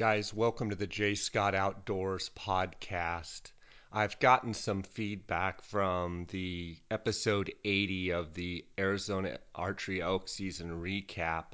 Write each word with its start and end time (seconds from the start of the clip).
Guys, 0.00 0.32
welcome 0.32 0.70
to 0.70 0.76
the 0.76 0.86
J. 0.86 1.14
Scott 1.14 1.54
Outdoors 1.54 2.30
podcast. 2.34 3.52
I've 3.92 4.18
gotten 4.18 4.54
some 4.54 4.82
feedback 4.82 5.62
from 5.62 6.26
the 6.30 6.78
episode 6.90 7.52
80 7.66 8.08
of 8.08 8.32
the 8.32 8.64
Arizona 8.78 9.36
Archery 9.54 10.00
Elk 10.00 10.26
Season 10.26 10.70
recap, 10.70 11.52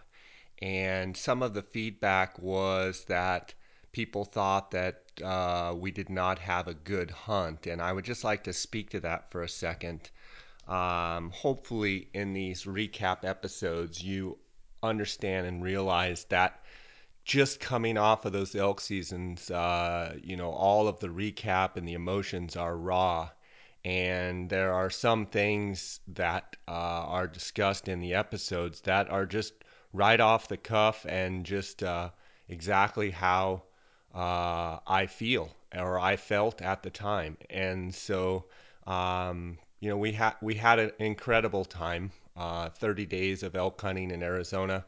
and 0.62 1.16
some 1.16 1.42
of 1.42 1.54
the 1.54 1.62
feedback 1.62 2.38
was 2.38 3.06
that 3.06 3.52
people 3.90 4.24
thought 4.24 4.70
that 4.70 5.02
uh, 5.24 5.74
we 5.76 5.90
did 5.90 6.08
not 6.08 6.38
have 6.38 6.68
a 6.68 6.74
good 6.74 7.10
hunt, 7.10 7.66
and 7.66 7.82
I 7.82 7.92
would 7.92 8.04
just 8.04 8.22
like 8.22 8.44
to 8.44 8.52
speak 8.52 8.90
to 8.90 9.00
that 9.00 9.28
for 9.32 9.42
a 9.42 9.48
second. 9.48 10.08
Um, 10.68 11.30
hopefully, 11.30 12.10
in 12.14 12.32
these 12.32 12.62
recap 12.62 13.24
episodes, 13.24 14.04
you 14.04 14.38
understand 14.84 15.48
and 15.48 15.64
realize 15.64 16.26
that 16.26 16.60
just 17.26 17.58
coming 17.58 17.98
off 17.98 18.24
of 18.24 18.32
those 18.32 18.54
elk 18.54 18.80
seasons, 18.80 19.50
uh, 19.50 20.14
you 20.22 20.36
know, 20.36 20.52
all 20.52 20.86
of 20.86 21.00
the 21.00 21.08
recap 21.08 21.76
and 21.76 21.86
the 21.86 21.94
emotions 21.94 22.54
are 22.56 22.76
raw. 22.76 23.28
And 23.84 24.48
there 24.48 24.72
are 24.72 24.90
some 24.90 25.26
things 25.26 26.00
that 26.08 26.56
uh, 26.68 26.70
are 26.70 27.26
discussed 27.26 27.88
in 27.88 28.00
the 28.00 28.14
episodes 28.14 28.80
that 28.82 29.10
are 29.10 29.26
just 29.26 29.54
right 29.92 30.20
off 30.20 30.46
the 30.48 30.56
cuff 30.56 31.04
and 31.08 31.44
just 31.44 31.82
uh, 31.82 32.10
exactly 32.48 33.10
how 33.10 33.62
uh, 34.14 34.78
I 34.86 35.06
feel 35.06 35.50
or 35.74 35.98
I 35.98 36.16
felt 36.16 36.62
at 36.62 36.84
the 36.84 36.90
time. 36.90 37.38
And 37.50 37.92
so, 37.92 38.44
um, 38.86 39.58
you 39.80 39.90
know, 39.90 39.96
we 39.96 40.12
had 40.12 40.34
we 40.40 40.54
had 40.54 40.78
an 40.78 40.92
incredible 41.00 41.64
time. 41.64 42.12
Uh, 42.36 42.68
30 42.68 43.06
days 43.06 43.42
of 43.42 43.56
elk 43.56 43.80
hunting 43.80 44.10
in 44.10 44.22
Arizona. 44.22 44.84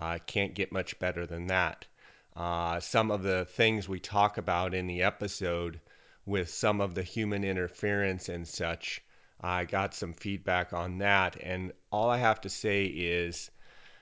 Uh, 0.00 0.18
can't 0.26 0.54
get 0.54 0.72
much 0.72 0.98
better 0.98 1.26
than 1.26 1.46
that. 1.48 1.86
Uh, 2.34 2.80
some 2.80 3.10
of 3.10 3.22
the 3.22 3.44
things 3.44 3.86
we 3.86 4.00
talk 4.00 4.38
about 4.38 4.72
in 4.72 4.86
the 4.86 5.02
episode 5.02 5.78
with 6.24 6.48
some 6.48 6.80
of 6.80 6.94
the 6.94 7.02
human 7.02 7.44
interference 7.44 8.28
and 8.28 8.48
such, 8.48 9.02
I 9.40 9.64
got 9.66 9.94
some 9.94 10.14
feedback 10.14 10.72
on 10.72 10.98
that. 10.98 11.36
And 11.42 11.72
all 11.92 12.08
I 12.08 12.16
have 12.16 12.40
to 12.42 12.48
say 12.48 12.86
is, 12.86 13.50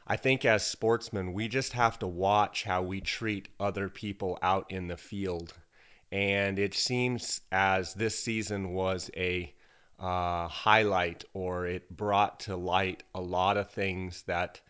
I 0.06 0.16
think 0.16 0.44
as 0.44 0.64
sportsmen, 0.64 1.32
we 1.32 1.48
just 1.48 1.72
have 1.72 1.98
to 1.98 2.06
watch 2.06 2.62
how 2.62 2.82
we 2.82 3.00
treat 3.00 3.48
other 3.58 3.88
people 3.88 4.38
out 4.40 4.70
in 4.70 4.86
the 4.86 4.96
field. 4.96 5.52
And 6.12 6.58
it 6.58 6.74
seems 6.74 7.40
as 7.50 7.94
this 7.94 8.18
season 8.18 8.70
was 8.70 9.10
a 9.16 9.52
uh, 9.98 10.46
highlight 10.48 11.24
or 11.34 11.66
it 11.66 11.90
brought 11.90 12.40
to 12.40 12.56
light 12.56 13.02
a 13.14 13.20
lot 13.20 13.56
of 13.56 13.70
things 13.70 14.22
that 14.22 14.60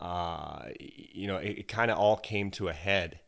uh, 0.00 0.66
you 0.78 1.26
know, 1.26 1.36
it, 1.36 1.58
it 1.58 1.68
kind 1.68 1.90
of 1.90 1.98
all 1.98 2.16
came 2.16 2.50
to 2.52 2.68
a 2.68 2.72
head. 2.72 3.18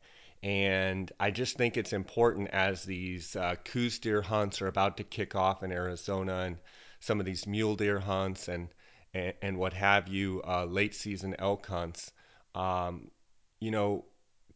And 0.43 1.11
I 1.19 1.31
just 1.33 1.57
think 1.57 1.77
it's 1.77 1.93
important 1.93 2.51
as 2.51 2.85
these 2.85 3.35
uh, 3.35 3.57
Coues 3.65 3.99
deer 3.99 4.23
hunts 4.23 4.63
are 4.63 4.69
about 4.69 4.99
to 4.99 5.05
kick 5.05 5.35
off 5.35 5.63
in 5.63 5.73
Arizona 5.73 6.41
and 6.41 6.59
some 7.01 7.19
of 7.19 7.27
these 7.27 7.47
mule 7.47 7.75
deer 7.75 7.99
hunts 7.99 8.49
and, 8.49 8.69
and, 9.13 9.35
and 9.43 9.59
what 9.59 9.73
have 9.73 10.07
you, 10.07 10.43
uh, 10.47 10.65
late 10.65 10.95
season 10.95 11.35
elk 11.39 11.67
hunts. 11.67 12.13
Um, 12.55 13.11
you 13.59 13.73
know, 13.73 14.05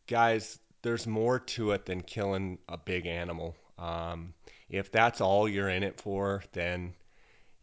guys, 0.06 0.58
there's 0.82 1.06
more 1.06 1.40
to 1.40 1.72
it 1.72 1.86
than 1.86 2.00
killing 2.00 2.58
a 2.68 2.76
big 2.76 3.06
animal. 3.06 3.56
Um, 3.78 4.34
if 4.68 4.92
that's 4.92 5.20
all 5.20 5.48
you're 5.48 5.68
in 5.68 5.82
it 5.82 6.00
for, 6.00 6.44
then, 6.52 6.94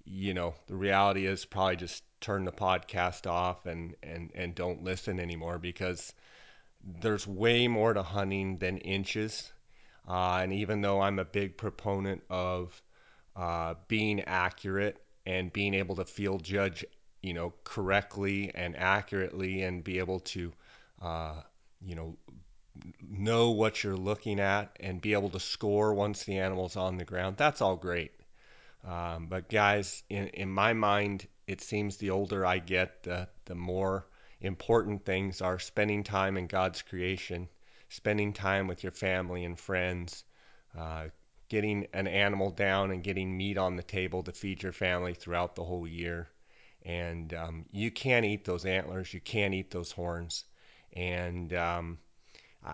you 0.04 0.34
know, 0.34 0.56
the 0.68 0.76
reality 0.76 1.26
is 1.26 1.46
probably 1.46 1.78
just 1.78 2.04
turn 2.22 2.46
the 2.46 2.52
podcast 2.52 3.30
off 3.30 3.66
and, 3.66 3.96
and, 4.04 4.32
and 4.36 4.56
don't 4.56 4.84
listen 4.84 5.20
anymore 5.20 5.58
because 5.58 6.14
there's 7.02 7.28
way 7.28 7.68
more 7.68 7.94
to 7.94 8.04
hunting 8.04 8.58
than 8.58 8.78
inches. 8.78 9.52
Uh, 10.08 10.40
and 10.42 10.54
even 10.54 10.82
though 10.82 11.02
I'm 11.02 11.20
a 11.20 11.26
big 11.26 11.58
proponent 11.58 12.24
of 12.30 12.82
uh, 13.36 13.76
being 13.88 14.22
accurate 14.22 15.02
and 15.26 15.54
being 15.54 15.74
able 15.74 15.96
to 15.98 16.06
field 16.06 16.44
judge, 16.44 16.84
you 17.22 17.34
know, 17.34 17.54
correctly 17.64 18.52
and 18.56 18.76
accurately 18.78 19.62
and 19.62 19.84
be 19.84 20.00
able 20.00 20.20
to, 20.22 20.52
uh, 21.02 21.42
you 21.82 21.96
know, 21.96 22.18
know 23.02 23.52
what 23.52 23.84
you're 23.84 23.98
looking 23.98 24.40
at 24.40 24.76
and 24.80 25.02
be 25.02 25.14
able 25.14 25.30
to 25.30 25.40
score 25.40 25.94
once 25.94 26.24
the 26.24 26.40
animal's 26.40 26.76
on 26.76 26.98
the 26.98 27.06
ground, 27.06 27.38
that's 27.38 27.62
all 27.62 27.76
great. 27.76 28.12
Um, 28.88 29.28
but 29.28 29.50
guys, 29.50 30.04
in, 30.10 30.28
in 30.30 30.50
my 30.50 30.74
mind, 30.74 31.28
it 31.50 31.62
seems 31.62 31.98
the 31.98 32.12
older 32.12 32.46
I 32.46 32.60
get, 32.60 33.02
the, 33.02 33.28
the 33.46 33.56
more 33.56 34.06
important 34.40 35.04
things 35.04 35.42
are 35.42 35.58
spending 35.58 36.04
time 36.04 36.38
in 36.38 36.46
God's 36.46 36.84
creation, 36.84 37.50
spending 37.90 38.34
time 38.34 38.68
with 38.68 38.84
your 38.84 38.92
family 38.92 39.44
and 39.44 39.60
friends, 39.60 40.24
uh, 40.78 41.08
getting 41.50 41.88
an 41.92 42.06
animal 42.08 42.52
down 42.52 42.92
and 42.92 43.04
getting 43.04 43.36
meat 43.36 43.58
on 43.58 43.76
the 43.76 43.82
table 43.82 44.22
to 44.22 44.32
feed 44.32 44.62
your 44.62 44.72
family 44.72 45.16
throughout 45.16 45.56
the 45.56 45.64
whole 45.64 45.88
year. 45.88 46.30
And 46.86 47.34
um, 47.34 47.66
you 47.72 47.90
can't 47.90 48.28
eat 48.28 48.46
those 48.46 48.66
antlers, 48.66 49.12
you 49.12 49.20
can't 49.20 49.56
eat 49.56 49.72
those 49.72 49.92
horns. 49.92 50.46
And 50.94 51.52
um, 51.56 51.98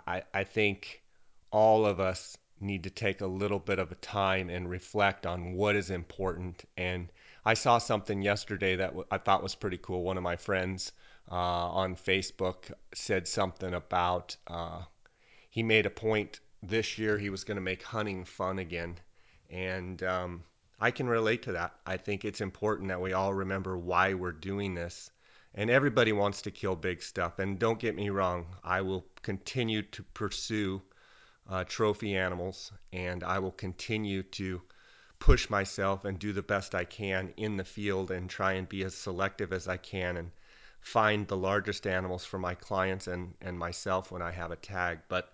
I, 0.05 0.23
I 0.33 0.43
think 0.43 1.01
all 1.49 1.85
of 1.85 2.01
us 2.01 2.37
need 2.59 2.83
to 2.83 2.89
take 2.89 3.21
a 3.21 3.27
little 3.27 3.59
bit 3.59 3.79
of 3.79 3.93
a 3.93 3.95
time 3.95 4.49
and 4.49 4.69
reflect 4.69 5.25
on 5.25 5.53
what 5.53 5.77
is 5.77 5.91
important. 5.91 6.65
And 6.75 7.07
I 7.45 7.53
saw 7.53 7.77
something 7.77 8.21
yesterday 8.23 8.75
that 8.77 8.93
I 9.11 9.19
thought 9.19 9.43
was 9.43 9.53
pretty 9.53 9.77
cool. 9.77 10.03
One 10.03 10.17
of 10.17 10.23
my 10.23 10.35
friends 10.35 10.91
uh, 11.31 11.35
on 11.35 11.95
Facebook 11.95 12.71
said 12.93 13.27
something 13.27 13.73
about 13.73 14.35
uh, 14.47 14.81
he 15.49 15.61
made 15.61 15.85
a 15.85 15.91
point 15.91 16.39
this 16.63 16.97
year 16.97 17.17
he 17.17 17.29
was 17.29 17.43
going 17.43 17.57
to 17.57 17.61
make 17.61 17.83
hunting 17.83 18.25
fun 18.25 18.57
again. 18.57 18.97
And 19.51 20.01
um, 20.01 20.43
I 20.79 20.89
can 20.89 21.07
relate 21.07 21.43
to 21.43 21.51
that. 21.51 21.75
I 21.85 21.97
think 21.97 22.25
it's 22.25 22.41
important 22.41 22.89
that 22.89 22.99
we 22.99 23.13
all 23.13 23.33
remember 23.33 23.77
why 23.77 24.15
we're 24.15 24.31
doing 24.31 24.73
this. 24.73 25.11
And 25.53 25.69
everybody 25.69 26.11
wants 26.11 26.41
to 26.41 26.51
kill 26.51 26.75
big 26.75 27.01
stuff. 27.01 27.39
And 27.39 27.59
don't 27.59 27.79
get 27.79 27.95
me 27.95 28.09
wrong, 28.09 28.47
I 28.63 28.81
will 28.81 29.05
continue 29.21 29.83
to 29.83 30.03
pursue 30.03 30.81
uh, 31.47 31.63
trophy 31.63 32.17
animals, 32.17 32.71
and 32.91 33.23
I 33.23 33.39
will 33.39 33.51
continue 33.51 34.23
to 34.23 34.61
push 35.19 35.49
myself 35.49 36.05
and 36.05 36.19
do 36.19 36.33
the 36.33 36.41
best 36.41 36.75
I 36.75 36.85
can 36.85 37.33
in 37.37 37.57
the 37.57 37.63
field 37.63 38.11
and 38.11 38.29
try 38.29 38.53
and 38.53 38.67
be 38.67 38.83
as 38.83 38.95
selective 38.95 39.53
as 39.53 39.67
I 39.67 39.77
can 39.77 40.17
and 40.17 40.31
find 40.81 41.27
the 41.27 41.37
largest 41.37 41.87
animals 41.87 42.25
for 42.25 42.37
my 42.37 42.53
clients 42.53 43.07
and, 43.07 43.33
and 43.41 43.57
myself 43.57 44.11
when 44.11 44.21
I 44.21 44.31
have 44.31 44.51
a 44.51 44.55
tag. 44.55 44.99
But 45.07 45.33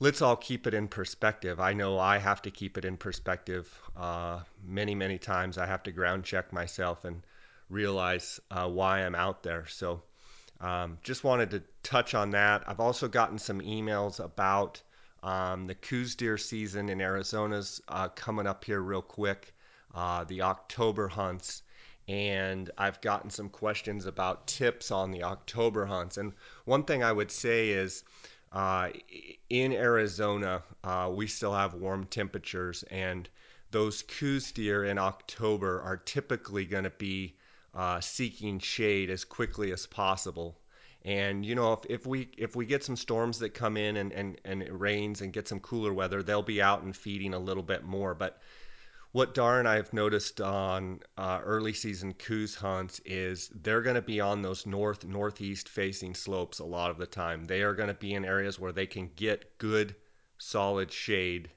let's 0.00 0.22
all 0.22 0.36
keep 0.36 0.66
it 0.66 0.74
in 0.74 0.88
perspective. 0.88 1.60
I 1.60 1.72
know 1.72 1.98
I 1.98 2.18
have 2.18 2.42
to 2.42 2.50
keep 2.50 2.78
it 2.78 2.84
in 2.84 2.96
perspective 2.96 3.72
uh, 3.96 4.40
many, 4.64 4.94
many 4.94 5.18
times. 5.18 5.58
I 5.58 5.66
have 5.66 5.82
to 5.84 5.92
ground 5.92 6.24
check 6.24 6.52
myself 6.52 7.04
and 7.04 7.22
realize 7.68 8.40
uh, 8.50 8.68
why 8.68 9.00
I'm 9.00 9.14
out 9.14 9.42
there. 9.42 9.66
So, 9.66 10.02
um, 10.60 10.98
just 11.02 11.24
wanted 11.24 11.50
to 11.50 11.62
touch 11.82 12.14
on 12.14 12.30
that. 12.30 12.64
I've 12.66 12.80
also 12.80 13.06
gotten 13.06 13.38
some 13.38 13.60
emails 13.60 14.18
about 14.18 14.80
um, 15.22 15.66
the 15.66 15.74
Coues 15.74 16.14
deer 16.14 16.38
season 16.38 16.88
in 16.88 17.00
Arizona's 17.00 17.80
uh, 17.88 18.08
coming 18.08 18.46
up 18.46 18.64
here 18.64 18.80
real 18.80 19.02
quick, 19.02 19.54
uh, 19.94 20.24
the 20.24 20.42
October 20.42 21.08
hunts. 21.08 21.62
And 22.08 22.70
I've 22.78 23.00
gotten 23.02 23.28
some 23.28 23.50
questions 23.50 24.06
about 24.06 24.46
tips 24.46 24.90
on 24.90 25.10
the 25.10 25.24
October 25.24 25.84
hunts. 25.84 26.16
And 26.16 26.32
one 26.64 26.84
thing 26.84 27.02
I 27.02 27.12
would 27.12 27.30
say 27.30 27.70
is 27.70 28.04
uh, 28.52 28.90
in 29.50 29.72
Arizona, 29.72 30.62
uh, 30.82 31.10
we 31.14 31.26
still 31.26 31.52
have 31.52 31.74
warm 31.74 32.06
temperatures, 32.06 32.82
and 32.84 33.28
those 33.70 34.02
Coues 34.02 34.52
deer 34.52 34.84
in 34.84 34.96
October 34.96 35.82
are 35.82 35.98
typically 35.98 36.64
going 36.64 36.84
to 36.84 36.90
be 36.90 37.36
uh, 37.74 38.00
seeking 38.00 38.58
shade 38.58 39.10
as 39.10 39.24
quickly 39.24 39.70
as 39.72 39.86
possible. 39.86 40.58
And 41.08 41.42
you 41.46 41.54
know, 41.54 41.72
if, 41.72 41.80
if 41.88 42.06
we 42.06 42.28
if 42.36 42.54
we 42.54 42.66
get 42.66 42.84
some 42.84 42.94
storms 42.94 43.38
that 43.38 43.54
come 43.54 43.78
in 43.78 43.96
and, 43.96 44.12
and, 44.12 44.38
and 44.44 44.62
it 44.62 44.78
rains 44.78 45.22
and 45.22 45.32
get 45.32 45.48
some 45.48 45.58
cooler 45.58 45.94
weather, 45.94 46.22
they'll 46.22 46.42
be 46.42 46.60
out 46.60 46.82
and 46.82 46.94
feeding 46.94 47.32
a 47.32 47.38
little 47.38 47.62
bit 47.62 47.82
more. 47.82 48.14
But 48.14 48.42
what 49.12 49.32
Darr 49.34 49.58
and 49.58 49.66
I 49.66 49.76
have 49.76 49.94
noticed 49.94 50.42
on 50.42 51.00
uh, 51.16 51.40
early 51.42 51.72
season 51.72 52.12
Coues 52.12 52.54
hunts 52.54 53.00
is 53.06 53.50
they're 53.62 53.80
going 53.80 53.94
to 53.94 54.02
be 54.02 54.20
on 54.20 54.42
those 54.42 54.66
north 54.66 55.06
northeast 55.06 55.70
facing 55.70 56.14
slopes 56.14 56.58
a 56.58 56.64
lot 56.66 56.90
of 56.90 56.98
the 56.98 57.06
time. 57.06 57.46
They 57.46 57.62
are 57.62 57.72
going 57.72 57.88
to 57.88 57.94
be 57.94 58.12
in 58.12 58.26
areas 58.26 58.60
where 58.60 58.72
they 58.72 58.86
can 58.86 59.10
get 59.16 59.56
good 59.56 59.96
solid 60.36 60.92
shade. 60.92 61.48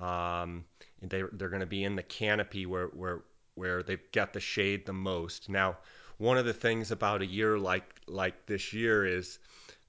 Um, 0.00 0.64
they 1.02 1.22
they're 1.34 1.50
going 1.50 1.60
to 1.60 1.66
be 1.66 1.84
in 1.84 1.94
the 1.94 2.02
canopy 2.02 2.66
where 2.66 2.88
where 2.88 3.22
where 3.54 3.84
they've 3.84 4.10
got 4.10 4.32
the 4.32 4.40
shade 4.40 4.86
the 4.86 4.92
most. 4.92 5.48
Now 5.48 5.76
one 6.18 6.36
of 6.36 6.44
the 6.44 6.52
things 6.52 6.90
about 6.90 7.22
a 7.22 7.26
year 7.26 7.58
like 7.58 7.84
like 8.08 8.46
this 8.46 8.72
year 8.72 9.06
is 9.06 9.38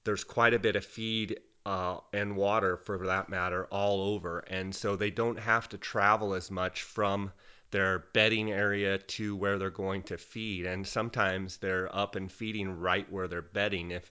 there's 0.04 0.24
quite 0.24 0.54
a 0.54 0.58
bit 0.58 0.76
of 0.76 0.84
feed 0.84 1.40
uh, 1.66 1.98
and 2.12 2.36
water 2.36 2.76
for 2.76 3.06
that 3.06 3.28
matter 3.28 3.66
all 3.66 4.14
over. 4.14 4.38
And 4.38 4.74
so 4.74 4.96
they 4.96 5.10
don't 5.10 5.38
have 5.38 5.68
to 5.70 5.78
travel 5.78 6.34
as 6.34 6.50
much 6.50 6.82
from 6.82 7.32
their 7.70 8.04
bedding 8.12 8.50
area 8.50 8.98
to 8.98 9.36
where 9.36 9.58
they're 9.58 9.70
going 9.70 10.02
to 10.04 10.18
feed. 10.18 10.66
And 10.66 10.86
sometimes 10.86 11.58
they're 11.58 11.94
up 11.94 12.16
and 12.16 12.30
feeding 12.30 12.78
right 12.78 13.10
where 13.10 13.28
they're 13.28 13.42
bedding. 13.42 13.90
If 13.90 14.10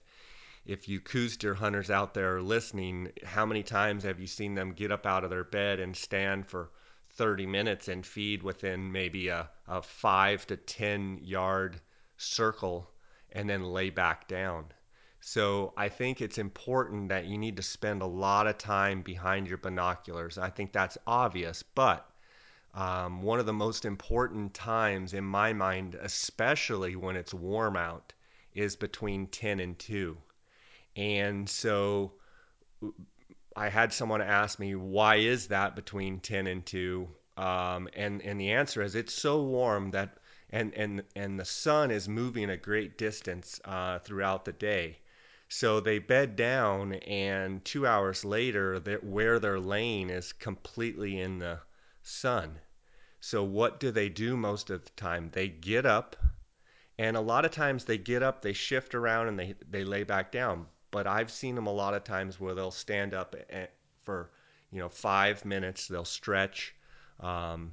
if 0.66 0.88
you 0.88 1.00
Coues 1.00 1.38
deer 1.38 1.54
hunters 1.54 1.90
out 1.90 2.12
there 2.12 2.42
listening, 2.42 3.12
how 3.24 3.46
many 3.46 3.62
times 3.62 4.04
have 4.04 4.20
you 4.20 4.26
seen 4.26 4.54
them 4.54 4.72
get 4.72 4.92
up 4.92 5.06
out 5.06 5.24
of 5.24 5.30
their 5.30 5.42
bed 5.42 5.80
and 5.80 5.96
stand 5.96 6.46
for 6.46 6.70
30 7.14 7.46
minutes 7.46 7.88
and 7.88 8.04
feed 8.04 8.42
within 8.42 8.92
maybe 8.92 9.28
a, 9.28 9.48
a 9.66 9.82
five 9.82 10.46
to 10.48 10.56
10 10.56 11.20
yard 11.22 11.80
circle 12.20 12.90
and 13.32 13.48
then 13.48 13.64
lay 13.64 13.90
back 13.90 14.28
down? 14.28 14.66
So 15.20 15.74
I 15.76 15.88
think 15.88 16.20
it's 16.20 16.38
important 16.38 17.10
that 17.10 17.26
you 17.26 17.36
need 17.36 17.56
to 17.56 17.62
spend 17.62 18.02
a 18.02 18.06
lot 18.06 18.46
of 18.46 18.56
time 18.58 19.02
behind 19.02 19.48
your 19.48 19.58
binoculars. 19.58 20.38
I 20.38 20.50
think 20.50 20.72
that's 20.72 20.96
obvious, 21.06 21.62
but 21.62 22.10
um, 22.74 23.22
one 23.22 23.38
of 23.38 23.46
the 23.46 23.52
most 23.52 23.84
important 23.84 24.54
times 24.54 25.12
in 25.12 25.24
my 25.24 25.52
mind, 25.52 25.96
especially 25.96 26.96
when 26.96 27.16
it's 27.16 27.34
warm 27.34 27.76
out, 27.76 28.12
is 28.54 28.76
between 28.76 29.26
10 29.26 29.60
and 29.60 29.78
2. 29.78 30.16
And 30.96 31.48
so 31.48 32.12
I 33.56 33.68
had 33.68 33.92
someone 33.92 34.22
ask 34.22 34.58
me, 34.58 34.74
why 34.74 35.16
is 35.16 35.48
that 35.48 35.76
between 35.76 36.20
10 36.20 36.46
and 36.46 36.64
2? 36.64 37.08
Um, 37.36 37.88
and, 37.94 38.22
and 38.22 38.40
the 38.40 38.52
answer 38.52 38.82
is 38.82 38.94
it's 38.94 39.14
so 39.14 39.42
warm 39.42 39.90
that, 39.90 40.16
and, 40.50 40.74
and, 40.74 41.02
and 41.14 41.38
the 41.38 41.44
sun 41.44 41.90
is 41.90 42.08
moving 42.08 42.50
a 42.50 42.56
great 42.56 42.98
distance 42.98 43.60
uh, 43.64 43.98
throughout 44.00 44.44
the 44.44 44.52
day. 44.52 44.98
So 45.48 45.80
they 45.80 45.98
bed 45.98 46.36
down, 46.36 46.94
and 46.94 47.64
two 47.64 47.86
hours 47.86 48.24
later, 48.24 48.78
that 48.80 49.02
where 49.02 49.40
they're 49.40 49.58
laying 49.58 50.08
is 50.08 50.32
completely 50.32 51.20
in 51.20 51.38
the 51.38 51.58
sun. 52.02 52.60
So 53.20 53.42
what 53.42 53.80
do 53.80 53.90
they 53.90 54.08
do 54.08 54.36
most 54.36 54.70
of 54.70 54.84
the 54.84 54.90
time? 54.90 55.30
They 55.32 55.48
get 55.48 55.84
up, 55.84 56.16
and 56.98 57.16
a 57.16 57.20
lot 57.20 57.44
of 57.44 57.50
times 57.50 57.84
they 57.84 57.98
get 57.98 58.22
up, 58.22 58.42
they 58.42 58.52
shift 58.52 58.94
around, 58.94 59.28
and 59.28 59.38
they 59.38 59.54
they 59.68 59.84
lay 59.84 60.04
back 60.04 60.30
down. 60.30 60.66
But 60.92 61.06
I've 61.06 61.30
seen 61.30 61.56
them 61.56 61.66
a 61.66 61.72
lot 61.72 61.94
of 61.94 62.04
times 62.04 62.38
where 62.38 62.54
they'll 62.54 62.70
stand 62.70 63.12
up 63.12 63.34
for 64.04 64.30
you 64.70 64.78
know 64.78 64.88
five 64.88 65.44
minutes. 65.44 65.88
They'll 65.88 66.04
stretch. 66.04 66.74
Um, 67.18 67.72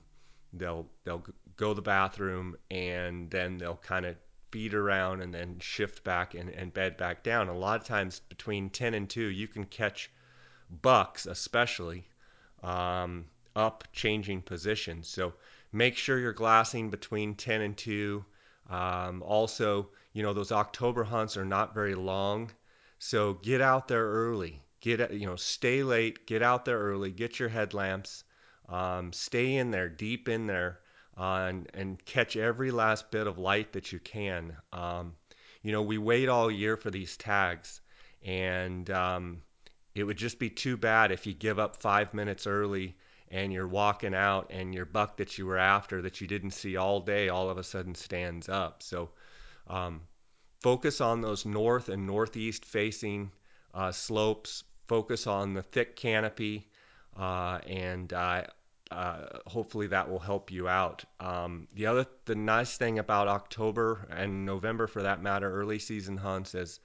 they'll 0.51 0.88
they'll 1.03 1.23
go 1.57 1.69
to 1.69 1.74
the 1.74 1.81
bathroom, 1.81 2.56
and 2.71 3.30
then 3.31 3.57
they'll 3.57 3.75
kind 3.77 4.06
of 4.06 4.15
feed 4.51 4.74
around 4.74 5.21
and 5.21 5.33
then 5.33 5.59
shift 5.59 6.04
back 6.04 6.33
and, 6.33 6.50
and 6.50 6.74
bed 6.74 6.95
back 6.95 7.24
down. 7.24 7.50
A 7.50 7.57
lot 7.57 7.81
of 7.81 7.86
times 7.86 8.21
between 8.30 8.69
10 8.69 8.94
and 8.94 9.09
2, 9.09 9.21
you 9.21 9.48
can 9.48 9.65
catch 9.65 10.09
bucks, 10.81 11.25
especially, 11.25 12.07
um, 12.63 13.25
up 13.56 13.83
changing 13.92 14.42
positions. 14.42 15.07
So 15.07 15.33
make 15.71 15.98
sure 15.98 16.19
you're 16.19 16.33
glassing 16.33 16.89
between 16.89 17.36
10 17.36 17.62
and 17.62 17.77
2. 17.77 18.24
Um, 18.69 19.24
also, 19.24 19.89
you 20.13 20.24
know, 20.24 20.33
those 20.33 20.51
October 20.51 21.04
hunts 21.04 21.38
are 21.38 21.45
not 21.45 21.74
very 21.74 21.95
long. 21.95 22.51
So 23.00 23.33
get 23.33 23.62
out 23.62 23.88
there 23.88 24.06
early. 24.06 24.62
Get, 24.80 25.12
you 25.12 25.25
know, 25.25 25.36
stay 25.36 25.83
late, 25.83 26.27
get 26.27 26.44
out 26.44 26.65
there 26.65 26.80
early, 26.80 27.12
get 27.12 27.39
your 27.39 27.50
headlamps, 27.50 28.24
um, 28.69 29.12
stay 29.12 29.56
in 29.56 29.71
there, 29.71 29.89
deep 29.89 30.30
in 30.30 30.45
there 30.45 30.80
uh, 31.18 31.48
and, 31.50 31.69
and 31.74 32.06
catch 32.06 32.36
every 32.36 32.72
last 32.72 33.10
bit 33.12 33.28
of 33.28 33.38
light 33.38 33.74
that 33.74 33.92
you 33.92 34.00
can. 34.00 34.56
Um, 34.72 35.16
you 35.64 35.72
know, 35.72 35.81
we 35.81 35.98
wait 35.98 36.30
all 36.30 36.52
year 36.52 36.78
for 36.78 36.92
these 36.92 37.18
tags, 37.18 37.81
and 38.24 38.90
um, 38.90 39.42
it 39.96 40.04
would 40.04 40.18
just 40.18 40.40
be 40.40 40.50
too 40.50 40.78
bad 40.78 41.12
if 41.12 41.25
you 41.25 41.34
give 41.34 41.58
up 41.60 41.81
five 41.81 42.14
minutes 42.14 42.46
early 42.46 42.96
and 43.30 43.52
you're 43.52 43.68
walking 43.68 44.14
out 44.14 44.48
and 44.52 44.74
your 44.74 44.86
buck 44.86 45.18
that 45.18 45.38
you 45.38 45.46
were 45.46 45.58
after 45.58 46.02
that 46.02 46.22
you 46.22 46.28
didn't 46.28 46.52
see 46.52 46.78
all 46.78 47.02
day 47.02 47.30
all 47.30 47.50
of 47.50 47.58
a 47.58 47.64
sudden 47.64 47.96
stands 47.96 48.48
up. 48.48 48.81
So 48.81 49.10
um, 49.68 50.02
focus 50.62 51.02
on 51.02 51.22
those 51.22 51.46
north 51.46 51.90
and 51.90 52.06
northeast 52.06 52.64
facing 52.64 53.31
uh, 53.74 53.92
slopes, 53.92 54.64
focus 54.88 55.28
on 55.28 55.54
the 55.54 55.64
thick 55.64 55.96
canopy. 55.96 56.68
Uh, 57.16 57.60
and 57.66 58.14
uh, 58.14 58.44
uh, 58.92 59.39
hopefully 59.45 59.88
that 59.88 60.10
will 60.10 60.19
help 60.19 60.51
you 60.51 60.68
out. 60.68 61.04
Um, 61.19 61.68
the 61.74 61.86
other, 61.88 62.06
the 62.25 62.36
nice 62.36 62.78
thing 62.78 63.00
about 63.00 63.28
October 63.28 64.07
and 64.10 64.45
November, 64.45 64.88
for 64.88 65.04
that 65.04 65.22
matter, 65.22 65.51
early 65.51 65.80
season 65.80 66.18
hunts 66.18 66.56
is 66.56 66.80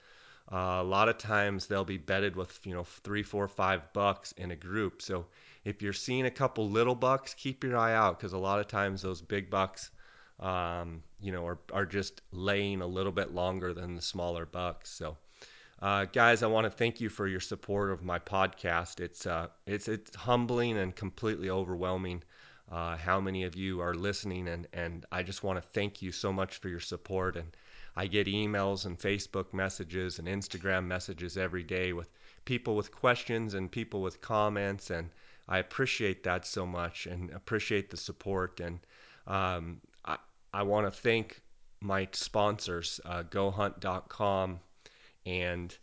uh, 0.52 0.78
a 0.80 0.84
lot 0.84 1.08
of 1.08 1.18
times 1.18 1.66
they'll 1.66 1.84
be 1.84 1.98
bedded 1.98 2.34
with 2.34 2.58
you 2.64 2.74
know 2.74 2.84
three, 2.84 3.22
four, 3.22 3.46
five 3.48 3.92
bucks 3.92 4.32
in 4.32 4.50
a 4.50 4.56
group. 4.56 5.00
So 5.02 5.26
if 5.64 5.80
you're 5.82 5.92
seeing 5.92 6.26
a 6.26 6.30
couple 6.30 6.68
little 6.68 6.94
bucks, 6.96 7.34
keep 7.34 7.62
your 7.62 7.76
eye 7.76 7.94
out 7.94 8.18
because 8.18 8.32
a 8.32 8.38
lot 8.38 8.58
of 8.60 8.66
times 8.66 9.02
those 9.02 9.22
big 9.22 9.48
bucks, 9.50 9.90
um, 10.40 11.02
you 11.20 11.32
know, 11.32 11.46
are 11.46 11.58
are 11.72 11.86
just 11.86 12.22
laying 12.32 12.80
a 12.80 12.86
little 12.86 13.12
bit 13.12 13.32
longer 13.32 13.72
than 13.72 13.94
the 13.94 14.02
smaller 14.02 14.46
bucks. 14.46 14.90
So. 14.90 15.16
Uh, 15.82 16.04
guys, 16.04 16.44
I 16.44 16.46
want 16.46 16.64
to 16.64 16.70
thank 16.70 17.00
you 17.00 17.08
for 17.08 17.26
your 17.26 17.40
support 17.40 17.90
of 17.90 18.04
my 18.04 18.20
podcast. 18.20 19.00
It's 19.00 19.26
uh, 19.26 19.48
it's 19.66 19.88
it's 19.88 20.14
humbling 20.14 20.78
and 20.78 20.94
completely 20.94 21.50
overwhelming 21.50 22.22
uh, 22.70 22.96
how 22.96 23.20
many 23.20 23.42
of 23.42 23.56
you 23.56 23.80
are 23.80 23.92
listening, 23.92 24.46
and 24.46 24.68
and 24.72 25.04
I 25.10 25.24
just 25.24 25.42
want 25.42 25.60
to 25.60 25.68
thank 25.70 26.00
you 26.00 26.12
so 26.12 26.32
much 26.32 26.58
for 26.58 26.68
your 26.68 26.78
support. 26.78 27.36
And 27.36 27.56
I 27.96 28.06
get 28.06 28.28
emails 28.28 28.86
and 28.86 28.96
Facebook 28.96 29.52
messages 29.52 30.20
and 30.20 30.28
Instagram 30.28 30.84
messages 30.84 31.36
every 31.36 31.64
day 31.64 31.92
with 31.92 32.10
people 32.44 32.76
with 32.76 32.92
questions 32.92 33.54
and 33.54 33.68
people 33.68 34.02
with 34.02 34.20
comments, 34.20 34.90
and 34.90 35.10
I 35.48 35.58
appreciate 35.58 36.22
that 36.22 36.46
so 36.46 36.64
much 36.64 37.06
and 37.06 37.28
appreciate 37.32 37.90
the 37.90 37.96
support. 37.96 38.60
And 38.60 38.78
um, 39.26 39.80
I 40.04 40.16
I 40.54 40.62
want 40.62 40.86
to 40.86 40.92
thank 40.92 41.42
my 41.80 42.06
sponsors, 42.12 43.00
uh, 43.04 43.24
GoHunt.com 43.24 44.60
and 45.26 45.76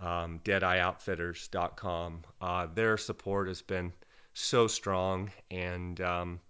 um, 0.00 0.40
DeadeyeOutfitters.com. 0.44 2.22
Uh, 2.40 2.66
their 2.74 2.96
support 2.96 3.48
has 3.48 3.62
been 3.62 3.92
so 4.34 4.66
strong, 4.66 5.30
and 5.50 6.00
um, 6.00 6.40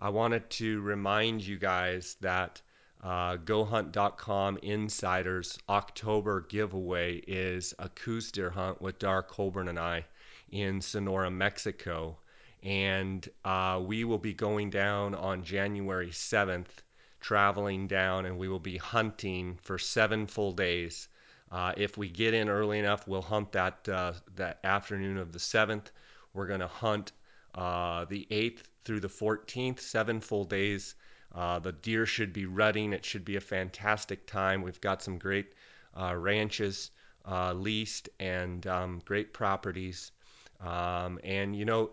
I 0.00 0.08
wanted 0.08 0.50
to 0.50 0.80
remind 0.80 1.46
you 1.46 1.58
guys 1.58 2.16
that 2.20 2.60
uh, 3.02 3.36
GoHunt.com 3.36 4.58
Insiders 4.62 5.58
October 5.68 6.40
giveaway 6.40 7.16
is 7.26 7.74
a 7.78 7.88
Coues 7.88 8.32
deer 8.32 8.50
hunt 8.50 8.82
with 8.82 8.98
Darr 8.98 9.22
Colburn 9.22 9.68
and 9.68 9.78
I 9.78 10.04
in 10.50 10.80
Sonora, 10.80 11.30
Mexico. 11.30 12.18
And 12.62 13.28
uh, 13.44 13.80
we 13.84 14.04
will 14.04 14.18
be 14.18 14.34
going 14.34 14.70
down 14.70 15.14
on 15.14 15.44
January 15.44 16.08
7th, 16.08 16.82
traveling 17.20 17.86
down, 17.86 18.26
and 18.26 18.38
we 18.38 18.48
will 18.48 18.58
be 18.58 18.78
hunting 18.78 19.58
for 19.62 19.78
seven 19.78 20.26
full 20.26 20.52
days 20.52 21.08
uh, 21.50 21.72
if 21.76 21.96
we 21.96 22.08
get 22.08 22.34
in 22.34 22.48
early 22.48 22.78
enough, 22.78 23.06
we'll 23.06 23.22
hunt 23.22 23.52
that 23.52 23.88
uh, 23.88 24.12
that 24.34 24.58
afternoon 24.64 25.16
of 25.18 25.32
the 25.32 25.38
seventh. 25.38 25.90
We're 26.34 26.46
going 26.46 26.60
to 26.60 26.66
hunt 26.66 27.12
uh, 27.54 28.04
the 28.04 28.26
eighth 28.30 28.68
through 28.84 29.00
the 29.00 29.08
14th, 29.08 29.80
seven 29.80 30.20
full 30.20 30.44
days. 30.44 30.94
Uh, 31.34 31.58
the 31.58 31.72
deer 31.72 32.06
should 32.06 32.32
be 32.32 32.46
rutting. 32.46 32.92
It 32.92 33.04
should 33.04 33.24
be 33.24 33.36
a 33.36 33.40
fantastic 33.40 34.26
time. 34.26 34.62
We've 34.62 34.80
got 34.80 35.02
some 35.02 35.18
great 35.18 35.54
uh, 35.98 36.14
ranches 36.14 36.90
uh, 37.28 37.52
leased 37.52 38.08
and 38.20 38.66
um, 38.66 39.02
great 39.04 39.32
properties. 39.32 40.12
Um, 40.60 41.18
and 41.24 41.54
you 41.54 41.64
know, 41.64 41.92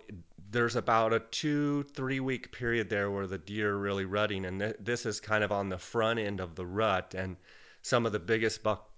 there's 0.52 0.76
about 0.76 1.14
a 1.14 1.20
two, 1.20 1.84
three 1.84 2.20
week 2.20 2.52
period 2.52 2.90
there 2.90 3.12
where 3.12 3.28
the 3.28 3.38
deer 3.38 3.72
are 3.72 3.78
really 3.78 4.06
rutting, 4.06 4.46
and 4.46 4.60
th- 4.60 4.76
this 4.80 5.06
is 5.06 5.20
kind 5.20 5.44
of 5.44 5.52
on 5.52 5.70
the 5.70 5.78
front 5.78 6.20
end 6.20 6.40
of 6.40 6.56
the 6.56 6.66
rut. 6.66 7.14
And 7.18 7.36
some 7.82 8.06
of 8.06 8.12
the 8.12 8.20
biggest 8.20 8.64
buck 8.64 8.90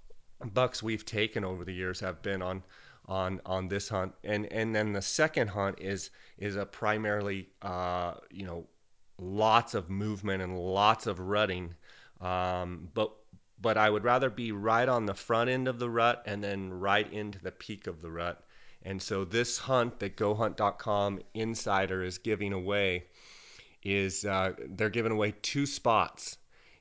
bucks 0.53 0.83
we've 0.83 1.05
taken 1.05 1.43
over 1.43 1.63
the 1.63 1.73
years 1.73 1.99
have 1.99 2.21
been 2.21 2.41
on 2.41 2.63
on 3.07 3.41
on 3.45 3.67
this 3.67 3.89
hunt. 3.89 4.13
And 4.23 4.51
and 4.51 4.75
then 4.75 4.93
the 4.93 5.01
second 5.01 5.49
hunt 5.49 5.79
is 5.79 6.09
is 6.37 6.55
a 6.55 6.65
primarily 6.65 7.49
uh, 7.61 8.15
you 8.31 8.45
know 8.45 8.67
lots 9.19 9.73
of 9.73 9.89
movement 9.89 10.41
and 10.41 10.57
lots 10.57 11.07
of 11.07 11.19
rutting. 11.19 11.75
Um, 12.21 12.89
but 12.93 13.11
but 13.61 13.77
I 13.77 13.89
would 13.89 14.03
rather 14.03 14.29
be 14.29 14.51
right 14.51 14.87
on 14.87 15.05
the 15.05 15.13
front 15.13 15.49
end 15.49 15.67
of 15.67 15.79
the 15.79 15.89
rut 15.89 16.23
and 16.25 16.43
then 16.43 16.71
right 16.73 17.11
into 17.11 17.39
the 17.39 17.51
peak 17.51 17.87
of 17.87 18.01
the 18.01 18.11
rut. 18.11 18.43
And 18.83 19.01
so 19.01 19.25
this 19.25 19.57
hunt 19.57 19.99
that 19.99 20.15
GoHunt.com 20.15 21.21
Insider 21.33 22.03
is 22.03 22.19
giving 22.19 22.53
away 22.53 23.05
is 23.81 24.25
uh, 24.25 24.53
they're 24.69 24.89
giving 24.89 25.11
away 25.11 25.33
two 25.41 25.65
spots 25.65 26.37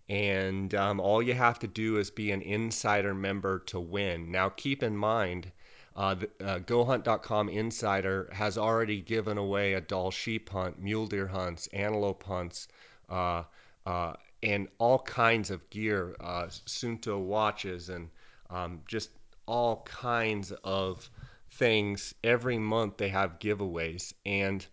and 0.08 0.74
um, 0.74 1.00
all 1.00 1.22
you 1.22 1.34
have 1.34 1.58
to 1.60 1.66
do 1.66 1.98
is 1.98 2.10
be 2.10 2.30
an 2.30 2.42
insider 2.42 3.14
member 3.14 3.60
to 3.60 3.80
win. 3.80 4.30
Now, 4.30 4.50
keep 4.50 4.82
in 4.82 4.96
mind, 4.96 5.50
uh, 5.96 6.14
the, 6.14 6.30
uh, 6.44 6.58
GoHunt.com 6.58 7.48
Insider 7.48 8.28
has 8.32 8.58
already 8.58 9.00
given 9.00 9.38
away 9.38 9.74
a 9.74 9.80
Dall 9.80 10.10
sheep 10.10 10.50
hunt, 10.50 10.78
mule 10.78 11.06
deer 11.06 11.28
hunts, 11.28 11.68
antelope 11.68 12.22
hunts, 12.22 12.68
uh, 13.08 13.44
uh 13.86 14.14
and 14.42 14.68
all 14.78 14.98
kinds 14.98 15.50
of 15.50 15.70
gear, 15.70 16.14
uh, 16.20 16.44
Suunto 16.66 17.18
watches, 17.18 17.88
and 17.88 18.10
um, 18.50 18.82
just 18.86 19.10
all 19.46 19.82
kinds 19.84 20.52
of 20.64 21.08
things. 21.52 22.14
Every 22.22 22.58
month 22.58 22.98
they 22.98 23.08
have 23.08 23.38
giveaways, 23.38 24.12
and 24.26 24.66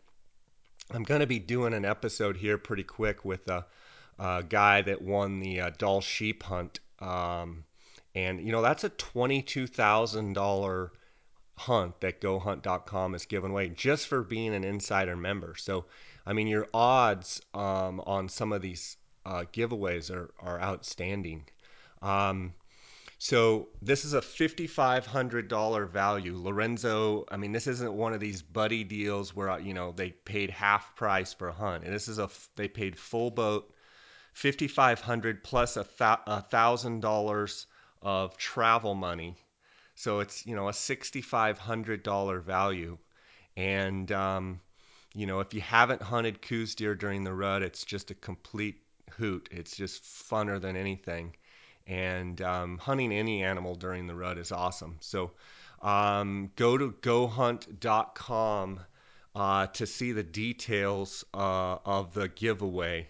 I'm 0.93 1.03
going 1.03 1.21
to 1.21 1.27
be 1.27 1.39
doing 1.39 1.73
an 1.73 1.85
episode 1.85 2.35
here 2.35 2.57
pretty 2.57 2.83
quick 2.83 3.23
with 3.23 3.47
a 3.47 3.65
uh, 4.21 4.41
guy 4.43 4.81
that 4.83 5.01
won 5.01 5.39
the 5.41 5.59
uh, 5.61 5.69
Dall 5.77 5.99
sheep 6.01 6.43
hunt. 6.43 6.79
Um, 6.99 7.65
And, 8.15 8.45
you 8.45 8.51
know, 8.51 8.61
that's 8.61 8.83
a 8.85 8.89
$22,000 8.89 10.91
hunt 11.57 11.99
that 12.01 12.21
gohunt.com 12.21 13.15
is 13.15 13.25
giving 13.25 13.51
away 13.51 13.69
just 13.69 14.07
for 14.07 14.23
being 14.23 14.53
an 14.53 14.63
insider 14.63 15.15
member. 15.15 15.55
So, 15.55 15.85
I 16.25 16.33
mean, 16.33 16.47
your 16.47 16.67
odds 16.73 17.41
um, 17.53 17.99
on 18.01 18.29
some 18.29 18.51
of 18.53 18.61
these 18.61 18.97
uh, 19.25 19.45
giveaways 19.53 20.11
are, 20.11 20.33
are 20.39 20.59
outstanding. 20.61 21.45
Um, 22.01 22.53
so 23.19 23.69
this 23.81 24.03
is 24.05 24.13
a 24.13 24.21
$5,500 24.21 25.89
value. 25.89 26.37
Lorenzo, 26.37 27.25
I 27.31 27.37
mean, 27.37 27.51
this 27.53 27.67
isn't 27.67 27.93
one 27.93 28.13
of 28.13 28.19
these 28.19 28.41
buddy 28.41 28.83
deals 28.83 29.35
where, 29.35 29.57
you 29.59 29.73
know, 29.73 29.91
they 29.93 30.11
paid 30.11 30.49
half 30.49 30.95
price 30.95 31.33
for 31.33 31.49
a 31.49 31.53
hunt. 31.53 31.83
And 31.85 31.93
this 31.93 32.07
is 32.07 32.19
a, 32.19 32.29
they 32.55 32.67
paid 32.67 32.97
full 32.97 33.31
boat, 33.31 33.73
5,500 34.41 35.43
plus 35.43 35.77
a 35.77 35.83
$1,000 35.83 37.65
of 38.01 38.37
travel 38.37 38.95
money. 38.95 39.35
So 39.95 40.19
it's, 40.19 40.45
you 40.45 40.55
know, 40.55 40.67
a 40.67 40.73
$6,500 40.73 42.43
value. 42.43 42.97
And, 43.55 44.11
um, 44.11 44.61
you 45.13 45.27
know, 45.27 45.41
if 45.41 45.53
you 45.53 45.61
haven't 45.61 46.01
hunted 46.01 46.41
Coues 46.41 46.75
deer 46.75 46.95
during 46.95 47.23
the 47.23 47.33
rut, 47.33 47.61
it's 47.61 47.85
just 47.85 48.11
a 48.11 48.15
complete 48.15 48.81
hoot. 49.11 49.47
It's 49.51 49.75
just 49.75 50.03
funner 50.03 50.59
than 50.59 50.75
anything 50.75 51.35
and 51.87 52.41
um, 52.41 52.77
hunting 52.77 53.11
any 53.11 53.43
animal 53.43 53.75
during 53.75 54.07
the 54.07 54.15
rut 54.15 54.37
is 54.37 54.51
awesome. 54.51 54.97
So 55.01 55.31
um, 55.81 56.51
go 56.55 56.77
to 56.77 56.91
gohunt.com 56.91 58.79
uh, 59.35 59.67
to 59.67 59.85
see 59.85 60.11
the 60.11 60.23
details 60.23 61.25
uh, 61.33 61.77
of 61.85 62.13
the 62.13 62.27
giveaway. 62.27 63.07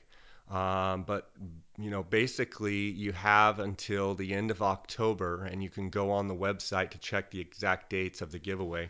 Um, 0.52 1.04
but 1.04 1.32
you 1.78 1.90
know, 1.90 2.04
basically, 2.04 2.92
you 2.92 3.14
have 3.14 3.60
until 3.60 4.14
the 4.14 4.34
end 4.34 4.52
of 4.52 4.62
October, 4.62 5.46
and 5.46 5.64
you 5.64 5.70
can 5.70 5.90
go 5.90 6.12
on 6.12 6.28
the 6.28 6.36
website 6.36 6.92
to 6.92 6.98
check 6.98 7.32
the 7.32 7.40
exact 7.40 7.90
dates 7.90 8.22
of 8.22 8.32
the 8.32 8.40
giveaway 8.40 8.90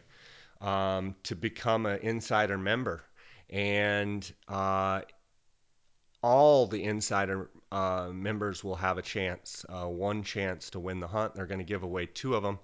um, 0.59 1.15
to 1.23 1.35
become 1.35 1.85
an 1.85 1.99
insider 2.01 2.57
member. 2.57 3.03
And 3.49 4.29
uh, 4.47 5.01
all 6.23 6.65
the 6.65 6.83
insider 6.83 7.49
uh, 7.71 8.09
members 8.11 8.63
will 8.63 8.75
have 8.75 8.97
a 8.97 9.01
chance, 9.01 9.65
uh, 9.69 9.85
one 9.85 10.23
chance 10.23 10.71
to 10.71 10.79
win 10.79 10.99
the 10.99 11.07
hunt. 11.07 11.35
They're 11.35 11.45
going 11.45 11.59
to 11.59 11.65
give 11.65 11.83
away 11.83 12.07
two 12.07 12.35
of 12.35 12.43
them, 12.43 12.59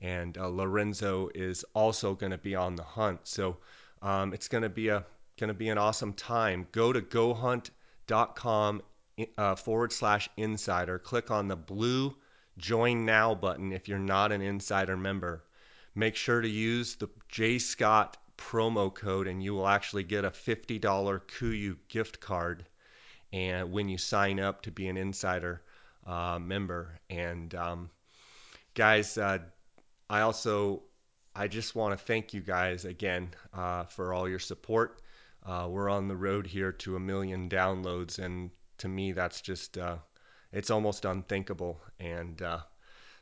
and 0.00 0.36
uh, 0.36 0.48
Lorenzo 0.48 1.30
is 1.34 1.64
also 1.74 2.14
going 2.14 2.32
to 2.32 2.38
be 2.38 2.56
on 2.56 2.74
the 2.74 2.82
hunt. 2.82 3.20
So 3.24 3.58
um, 4.02 4.34
it's 4.34 4.48
going 4.48 4.62
to 4.62 4.68
be 4.68 4.88
a 4.88 5.04
going 5.38 5.48
to 5.48 5.54
be 5.54 5.68
an 5.68 5.78
awesome 5.78 6.12
time. 6.12 6.66
Go 6.72 6.92
to 6.92 7.00
gohunt.com 8.10 8.82
uh, 9.36 9.54
forward 9.54 9.92
slash 9.92 10.28
insider. 10.36 10.98
Click 10.98 11.30
on 11.30 11.48
the 11.48 11.56
blue 11.56 12.14
join 12.58 13.06
now 13.06 13.34
button 13.34 13.72
if 13.72 13.88
you're 13.88 13.98
not 13.98 14.32
an 14.32 14.42
insider 14.42 14.96
member. 14.96 15.44
Make 15.94 16.16
sure 16.16 16.40
to 16.40 16.48
use 16.48 16.96
the 16.96 17.08
J 17.28 17.58
Scott 17.58 18.16
promo 18.36 18.94
code, 18.94 19.26
and 19.26 19.42
you 19.42 19.54
will 19.54 19.68
actually 19.68 20.04
get 20.04 20.24
a 20.24 20.30
$50 20.30 20.80
KUIU 20.80 21.76
gift 21.88 22.20
card 22.20 22.64
and 23.32 23.72
when 23.72 23.88
you 23.88 23.98
sign 23.98 24.40
up 24.40 24.62
to 24.62 24.70
be 24.70 24.88
an 24.88 24.96
insider 24.96 25.62
uh, 26.06 26.38
member. 26.38 26.98
And 27.08 27.54
um, 27.54 27.90
guys, 28.74 29.16
uh, 29.18 29.38
I 30.08 30.20
also 30.20 30.82
I 31.34 31.46
just 31.48 31.74
want 31.74 31.98
to 31.98 32.04
thank 32.04 32.34
you 32.34 32.40
guys 32.40 32.84
again 32.84 33.30
uh, 33.54 33.84
for 33.84 34.12
all 34.12 34.28
your 34.28 34.40
support. 34.40 35.00
Uh, 35.44 35.66
we're 35.70 35.88
on 35.88 36.08
the 36.08 36.16
road 36.16 36.46
here 36.46 36.72
to 36.72 36.96
a 36.96 37.00
million 37.00 37.48
downloads, 37.48 38.18
and 38.18 38.50
to 38.78 38.88
me, 38.88 39.12
that's 39.12 39.40
just 39.40 39.78
uh, 39.78 39.96
it's 40.52 40.70
almost 40.70 41.04
unthinkable. 41.04 41.80
And 41.98 42.40
uh, 42.42 42.60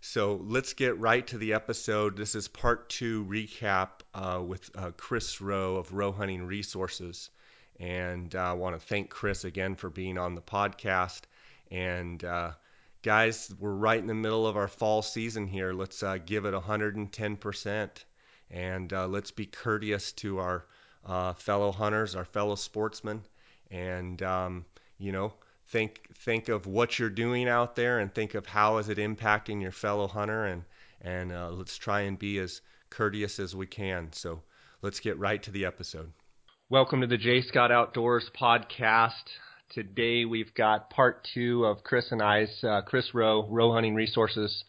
so 0.01 0.41
let's 0.45 0.75
get 0.75 0.99
right 0.99 1.27
to 1.29 1.39
the 1.39 1.55
episode. 1.55 2.17
This 2.17 2.35
is 2.35 2.49
part 2.49 2.89
two 2.89 3.25
recap 3.25 4.03
with 4.47 4.71
Chris 4.97 5.41
Rowe 5.41 5.77
of 5.77 5.93
Rowe 5.93 6.13
Hunting 6.13 6.45
Resources. 6.45 7.31
And 7.81 8.35
uh, 8.35 8.51
I 8.51 8.53
want 8.55 8.79
to 8.79 8.87
thank 8.87 9.11
Chris 9.11 9.45
again 9.45 9.77
for 9.77 9.89
being 9.89 10.19
on 10.19 10.35
the 10.35 10.43
podcast. 10.43 11.23
And 11.71 12.23
uh, 12.25 12.53
guys, 13.03 13.53
we're 13.59 13.71
right 13.71 13.99
in 13.99 14.07
the 14.07 14.15
middle 14.15 14.47
of 14.47 14.57
our 14.57 14.69
fall 14.69 15.03
season 15.03 15.47
here. 15.47 15.73
Let's 15.73 16.03
uh, 16.03 16.19
give 16.19 16.45
it 16.45 16.55
110%. 16.55 17.91
And 18.51 18.93
uh, 18.93 19.07
let's 19.07 19.31
be 19.31 19.47
courteous 19.47 20.13
to 20.13 20.39
our 20.39 20.57
uh, 20.57 20.63
fellow 21.35 21.73
hunters, 21.73 22.15
our 22.15 22.25
fellow 22.25 22.55
sportsmen. 22.55 23.23
And, 23.71 24.23
um, 24.23 24.65
you 24.99 25.13
know, 25.13 25.33
think 25.69 26.01
think 26.15 26.49
of 26.49 26.67
what 26.67 26.99
you're 26.99 27.11
doing 27.11 27.49
out 27.49 27.77
there 27.77 27.99
and 27.99 28.15
think 28.15 28.35
of 28.35 28.47
how 28.47 28.79
is 28.79 28.89
it 28.89 28.99
impacting 28.99 29.61
your 29.61 29.73
fellow 29.73 30.09
hunter 30.09 30.47
and 30.47 30.65
and 31.03 31.31
uh, 31.31 31.51
let's 31.51 31.77
try 31.77 32.01
and 32.01 32.19
be 32.19 32.39
as 32.39 32.63
courteous 32.89 33.39
as 33.39 33.55
we 33.55 33.67
can 33.67 34.09
so 34.11 34.41
let's 34.81 34.99
get 34.99 35.19
right 35.19 35.43
to 35.43 35.51
the 35.51 35.67
episode 35.67 36.11
Welcome 36.71 37.01
to 37.01 37.07
the 37.07 37.17
J 37.17 37.41
Scott 37.41 37.73
Outdoors 37.73 38.31
podcast. 38.39 39.25
Today 39.71 40.27
we've 40.27 40.53
got 40.53 40.91
part 40.91 41.27
two 41.33 41.65
of 41.65 41.83
Chris 41.83 42.13
and 42.13 42.21
I's, 42.21 42.63
uh, 42.63 42.83
Chris 42.83 43.15
Rowe, 43.15 43.47
Rowe 43.49 43.73
Hunting 43.73 43.95
Resources, 43.95 44.65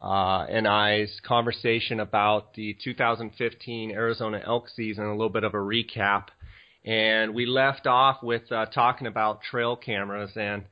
uh, 0.00 0.46
and 0.48 0.66
I's 0.66 1.20
conversation 1.24 2.00
about 2.00 2.54
the 2.54 2.76
2015 2.82 3.90
Arizona 3.90 4.42
elk 4.44 4.68
season, 4.74 5.04
a 5.04 5.12
little 5.12 5.28
bit 5.28 5.44
of 5.44 5.54
a 5.54 5.58
recap. 5.58 6.26
And 6.84 7.34
we 7.34 7.46
left 7.46 7.86
off 7.86 8.22
with 8.22 8.50
uh, 8.52 8.66
talking 8.66 9.06
about 9.06 9.42
trail 9.42 9.76
cameras, 9.76 10.30
and 10.36 10.64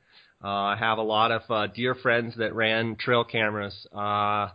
uh, 0.43 0.47
I 0.47 0.75
have 0.77 0.97
a 0.97 1.03
lot 1.03 1.31
of 1.31 1.41
uh, 1.49 1.67
dear 1.67 1.95
friends 1.95 2.35
that 2.37 2.55
ran 2.55 2.95
trail 2.95 3.23
cameras 3.23 3.87
uh, 3.93 4.49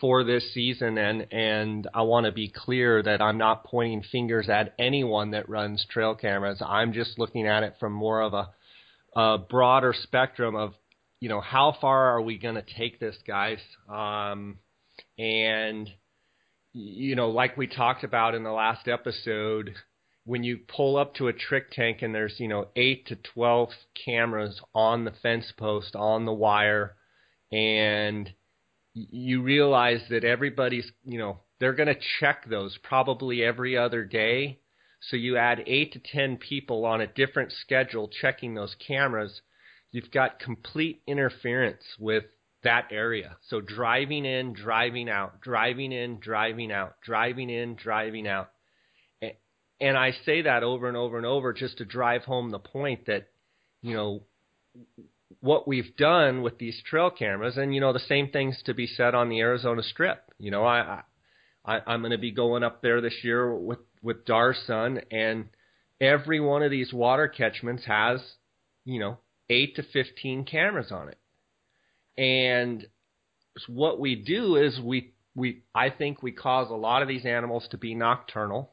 for 0.00 0.24
this 0.24 0.52
season 0.52 0.98
and 0.98 1.26
and 1.32 1.88
I 1.94 2.02
want 2.02 2.26
to 2.26 2.32
be 2.32 2.48
clear 2.48 3.02
that 3.02 3.22
I'm 3.22 3.38
not 3.38 3.64
pointing 3.64 4.02
fingers 4.02 4.48
at 4.48 4.74
anyone 4.78 5.30
that 5.30 5.48
runs 5.48 5.86
trail 5.90 6.14
cameras. 6.14 6.62
I'm 6.64 6.92
just 6.92 7.18
looking 7.18 7.46
at 7.46 7.62
it 7.62 7.74
from 7.80 7.92
more 7.92 8.20
of 8.20 8.34
a, 8.34 8.50
a 9.14 9.38
broader 9.38 9.94
spectrum 9.96 10.54
of 10.54 10.74
you 11.20 11.28
know 11.28 11.40
how 11.40 11.76
far 11.80 12.16
are 12.16 12.22
we 12.22 12.38
going 12.38 12.54
to 12.54 12.64
take 12.76 13.00
this 13.00 13.16
guys 13.26 13.58
um, 13.88 14.58
and 15.18 15.88
you 16.72 17.16
know 17.16 17.30
like 17.30 17.56
we 17.56 17.66
talked 17.66 18.04
about 18.04 18.34
in 18.34 18.42
the 18.42 18.52
last 18.52 18.88
episode 18.88 19.74
when 20.24 20.42
you 20.42 20.58
pull 20.68 20.96
up 20.96 21.14
to 21.14 21.28
a 21.28 21.32
trick 21.32 21.70
tank 21.70 22.02
and 22.02 22.14
there's 22.14 22.34
you 22.38 22.48
know 22.48 22.68
8 22.76 23.06
to 23.06 23.16
12 23.34 23.70
cameras 24.04 24.60
on 24.74 25.04
the 25.04 25.12
fence 25.22 25.52
post 25.56 25.94
on 25.94 26.24
the 26.24 26.32
wire 26.32 26.96
and 27.52 28.32
you 28.96 29.42
realize 29.42 30.00
that 30.08 30.24
everybody's, 30.24 30.90
you 31.04 31.18
know, 31.18 31.40
they're 31.60 31.74
going 31.74 31.94
to 31.94 32.00
check 32.20 32.48
those 32.48 32.78
probably 32.82 33.42
every 33.44 33.76
other 33.76 34.04
day. 34.04 34.58
So 35.00 35.16
you 35.16 35.36
add 35.36 35.62
eight 35.66 35.92
to 35.92 36.00
10 36.00 36.38
people 36.38 36.84
on 36.86 37.00
a 37.00 37.06
different 37.06 37.52
schedule 37.52 38.08
checking 38.08 38.54
those 38.54 38.74
cameras. 38.86 39.42
You've 39.96 40.10
got 40.10 40.40
complete 40.40 41.00
interference 41.06 41.82
with 41.98 42.24
that 42.64 42.88
area. 42.90 43.38
So 43.48 43.62
driving 43.62 44.26
in, 44.26 44.52
driving 44.52 45.08
out, 45.08 45.40
driving 45.40 45.90
in, 45.90 46.20
driving 46.20 46.70
out, 46.70 46.96
driving 47.02 47.48
in, 47.48 47.76
driving 47.76 48.28
out. 48.28 48.50
And 49.80 49.96
I 49.96 50.12
say 50.26 50.42
that 50.42 50.62
over 50.62 50.86
and 50.86 50.98
over 50.98 51.16
and 51.16 51.24
over 51.24 51.54
just 51.54 51.78
to 51.78 51.86
drive 51.86 52.24
home 52.24 52.50
the 52.50 52.58
point 52.58 53.06
that, 53.06 53.28
you 53.80 53.94
know, 53.94 54.24
what 55.40 55.66
we've 55.66 55.96
done 55.96 56.42
with 56.42 56.58
these 56.58 56.78
trail 56.84 57.08
cameras, 57.08 57.56
and 57.56 57.74
you 57.74 57.80
know 57.80 57.94
the 57.94 57.98
same 58.00 58.28
things 58.28 58.60
to 58.66 58.74
be 58.74 58.86
said 58.86 59.14
on 59.14 59.30
the 59.30 59.40
Arizona 59.40 59.82
Strip. 59.82 60.30
You 60.38 60.50
know, 60.50 60.66
I, 60.66 61.04
I 61.64 61.80
I'm 61.86 62.02
going 62.02 62.12
to 62.12 62.18
be 62.18 62.32
going 62.32 62.64
up 62.64 62.82
there 62.82 63.00
this 63.00 63.24
year 63.24 63.54
with 63.54 63.78
with 64.02 64.26
Darson, 64.26 65.00
and 65.10 65.46
every 66.02 66.38
one 66.38 66.62
of 66.62 66.70
these 66.70 66.92
water 66.92 67.28
catchments 67.28 67.86
has, 67.86 68.20
you 68.84 69.00
know, 69.00 69.20
eight 69.50 69.76
to 69.76 69.82
fifteen 69.82 70.44
cameras 70.44 70.92
on 70.92 71.08
it, 71.08 71.18
and 72.20 72.86
what 73.68 74.00
we 74.00 74.14
do 74.14 74.56
is 74.56 74.78
we 74.80 75.12
we 75.34 75.62
I 75.74 75.90
think 75.90 76.22
we 76.22 76.32
cause 76.32 76.70
a 76.70 76.74
lot 76.74 77.02
of 77.02 77.08
these 77.08 77.24
animals 77.24 77.66
to 77.70 77.78
be 77.78 77.94
nocturnal. 77.94 78.72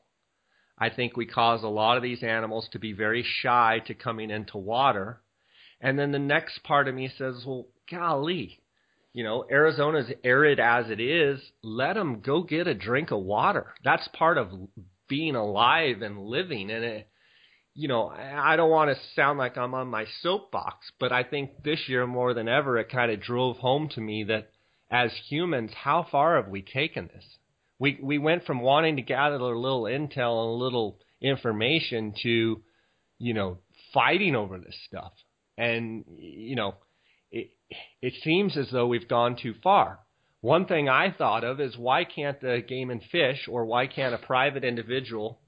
I 0.78 0.90
think 0.90 1.16
we 1.16 1.26
cause 1.26 1.64
a 1.64 1.68
lot 1.68 1.98
of 1.98 2.04
these 2.04 2.24
animals 2.24 2.68
to 2.72 2.80
be 2.80 2.94
very 2.94 3.24
shy 3.42 3.80
to 3.88 3.94
coming 3.94 4.32
into 4.32 4.58
water 4.58 5.22
and 5.84 6.00
then 6.00 6.14
the 6.14 6.20
next 6.20 6.64
part 6.64 6.88
of 6.88 6.96
me 6.96 7.12
says, 7.18 7.44
well, 7.46 7.68
golly, 7.92 8.62
you 9.12 9.24
know, 9.24 9.46
Arizona's 9.52 10.10
arid 10.24 10.60
as 10.60 10.90
it 10.90 11.02
is. 11.02 11.40
Let 11.62 11.96
them 11.96 12.22
go 12.22 12.42
get 12.42 12.68
a 12.68 12.74
drink 12.74 13.12
of 13.12 13.20
water. 13.20 13.74
That's 13.84 14.08
part 14.14 14.38
of 14.38 14.50
being 15.10 15.36
alive 15.36 16.02
and 16.02 16.26
living. 16.26 16.72
And 16.72 16.86
it, 16.86 17.10
you 17.76 17.88
know, 17.88 18.08
I 18.08 18.56
don't 18.56 18.70
want 18.70 18.96
to 18.96 19.04
sound 19.16 19.40
like 19.40 19.58
I'm 19.58 19.74
on 19.74 19.88
my 19.88 20.06
soapbox, 20.22 20.92
but 21.00 21.12
I 21.12 21.24
think 21.24 21.64
this 21.64 21.80
year 21.88 22.06
more 22.06 22.34
than 22.34 22.48
ever, 22.48 22.78
it 22.78 22.90
kind 22.90 23.12
of 23.12 23.22
drove 23.22 23.58
home 23.58 23.90
to 23.96 24.02
me 24.02 24.26
that 24.26 24.50
as 24.92 25.12
humans, 25.30 25.72
how 25.74 26.06
far 26.12 26.36
have 26.36 26.50
we 26.50 26.62
taken 26.62 27.10
this? 27.14 27.26
We 27.80 28.00
we 28.02 28.18
went 28.18 28.46
from 28.46 28.62
wanting 28.62 28.98
to 28.98 29.02
gather 29.02 29.36
a 29.36 29.60
little 29.60 29.84
intel 29.84 30.44
and 30.44 30.50
a 30.50 30.64
little 30.64 31.00
information 31.22 32.14
to, 32.22 32.62
you 33.18 33.34
know, 33.34 33.58
fighting 33.94 34.36
over 34.36 34.58
this 34.58 34.76
stuff 34.88 35.14
and 35.58 36.04
you 36.18 36.56
know 36.56 36.76
it 37.32 37.52
it 38.02 38.14
seems 38.24 38.58
as 38.58 38.70
though 38.72 38.88
we've 38.88 39.08
gone 39.08 39.36
too 39.36 39.54
far 39.64 40.00
one 40.42 40.66
thing 40.66 40.90
I 40.90 41.12
thought 41.12 41.44
of 41.44 41.62
is 41.62 41.78
why 41.78 42.04
can't 42.04 42.40
the 42.42 42.62
game 42.68 42.90
and 42.90 43.02
fish 43.12 43.48
or 43.48 43.66
why 43.66 43.88
can't 43.88 44.16
a 44.16 44.18
private 44.18 44.64
individual 44.64 45.40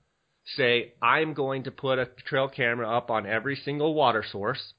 say, 0.45 0.93
I'm 1.01 1.33
going 1.33 1.63
to 1.63 1.71
put 1.71 1.99
a 1.99 2.05
trail 2.05 2.47
camera 2.47 2.89
up 2.89 3.09
on 3.09 3.25
every 3.25 3.55
single 3.55 3.93
water 3.93 4.23
source. 4.29 4.73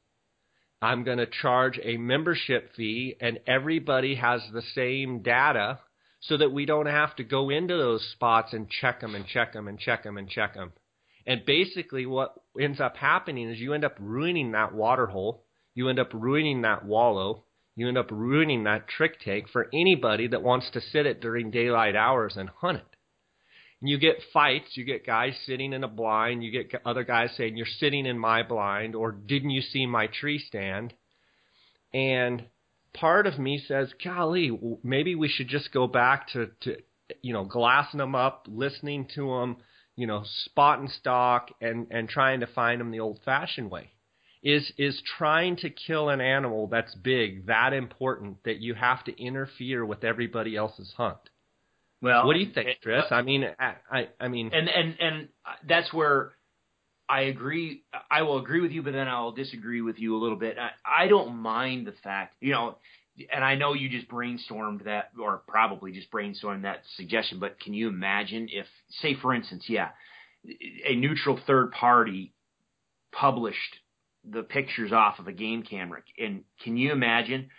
I'm 0.80 1.04
going 1.04 1.18
to 1.18 1.26
charge 1.26 1.80
a 1.82 1.96
membership 1.96 2.74
fee 2.76 3.16
and 3.20 3.40
everybody 3.46 4.14
has 4.16 4.42
the 4.52 4.62
same 4.74 5.22
data 5.22 5.80
so 6.20 6.36
that 6.36 6.52
we 6.52 6.66
don't 6.66 6.86
have 6.86 7.16
to 7.16 7.24
go 7.24 7.50
into 7.50 7.76
those 7.76 8.06
spots 8.12 8.52
and 8.52 8.68
check 8.68 9.00
them 9.00 9.14
and 9.14 9.26
check 9.26 9.52
them 9.52 9.68
and 9.68 9.78
check 9.78 10.02
them 10.04 10.18
and 10.18 10.28
check 10.28 10.54
them. 10.54 10.72
And 11.26 11.44
basically 11.44 12.06
what 12.06 12.34
ends 12.60 12.80
up 12.80 12.96
happening 12.96 13.50
is 13.50 13.58
you 13.58 13.72
end 13.72 13.84
up 13.84 13.96
ruining 13.98 14.52
that 14.52 14.74
water 14.74 15.06
hole. 15.06 15.44
You 15.74 15.88
end 15.88 15.98
up 15.98 16.12
ruining 16.12 16.62
that 16.62 16.84
wallow 16.84 17.44
you 17.76 17.88
end 17.88 17.98
up 17.98 18.10
ruining 18.10 18.64
that 18.64 18.88
trick 18.88 19.20
tank 19.20 19.48
for 19.52 19.68
anybody 19.72 20.26
that 20.28 20.42
wants 20.42 20.70
to 20.70 20.80
sit 20.80 21.04
it 21.04 21.20
during 21.20 21.50
daylight 21.50 21.94
hours 21.94 22.36
and 22.36 22.48
hunt 22.48 22.78
it. 22.78 22.95
And 23.80 23.90
you 23.90 23.98
get 23.98 24.22
fights, 24.32 24.76
you 24.76 24.84
get 24.84 25.06
guys 25.06 25.34
sitting 25.44 25.72
in 25.72 25.84
a 25.84 25.88
blind, 25.88 26.42
you 26.42 26.50
get 26.50 26.80
other 26.84 27.04
guys 27.04 27.30
saying, 27.36 27.56
You're 27.56 27.66
sitting 27.78 28.06
in 28.06 28.18
my 28.18 28.42
blind, 28.42 28.94
or 28.94 29.12
didn't 29.12 29.50
you 29.50 29.60
see 29.60 29.86
my 29.86 30.06
tree 30.06 30.38
stand? 30.38 30.94
And 31.92 32.46
part 32.94 33.26
of 33.26 33.38
me 33.38 33.62
says, 33.66 33.92
Golly, 34.02 34.50
maybe 34.82 35.14
we 35.14 35.28
should 35.28 35.48
just 35.48 35.72
go 35.72 35.86
back 35.86 36.28
to, 36.32 36.50
to 36.62 36.76
you 37.22 37.32
know, 37.32 37.44
glassing 37.44 37.98
them 37.98 38.14
up, 38.14 38.46
listening 38.48 39.08
to 39.14 39.28
them, 39.28 39.56
you 39.94 40.06
know, 40.06 40.22
spot 40.44 40.78
and 40.78 40.90
stock, 40.90 41.50
and, 41.60 41.86
and 41.90 42.08
trying 42.08 42.40
to 42.40 42.46
find 42.46 42.80
them 42.80 42.90
the 42.90 43.00
old 43.00 43.20
fashioned 43.24 43.70
way 43.70 43.90
is 44.42 44.70
is 44.78 45.02
trying 45.18 45.56
to 45.56 45.68
kill 45.68 46.08
an 46.08 46.20
animal 46.20 46.68
that's 46.68 46.94
big 46.94 47.46
that 47.46 47.72
important 47.72 48.36
that 48.44 48.60
you 48.60 48.74
have 48.74 49.02
to 49.02 49.20
interfere 49.20 49.84
with 49.84 50.04
everybody 50.04 50.54
else's 50.54 50.92
hunt. 50.96 51.18
Well, 52.06 52.26
what 52.26 52.34
do 52.34 52.40
you 52.40 52.52
think, 52.52 52.68
Chris? 52.82 53.04
Uh, 53.10 53.14
I 53.14 53.22
mean, 53.22 53.44
I, 53.58 53.74
I, 53.90 54.08
I 54.20 54.28
mean, 54.28 54.50
and 54.52 54.68
and 54.68 54.96
and 55.00 55.28
that's 55.68 55.92
where 55.92 56.32
I 57.08 57.22
agree. 57.22 57.82
I 58.10 58.22
will 58.22 58.38
agree 58.38 58.60
with 58.60 58.70
you, 58.70 58.82
but 58.82 58.92
then 58.92 59.08
I'll 59.08 59.32
disagree 59.32 59.80
with 59.80 59.98
you 59.98 60.16
a 60.16 60.20
little 60.20 60.38
bit. 60.38 60.56
I, 60.58 61.04
I 61.04 61.08
don't 61.08 61.36
mind 61.36 61.86
the 61.86 61.94
fact, 62.02 62.36
you 62.40 62.52
know, 62.52 62.78
and 63.32 63.44
I 63.44 63.56
know 63.56 63.74
you 63.74 63.88
just 63.88 64.08
brainstormed 64.08 64.84
that, 64.84 65.10
or 65.20 65.42
probably 65.48 65.92
just 65.92 66.10
brainstormed 66.10 66.62
that 66.62 66.82
suggestion. 66.96 67.40
But 67.40 67.58
can 67.60 67.74
you 67.74 67.88
imagine 67.88 68.48
if, 68.52 68.66
say, 69.00 69.16
for 69.20 69.34
instance, 69.34 69.64
yeah, 69.68 69.88
a 70.84 70.94
neutral 70.94 71.40
third 71.46 71.72
party 71.72 72.32
published 73.12 73.76
the 74.28 74.42
pictures 74.42 74.92
off 74.92 75.18
of 75.18 75.26
a 75.26 75.32
game 75.32 75.62
camera. 75.62 76.02
And 76.18 76.42
can 76.62 76.76
you 76.76 76.92
imagine 76.92 77.50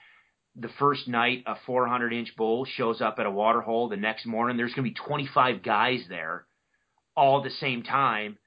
the 0.60 0.70
first 0.80 1.08
night 1.08 1.44
a 1.46 1.56
400 1.66 2.14
inch 2.14 2.36
bull 2.36 2.66
shows 2.66 3.02
up 3.02 3.18
at 3.20 3.26
a 3.26 3.32
water 3.32 3.62
hole, 3.62 3.90
the 3.90 3.98
next 3.98 4.26
morning 4.26 4.58
there's 4.58 4.74
going 4.74 4.86
to 4.86 4.90
be 4.90 5.08
25 5.08 5.62
guys 5.64 6.02
there 6.10 6.46
all 7.16 7.40
at 7.40 7.44
the 7.44 7.56
same 7.60 7.84
time. 7.84 8.38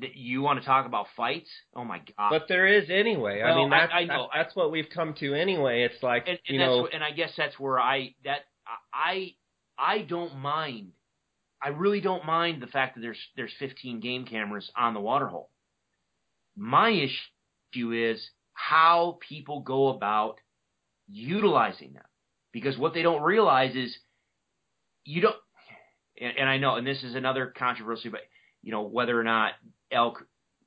That 0.00 0.16
you 0.16 0.42
want 0.42 0.60
to 0.60 0.66
talk 0.66 0.84
about 0.84 1.06
fights? 1.16 1.48
Oh 1.74 1.82
my 1.82 1.98
god! 1.98 2.28
But 2.28 2.42
there 2.46 2.66
is 2.66 2.90
anyway. 2.90 3.40
Well, 3.42 3.54
I 3.54 3.56
mean, 3.56 3.70
that's, 3.70 3.90
I, 3.90 4.00
I 4.00 4.04
know. 4.04 4.28
that's 4.34 4.54
what 4.54 4.70
we've 4.70 4.88
come 4.94 5.14
to 5.20 5.32
anyway. 5.32 5.84
It's 5.84 6.02
like 6.02 6.28
and, 6.28 6.38
and 6.46 6.54
you 6.54 6.58
know, 6.58 6.86
and 6.92 7.02
I 7.02 7.10
guess 7.12 7.30
that's 7.38 7.58
where 7.58 7.80
I 7.80 8.14
that 8.22 8.40
I 8.92 9.32
I 9.78 10.02
don't 10.02 10.36
mind. 10.40 10.92
I 11.62 11.68
really 11.68 12.02
don't 12.02 12.26
mind 12.26 12.60
the 12.60 12.66
fact 12.66 12.96
that 12.96 13.00
there's 13.00 13.18
there's 13.34 13.52
15 13.58 14.00
game 14.00 14.26
cameras 14.26 14.70
on 14.76 14.92
the 14.92 15.00
water 15.00 15.26
hole. 15.26 15.48
My 16.54 16.90
issue 16.90 17.92
is 17.92 18.28
how 18.52 19.18
people 19.26 19.60
go 19.60 19.88
about 19.88 20.36
utilizing 21.10 21.92
them. 21.92 22.04
Because 22.52 22.78
what 22.78 22.94
they 22.94 23.02
don't 23.02 23.22
realize 23.22 23.74
is 23.74 23.96
you 25.04 25.20
don't, 25.20 25.36
and, 26.20 26.32
and 26.38 26.48
I 26.48 26.58
know, 26.58 26.76
and 26.76 26.86
this 26.86 27.02
is 27.02 27.14
another 27.14 27.52
controversy, 27.56 28.08
but 28.08 28.20
you 28.62 28.72
know, 28.72 28.82
whether 28.82 29.18
or 29.18 29.24
not 29.24 29.52
elk 29.92 30.24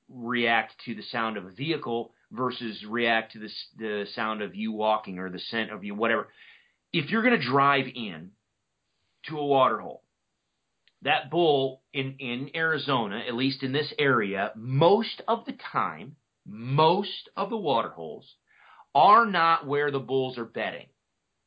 react 0.10 0.74
to 0.86 0.96
the 0.96 1.04
sound 1.04 1.38
of 1.38 1.46
a 1.46 1.52
vehicle 1.52 2.14
versus 2.32 2.84
react 2.88 3.34
to 3.34 3.40
the, 3.40 3.50
the 3.78 4.06
sound 4.16 4.42
of 4.42 4.56
you 4.56 4.72
walking 4.72 5.20
or 5.20 5.30
the 5.30 5.40
scent 5.40 5.72
of 5.72 5.84
you, 5.84 5.96
whatever. 5.96 6.30
If 6.94 7.10
you're 7.10 7.24
going 7.24 7.40
to 7.40 7.46
drive 7.46 7.86
in 7.94 8.32
to 9.28 9.38
a 9.38 9.46
water 9.46 9.80
hole, 9.80 10.04
that 11.04 11.32
bull 11.32 11.82
in, 11.94 12.16
in 12.20 12.52
Arizona, 12.56 13.24
at 13.28 13.34
least 13.34 13.64
in 13.64 13.72
this 13.72 13.92
area, 13.98 14.52
most 14.56 15.22
of 15.28 15.46
the 15.46 15.56
time 15.72 16.16
most 16.46 17.30
of 17.38 17.50
the 17.50 17.58
water 17.58 17.90
holes 17.90 18.36
are 18.94 19.26
not 19.26 19.68
where 19.68 19.92
the 19.92 20.00
bulls 20.00 20.38
are 20.38 20.46
bedding. 20.46 20.88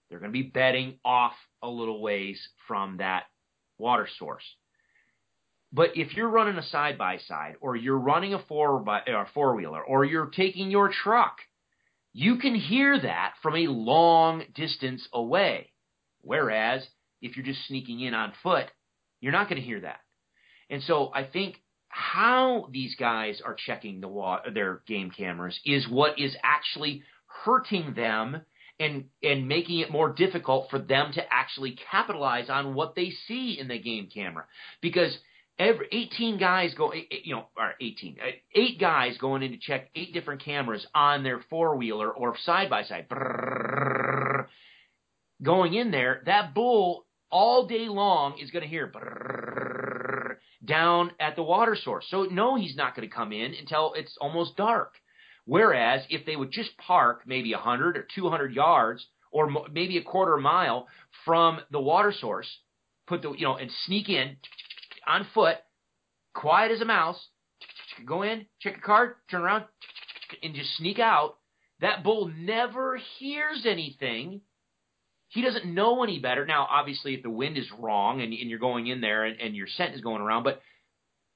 They're 0.09 0.19
going 0.19 0.33
to 0.33 0.39
be 0.39 0.51
bedding 0.51 0.99
off 1.05 1.35
a 1.63 1.69
little 1.69 2.01
ways 2.01 2.41
from 2.69 2.99
that 2.99 3.25
water 3.79 4.09
source. 4.19 4.45
But 5.73 5.97
if 5.97 6.15
you're 6.17 6.29
running 6.29 6.57
a 6.57 6.63
side 6.63 6.97
by 6.97 7.19
side, 7.19 7.57
or 7.61 7.75
you're 7.75 7.99
running 7.99 8.33
a 8.33 8.39
four 8.39 8.79
by 8.81 9.01
or 9.09 9.27
four 9.35 9.57
wheeler, 9.57 9.83
or 9.83 10.05
you're 10.05 10.27
taking 10.27 10.71
your 10.71 10.91
truck, 10.91 11.39
you 12.13 12.37
can 12.37 12.55
hear 12.55 13.01
that 13.01 13.35
from 13.43 13.57
a 13.57 13.67
long 13.67 14.45
distance 14.55 15.07
away. 15.13 15.73
Whereas 16.21 16.87
if 17.21 17.37
you're 17.37 17.45
just 17.45 17.67
sneaking 17.67 18.01
in 18.01 18.15
on 18.15 18.33
foot, 18.43 18.67
you're 19.21 19.33
not 19.33 19.49
going 19.49 19.61
to 19.61 19.67
hear 19.67 19.81
that. 19.81 19.99
And 20.71 20.83
so 20.83 21.11
I 21.13 21.25
think 21.25 21.61
how 21.89 22.69
these 22.71 22.95
guys 22.95 23.41
are 23.45 23.55
checking 23.55 24.01
the 24.01 24.09
wa- 24.09 24.43
their 24.53 24.83
game 24.87 25.11
cameras 25.11 25.59
is 25.65 25.89
what 25.89 26.19
is 26.19 26.37
actually 26.43 27.03
hurting 27.45 27.95
them 27.95 28.41
and 28.81 29.05
and 29.23 29.49
making 29.49 29.79
it 29.79 29.91
more 29.91 30.13
difficult 30.13 30.69
for 30.71 30.79
them 30.79 31.13
to 31.13 31.23
actually 31.33 31.77
capitalize 31.91 32.51
on 32.51 32.75
what 32.75 32.95
they 32.95 33.11
see 33.27 33.57
in 33.59 33.69
the 33.69 33.79
game 33.79 34.09
camera 34.13 34.45
because 34.81 35.17
every 35.59 35.87
18 35.93 36.39
guys 36.39 36.75
go 36.75 36.93
you 36.93 37.35
know 37.35 37.47
or 37.57 37.75
18 37.81 38.17
uh, 38.21 38.27
eight 38.55 38.81
guys 38.81 39.17
going 39.19 39.43
in 39.43 39.53
to 39.53 39.59
check 39.59 39.91
eight 39.95 40.13
different 40.13 40.43
cameras 40.45 40.85
on 40.95 41.23
their 41.23 41.41
four 41.49 41.77
wheeler 41.77 42.11
or 42.11 42.37
side 42.45 42.69
by 42.69 42.83
side 42.83 43.07
going 45.43 45.75
in 45.75 45.93
there 45.93 46.23
that 46.27 46.53
bull 46.55 47.07
all 47.31 47.67
day 47.67 47.89
long 47.89 48.39
is 48.39 48.51
going 48.51 48.63
to 48.63 48.69
hear 48.69 48.93
down 50.65 51.11
at 51.21 51.37
the 51.37 51.43
water 51.43 51.77
source. 51.77 52.07
So 52.09 52.25
no, 52.25 52.57
he's 52.57 52.77
not 52.77 52.95
going 52.95 53.09
to 53.09 53.15
come 53.15 53.33
in 53.33 53.55
until 53.55 53.93
it's 53.95 54.17
almost 54.21 54.57
dark. 54.57 54.95
Whereas 55.47 56.03
if 56.09 56.25
they 56.25 56.37
would 56.37 56.51
just 56.51 56.77
park 56.79 57.23
maybe 57.27 57.53
100 57.53 57.97
or 57.97 58.07
200 58.15 58.55
yards 58.55 59.07
or 59.31 59.51
maybe 59.71 59.99
a 59.99 60.03
quarter 60.03 60.37
mile 60.37 60.87
from 61.25 61.61
the 61.71 61.81
water 61.81 62.13
source, 62.13 62.49
put 63.07 63.23
the 63.23 63.33
you 63.33 63.47
know 63.47 63.57
and 63.57 63.71
sneak 63.87 64.09
in 64.09 64.37
on 65.07 65.27
foot, 65.35 65.59
quiet 66.33 66.73
as 66.73 66.81
a 66.81 66.87
mouse, 66.87 67.29
go 68.07 68.23
in, 68.23 68.47
check 68.61 68.79
a 68.79 68.81
card, 68.81 69.17
turn 69.31 69.43
around, 69.43 69.65
and 70.43 70.55
just 70.55 70.77
sneak 70.77 70.99
out. 70.99 71.37
That 71.81 72.03
bull 72.05 72.33
never 72.35 72.99
hears 73.19 73.67
anything. 73.67 74.41
He 75.29 75.43
doesn't 75.43 75.67
know 75.67 76.03
any 76.05 76.21
better. 76.21 76.47
Now, 76.47 76.67
obviously, 76.71 77.15
if 77.15 77.23
the 77.23 77.31
wind 77.31 77.59
is 77.59 77.67
wrong 77.79 78.23
and, 78.23 78.33
and 78.33 78.49
you're 78.49 78.61
going 78.61 78.87
in 78.87 79.01
there 79.01 79.25
and, 79.25 79.41
and 79.41 79.57
your 79.57 79.67
scent 79.67 79.95
is 79.95 80.01
going 80.01 80.23
around, 80.23 80.45
but 80.45 80.63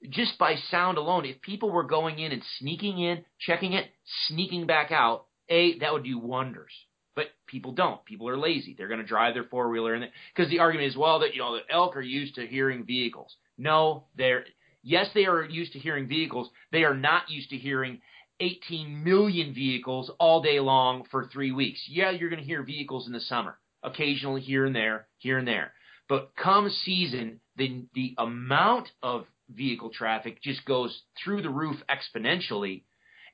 just 0.09 0.39
by 0.39 0.57
sound 0.71 0.99
alone, 0.99 1.25
if 1.25 1.41
people 1.41 1.71
were 1.71 1.85
going 1.85 2.19
in 2.19 2.33
and 2.33 2.43
sneaking 2.59 2.99
in, 3.01 3.25
checking 3.39 3.73
it, 3.73 3.87
sneaking 4.29 4.67
back 4.67 4.93
out, 4.93 5.27
A, 5.49 5.79
that 5.79 5.93
would 5.93 6.05
do 6.05 6.19
wonders. 6.19 6.73
But 7.17 7.27
people 7.49 7.73
don't. 7.73 8.05
People 8.05 8.29
are 8.29 8.37
lazy. 8.37 8.75
They're 8.77 8.89
going 8.89 9.01
to 9.01 9.07
drive 9.07 9.35
their 9.35 9.45
four 9.45 9.71
wheeler 9.71 9.95
in 9.95 10.09
because 10.35 10.51
the 10.51 10.61
argument 10.61 10.89
is, 10.89 10.97
well, 10.97 11.19
that 11.21 11.35
you 11.35 11.41
know, 11.41 11.57
the 11.57 11.75
elk 11.75 11.97
are 11.97 12.01
used 12.01 12.37
to 12.37 12.47
hearing 12.47 12.85
vehicles. 12.85 13.35
No, 13.57 14.05
they're 14.17 14.45
yes, 14.83 15.09
they 15.15 15.27
are 15.27 15.45
used 15.45 15.73
to 15.73 15.81
hearing 15.81 16.07
vehicles. 16.07 16.49
They 16.71 16.85
are 16.85 16.95
not 16.95 17.29
used 17.29 17.51
to 17.51 17.57
hearing 17.57 18.01
18 18.39 19.03
million 19.03 19.53
vehicles 19.53 20.13
all 20.21 20.43
day 20.43 20.61
long 20.61 21.05
for 21.11 21.27
three 21.27 21.51
weeks. 21.51 21.81
Yeah, 21.89 22.11
you're 22.11 22.31
going 22.31 22.41
to 22.41 22.47
hear 22.47 22.63
vehicles 22.63 23.09
in 23.09 23.13
the 23.13 23.21
summer, 23.21 23.59
occasionally 23.83 24.41
here 24.41 24.65
and 24.65 24.75
there, 24.75 25.09
here 25.19 25.39
and 25.39 25.49
there. 25.49 25.73
But 26.09 26.31
come 26.37 26.71
season, 26.71 27.41
the 27.57 27.85
the 27.95 28.15
amount 28.17 28.91
of 29.03 29.27
vehicle 29.49 29.91
traffic 29.91 30.43
just 30.43 30.65
goes 30.65 31.03
through 31.23 31.43
the 31.43 31.51
roof 31.51 31.77
exponentially. 31.91 32.83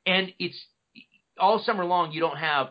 And 0.07 0.33
it's 0.39 0.59
all 1.39 1.63
summer 1.65 1.85
long, 1.85 2.13
you 2.13 2.21
don't 2.21 2.39
have 2.39 2.69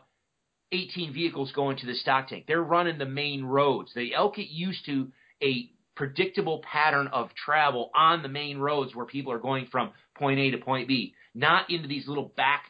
18 0.72 1.14
vehicles 1.14 1.52
going 1.52 1.78
to 1.78 1.86
the 1.86 1.96
stock 1.96 2.28
tank. 2.28 2.46
They're 2.48 2.62
running 2.62 2.98
the 2.98 3.06
main 3.06 3.44
roads. 3.44 3.92
The 3.94 4.14
elk 4.14 4.36
get 4.36 4.50
used 4.50 4.86
to 4.86 5.12
a 5.42 5.70
predictable 5.96 6.64
pattern 6.64 7.08
of 7.08 7.30
travel 7.36 7.92
on 7.96 8.24
the 8.24 8.30
main 8.30 8.58
roads 8.58 8.96
where 8.96 9.06
people 9.06 9.32
are 9.32 9.40
going 9.40 9.68
from 9.72 9.92
point 10.16 10.40
A 10.40 10.52
to 10.52 10.58
point 10.58 10.88
B, 10.88 11.14
not 11.36 11.70
into 11.70 11.88
these 11.88 12.08
little 12.08 12.34
back, 12.36 12.66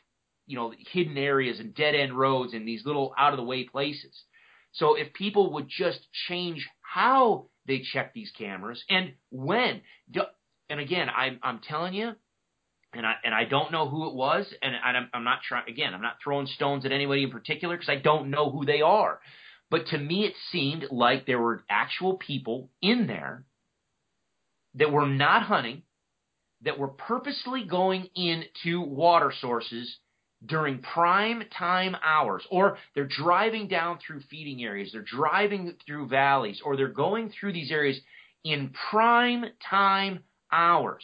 you 0.46 0.58
know, 0.58 0.74
hidden 0.92 1.18
areas 1.18 1.60
and 1.60 1.74
dead 1.74 1.96
end 1.96 2.18
roads 2.18 2.54
and 2.54 2.68
these 2.68 2.86
little 2.86 3.14
out 3.18 3.32
of 3.32 3.38
the 3.38 3.44
way 3.44 3.64
places. 3.64 4.24
So 4.74 4.96
if 4.96 5.14
people 5.14 5.54
would 5.54 5.68
just 5.70 6.00
change 6.28 6.68
how 6.82 7.48
they 7.66 7.80
check 7.80 8.14
these 8.14 8.32
cameras 8.38 8.84
and 8.90 9.14
when, 9.30 9.82
and 10.70 10.80
again, 10.80 11.08
I'm 11.16 11.40
I'm 11.44 11.60
telling 11.60 11.94
you, 11.94 12.14
and 12.94 13.06
I 13.06 13.16
and 13.24 13.34
I 13.34 13.46
don't 13.46 13.72
know 13.72 13.88
who 13.90 14.08
it 14.08 14.16
was, 14.16 14.46
and 14.62 14.74
I'm 14.76 15.10
I'm 15.14 15.24
not 15.24 15.40
trying 15.48 15.70
again. 15.70 15.94
I'm 15.94 16.02
not 16.02 16.18
throwing 16.24 16.48
stones 16.48 16.86
at 16.86 16.92
anybody 16.92 17.24
in 17.24 17.32
particular 17.32 17.76
because 17.76 17.90
I 17.90 17.98
don't 17.98 18.30
know 18.30 18.50
who 18.50 18.66
they 18.66 18.82
are. 18.82 19.20
But 19.70 19.88
to 19.88 19.98
me, 19.98 20.26
it 20.26 20.34
seemed 20.52 20.86
like 20.92 21.26
there 21.26 21.42
were 21.42 21.64
actual 21.70 22.18
people 22.18 22.70
in 22.82 23.08
there 23.08 23.46
that 24.76 24.92
were 24.92 25.08
not 25.08 25.44
hunting, 25.44 25.84
that 26.62 26.78
were 26.78 26.90
purposely 26.90 27.64
going 27.64 28.10
into 28.16 28.82
water 28.82 29.34
sources 29.42 29.98
during 30.46 30.80
prime 30.80 31.44
time 31.58 31.96
hours, 32.04 32.46
or 32.52 32.78
they're 32.94 33.08
driving 33.08 33.68
down 33.68 33.98
through 34.00 34.22
feeding 34.30 34.64
areas, 34.64 34.92
they're 34.92 35.02
driving 35.02 35.74
through 35.86 36.08
valleys, 36.08 36.62
or 36.64 36.76
they're 36.76 36.88
going 36.88 37.32
through 37.32 37.54
these 37.54 37.72
areas 37.72 38.00
in 38.44 38.74
prime 38.92 39.46
time 39.70 40.20
hours. 40.54 41.04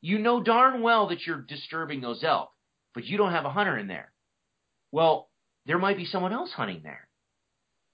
You 0.00 0.18
know 0.18 0.42
darn 0.42 0.82
well 0.82 1.08
that 1.08 1.26
you're 1.26 1.40
disturbing 1.40 2.00
those 2.00 2.22
elk, 2.22 2.50
but 2.94 3.04
you 3.04 3.16
don't 3.16 3.32
have 3.32 3.44
a 3.44 3.50
hunter 3.50 3.76
in 3.76 3.88
there. 3.88 4.12
Well, 4.92 5.28
there 5.66 5.78
might 5.78 5.96
be 5.96 6.04
someone 6.06 6.32
else 6.32 6.52
hunting 6.52 6.80
there. 6.82 7.08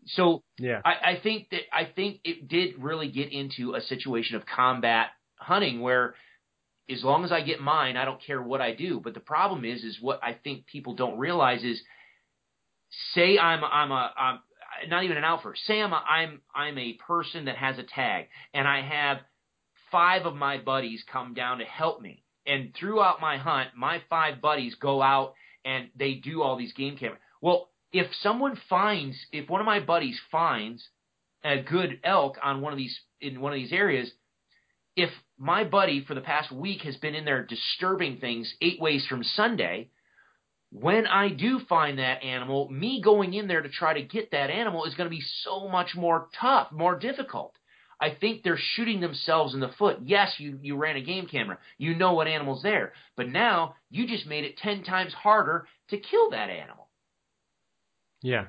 So 0.07 0.43
Yeah. 0.59 0.81
I, 0.85 1.13
I 1.13 1.21
think 1.23 1.49
that 1.51 1.63
I 1.73 1.85
think 1.85 2.21
it 2.25 2.49
did 2.49 2.75
really 2.79 3.09
get 3.11 3.33
into 3.33 3.75
a 3.75 3.81
situation 3.81 4.37
of 4.37 4.45
combat 4.45 5.09
hunting 5.37 5.81
where 5.81 6.15
as 6.91 7.03
long 7.03 7.25
as 7.25 7.33
I 7.33 7.41
get 7.41 7.61
mine, 7.61 7.97
I 7.97 8.05
don't 8.05 8.21
care 8.21 8.43
what 8.43 8.61
I 8.61 8.75
do. 8.75 9.01
But 9.03 9.15
the 9.15 9.21
problem 9.21 9.65
is, 9.65 9.83
is 9.85 9.99
what 10.01 10.21
I 10.23 10.35
think 10.35 10.67
people 10.67 10.95
don't 10.95 11.19
realize 11.19 11.63
is, 11.63 11.81
say 13.15 13.39
I'm 13.39 13.65
I'm 13.65 13.91
a 13.93 14.13
I'm 14.17 14.39
not 14.89 15.05
even 15.05 15.17
an 15.17 15.25
outfitter. 15.25 15.55
Say 15.67 15.81
I'm 15.81 15.93
a, 15.93 15.97
I'm 15.97 16.41
I'm 16.55 16.77
a 16.79 16.95
person 16.95 17.47
that 17.47 17.57
has 17.57 17.79
a 17.79 17.85
tag, 17.85 18.27
and 18.53 18.67
I 18.67 18.83
have 18.83 19.19
five 19.93 20.27
of 20.27 20.35
my 20.35 20.59
buddies 20.59 21.05
come 21.11 21.35
down 21.35 21.59
to 21.59 21.65
help 21.65 22.01
me. 22.01 22.25
And 22.47 22.75
throughout 22.75 23.21
my 23.21 23.37
hunt, 23.37 23.71
my 23.77 24.03
five 24.11 24.41
buddies 24.41 24.75
go 24.75 25.01
out 25.01 25.35
and 25.65 25.89
they 25.95 26.15
do 26.15 26.43
all 26.43 26.57
these 26.57 26.73
game 26.73 26.97
cameras. 26.97 27.21
Well, 27.41 27.69
if 27.93 28.07
someone 28.23 28.59
finds, 28.69 29.17
if 29.31 29.49
one 29.49 29.61
of 29.61 29.67
my 29.67 29.79
buddies 29.79 30.19
finds 30.33 30.83
a 31.45 31.63
good 31.63 32.01
elk 32.03 32.37
on 32.43 32.61
one 32.61 32.73
of 32.73 32.79
these 32.79 32.99
in 33.21 33.41
one 33.41 33.53
of 33.53 33.59
these 33.59 33.73
areas, 33.73 34.11
if 34.97 35.11
my 35.39 35.65
buddy 35.65 36.05
for 36.05 36.15
the 36.15 36.21
past 36.21 36.51
week 36.51 36.83
has 36.83 36.97
been 36.97 37.15
in 37.15 37.25
there 37.25 37.45
disturbing 37.45 38.19
things 38.19 38.53
eight 38.61 38.81
ways 38.81 39.07
from 39.07 39.23
Sunday, 39.23 39.91
when 40.73 41.07
I 41.07 41.29
do 41.29 41.61
find 41.69 41.99
that 41.99 42.23
animal, 42.23 42.69
me 42.71 43.03
going 43.03 43.35
in 43.35 43.47
there 43.47 43.63
to 43.63 43.69
try 43.69 43.95
to 43.95 44.03
get 44.03 44.31
that 44.31 44.51
animal 44.51 44.85
is 44.85 44.95
going 44.95 45.09
to 45.09 45.15
be 45.15 45.23
so 45.43 45.69
much 45.69 45.95
more 45.95 46.29
tough, 46.41 46.73
more 46.73 46.99
difficult. 46.99 47.55
I 48.03 48.17
think 48.21 48.43
they're 48.43 48.59
shooting 48.59 49.01
themselves 49.01 49.55
in 49.55 49.61
the 49.61 49.71
foot. 49.79 49.99
Yes, 50.05 50.35
you, 50.39 50.59
you 50.61 50.77
ran 50.77 50.97
a 50.97 51.01
game 51.01 51.29
camera. 51.29 51.59
You 51.79 51.95
know 51.95 52.15
what 52.15 52.27
animal's 52.27 52.61
there. 52.61 52.95
But 53.17 53.29
now 53.29 53.77
you 53.91 54.09
just 54.09 54.27
made 54.27 54.45
it 54.45 54.57
10 54.59 54.83
times 54.83 55.15
harder 55.15 55.69
to 55.91 55.99
kill 55.99 56.31
that 56.31 56.51
animal. 56.51 56.89
Yeah. 58.21 58.47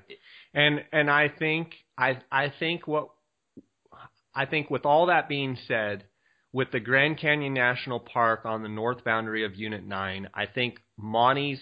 And 0.55 0.83
and 0.91 1.09
I 1.09 1.29
think 1.29 1.73
I 1.95 2.17
I 2.31 2.51
think 2.59 2.87
what 2.87 3.09
I 4.33 4.47
think 4.47 4.71
with 4.71 4.85
all 4.85 5.05
that 5.07 5.29
being 5.29 5.55
said, 5.67 6.05
with 6.51 6.71
the 6.71 6.79
Grand 6.79 7.19
Canyon 7.19 7.53
National 7.53 7.99
Park 7.99 8.45
on 8.45 8.63
the 8.63 8.69
north 8.69 9.03
boundary 9.03 9.45
of 9.45 9.55
Unit 9.55 9.85
9, 9.85 10.29
I 10.33 10.45
think 10.47 10.79
Monty's 10.97 11.61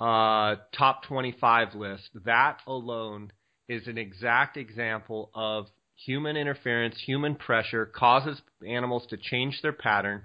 uh, 0.00 0.56
top 0.76 1.04
25 1.04 1.74
list, 1.74 2.08
that 2.24 2.58
alone 2.66 3.32
is 3.68 3.88
an 3.88 3.98
exact 3.98 4.56
example 4.56 5.30
of 5.34 5.66
human 5.96 6.36
interference, 6.36 7.00
human 7.04 7.34
pressure 7.34 7.86
causes 7.86 8.40
animals 8.66 9.06
to 9.10 9.16
change 9.16 9.60
their 9.62 9.72
pattern. 9.72 10.22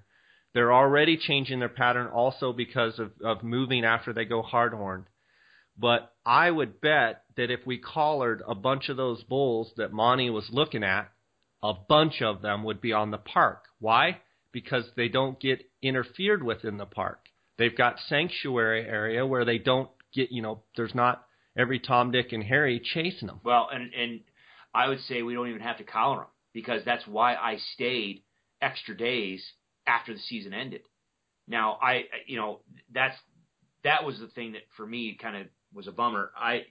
They're 0.54 0.74
already 0.74 1.18
changing 1.18 1.60
their 1.60 1.70
pattern 1.70 2.08
also 2.08 2.52
because 2.52 3.00
of, 3.00 3.12
of 3.24 3.44
moving 3.44 3.86
after 3.86 4.14
they 4.14 4.26
go 4.26 4.42
hard 4.42 4.74
horned. 4.74 5.06
But 5.78 6.14
I 6.26 6.52
would 6.52 6.82
bet 6.82 7.24
that 7.38 7.50
if 7.50 7.66
we 7.66 7.78
collared 7.78 8.44
a 8.48 8.54
bunch 8.54 8.90
of 8.90 8.98
those 8.98 9.24
bulls 9.24 9.72
that 9.78 9.94
Monty 9.94 10.30
was 10.30 10.50
looking 10.52 10.84
at, 10.84 11.10
a 11.64 11.74
bunch 11.74 12.22
of 12.22 12.42
them 12.42 12.64
would 12.64 12.82
be 12.82 12.92
on 12.92 13.12
the 13.12 13.18
park. 13.18 13.64
Why? 13.80 14.20
Because 14.52 14.84
they 14.96 15.08
don't 15.08 15.40
get 15.40 15.62
interfered 15.82 16.44
with 16.44 16.66
in 16.66 16.78
the 16.78 16.86
park. 16.86 17.26
They've 17.58 17.76
got 17.76 18.00
sanctuary 18.08 18.86
area 18.86 19.26
where 19.26 19.46
they 19.46 19.58
don't 19.58 19.90
get, 20.14 20.32
you 20.32 20.42
know, 20.42 20.64
there's 20.76 20.96
not 20.96 21.26
every 21.56 21.80
Tom, 21.80 22.12
Dick, 22.12 22.32
and 22.34 22.44
Harry 22.44 22.82
chasing 22.84 23.28
them. 23.28 23.40
Well, 23.44 23.70
and 23.72 23.94
and 23.94 24.22
I 24.74 24.88
would 24.88 25.02
say 25.02 25.22
we 25.22 25.34
don't 25.34 25.50
even 25.50 25.62
have 25.62 25.78
to 25.78 25.84
collar 25.84 26.20
them 26.20 26.28
because 26.54 26.84
that's 26.86 27.06
why 27.08 27.36
I 27.36 27.58
stayed 27.74 28.24
extra 28.62 28.96
days 28.96 29.44
after 29.88 30.14
the 30.14 30.20
season 30.20 30.54
ended. 30.54 30.82
Now, 31.48 31.78
I 31.82 32.06
you 32.28 32.38
know 32.38 32.62
that's 32.94 33.18
that 33.84 34.06
was 34.06 34.20
the 34.20 34.28
thing 34.28 34.54
that 34.54 34.62
for 34.78 34.86
me 34.86 35.18
kind 35.22 35.36
of 35.36 35.48
was 35.74 35.88
a 35.88 35.92
bummer. 35.92 36.32
I 36.38 36.66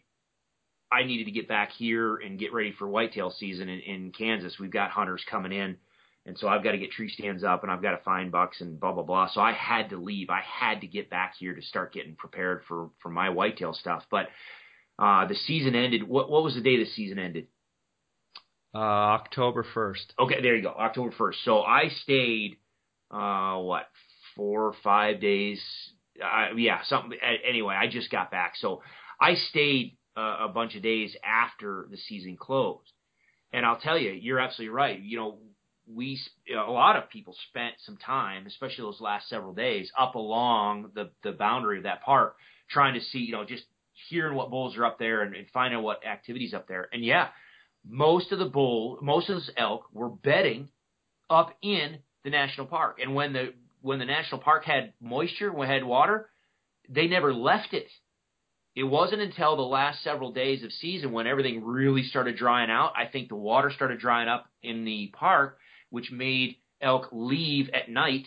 I 0.90 1.04
needed 1.04 1.24
to 1.24 1.30
get 1.30 1.48
back 1.48 1.70
here 1.72 2.16
and 2.16 2.38
get 2.38 2.52
ready 2.52 2.72
for 2.72 2.88
whitetail 2.88 3.30
season 3.30 3.68
in, 3.68 3.80
in 3.80 4.12
Kansas. 4.12 4.58
We've 4.58 4.70
got 4.70 4.90
hunters 4.90 5.22
coming 5.30 5.52
in, 5.52 5.76
and 6.26 6.38
so 6.38 6.48
I've 6.48 6.64
got 6.64 6.72
to 6.72 6.78
get 6.78 6.92
tree 6.92 7.10
stands 7.10 7.44
up 7.44 7.62
and 7.62 7.70
I've 7.70 7.82
got 7.82 7.92
to 7.92 8.04
find 8.04 8.32
bucks 8.32 8.60
and 8.60 8.80
blah 8.80 8.92
blah 8.92 9.02
blah. 9.02 9.28
So 9.28 9.40
I 9.40 9.52
had 9.52 9.90
to 9.90 9.96
leave. 9.96 10.30
I 10.30 10.40
had 10.40 10.80
to 10.82 10.86
get 10.86 11.10
back 11.10 11.34
here 11.38 11.54
to 11.54 11.62
start 11.62 11.92
getting 11.92 12.14
prepared 12.14 12.62
for 12.66 12.90
for 13.02 13.10
my 13.10 13.30
whitetail 13.30 13.74
stuff. 13.74 14.04
But 14.10 14.28
uh, 14.98 15.26
the 15.26 15.34
season 15.34 15.74
ended. 15.74 16.02
What 16.06 16.30
what 16.30 16.42
was 16.42 16.54
the 16.54 16.60
day 16.60 16.76
the 16.76 16.90
season 16.90 17.18
ended? 17.18 17.48
Uh, 18.74 18.78
October 18.78 19.66
1st. 19.74 20.12
Okay, 20.20 20.40
there 20.42 20.54
you 20.54 20.62
go, 20.62 20.70
October 20.70 21.12
first. 21.16 21.40
So 21.44 21.60
I 21.60 21.88
stayed, 22.02 22.56
uh, 23.10 23.56
what, 23.56 23.88
four 24.36 24.66
or 24.66 24.74
five 24.84 25.20
days? 25.20 25.60
Uh, 26.22 26.54
yeah, 26.56 26.78
something. 26.84 27.18
Anyway, 27.48 27.74
I 27.74 27.88
just 27.88 28.10
got 28.10 28.30
back, 28.30 28.52
so 28.56 28.82
I 29.20 29.34
stayed 29.34 29.96
uh, 30.16 30.36
a 30.42 30.48
bunch 30.48 30.76
of 30.76 30.82
days 30.82 31.16
after 31.24 31.88
the 31.90 31.96
season 31.96 32.36
closed. 32.36 32.92
And 33.52 33.66
I'll 33.66 33.80
tell 33.80 33.98
you, 33.98 34.12
you're 34.12 34.38
absolutely 34.38 34.72
right. 34.72 35.00
You 35.00 35.16
know, 35.16 35.38
we 35.92 36.20
a 36.54 36.70
lot 36.70 36.96
of 36.96 37.10
people 37.10 37.34
spent 37.48 37.74
some 37.84 37.96
time, 37.96 38.46
especially 38.46 38.84
those 38.84 39.00
last 39.00 39.28
several 39.28 39.52
days, 39.52 39.90
up 39.98 40.14
along 40.14 40.90
the 40.94 41.10
the 41.24 41.32
boundary 41.32 41.78
of 41.78 41.84
that 41.84 42.02
park, 42.02 42.36
trying 42.68 42.94
to 42.94 43.00
see, 43.00 43.18
you 43.18 43.32
know, 43.32 43.44
just 43.44 43.64
hearing 44.08 44.36
what 44.36 44.50
bulls 44.50 44.76
are 44.76 44.84
up 44.84 44.98
there 44.98 45.22
and, 45.22 45.34
and 45.34 45.46
finding 45.52 45.82
what 45.82 46.06
activities 46.06 46.54
up 46.54 46.68
there. 46.68 46.88
And 46.92 47.04
yeah, 47.04 47.28
most 47.86 48.32
of 48.32 48.38
the 48.38 48.46
bull, 48.46 48.98
most 49.02 49.28
of 49.28 49.36
those 49.36 49.50
elk 49.56 49.84
were 49.92 50.08
bedding 50.08 50.68
up 51.28 51.56
in 51.62 51.98
the 52.24 52.30
national 52.30 52.66
park. 52.66 52.98
And 53.00 53.14
when 53.14 53.32
the 53.32 53.54
when 53.82 53.98
the 53.98 54.04
national 54.04 54.42
park 54.42 54.64
had 54.64 54.92
moisture, 55.00 55.52
when 55.52 55.70
it 55.70 55.72
had 55.72 55.84
water, 55.84 56.28
they 56.88 57.06
never 57.06 57.32
left 57.32 57.72
it. 57.72 57.88
It 58.76 58.84
wasn't 58.84 59.22
until 59.22 59.56
the 59.56 59.62
last 59.62 60.02
several 60.02 60.32
days 60.32 60.62
of 60.62 60.72
season 60.72 61.12
when 61.12 61.26
everything 61.26 61.64
really 61.64 62.02
started 62.02 62.36
drying 62.36 62.70
out. 62.70 62.92
I 62.96 63.06
think 63.06 63.28
the 63.28 63.36
water 63.36 63.70
started 63.70 63.98
drying 63.98 64.28
up 64.28 64.46
in 64.62 64.84
the 64.84 65.08
park, 65.08 65.58
which 65.90 66.12
made 66.12 66.56
elk 66.80 67.08
leave 67.10 67.68
at 67.70 67.88
night 67.88 68.26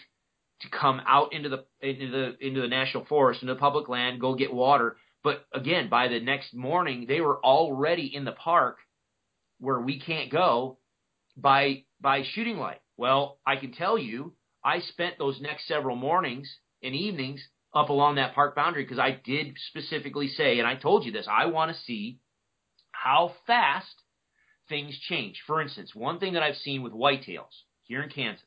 to 0.61 0.69
come 0.69 1.01
out 1.07 1.33
into 1.33 1.49
the 1.49 1.65
into 1.81 2.09
the 2.09 2.45
into 2.45 2.61
the 2.61 2.67
national 2.67 3.05
forest, 3.05 3.41
into 3.41 3.53
the 3.53 3.59
public 3.59 3.87
land, 3.87 4.19
go 4.19 4.35
get 4.35 4.53
water. 4.53 4.97
But 5.23 5.45
again, 5.53 5.89
by 5.89 6.09
the 6.09 6.19
next 6.19 6.53
morning, 6.53 7.05
they 7.07 7.21
were 7.21 7.39
already 7.43 8.13
in 8.13 8.25
the 8.25 8.33
park 8.33 8.77
where 9.63 9.79
we 9.79 9.97
can't 9.97 10.29
go 10.29 10.77
by 11.37 11.85
by 12.01 12.23
shooting 12.33 12.57
light. 12.57 12.81
Well, 12.97 13.39
I 13.47 13.55
can 13.55 13.71
tell 13.71 13.97
you, 13.97 14.33
I 14.63 14.81
spent 14.81 15.17
those 15.17 15.39
next 15.41 15.67
several 15.67 15.95
mornings 15.95 16.53
and 16.83 16.93
evenings 16.93 17.41
up 17.73 17.89
along 17.89 18.15
that 18.15 18.35
park 18.35 18.55
boundary 18.55 18.83
because 18.83 18.99
I 18.99 19.19
did 19.23 19.55
specifically 19.69 20.27
say, 20.27 20.59
and 20.59 20.67
I 20.67 20.75
told 20.75 21.05
you 21.05 21.11
this, 21.11 21.27
I 21.31 21.45
want 21.47 21.71
to 21.71 21.81
see 21.83 22.19
how 22.91 23.33
fast 23.47 23.95
things 24.67 24.99
change. 25.07 25.41
For 25.47 25.61
instance, 25.61 25.95
one 25.95 26.19
thing 26.19 26.33
that 26.33 26.43
I've 26.43 26.57
seen 26.57 26.83
with 26.83 26.93
whitetails 26.93 27.55
here 27.83 28.03
in 28.03 28.09
Kansas 28.09 28.43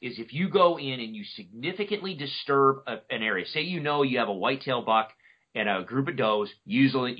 is 0.00 0.18
if 0.18 0.32
you 0.32 0.48
go 0.48 0.78
in 0.78 1.00
and 1.00 1.14
you 1.14 1.22
significantly 1.36 2.14
disturb 2.14 2.78
a, 2.86 2.94
an 3.10 3.22
area, 3.22 3.44
say 3.46 3.60
you 3.60 3.80
know 3.80 4.02
you 4.02 4.18
have 4.18 4.28
a 4.28 4.32
whitetail 4.32 4.82
buck 4.82 5.10
and 5.54 5.68
a 5.68 5.84
group 5.84 6.08
of 6.08 6.16
does 6.16 6.50
usually 6.64 7.14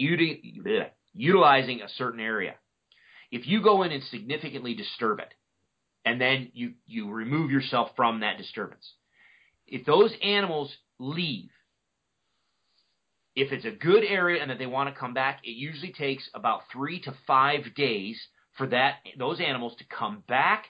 utilizing 1.12 1.82
a 1.82 1.88
certain 1.90 2.20
area. 2.20 2.54
If 3.30 3.46
you 3.46 3.62
go 3.62 3.82
in 3.82 3.92
and 3.92 4.02
significantly 4.04 4.74
disturb 4.74 5.20
it, 5.20 5.32
and 6.04 6.20
then 6.20 6.50
you, 6.54 6.72
you 6.86 7.10
remove 7.10 7.50
yourself 7.50 7.90
from 7.94 8.20
that 8.20 8.38
disturbance, 8.38 8.94
if 9.66 9.86
those 9.86 10.12
animals 10.22 10.74
leave, 10.98 11.50
if 13.36 13.52
it's 13.52 13.64
a 13.64 13.70
good 13.70 14.04
area 14.04 14.42
and 14.42 14.50
that 14.50 14.58
they 14.58 14.66
want 14.66 14.92
to 14.92 14.98
come 14.98 15.14
back, 15.14 15.40
it 15.44 15.50
usually 15.50 15.92
takes 15.92 16.28
about 16.34 16.62
three 16.72 17.00
to 17.02 17.14
five 17.26 17.74
days 17.74 18.20
for 18.56 18.66
that 18.66 18.96
those 19.18 19.40
animals 19.40 19.74
to 19.78 19.84
come 19.84 20.22
back 20.28 20.66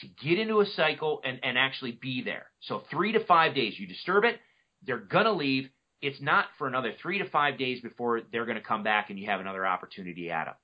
to 0.00 0.06
get 0.06 0.38
into 0.38 0.60
a 0.60 0.66
cycle 0.66 1.20
and, 1.24 1.40
and 1.42 1.58
actually 1.58 1.92
be 1.92 2.22
there. 2.22 2.46
So 2.60 2.82
three 2.90 3.12
to 3.12 3.24
five 3.24 3.54
days. 3.54 3.78
You 3.78 3.86
disturb 3.86 4.24
it, 4.24 4.38
they're 4.86 4.98
gonna 4.98 5.32
leave. 5.32 5.68
It's 6.00 6.20
not 6.20 6.46
for 6.58 6.66
another 6.66 6.92
three 7.00 7.18
to 7.18 7.28
five 7.28 7.58
days 7.58 7.80
before 7.80 8.20
they're 8.30 8.46
gonna 8.46 8.60
come 8.60 8.82
back 8.82 9.10
and 9.10 9.18
you 9.18 9.26
have 9.26 9.40
another 9.40 9.66
opportunity 9.66 10.30
at 10.30 10.44
them. 10.44 10.54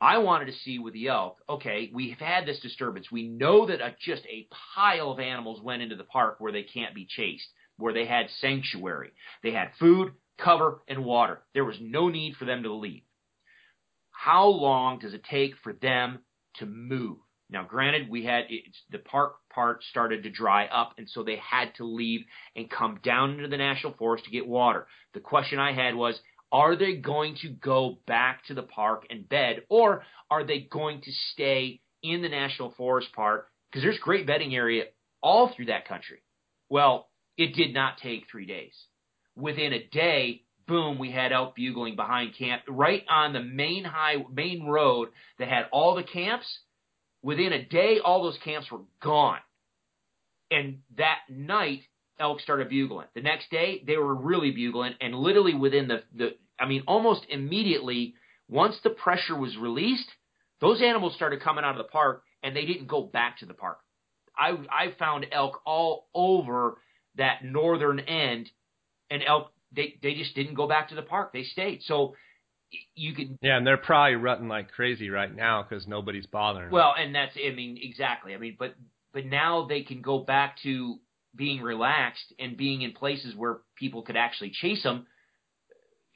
I 0.00 0.18
wanted 0.18 0.46
to 0.46 0.52
see 0.52 0.78
with 0.78 0.92
the 0.94 1.08
elk, 1.08 1.38
okay, 1.48 1.90
we've 1.94 2.18
had 2.18 2.44
this 2.46 2.60
disturbance. 2.60 3.10
We 3.10 3.28
know 3.28 3.66
that 3.66 3.80
a, 3.80 3.96
just 3.98 4.24
a 4.26 4.48
pile 4.74 5.10
of 5.10 5.20
animals 5.20 5.62
went 5.62 5.82
into 5.82 5.96
the 5.96 6.04
park 6.04 6.36
where 6.38 6.52
they 6.52 6.64
can't 6.64 6.94
be 6.94 7.06
chased, 7.06 7.48
where 7.78 7.94
they 7.94 8.06
had 8.06 8.26
sanctuary. 8.40 9.12
They 9.42 9.52
had 9.52 9.70
food, 9.78 10.12
cover, 10.38 10.82
and 10.86 11.04
water. 11.04 11.42
There 11.54 11.64
was 11.64 11.78
no 11.80 12.08
need 12.10 12.36
for 12.36 12.44
them 12.44 12.62
to 12.64 12.74
leave. 12.74 13.02
how 14.10 14.46
long 14.48 14.98
does 14.98 15.14
it 15.14 15.24
take 15.24 15.54
for 15.62 15.72
them 15.72 16.20
to 16.54 16.66
move? 16.66 17.18
Now, 17.48 17.62
granted, 17.62 18.10
we 18.10 18.24
had 18.24 18.46
the 18.90 18.98
park 18.98 19.36
part 19.50 19.82
started 19.84 20.24
to 20.24 20.30
dry 20.30 20.66
up, 20.66 20.94
and 20.98 21.08
so 21.08 21.22
they 21.22 21.36
had 21.36 21.74
to 21.76 21.84
leave 21.84 22.22
and 22.56 22.68
come 22.68 22.98
down 23.04 23.34
into 23.34 23.48
the 23.48 23.56
national 23.56 23.92
forest 23.94 24.24
to 24.24 24.30
get 24.30 24.46
water. 24.46 24.88
The 25.14 25.20
question 25.20 25.58
I 25.58 25.72
had 25.72 25.94
was, 25.94 26.20
are 26.56 26.76
they 26.76 26.96
going 26.96 27.36
to 27.42 27.48
go 27.48 27.98
back 28.06 28.46
to 28.46 28.54
the 28.54 28.62
park 28.62 29.04
and 29.10 29.28
bed, 29.28 29.62
or 29.68 30.04
are 30.30 30.44
they 30.44 30.60
going 30.60 31.02
to 31.02 31.12
stay 31.32 31.80
in 32.02 32.22
the 32.22 32.28
national 32.28 32.72
forest 32.76 33.08
part? 33.14 33.46
Because 33.70 33.82
there's 33.82 33.98
great 33.98 34.26
bedding 34.26 34.54
area 34.54 34.84
all 35.22 35.52
through 35.54 35.66
that 35.66 35.86
country. 35.86 36.22
Well, 36.70 37.08
it 37.36 37.54
did 37.54 37.74
not 37.74 37.98
take 37.98 38.24
three 38.30 38.46
days. 38.46 38.74
Within 39.36 39.74
a 39.74 39.86
day, 39.86 40.44
boom, 40.66 40.98
we 40.98 41.10
had 41.10 41.32
elk 41.32 41.54
bugling 41.54 41.94
behind 41.94 42.34
camp, 42.38 42.62
right 42.66 43.02
on 43.08 43.34
the 43.34 43.42
main 43.42 43.84
high, 43.84 44.16
main 44.32 44.66
road 44.66 45.08
that 45.38 45.48
had 45.48 45.66
all 45.72 45.94
the 45.94 46.02
camps 46.02 46.46
Within 47.26 47.52
a 47.52 47.64
day, 47.64 47.98
all 47.98 48.22
those 48.22 48.38
camps 48.44 48.70
were 48.70 48.82
gone. 49.02 49.40
And 50.48 50.78
that 50.96 51.18
night, 51.28 51.80
elk 52.20 52.40
started 52.40 52.68
bugling. 52.68 53.08
The 53.16 53.20
next 53.20 53.50
day, 53.50 53.82
they 53.84 53.96
were 53.96 54.14
really 54.14 54.52
bugling, 54.52 54.94
and 55.00 55.12
literally 55.12 55.52
within 55.52 55.88
the, 55.88 56.04
the 56.14 56.36
I 56.58 56.66
mean, 56.66 56.82
almost 56.86 57.26
immediately, 57.28 58.14
once 58.48 58.76
the 58.82 58.90
pressure 58.90 59.36
was 59.36 59.56
released, 59.56 60.08
those 60.60 60.80
animals 60.80 61.14
started 61.14 61.42
coming 61.42 61.64
out 61.64 61.72
of 61.72 61.78
the 61.78 61.90
park, 61.90 62.22
and 62.42 62.54
they 62.54 62.64
didn't 62.64 62.86
go 62.86 63.02
back 63.02 63.38
to 63.38 63.46
the 63.46 63.54
park. 63.54 63.78
I 64.36 64.50
I 64.70 64.94
found 64.98 65.26
elk 65.32 65.60
all 65.64 66.08
over 66.14 66.78
that 67.16 67.44
northern 67.44 68.00
end, 68.00 68.50
and 69.10 69.22
elk 69.26 69.52
they 69.72 69.98
they 70.02 70.14
just 70.14 70.34
didn't 70.34 70.54
go 70.54 70.66
back 70.66 70.88
to 70.90 70.94
the 70.94 71.02
park. 71.02 71.32
They 71.32 71.44
stayed. 71.44 71.82
So 71.82 72.14
you 72.94 73.14
can 73.14 73.38
yeah 73.42 73.56
and 73.56 73.66
they're 73.66 73.76
probably 73.76 74.16
rutting 74.16 74.48
like 74.48 74.70
crazy 74.72 75.08
right 75.08 75.34
now 75.34 75.62
because 75.62 75.86
nobody's 75.86 76.26
bothering 76.26 76.70
well 76.70 76.94
and 76.98 77.14
that's 77.14 77.32
i 77.36 77.54
mean 77.54 77.78
exactly 77.80 78.34
i 78.34 78.38
mean 78.38 78.56
but 78.58 78.74
but 79.12 79.24
now 79.24 79.66
they 79.66 79.82
can 79.82 80.02
go 80.02 80.18
back 80.18 80.56
to 80.62 80.96
being 81.34 81.62
relaxed 81.62 82.32
and 82.38 82.56
being 82.56 82.82
in 82.82 82.92
places 82.92 83.34
where 83.36 83.58
people 83.76 84.02
could 84.02 84.16
actually 84.16 84.50
chase 84.50 84.82
them 84.82 85.06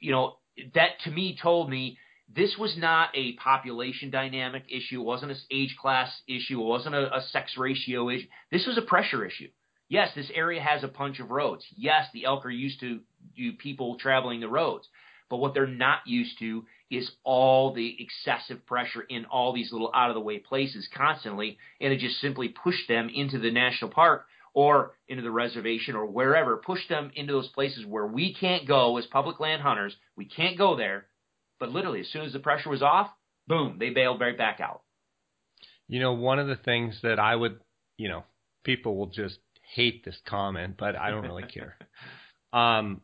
you 0.01 0.11
know 0.11 0.35
that 0.73 0.99
to 1.05 1.11
me 1.11 1.37
told 1.41 1.69
me 1.69 1.97
this 2.33 2.57
was 2.57 2.75
not 2.77 3.09
a 3.13 3.33
population 3.33 4.09
dynamic 4.09 4.63
issue. 4.69 5.01
It 5.01 5.05
wasn't 5.05 5.31
an 5.31 5.37
age 5.51 5.75
class 5.79 6.09
issue. 6.27 6.61
It 6.61 6.65
wasn't 6.65 6.95
a, 6.95 7.15
a 7.15 7.21
sex 7.31 7.57
ratio 7.57 8.09
issue. 8.09 8.27
This 8.51 8.65
was 8.65 8.77
a 8.77 8.81
pressure 8.81 9.25
issue. 9.25 9.47
Yes 9.87 10.09
this 10.15 10.31
area 10.33 10.61
has 10.61 10.83
a 10.83 10.87
bunch 10.89 11.19
of 11.19 11.31
roads. 11.31 11.65
Yes 11.75 12.07
the 12.13 12.25
elk 12.25 12.45
are 12.45 12.49
used 12.49 12.79
to 12.81 12.99
you 13.35 13.53
people 13.53 13.97
traveling 13.97 14.41
the 14.41 14.49
roads. 14.49 14.87
But 15.29 15.37
what 15.37 15.53
they're 15.53 15.65
not 15.65 15.99
used 16.05 16.39
to 16.39 16.65
is 16.89 17.09
all 17.23 17.73
the 17.73 17.95
excessive 17.99 18.65
pressure 18.65 19.01
in 19.01 19.23
all 19.25 19.53
these 19.53 19.71
little 19.71 19.91
out 19.95 20.09
of 20.09 20.15
the 20.15 20.19
way 20.19 20.39
places 20.39 20.89
constantly, 20.93 21.57
and 21.79 21.93
it 21.93 21.99
just 21.99 22.19
simply 22.19 22.49
pushed 22.49 22.89
them 22.89 23.09
into 23.13 23.39
the 23.39 23.49
national 23.49 23.91
park 23.91 24.25
or 24.53 24.93
into 25.07 25.23
the 25.23 25.31
reservation 25.31 25.95
or 25.95 26.05
wherever, 26.05 26.57
push 26.57 26.87
them 26.89 27.11
into 27.15 27.33
those 27.33 27.47
places 27.49 27.85
where 27.85 28.05
we 28.05 28.33
can't 28.33 28.67
go 28.67 28.97
as 28.97 29.05
public 29.07 29.39
land 29.39 29.61
hunters. 29.61 29.95
We 30.17 30.25
can't 30.25 30.57
go 30.57 30.75
there. 30.75 31.07
But 31.59 31.69
literally, 31.69 32.01
as 32.01 32.09
soon 32.09 32.25
as 32.25 32.33
the 32.33 32.39
pressure 32.39 32.69
was 32.69 32.81
off, 32.81 33.09
boom, 33.47 33.77
they 33.79 33.91
bailed 33.91 34.19
right 34.19 34.37
back 34.37 34.59
out. 34.59 34.81
You 35.87 35.99
know, 35.99 36.13
one 36.13 36.39
of 36.39 36.47
the 36.47 36.55
things 36.55 36.97
that 37.03 37.19
I 37.19 37.35
would, 37.35 37.59
you 37.97 38.09
know, 38.09 38.23
people 38.63 38.97
will 38.97 39.07
just 39.07 39.37
hate 39.73 40.03
this 40.03 40.17
comment, 40.25 40.75
but 40.77 40.95
I 40.95 41.11
don't 41.11 41.23
really 41.23 41.43
care. 41.43 41.77
Um, 42.53 42.99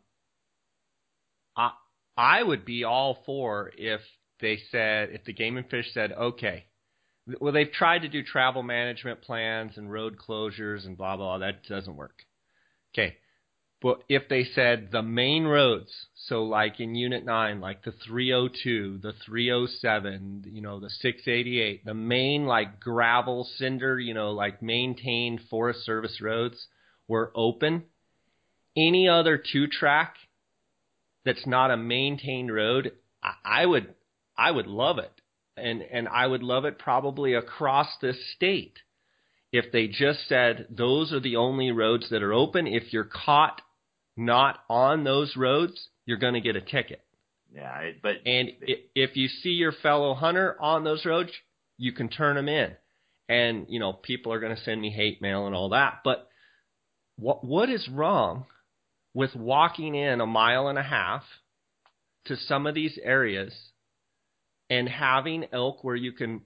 I, 1.56 1.72
I 2.18 2.44
would 2.44 2.66
be 2.66 2.84
all 2.84 3.20
for 3.26 3.72
if 3.78 4.02
they 4.42 4.60
said, 4.72 5.12
if 5.12 5.24
the 5.24 5.32
game 5.32 5.56
and 5.56 5.70
fish 5.70 5.86
said, 5.94 6.12
okay, 6.12 6.66
well, 7.40 7.54
they've 7.54 7.72
tried 7.72 8.04
to 8.04 8.08
do 8.08 8.24
travel 8.24 8.64
management 8.64 9.22
plans 9.22 9.78
and 9.78 9.92
road 9.92 10.18
closures 10.18 10.86
and 10.86 10.98
blah, 10.98 11.18
blah, 11.18 11.38
blah. 11.38 11.48
That 11.48 11.64
doesn't 11.68 11.96
work. 11.96 12.24
Okay. 12.94 13.18
But 13.82 14.04
if 14.10 14.28
they 14.28 14.44
said 14.44 14.90
the 14.92 15.04
main 15.04 15.46
roads, 15.46 15.92
so 16.16 16.44
like 16.46 16.80
in 16.80 16.96
Unit 16.96 17.24
9, 17.24 17.62
like 17.62 17.84
the 17.84 17.92
302, 18.08 19.00
the 19.04 19.14
307, 19.26 20.46
you 20.48 20.62
know, 20.62 20.80
the 20.80 20.90
688, 20.90 21.86
the 21.86 21.94
main 21.94 22.46
like 22.46 22.80
gravel, 22.80 23.48
cinder, 23.58 24.00
you 24.00 24.16
know, 24.16 24.32
like 24.32 24.64
maintained 24.64 25.42
Forest 25.50 25.86
Service 25.86 26.20
roads 26.22 26.68
were 27.08 27.32
open, 27.36 27.84
any 28.76 29.08
other 29.08 29.38
two 29.38 29.68
track 29.68 30.16
that's 31.24 31.46
not 31.46 31.70
a 31.70 31.78
maintained 31.78 32.52
road, 32.52 32.94
I, 33.22 33.62
I 33.62 33.66
would 33.66 33.94
I 34.36 34.50
would 34.50 34.68
love 34.68 34.98
it. 34.98 35.12
And 35.58 35.82
and 35.82 36.08
I 36.08 36.28
would 36.28 36.44
love 36.44 36.66
it 36.66 36.80
probably 36.80 37.34
across 37.34 37.88
this 38.02 38.18
state. 38.36 38.78
If 39.52 39.72
they 39.72 39.88
just 39.88 40.28
said 40.28 40.68
those 40.70 41.14
are 41.14 41.20
the 41.20 41.38
only 41.38 41.72
roads 41.72 42.10
that 42.10 42.24
are 42.24 42.34
open, 42.34 42.68
if 42.68 42.94
you're 42.94 43.10
caught 43.12 43.62
not 44.16 44.60
on 44.70 45.04
those 45.04 45.36
roads, 45.38 45.90
you're 46.06 46.18
going 46.18 46.34
to 46.34 46.42
get 46.42 46.56
a 46.56 46.62
ticket. 46.62 47.02
Yeah, 47.54 47.92
but 48.02 48.18
and 48.26 48.50
if 48.96 49.16
you 49.16 49.28
see 49.28 49.52
your 49.52 49.72
fellow 49.72 50.14
hunter 50.14 50.58
on 50.60 50.84
those 50.84 51.06
roads, 51.06 51.32
you 51.78 51.94
can 51.94 52.10
turn 52.10 52.36
them 52.36 52.50
in. 52.50 52.74
And 53.30 53.68
you 53.70 53.80
know, 53.80 53.94
people 53.94 54.34
are 54.34 54.40
going 54.40 54.56
to 54.56 54.64
send 54.64 54.82
me 54.82 54.90
hate 54.90 55.22
mail 55.22 55.48
and 55.48 55.56
all 55.56 55.70
that, 55.70 56.00
but 56.04 56.28
what 57.18 57.44
what 57.44 57.70
is 57.70 57.88
wrong 57.90 58.46
with 59.14 59.36
walking 59.36 59.96
in 59.96 60.22
a 60.22 60.26
mile 60.26 60.68
and 60.68 60.78
a 60.78 60.84
half 60.84 61.24
to 62.26 62.36
some 62.36 62.68
of 62.68 62.76
these 62.76 63.00
areas 63.02 63.54
and 64.70 64.88
having 64.90 65.46
elk 65.52 65.84
where 65.84 65.96
you 65.96 66.12
can 66.12 66.42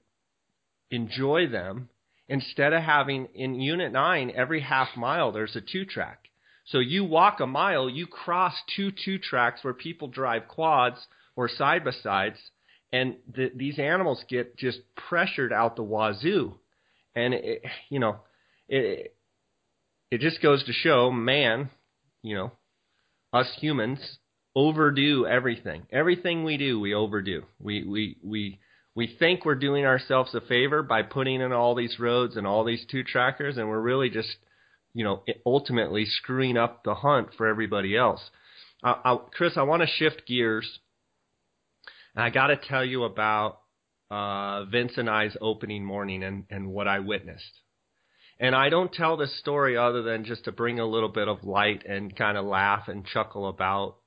enjoy 0.89 1.47
them 1.47 1.89
instead 2.27 2.73
of 2.73 2.83
having 2.83 3.27
in 3.33 3.59
unit 3.59 3.91
9 3.91 4.31
every 4.35 4.61
half 4.61 4.89
mile 4.95 5.31
there's 5.31 5.55
a 5.55 5.61
two 5.61 5.85
track 5.85 6.25
so 6.65 6.79
you 6.79 7.03
walk 7.03 7.39
a 7.39 7.47
mile 7.47 7.89
you 7.89 8.07
cross 8.07 8.53
two 8.75 8.91
two 8.91 9.17
tracks 9.17 9.63
where 9.63 9.73
people 9.73 10.07
drive 10.07 10.47
quads 10.47 10.97
or 11.35 11.49
side 11.49 11.83
by 11.83 11.91
sides 11.91 12.37
and 12.93 13.15
the, 13.33 13.51
these 13.55 13.79
animals 13.79 14.23
get 14.27 14.57
just 14.57 14.79
pressured 14.95 15.53
out 15.53 15.75
the 15.75 15.83
wazoo. 15.83 16.55
And 17.15 17.33
it, 17.33 17.63
you 17.89 17.99
know 17.99 18.17
it 18.67 19.15
it 20.09 20.21
just 20.21 20.41
goes 20.41 20.63
to 20.65 20.73
show 20.73 21.11
man 21.11 21.69
you 22.21 22.35
know 22.35 22.51
us 23.33 23.51
humans 23.59 23.99
overdo 24.55 25.25
everything. 25.25 25.83
Everything 25.91 26.43
we 26.43 26.57
do, 26.57 26.79
we 26.79 26.93
overdo. 26.93 27.43
We 27.59 27.83
we 27.83 28.17
we 28.23 28.59
we 28.95 29.15
think 29.19 29.45
we're 29.45 29.55
doing 29.55 29.85
ourselves 29.85 30.35
a 30.35 30.41
favor 30.41 30.83
by 30.83 31.03
putting 31.03 31.41
in 31.41 31.53
all 31.53 31.75
these 31.75 31.99
roads 31.99 32.35
and 32.35 32.45
all 32.45 32.63
these 32.63 32.85
two 32.89 33.03
trackers, 33.03 33.57
and 33.57 33.69
we're 33.69 33.79
really 33.79 34.09
just, 34.09 34.35
you 34.93 35.03
know, 35.03 35.23
ultimately 35.45 36.05
screwing 36.05 36.57
up 36.57 36.83
the 36.83 36.95
hunt 36.95 37.29
for 37.37 37.47
everybody 37.47 37.95
else. 37.95 38.21
I, 38.83 39.17
Chris, 39.33 39.53
I 39.55 39.63
want 39.63 39.83
to 39.83 39.87
shift 39.87 40.23
gears, 40.27 40.79
and 42.15 42.23
I 42.23 42.31
got 42.31 42.47
to 42.47 42.57
tell 42.57 42.83
you 42.83 43.03
about 43.03 43.59
uh, 44.09 44.65
Vince 44.65 44.93
and 44.97 45.09
I's 45.09 45.37
opening 45.39 45.85
morning 45.85 46.23
and, 46.23 46.45
and 46.49 46.71
what 46.71 46.87
I 46.87 46.99
witnessed. 46.99 47.61
And 48.39 48.55
I 48.55 48.69
don't 48.69 48.91
tell 48.91 49.17
this 49.17 49.37
story 49.39 49.77
other 49.77 50.01
than 50.01 50.25
just 50.25 50.45
to 50.45 50.51
bring 50.51 50.79
a 50.79 50.85
little 50.85 51.09
bit 51.09 51.27
of 51.27 51.43
light 51.43 51.85
and 51.87 52.15
kind 52.15 52.37
of 52.37 52.45
laugh 52.45 52.87
and 52.87 53.05
chuckle 53.05 53.47
about 53.47 53.97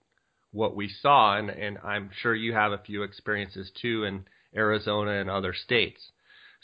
what 0.54 0.74
we 0.74 0.88
saw. 0.88 1.36
And, 1.36 1.50
and 1.50 1.78
I'm 1.84 2.10
sure 2.20 2.34
you 2.34 2.54
have 2.54 2.72
a 2.72 2.78
few 2.78 3.02
experiences 3.02 3.70
too 3.80 4.04
in 4.04 4.24
Arizona 4.56 5.20
and 5.20 5.28
other 5.28 5.52
states. 5.52 6.00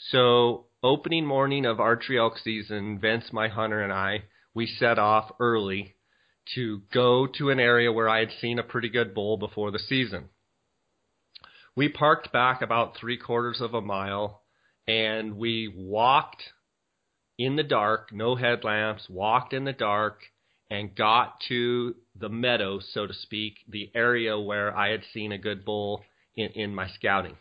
So, 0.09 0.65
opening 0.81 1.27
morning 1.27 1.65
of 1.65 1.79
archery 1.79 2.17
elk 2.17 2.37
season, 2.39 2.99
Vince, 2.99 3.25
my 3.31 3.49
hunter, 3.49 3.81
and 3.81 3.93
I, 3.93 4.23
we 4.55 4.65
set 4.65 4.97
off 4.97 5.31
early 5.39 5.95
to 6.55 6.81
go 6.91 7.27
to 7.37 7.49
an 7.51 7.59
area 7.59 7.91
where 7.91 8.09
I 8.09 8.19
had 8.19 8.31
seen 8.39 8.57
a 8.57 8.63
pretty 8.63 8.89
good 8.89 9.13
bull 9.13 9.37
before 9.37 9.69
the 9.69 9.79
season. 9.79 10.29
We 11.75 11.87
parked 11.87 12.33
back 12.33 12.61
about 12.61 12.97
three 12.97 13.17
quarters 13.17 13.61
of 13.61 13.73
a 13.73 13.81
mile 13.81 14.41
and 14.87 15.37
we 15.37 15.71
walked 15.73 16.43
in 17.37 17.55
the 17.55 17.63
dark, 17.63 18.11
no 18.11 18.35
headlamps, 18.35 19.07
walked 19.09 19.53
in 19.53 19.63
the 19.63 19.73
dark, 19.73 20.21
and 20.71 20.95
got 20.95 21.41
to 21.49 21.93
the 22.17 22.29
meadow, 22.29 22.79
so 22.79 23.05
to 23.05 23.13
speak, 23.13 23.57
the 23.67 23.91
area 23.93 24.39
where 24.39 24.75
I 24.75 24.91
had 24.91 25.01
seen 25.13 25.33
a 25.33 25.37
good 25.37 25.65
bull 25.65 26.01
in, 26.35 26.47
in 26.51 26.73
my 26.73 26.87
scouting. 26.87 27.35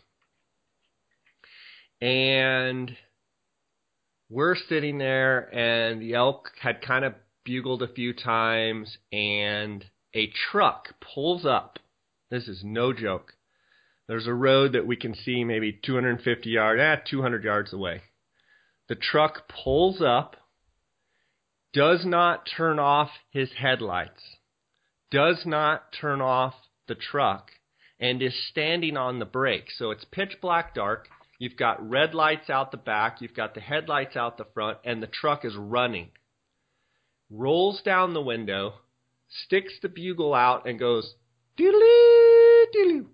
And 2.01 2.91
we're 4.29 4.57
sitting 4.57 4.99
there, 4.99 5.49
and 5.55 6.03
the 6.03 6.15
elk 6.15 6.51
had 6.61 6.83
kind 6.83 7.05
of 7.05 7.15
bugled 7.45 7.83
a 7.83 7.93
few 7.93 8.13
times, 8.13 8.99
and 9.13 9.85
a 10.13 10.29
truck 10.51 10.89
pulls 11.15 11.47
up. 11.47 11.79
This 12.33 12.49
is 12.49 12.63
no 12.65 12.93
joke. 12.93 13.35
There's 14.09 14.27
a 14.27 14.35
road 14.35 14.73
that 14.73 14.89
we 14.89 14.97
can 14.97 15.15
see 15.15 15.45
maybe 15.45 15.79
250 15.85 16.51
yards, 16.51 16.81
eh, 16.81 16.97
200 17.09 17.45
yards 17.45 17.73
away. 17.73 18.01
The 18.89 18.97
truck 18.97 19.49
pulls 19.49 20.03
up, 20.03 20.35
does 21.73 22.05
not 22.05 22.49
turn 22.57 22.79
off 22.79 23.11
his 23.31 23.51
headlights, 23.59 24.23
does 25.11 25.43
not 25.47 25.93
turn 26.01 26.21
off 26.21 26.55
the 26.89 26.95
truck, 26.95 27.51
and 27.99 28.23
is 28.23 28.35
standing 28.51 28.97
on 28.97 29.19
the 29.19 29.25
brake. 29.25 29.71
So 29.77 29.91
it's 29.91 30.05
pitch 30.05 30.37
black 30.41 30.75
dark. 30.75 31.09
You've 31.39 31.57
got 31.57 31.89
red 31.89 32.15
lights 32.15 32.51
out 32.51 32.71
the 32.71 32.77
back, 32.77 33.21
you've 33.21 33.35
got 33.35 33.55
the 33.55 33.61
headlights 33.61 34.17
out 34.17 34.37
the 34.37 34.47
front, 34.53 34.79
and 34.85 35.03
the 35.03 35.07
truck 35.07 35.45
is 35.45 35.57
running. 35.57 36.09
Rolls 37.31 37.81
down 37.83 38.13
the 38.13 38.21
window, 38.21 38.75
sticks 39.45 39.75
the 39.81 39.89
bugle 39.89 40.35
out, 40.35 40.67
and 40.67 40.79
goes, 40.79 41.15
doodly 41.59 42.65
doodly. 42.75 43.07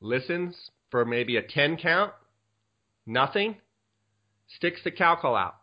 Listens 0.00 0.70
for 0.90 1.04
maybe 1.04 1.36
a 1.36 1.42
10 1.42 1.76
count. 1.76 2.12
Nothing. 3.06 3.56
Sticks 4.56 4.80
the 4.84 4.90
cow 4.90 5.16
call 5.16 5.36
out. 5.36 5.56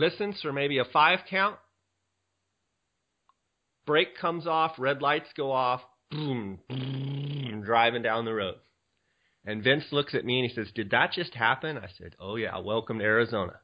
Listens 0.00 0.40
for 0.40 0.50
maybe 0.50 0.78
a 0.78 0.84
5 0.86 1.18
count. 1.28 1.56
Brake 3.84 4.16
comes 4.18 4.46
off, 4.46 4.78
red 4.78 5.02
lights 5.02 5.28
go 5.36 5.52
off, 5.52 5.82
boom, 6.10 6.58
boom, 6.70 7.62
driving 7.62 8.00
down 8.00 8.24
the 8.24 8.32
road. 8.32 8.54
And 9.44 9.62
Vince 9.62 9.84
looks 9.92 10.14
at 10.14 10.24
me 10.24 10.40
and 10.40 10.48
he 10.48 10.54
says, 10.54 10.72
Did 10.74 10.92
that 10.92 11.12
just 11.12 11.34
happen? 11.34 11.76
I 11.76 11.88
said, 11.98 12.16
Oh, 12.18 12.36
yeah, 12.36 12.58
welcome 12.60 12.98
to 12.98 13.04
Arizona. 13.04 13.60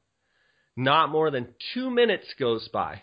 Not 0.77 1.09
more 1.09 1.31
than 1.31 1.55
two 1.73 1.91
minutes 1.91 2.27
goes 2.39 2.69
by. 2.69 3.01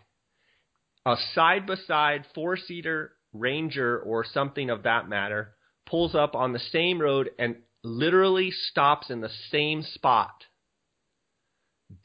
A 1.04 1.16
side 1.34 1.66
by 1.66 1.78
side 1.88 2.26
four 2.36 2.56
seater 2.56 3.14
Ranger 3.34 3.98
or 3.98 4.24
something 4.24 4.70
of 4.70 4.84
that 4.84 5.10
matter 5.10 5.56
pulls 5.88 6.14
up 6.14 6.36
on 6.36 6.54
the 6.54 6.60
same 6.60 7.02
road 7.02 7.32
and 7.40 7.56
literally 7.84 8.52
stops 8.52 9.10
in 9.10 9.22
the 9.22 9.32
same 9.50 9.82
spot. 9.82 10.44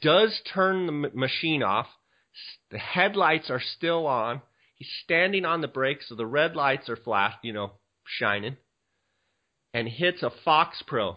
Does 0.00 0.40
turn 0.52 0.86
the 0.86 1.10
machine 1.14 1.62
off. 1.62 1.86
The 2.70 2.78
headlights 2.78 3.50
are 3.50 3.60
still 3.60 4.06
on. 4.06 4.42
He's 4.76 4.88
standing 5.02 5.44
on 5.44 5.60
the 5.60 5.68
brake, 5.68 6.02
so 6.02 6.14
the 6.14 6.26
red 6.26 6.54
lights 6.54 6.88
are 6.88 6.96
flash, 6.96 7.34
you 7.42 7.52
know, 7.52 7.72
shining, 8.04 8.56
and 9.74 9.88
hits 9.88 10.22
a 10.22 10.30
FoxPro. 10.46 11.16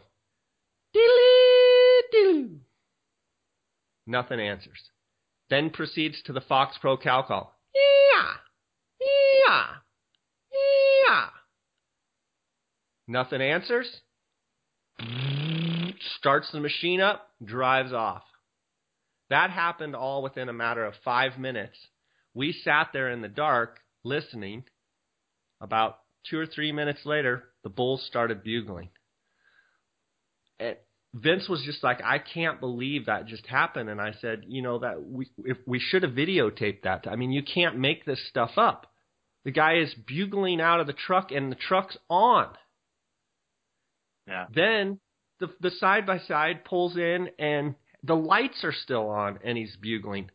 Nothing 4.07 4.39
answers. 4.39 4.81
Then 5.49 5.69
proceeds 5.69 6.21
to 6.23 6.33
the 6.33 6.41
FoxPro 6.41 7.01
cow 7.01 7.21
call. 7.21 7.55
Yeah, 7.75 8.33
yeah, 9.45 9.65
yeah. 11.07 11.25
Nothing 13.07 13.41
answers. 13.41 14.01
Starts 16.17 16.51
the 16.51 16.59
machine 16.59 16.99
up, 16.99 17.29
drives 17.43 17.93
off. 17.93 18.23
That 19.31 19.49
happened 19.49 19.95
all 19.95 20.21
within 20.21 20.47
a 20.47 20.53
matter 20.53 20.85
of 20.85 20.93
five 21.03 21.39
minutes 21.39 21.77
we 22.33 22.53
sat 22.63 22.89
there 22.93 23.11
in 23.11 23.21
the 23.21 23.27
dark 23.27 23.79
listening. 24.03 24.63
About 25.59 25.99
two 26.29 26.39
or 26.39 26.45
three 26.45 26.71
minutes 26.71 27.01
later, 27.05 27.43
the 27.63 27.69
bulls 27.69 28.03
started 28.07 28.43
bugling. 28.43 28.89
And 30.59 30.75
Vince 31.13 31.47
was 31.49 31.61
just 31.65 31.83
like, 31.83 32.01
I 32.03 32.19
can't 32.19 32.59
believe 32.59 33.05
that 33.05 33.27
just 33.27 33.45
happened. 33.45 33.89
And 33.89 33.99
I 33.99 34.13
said, 34.21 34.43
you 34.47 34.61
know, 34.61 34.79
that 34.79 35.03
we, 35.03 35.27
if 35.39 35.57
we 35.67 35.79
should 35.79 36.03
have 36.03 36.13
videotaped 36.13 36.83
that. 36.83 37.05
I 37.09 37.15
mean, 37.15 37.31
you 37.31 37.43
can't 37.43 37.77
make 37.77 38.05
this 38.05 38.21
stuff 38.29 38.51
up. 38.57 38.87
The 39.43 39.51
guy 39.51 39.79
is 39.79 39.93
bugling 40.07 40.61
out 40.61 40.79
of 40.79 40.87
the 40.87 40.93
truck 40.93 41.31
and 41.31 41.51
the 41.51 41.55
truck's 41.55 41.97
on. 42.09 42.47
Yeah. 44.27 44.45
Then 44.53 44.99
the 45.39 45.49
the 45.59 45.71
side 45.71 46.05
by 46.05 46.19
side 46.19 46.63
pulls 46.63 46.95
in 46.95 47.29
and 47.39 47.75
the 48.03 48.15
lights 48.15 48.63
are 48.63 48.73
still 48.73 49.09
on 49.09 49.39
and 49.43 49.57
he's 49.57 49.75
bugling. 49.75 50.29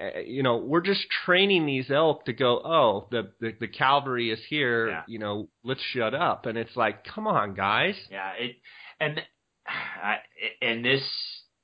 Uh, 0.00 0.20
you 0.20 0.42
know, 0.42 0.56
we're 0.56 0.80
just 0.80 1.04
training 1.24 1.66
these 1.66 1.90
elk 1.90 2.24
to 2.24 2.32
go, 2.32 2.60
oh, 2.64 3.06
the 3.10 3.32
the, 3.40 3.52
the 3.60 3.68
cavalry 3.68 4.30
is 4.30 4.40
here. 4.48 4.88
Yeah. 4.88 5.02
You 5.06 5.18
know, 5.18 5.48
let's 5.62 5.82
shut 5.82 6.14
up. 6.14 6.46
And 6.46 6.56
it's 6.56 6.74
like, 6.76 7.04
come 7.04 7.26
on, 7.26 7.54
guys. 7.54 7.96
Yeah. 8.10 8.32
It 8.38 8.56
and 8.98 9.20
I, 9.66 10.16
and 10.62 10.84
this 10.84 11.02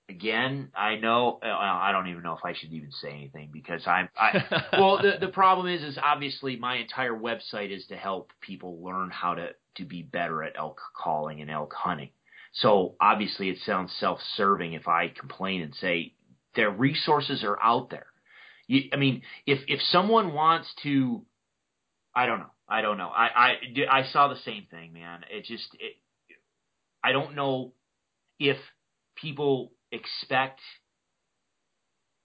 again, 0.09 0.71
I 0.77 0.97
know 0.97 1.41
I 1.43 1.91
don't 1.93 2.09
even 2.09 2.23
know 2.23 2.35
if 2.35 2.45
I 2.45 2.55
should 2.55 2.73
even 2.73 2.91
say 2.93 3.11
anything 3.11 3.51
because 3.53 3.87
I'm. 3.87 4.09
I, 4.17 4.65
well, 4.73 4.99
the 4.99 5.15
the 5.21 5.33
problem 5.33 5.73
is, 5.73 5.83
is 5.83 5.99
obviously 6.03 6.57
my 6.57 6.77
entire 6.77 7.15
website 7.15 7.75
is 7.75 7.87
to 7.87 7.97
help 7.97 8.33
people 8.41 8.83
learn 8.85 9.11
how 9.11 9.35
to 9.35 9.51
to 9.77 9.85
be 9.85 10.03
better 10.03 10.43
at 10.43 10.55
elk 10.57 10.81
calling 10.97 11.41
and 11.41 11.51
elk 11.51 11.73
hunting. 11.75 12.11
So 12.57 12.95
obviously, 13.01 13.51
it 13.51 13.59
sounds 13.66 13.92
self-serving 14.01 14.73
if 14.73 14.88
I 14.88 15.09
complain 15.09 15.62
and 15.62 15.75
say 15.75 16.14
their 16.55 16.71
resources 16.71 17.45
are 17.45 17.61
out 17.62 17.90
there. 17.90 18.07
You, 18.66 18.88
I 18.92 18.97
mean, 18.97 19.23
if 19.47 19.61
if 19.69 19.81
someone 19.83 20.33
wants 20.33 20.69
to, 20.83 21.23
I 22.14 22.27
don't 22.27 22.40
know. 22.40 22.51
I 22.69 22.81
don't 22.81 22.99
know. 22.99 23.09
I 23.09 23.27
I 23.27 24.01
I 24.01 24.03
saw 24.07 24.29
the 24.29 24.40
same 24.45 24.66
thing, 24.71 24.92
man. 24.92 25.25
It 25.31 25.45
just 25.45 25.69
it, 25.79 25.97
I 27.05 27.12
don't 27.12 27.37
know 27.37 27.73
if 28.40 28.57
people 29.16 29.73
expect 29.92 30.61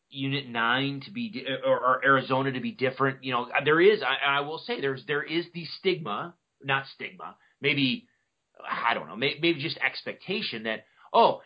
Unit 0.10 0.48
Nine 0.48 1.02
to 1.06 1.12
be 1.12 1.46
or, 1.66 1.78
or 1.78 2.06
Arizona 2.06 2.54
to 2.54 2.60
be 2.62 2.72
different. 2.72 3.24
You 3.24 3.34
know, 3.34 3.50
there 3.66 3.82
is. 3.82 4.02
I, 4.02 4.38
I 4.38 4.40
will 4.42 4.60
say 4.60 4.80
there's 4.80 5.06
there 5.06 5.24
is 5.24 5.46
the 5.54 5.66
stigma, 5.80 6.36
not 6.64 6.86
stigma. 6.96 7.36
Maybe 7.62 8.08
I 8.70 8.94
don't 8.94 9.08
know. 9.08 9.16
Maybe, 9.16 9.54
just 9.56 9.78
expectation 9.78 10.64
that 10.64 10.86
oh, 11.14 11.42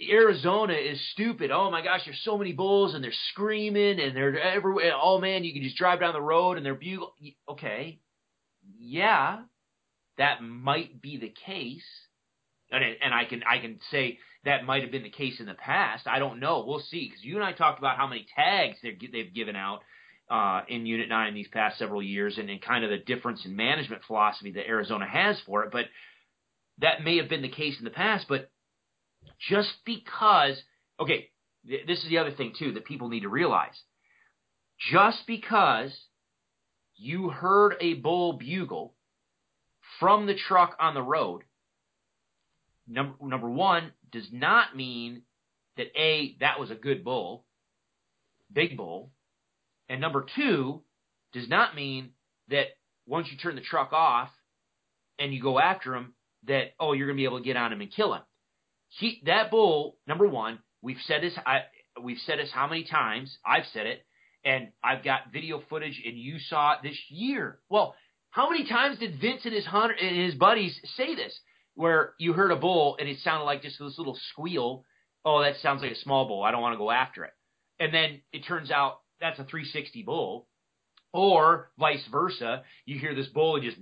Arizona 0.00 0.74
is 0.74 1.00
stupid. 1.12 1.50
Oh 1.50 1.70
my 1.70 1.82
gosh, 1.82 2.02
there's 2.04 2.20
so 2.22 2.36
many 2.36 2.52
bulls 2.52 2.94
and 2.94 3.02
they're 3.02 3.12
screaming 3.32 3.98
and 4.00 4.14
they're 4.16 4.38
everywhere. 4.38 4.92
Oh 5.00 5.18
man, 5.18 5.44
you 5.44 5.52
can 5.52 5.62
just 5.62 5.76
drive 5.76 6.00
down 6.00 6.12
the 6.12 6.20
road 6.20 6.56
and 6.56 6.66
they're 6.66 6.74
bugle. 6.74 7.14
Okay, 7.48 7.98
yeah, 8.78 9.38
that 10.18 10.42
might 10.42 11.00
be 11.00 11.16
the 11.16 11.32
case, 11.46 11.86
and 12.70 12.84
and 12.84 13.14
I 13.14 13.24
can 13.24 13.42
I 13.48 13.58
can 13.58 13.78
say 13.90 14.18
that 14.44 14.64
might 14.64 14.82
have 14.82 14.92
been 14.92 15.02
the 15.02 15.10
case 15.10 15.40
in 15.40 15.46
the 15.46 15.54
past. 15.54 16.06
I 16.06 16.18
don't 16.18 16.40
know. 16.40 16.64
We'll 16.66 16.80
see 16.80 17.08
because 17.08 17.24
you 17.24 17.36
and 17.36 17.44
I 17.44 17.52
talked 17.52 17.78
about 17.78 17.96
how 17.96 18.06
many 18.06 18.26
tags 18.34 18.76
they've 18.82 19.34
given 19.34 19.56
out 19.56 19.80
uh, 20.30 20.62
in 20.68 20.86
Unit 20.86 21.08
Nine 21.08 21.28
in 21.28 21.34
these 21.34 21.48
past 21.48 21.78
several 21.78 22.02
years, 22.02 22.38
and, 22.38 22.50
and 22.50 22.60
kind 22.60 22.84
of 22.84 22.90
the 22.90 22.98
difference 22.98 23.44
in 23.44 23.56
management 23.56 24.02
philosophy 24.06 24.52
that 24.52 24.66
Arizona 24.66 25.06
has 25.06 25.36
for 25.46 25.64
it. 25.64 25.72
But 25.72 25.86
that 26.78 27.02
may 27.02 27.16
have 27.16 27.28
been 27.28 27.42
the 27.42 27.48
case 27.48 27.78
in 27.78 27.84
the 27.84 27.90
past, 27.90 28.26
but 28.28 28.50
just 29.48 29.72
because, 29.84 30.60
okay, 31.00 31.28
th- 31.66 31.86
this 31.86 32.02
is 32.02 32.08
the 32.08 32.18
other 32.18 32.32
thing 32.32 32.52
too 32.58 32.72
that 32.72 32.84
people 32.84 33.08
need 33.08 33.20
to 33.20 33.28
realize. 33.28 33.74
Just 34.90 35.26
because 35.26 35.96
you 36.96 37.30
heard 37.30 37.76
a 37.80 37.94
bull 37.94 38.34
bugle 38.34 38.94
from 40.00 40.26
the 40.26 40.34
truck 40.34 40.76
on 40.78 40.94
the 40.94 41.02
road, 41.02 41.42
number, 42.86 43.14
number 43.22 43.50
one, 43.50 43.92
does 44.12 44.28
not 44.32 44.76
mean 44.76 45.22
that 45.76 45.88
A, 45.98 46.36
that 46.40 46.60
was 46.60 46.70
a 46.70 46.74
good 46.74 47.04
bull, 47.04 47.44
big 48.52 48.76
bull, 48.76 49.10
and 49.88 50.00
number 50.00 50.26
two, 50.36 50.82
does 51.32 51.48
not 51.48 51.74
mean 51.74 52.10
that 52.48 52.66
once 53.06 53.28
you 53.30 53.36
turn 53.36 53.56
the 53.56 53.60
truck 53.60 53.92
off 53.92 54.30
and 55.18 55.32
you 55.32 55.42
go 55.42 55.58
after 55.58 55.94
him, 55.94 56.14
that, 56.46 56.74
oh, 56.80 56.92
you're 56.92 57.06
going 57.06 57.16
to 57.16 57.20
be 57.20 57.24
able 57.24 57.38
to 57.38 57.44
get 57.44 57.56
on 57.56 57.72
him 57.72 57.80
and 57.80 57.92
kill 57.92 58.14
him 58.14 58.22
he 58.88 59.22
that 59.26 59.50
bull 59.50 59.96
number 60.06 60.26
one 60.26 60.58
we've 60.82 61.00
said 61.06 61.22
this 61.22 61.36
I, 61.44 61.60
we've 62.02 62.18
said 62.26 62.38
this 62.38 62.50
how 62.52 62.66
many 62.66 62.84
times 62.84 63.36
I've 63.44 63.64
said 63.72 63.86
it 63.86 64.04
and 64.44 64.68
I've 64.82 65.04
got 65.04 65.32
video 65.32 65.62
footage 65.68 66.00
and 66.04 66.16
you 66.16 66.38
saw 66.38 66.74
it 66.74 66.78
this 66.82 66.98
year. 67.08 67.58
Well, 67.68 67.96
how 68.30 68.48
many 68.48 68.68
times 68.68 68.98
did 68.98 69.20
Vince 69.20 69.44
and 69.44 69.54
his 69.54 69.66
hunter 69.66 69.94
and 70.00 70.16
his 70.16 70.34
buddies 70.34 70.78
say 70.96 71.16
this 71.16 71.36
where 71.74 72.12
you 72.18 72.32
heard 72.32 72.52
a 72.52 72.56
bull 72.56 72.96
and 73.00 73.08
it 73.08 73.18
sounded 73.18 73.44
like 73.44 73.62
just 73.62 73.78
this 73.78 73.98
little 73.98 74.18
squeal? 74.30 74.84
Oh, 75.24 75.42
that 75.42 75.56
sounds 75.62 75.82
like 75.82 75.90
a 75.90 75.96
small 75.96 76.28
bull. 76.28 76.44
I 76.44 76.52
don't 76.52 76.62
want 76.62 76.74
to 76.74 76.78
go 76.78 76.92
after 76.92 77.24
it. 77.24 77.32
And 77.80 77.92
then 77.92 78.20
it 78.32 78.44
turns 78.46 78.70
out 78.70 79.00
that's 79.20 79.40
a 79.40 79.44
360 79.44 80.02
bull. 80.02 80.46
Or 81.12 81.70
vice 81.78 82.06
versa, 82.12 82.62
you 82.84 83.00
hear 83.00 83.14
this 83.14 83.26
bull 83.28 83.56
and 83.56 83.64
just 83.64 83.78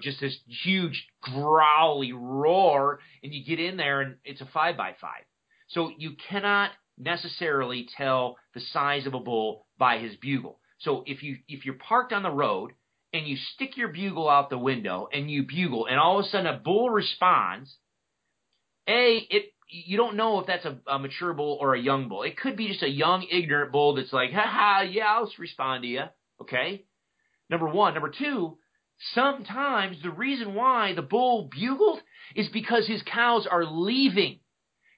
just 0.00 0.20
this 0.20 0.36
huge 0.46 1.06
growly 1.22 2.12
roar, 2.12 3.00
and 3.22 3.32
you 3.32 3.44
get 3.44 3.60
in 3.60 3.76
there 3.76 4.00
and 4.00 4.16
it's 4.24 4.40
a 4.40 4.46
five 4.46 4.76
by 4.76 4.94
five. 5.00 5.24
So 5.68 5.90
you 5.96 6.12
cannot 6.28 6.70
necessarily 6.96 7.88
tell 7.96 8.36
the 8.54 8.60
size 8.60 9.06
of 9.06 9.14
a 9.14 9.20
bull 9.20 9.66
by 9.78 9.98
his 9.98 10.16
bugle. 10.16 10.60
So 10.78 11.04
if 11.06 11.22
you 11.22 11.38
if 11.48 11.64
you're 11.64 11.74
parked 11.74 12.12
on 12.12 12.22
the 12.22 12.30
road 12.30 12.72
and 13.12 13.26
you 13.26 13.36
stick 13.54 13.76
your 13.76 13.88
bugle 13.88 14.28
out 14.28 14.50
the 14.50 14.58
window 14.58 15.08
and 15.12 15.30
you 15.30 15.44
bugle 15.44 15.86
and 15.86 15.98
all 15.98 16.18
of 16.18 16.26
a 16.26 16.28
sudden 16.28 16.46
a 16.46 16.58
bull 16.58 16.90
responds, 16.90 17.76
a 18.86 19.26
it 19.30 19.52
you 19.70 19.96
don't 19.96 20.16
know 20.16 20.40
if 20.40 20.46
that's 20.46 20.64
a, 20.64 20.78
a 20.86 20.98
mature 20.98 21.34
bull 21.34 21.58
or 21.60 21.74
a 21.74 21.80
young 21.80 22.08
bull. 22.08 22.22
It 22.22 22.38
could 22.38 22.56
be 22.56 22.68
just 22.68 22.82
a 22.82 22.88
young 22.88 23.26
ignorant 23.30 23.70
bull 23.70 23.94
that's 23.94 24.12
like, 24.12 24.32
ha 24.32 24.46
ha, 24.46 24.80
yeah, 24.80 25.06
I'll 25.06 25.30
respond 25.38 25.82
to 25.82 25.88
you. 25.88 26.04
Okay. 26.40 26.84
Number 27.50 27.68
one. 27.68 27.94
Number 27.94 28.10
two, 28.16 28.56
Sometimes 29.14 30.02
the 30.02 30.10
reason 30.10 30.54
why 30.54 30.92
the 30.94 31.02
bull 31.02 31.48
bugled 31.52 32.00
is 32.34 32.48
because 32.48 32.86
his 32.86 33.02
cows 33.02 33.46
are 33.46 33.64
leaving. 33.64 34.40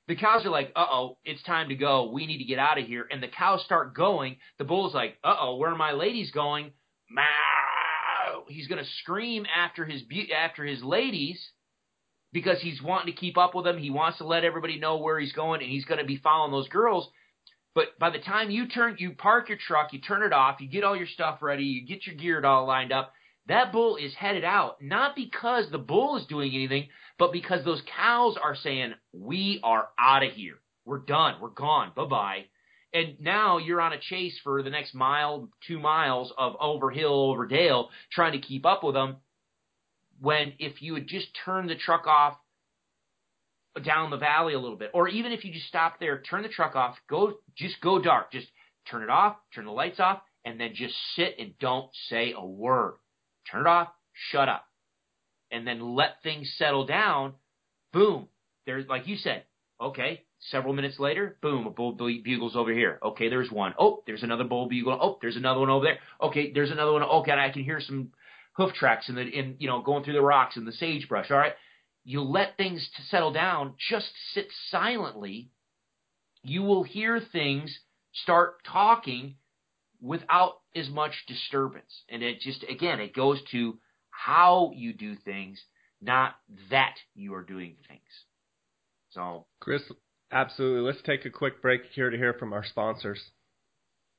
the 0.08 0.16
cows 0.16 0.44
are 0.44 0.50
like, 0.50 0.72
uh 0.74 0.86
oh, 0.90 1.18
it's 1.24 1.42
time 1.44 1.68
to 1.68 1.74
go. 1.76 2.10
We 2.10 2.26
need 2.26 2.38
to 2.38 2.44
get 2.44 2.58
out 2.58 2.78
of 2.78 2.86
here. 2.86 3.06
And 3.10 3.22
the 3.22 3.28
cows 3.28 3.62
start 3.64 3.94
going. 3.94 4.36
The 4.58 4.64
bull's 4.64 4.94
like, 4.94 5.18
uh 5.22 5.36
oh, 5.38 5.56
where 5.56 5.70
are 5.70 5.76
my 5.76 5.92
ladies 5.92 6.30
going? 6.32 6.72
Meow. 7.10 8.44
He's 8.48 8.66
gonna 8.68 8.84
scream 9.02 9.46
after 9.54 9.84
his 9.84 10.02
bu- 10.02 10.32
after 10.34 10.64
his 10.64 10.82
ladies 10.82 11.40
because 12.32 12.60
he's 12.60 12.82
wanting 12.82 13.12
to 13.14 13.20
keep 13.20 13.36
up 13.38 13.54
with 13.54 13.64
them. 13.64 13.78
He 13.78 13.90
wants 13.90 14.18
to 14.18 14.26
let 14.26 14.44
everybody 14.44 14.78
know 14.78 14.96
where 14.98 15.18
he's 15.18 15.32
going, 15.32 15.62
and 15.62 15.70
he's 15.70 15.84
gonna 15.84 16.04
be 16.04 16.16
following 16.16 16.52
those 16.52 16.68
girls. 16.68 17.08
But 17.74 17.98
by 18.00 18.10
the 18.10 18.18
time 18.18 18.50
you 18.50 18.66
turn, 18.66 18.96
you 18.98 19.12
park 19.12 19.48
your 19.48 19.58
truck, 19.58 19.92
you 19.92 20.00
turn 20.00 20.22
it 20.24 20.32
off, 20.32 20.60
you 20.60 20.68
get 20.68 20.82
all 20.84 20.96
your 20.96 21.06
stuff 21.06 21.40
ready, 21.42 21.64
you 21.64 21.86
get 21.86 22.06
your 22.06 22.16
gear 22.16 22.44
all 22.44 22.66
lined 22.66 22.92
up. 22.92 23.12
That 23.50 23.72
bull 23.72 23.96
is 23.96 24.14
headed 24.14 24.44
out, 24.44 24.80
not 24.80 25.16
because 25.16 25.68
the 25.68 25.78
bull 25.78 26.16
is 26.16 26.26
doing 26.26 26.54
anything, 26.54 26.86
but 27.18 27.32
because 27.32 27.64
those 27.64 27.82
cows 27.96 28.36
are 28.40 28.54
saying, 28.54 28.94
we 29.12 29.58
are 29.64 29.88
out 29.98 30.22
of 30.22 30.34
here. 30.34 30.60
We're 30.84 31.00
done. 31.00 31.34
We're 31.40 31.48
gone. 31.48 31.90
Bye 31.96 32.04
bye. 32.04 32.44
And 32.94 33.16
now 33.18 33.58
you're 33.58 33.80
on 33.80 33.92
a 33.92 33.98
chase 33.98 34.38
for 34.44 34.62
the 34.62 34.70
next 34.70 34.94
mile, 34.94 35.48
two 35.66 35.80
miles 35.80 36.32
of 36.38 36.54
over 36.60 36.92
hill, 36.92 37.32
over 37.32 37.44
dale, 37.44 37.90
trying 38.12 38.32
to 38.32 38.38
keep 38.38 38.64
up 38.64 38.84
with 38.84 38.94
them. 38.94 39.16
When 40.20 40.52
if 40.60 40.80
you 40.80 40.94
had 40.94 41.08
just 41.08 41.26
turned 41.44 41.68
the 41.68 41.74
truck 41.74 42.06
off 42.06 42.36
down 43.84 44.10
the 44.10 44.16
valley 44.16 44.54
a 44.54 44.60
little 44.60 44.78
bit, 44.78 44.92
or 44.94 45.08
even 45.08 45.32
if 45.32 45.44
you 45.44 45.52
just 45.52 45.66
stop 45.66 45.98
there, 45.98 46.22
turn 46.22 46.44
the 46.44 46.48
truck 46.48 46.76
off, 46.76 46.94
go, 47.08 47.34
just 47.56 47.80
go 47.80 48.00
dark, 48.00 48.30
just 48.30 48.46
turn 48.88 49.02
it 49.02 49.10
off, 49.10 49.34
turn 49.52 49.64
the 49.64 49.72
lights 49.72 49.98
off, 49.98 50.20
and 50.44 50.60
then 50.60 50.70
just 50.72 50.94
sit 51.16 51.34
and 51.40 51.58
don't 51.58 51.90
say 52.08 52.32
a 52.36 52.46
word. 52.46 52.94
Turn 53.50 53.62
it 53.62 53.66
off, 53.66 53.88
shut 54.30 54.48
up, 54.48 54.66
and 55.50 55.66
then 55.66 55.80
let 55.94 56.22
things 56.22 56.52
settle 56.56 56.86
down. 56.86 57.34
Boom. 57.92 58.28
There's, 58.66 58.86
like 58.88 59.06
you 59.08 59.16
said, 59.16 59.44
okay, 59.80 60.24
several 60.50 60.74
minutes 60.74 60.98
later, 60.98 61.36
boom, 61.42 61.66
a 61.66 61.70
bull 61.70 61.92
bugle's 61.92 62.56
over 62.56 62.72
here. 62.72 62.98
Okay, 63.02 63.28
there's 63.28 63.50
one. 63.50 63.74
Oh, 63.78 64.02
there's 64.06 64.22
another 64.22 64.44
bull 64.44 64.68
bugle. 64.68 64.98
Oh, 65.00 65.18
there's 65.20 65.36
another 65.36 65.60
one 65.60 65.70
over 65.70 65.84
there. 65.84 65.98
Okay, 66.22 66.52
there's 66.52 66.70
another 66.70 66.92
one. 66.92 67.02
Okay, 67.02 67.32
I 67.32 67.50
can 67.50 67.64
hear 67.64 67.80
some 67.80 68.10
hoof 68.52 68.72
tracks 68.74 69.08
in 69.08 69.14
the, 69.14 69.22
in, 69.22 69.56
you 69.58 69.68
know, 69.68 69.82
going 69.82 70.04
through 70.04 70.14
the 70.14 70.22
rocks 70.22 70.56
and 70.56 70.66
the 70.66 70.72
sagebrush. 70.72 71.30
All 71.30 71.38
right 71.38 71.54
you 72.04 72.22
let 72.22 72.56
things 72.56 72.88
to 72.96 73.02
settle 73.04 73.32
down, 73.32 73.74
just 73.90 74.10
sit 74.32 74.48
silently, 74.68 75.50
you 76.42 76.62
will 76.62 76.82
hear 76.82 77.20
things 77.32 77.78
start 78.12 78.64
talking 78.64 79.36
without 80.00 80.54
as 80.74 80.88
much 80.88 81.26
disturbance. 81.26 82.04
And 82.08 82.22
it 82.22 82.40
just, 82.40 82.64
again, 82.64 83.00
it 83.00 83.14
goes 83.14 83.40
to 83.52 83.78
how 84.10 84.72
you 84.74 84.92
do 84.92 85.14
things, 85.14 85.62
not 86.00 86.34
that 86.70 86.96
you 87.14 87.34
are 87.34 87.42
doing 87.42 87.76
things. 87.88 88.00
So, 89.10 89.46
Chris, 89.60 89.82
absolutely. 90.30 90.82
Let's 90.82 91.02
take 91.02 91.24
a 91.24 91.30
quick 91.30 91.60
break 91.62 91.82
here 91.92 92.10
to 92.10 92.16
hear 92.16 92.34
from 92.34 92.52
our 92.52 92.64
sponsors. 92.64 93.30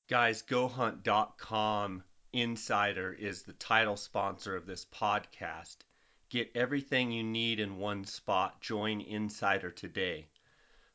Guys, 0.10 0.44
GoHunt.com 0.44 2.04
Insider 2.34 3.14
is 3.14 3.44
the 3.44 3.54
title 3.54 3.98
sponsor 3.98 4.56
of 4.56 4.66
this 4.66 4.86
podcast. 4.86 5.78
Get 6.30 6.52
everything 6.56 7.12
you 7.12 7.24
need 7.24 7.60
in 7.60 7.78
one 7.78 8.06
spot. 8.06 8.62
Join 8.62 9.02
Insider 9.02 9.72
today. 9.72 10.30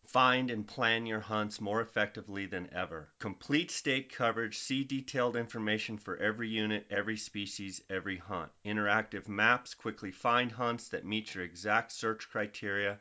Find 0.06 0.50
and 0.50 0.66
plan 0.66 1.04
your 1.04 1.20
hunts 1.20 1.60
more 1.60 1.80
effectively 1.80 2.46
than 2.46 2.72
ever. 2.72 3.12
Complete 3.18 3.70
state 3.70 4.12
coverage. 4.12 4.56
See 4.56 4.84
detailed 4.84 5.36
information 5.36 5.98
for 5.98 6.16
every 6.16 6.48
unit, 6.48 6.86
every 6.90 7.16
species, 7.16 7.82
every 7.90 8.16
hunt. 8.16 8.52
Interactive 8.64 9.26
maps. 9.26 9.74
Quickly 9.74 10.12
find 10.12 10.52
hunts 10.52 10.88
that 10.90 11.04
meet 11.04 11.34
your 11.34 11.42
exact 11.42 11.90
search 11.90 12.30
criteria 12.30 13.00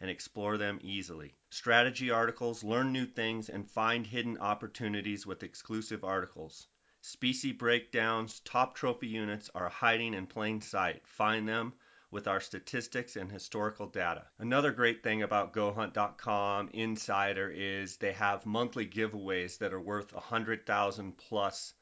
and 0.00 0.10
explore 0.10 0.56
them 0.56 0.78
easily. 0.82 1.34
Strategy 1.50 2.10
articles. 2.10 2.64
Learn 2.64 2.92
new 2.92 3.06
things 3.06 3.48
and 3.50 3.70
find 3.70 4.06
hidden 4.06 4.38
opportunities 4.38 5.26
with 5.26 5.42
exclusive 5.42 6.04
articles. 6.04 6.68
Species 7.02 7.52
breakdowns, 7.52 8.40
top 8.40 8.74
trophy 8.74 9.08
units 9.08 9.50
are 9.54 9.68
hiding 9.68 10.14
in 10.14 10.26
plain 10.26 10.60
sight. 10.60 11.06
Find 11.06 11.46
them 11.46 11.74
with 12.10 12.28
our 12.28 12.40
statistics 12.40 13.16
and 13.16 13.30
historical 13.30 13.86
data. 13.86 14.26
Another 14.38 14.70
great 14.70 15.02
thing 15.02 15.22
about 15.22 15.52
GoHunt.com 15.52 16.68
Insider 16.72 17.50
is 17.50 17.96
they 17.96 18.12
have 18.12 18.46
monthly 18.46 18.86
giveaways 18.86 19.58
that 19.58 19.72
are 19.72 19.80
worth 19.80 20.12
a 20.12 20.16
100,000 20.16 21.16
plus 21.18 21.74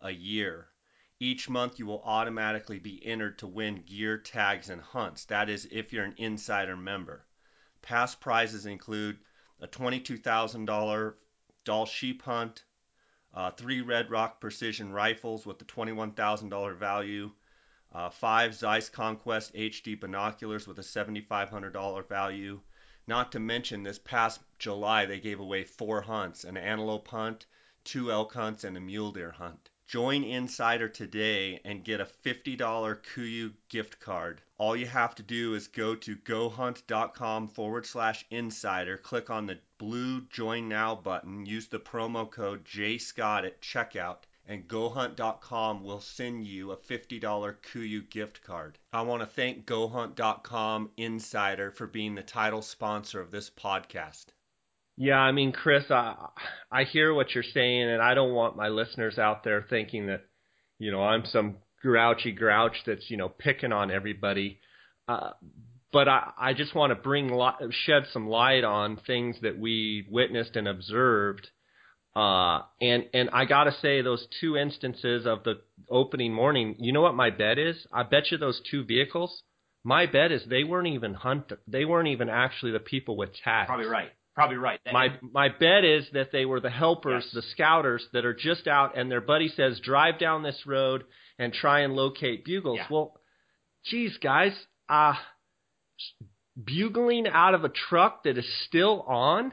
a 0.00 0.10
year. 0.10 0.68
Each 1.18 1.48
month 1.48 1.78
you 1.78 1.86
will 1.86 2.02
automatically 2.02 2.78
be 2.78 3.04
entered 3.06 3.38
to 3.38 3.46
win 3.46 3.82
gear, 3.82 4.18
tags, 4.18 4.70
and 4.70 4.80
hunts. 4.80 5.24
That 5.26 5.48
is 5.48 5.68
if 5.70 5.92
you're 5.92 6.04
an 6.04 6.14
Insider 6.16 6.76
member. 6.76 7.26
Past 7.82 8.20
prizes 8.20 8.66
include 8.66 9.18
a 9.60 9.68
$22,000 9.68 11.14
Dall 11.64 11.84
sheep 11.84 12.22
hunt, 12.22 12.64
uh, 13.34 13.50
three 13.50 13.80
Red 13.80 14.10
Rock 14.10 14.40
precision 14.40 14.92
rifles 14.92 15.44
with 15.44 15.60
a 15.60 15.66
$21,000 15.66 16.76
value, 16.76 17.32
uh, 17.92 18.10
five 18.10 18.54
Zeiss 18.54 18.88
Conquest 18.88 19.54
HD 19.54 19.98
binoculars 19.98 20.66
with 20.66 20.78
a 20.78 20.82
$7,500 20.82 22.08
value. 22.08 22.60
Not 23.06 23.32
to 23.32 23.40
mention, 23.40 23.82
this 23.82 23.98
past 23.98 24.40
July 24.58 25.06
they 25.06 25.18
gave 25.18 25.40
away 25.40 25.64
four 25.64 26.02
hunts 26.02 26.44
an 26.44 26.56
antelope 26.56 27.08
hunt, 27.08 27.46
two 27.82 28.12
elk 28.12 28.34
hunts, 28.34 28.62
and 28.62 28.76
a 28.76 28.80
mule 28.80 29.10
deer 29.10 29.32
hunt. 29.32 29.70
Join 29.90 30.22
Insider 30.22 30.88
today 30.88 31.60
and 31.64 31.82
get 31.82 32.00
a 32.00 32.04
$50 32.04 32.56
KUIU 32.56 33.54
gift 33.68 33.98
card. 33.98 34.40
All 34.56 34.76
you 34.76 34.86
have 34.86 35.16
to 35.16 35.24
do 35.24 35.54
is 35.54 35.66
go 35.66 35.96
to 35.96 36.14
gohunt.com 36.14 37.48
forward 37.48 37.86
slash 37.86 38.24
insider, 38.30 38.96
click 38.96 39.30
on 39.30 39.46
the 39.46 39.58
blue 39.78 40.20
Join 40.28 40.68
Now 40.68 40.94
button, 40.94 41.44
use 41.44 41.66
the 41.66 41.80
promo 41.80 42.30
code 42.30 42.64
JScott 42.64 43.44
at 43.44 43.60
checkout, 43.60 44.26
and 44.50 44.66
GoHunt.com 44.66 45.84
will 45.84 46.00
send 46.00 46.44
you 46.44 46.72
a 46.72 46.76
$50 46.76 47.20
KUIU 47.20 48.10
gift 48.10 48.42
card. 48.42 48.78
I 48.92 49.02
want 49.02 49.22
to 49.22 49.26
thank 49.26 49.64
GoHunt.com 49.64 50.90
Insider 50.96 51.70
for 51.70 51.86
being 51.86 52.16
the 52.16 52.22
title 52.22 52.60
sponsor 52.60 53.20
of 53.20 53.30
this 53.30 53.48
podcast. 53.48 54.24
Yeah, 54.96 55.18
I 55.18 55.30
mean, 55.30 55.52
Chris, 55.52 55.84
I 55.88 56.14
I 56.70 56.82
hear 56.82 57.14
what 57.14 57.32
you're 57.32 57.44
saying, 57.44 57.90
and 57.90 58.02
I 58.02 58.14
don't 58.14 58.34
want 58.34 58.56
my 58.56 58.68
listeners 58.68 59.18
out 59.18 59.44
there 59.44 59.64
thinking 59.70 60.08
that, 60.08 60.24
you 60.80 60.90
know, 60.90 61.00
I'm 61.00 61.24
some 61.26 61.56
grouchy 61.80 62.32
grouch 62.32 62.76
that's 62.84 63.08
you 63.08 63.16
know 63.16 63.28
picking 63.28 63.72
on 63.72 63.92
everybody. 63.92 64.58
Uh, 65.06 65.30
but 65.92 66.08
I 66.08 66.32
I 66.36 66.52
just 66.54 66.74
want 66.74 66.90
to 66.90 66.96
bring 66.96 67.30
shed 67.86 68.02
some 68.12 68.28
light 68.28 68.64
on 68.64 68.98
things 69.06 69.36
that 69.42 69.58
we 69.58 70.06
witnessed 70.10 70.56
and 70.56 70.66
observed. 70.66 71.48
Uh, 72.16 72.62
and 72.80 73.04
and 73.14 73.30
I 73.32 73.44
gotta 73.44 73.72
say, 73.80 74.02
those 74.02 74.26
two 74.40 74.56
instances 74.56 75.26
of 75.26 75.44
the 75.44 75.60
opening 75.88 76.32
morning, 76.32 76.74
you 76.78 76.92
know 76.92 77.02
what 77.02 77.14
my 77.14 77.30
bet 77.30 77.58
is? 77.58 77.76
I 77.92 78.02
bet 78.02 78.30
you 78.30 78.38
those 78.38 78.60
two 78.70 78.84
vehicles. 78.84 79.42
My 79.84 80.06
bet 80.06 80.32
is 80.32 80.42
they 80.44 80.64
weren't 80.64 80.88
even 80.88 81.14
hunt. 81.14 81.52
They 81.66 81.84
weren't 81.84 82.08
even 82.08 82.28
actually 82.28 82.72
the 82.72 82.80
people 82.80 83.16
with 83.16 83.30
tags. 83.44 83.68
Probably 83.68 83.86
right. 83.86 84.10
Probably 84.34 84.56
right. 84.56 84.80
My 84.92 85.08
my 85.22 85.48
bet 85.48 85.84
is 85.84 86.04
that 86.12 86.32
they 86.32 86.44
were 86.46 86.60
the 86.60 86.70
helpers, 86.70 87.24
Yes. 87.26 87.34
the 87.34 87.42
scouters 87.52 88.06
that 88.12 88.24
are 88.24 88.34
just 88.34 88.66
out, 88.66 88.96
and 88.96 89.10
their 89.10 89.20
buddy 89.20 89.48
says, 89.48 89.80
"Drive 89.80 90.18
down 90.18 90.42
this 90.42 90.66
road 90.66 91.04
and 91.38 91.52
try 91.52 91.80
and 91.80 91.94
locate 91.94 92.44
bugles." 92.44 92.78
Yeah. 92.78 92.86
Well, 92.90 93.20
geez, 93.84 94.16
guys, 94.18 94.52
uh, 94.88 95.14
bugling 96.62 97.26
out 97.28 97.54
of 97.54 97.64
a 97.64 97.68
truck 97.68 98.24
that 98.24 98.36
is 98.38 98.46
still 98.66 99.02
on. 99.02 99.52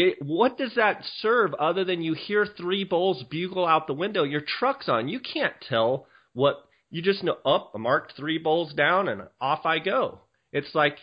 It- 0.00 0.22
what 0.22 0.56
does 0.56 0.74
that 0.76 1.04
serve 1.04 1.52
other 1.54 1.84
than 1.84 2.00
you 2.00 2.14
hear 2.14 2.46
three 2.46 2.84
bulls 2.84 3.22
bugle 3.24 3.66
out 3.66 3.86
the 3.86 3.92
window? 3.94 4.24
Your 4.24 4.40
truck's 4.40 4.88
on. 4.88 5.08
You 5.08 5.20
can't 5.20 5.60
tell 5.60 6.06
what 6.32 6.64
you 6.88 7.02
just 7.02 7.22
know. 7.22 7.38
Up, 7.44 7.72
I 7.74 7.78
marked 7.78 8.12
three 8.16 8.38
bulls 8.38 8.72
down, 8.72 9.08
and 9.08 9.28
off 9.40 9.66
I 9.66 9.78
go. 9.78 10.20
It's 10.52 10.74
like, 10.74 10.98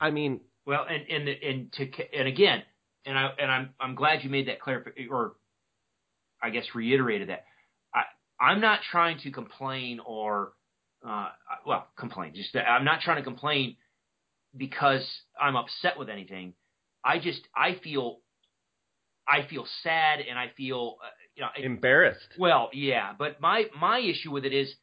I- 0.00 0.10
mean, 0.10 0.40
Well, 0.64 0.84
and 0.88 1.04
and 1.08 1.28
and 1.28 1.72
to 1.72 2.14
and 2.14 2.28
again, 2.28 2.62
and 3.04 3.18
I 3.18 3.34
and 3.38 3.50
I'm 3.50 3.74
I'm 3.80 3.94
glad 3.96 4.22
you 4.22 4.30
made 4.30 4.46
that 4.48 4.60
clarification, 4.60 5.10
or 5.10 5.34
I 6.40 6.50
guess 6.50 6.74
reiterated 6.74 7.30
that. 7.30 7.46
I 7.92 8.04
I'm 8.38 8.60
not 8.60 8.80
trying 8.92 9.18
to 9.20 9.30
complain 9.32 9.98
or 10.00 10.52
uh, 11.04 11.30
well 11.66 11.88
complain. 11.96 12.34
Just 12.34 12.54
I'm 12.54 12.84
not 12.84 13.00
trying 13.00 13.16
to 13.16 13.24
complain 13.24 13.76
because 14.56 15.04
I'm 15.40 15.56
upset 15.56 15.98
with 15.98 16.08
anything. 16.08 16.54
I 17.04 17.18
just 17.18 17.40
I 17.56 17.76
feel 17.82 18.18
I 19.26 19.46
feel 19.48 19.66
sad 19.82 20.20
and 20.20 20.38
I 20.38 20.50
feel 20.56 20.96
uh, 21.02 21.08
you 21.34 21.42
know 21.42 21.48
it- 21.56 21.64
embarrassed. 21.64 22.28
well, 22.38 22.70
yeah, 22.72 23.12
but 23.18 23.40
my 23.40 23.66
my 23.78 23.98
issue 23.98 24.30
with 24.30 24.44
it 24.44 24.52
is, 24.52 24.74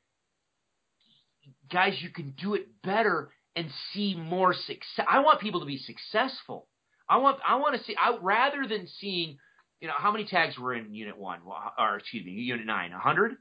guys, 1.71 2.01
you 2.01 2.09
can 2.09 2.31
do 2.41 2.53
it 2.53 2.67
better 2.83 3.31
and 3.55 3.67
see 3.93 4.15
more 4.15 4.53
success. 4.53 5.05
I 5.09 5.19
want 5.19 5.39
people 5.39 5.61
to 5.61 5.65
be 5.65 5.77
successful. 5.77 6.67
I 7.09 7.17
want 7.17 7.39
I 7.47 7.55
want 7.55 7.77
to 7.77 7.83
see. 7.83 7.95
I 7.95 8.17
rather 8.21 8.67
than 8.67 8.87
seeing, 8.99 9.37
you 9.81 9.87
know, 9.87 9.93
how 9.97 10.11
many 10.11 10.25
tags 10.25 10.57
were 10.57 10.73
in 10.73 10.93
Unit 10.93 11.17
One, 11.17 11.39
or 11.77 11.97
excuse 11.97 12.25
me, 12.25 12.31
Unit 12.31 12.65
Nine, 12.65 12.91
a 12.93 12.99
hundred. 12.99 13.37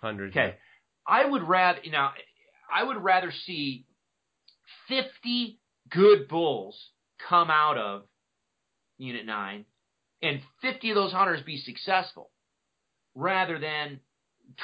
Hundred. 0.00 0.30
Okay, 0.30 0.56
I 1.06 1.24
would 1.24 1.42
rather 1.42 1.80
you 1.82 1.90
know, 1.92 2.08
I 2.72 2.82
would 2.84 3.02
rather 3.02 3.32
see 3.46 3.86
fifty 4.88 5.60
good 5.90 6.28
bulls 6.28 6.76
come 7.28 7.50
out 7.50 7.78
of 7.78 8.02
Unit 8.98 9.26
9 9.26 9.64
and 10.22 10.40
50 10.62 10.90
of 10.90 10.94
those 10.94 11.12
hunters 11.12 11.42
be 11.42 11.58
successful 11.58 12.30
rather 13.14 13.58
than 13.58 14.00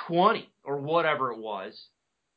20 0.08 0.48
or 0.64 0.78
whatever 0.80 1.32
it 1.32 1.38
was. 1.38 1.78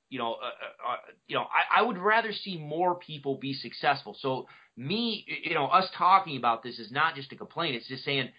You 0.09 0.19
know, 0.19 0.33
uh, 0.33 0.45
uh, 0.45 0.93
uh, 0.93 0.97
you 1.27 1.35
know, 1.35 1.43
I, 1.43 1.79
I 1.79 1.81
would 1.81 1.97
rather 1.97 2.31
see 2.31 2.57
more 2.57 2.95
people 2.95 3.37
be 3.39 3.53
successful. 3.53 4.15
So 4.19 4.47
me, 4.77 5.25
you 5.43 5.55
know, 5.55 5.65
us 5.65 5.89
talking 5.97 6.37
about 6.37 6.61
this 6.61 6.77
is 6.77 6.91
not 6.91 7.15
just 7.15 7.31
a 7.31 7.35
complaint. 7.35 7.75
It's 7.75 7.87
just 7.87 8.03
saying 8.03 8.29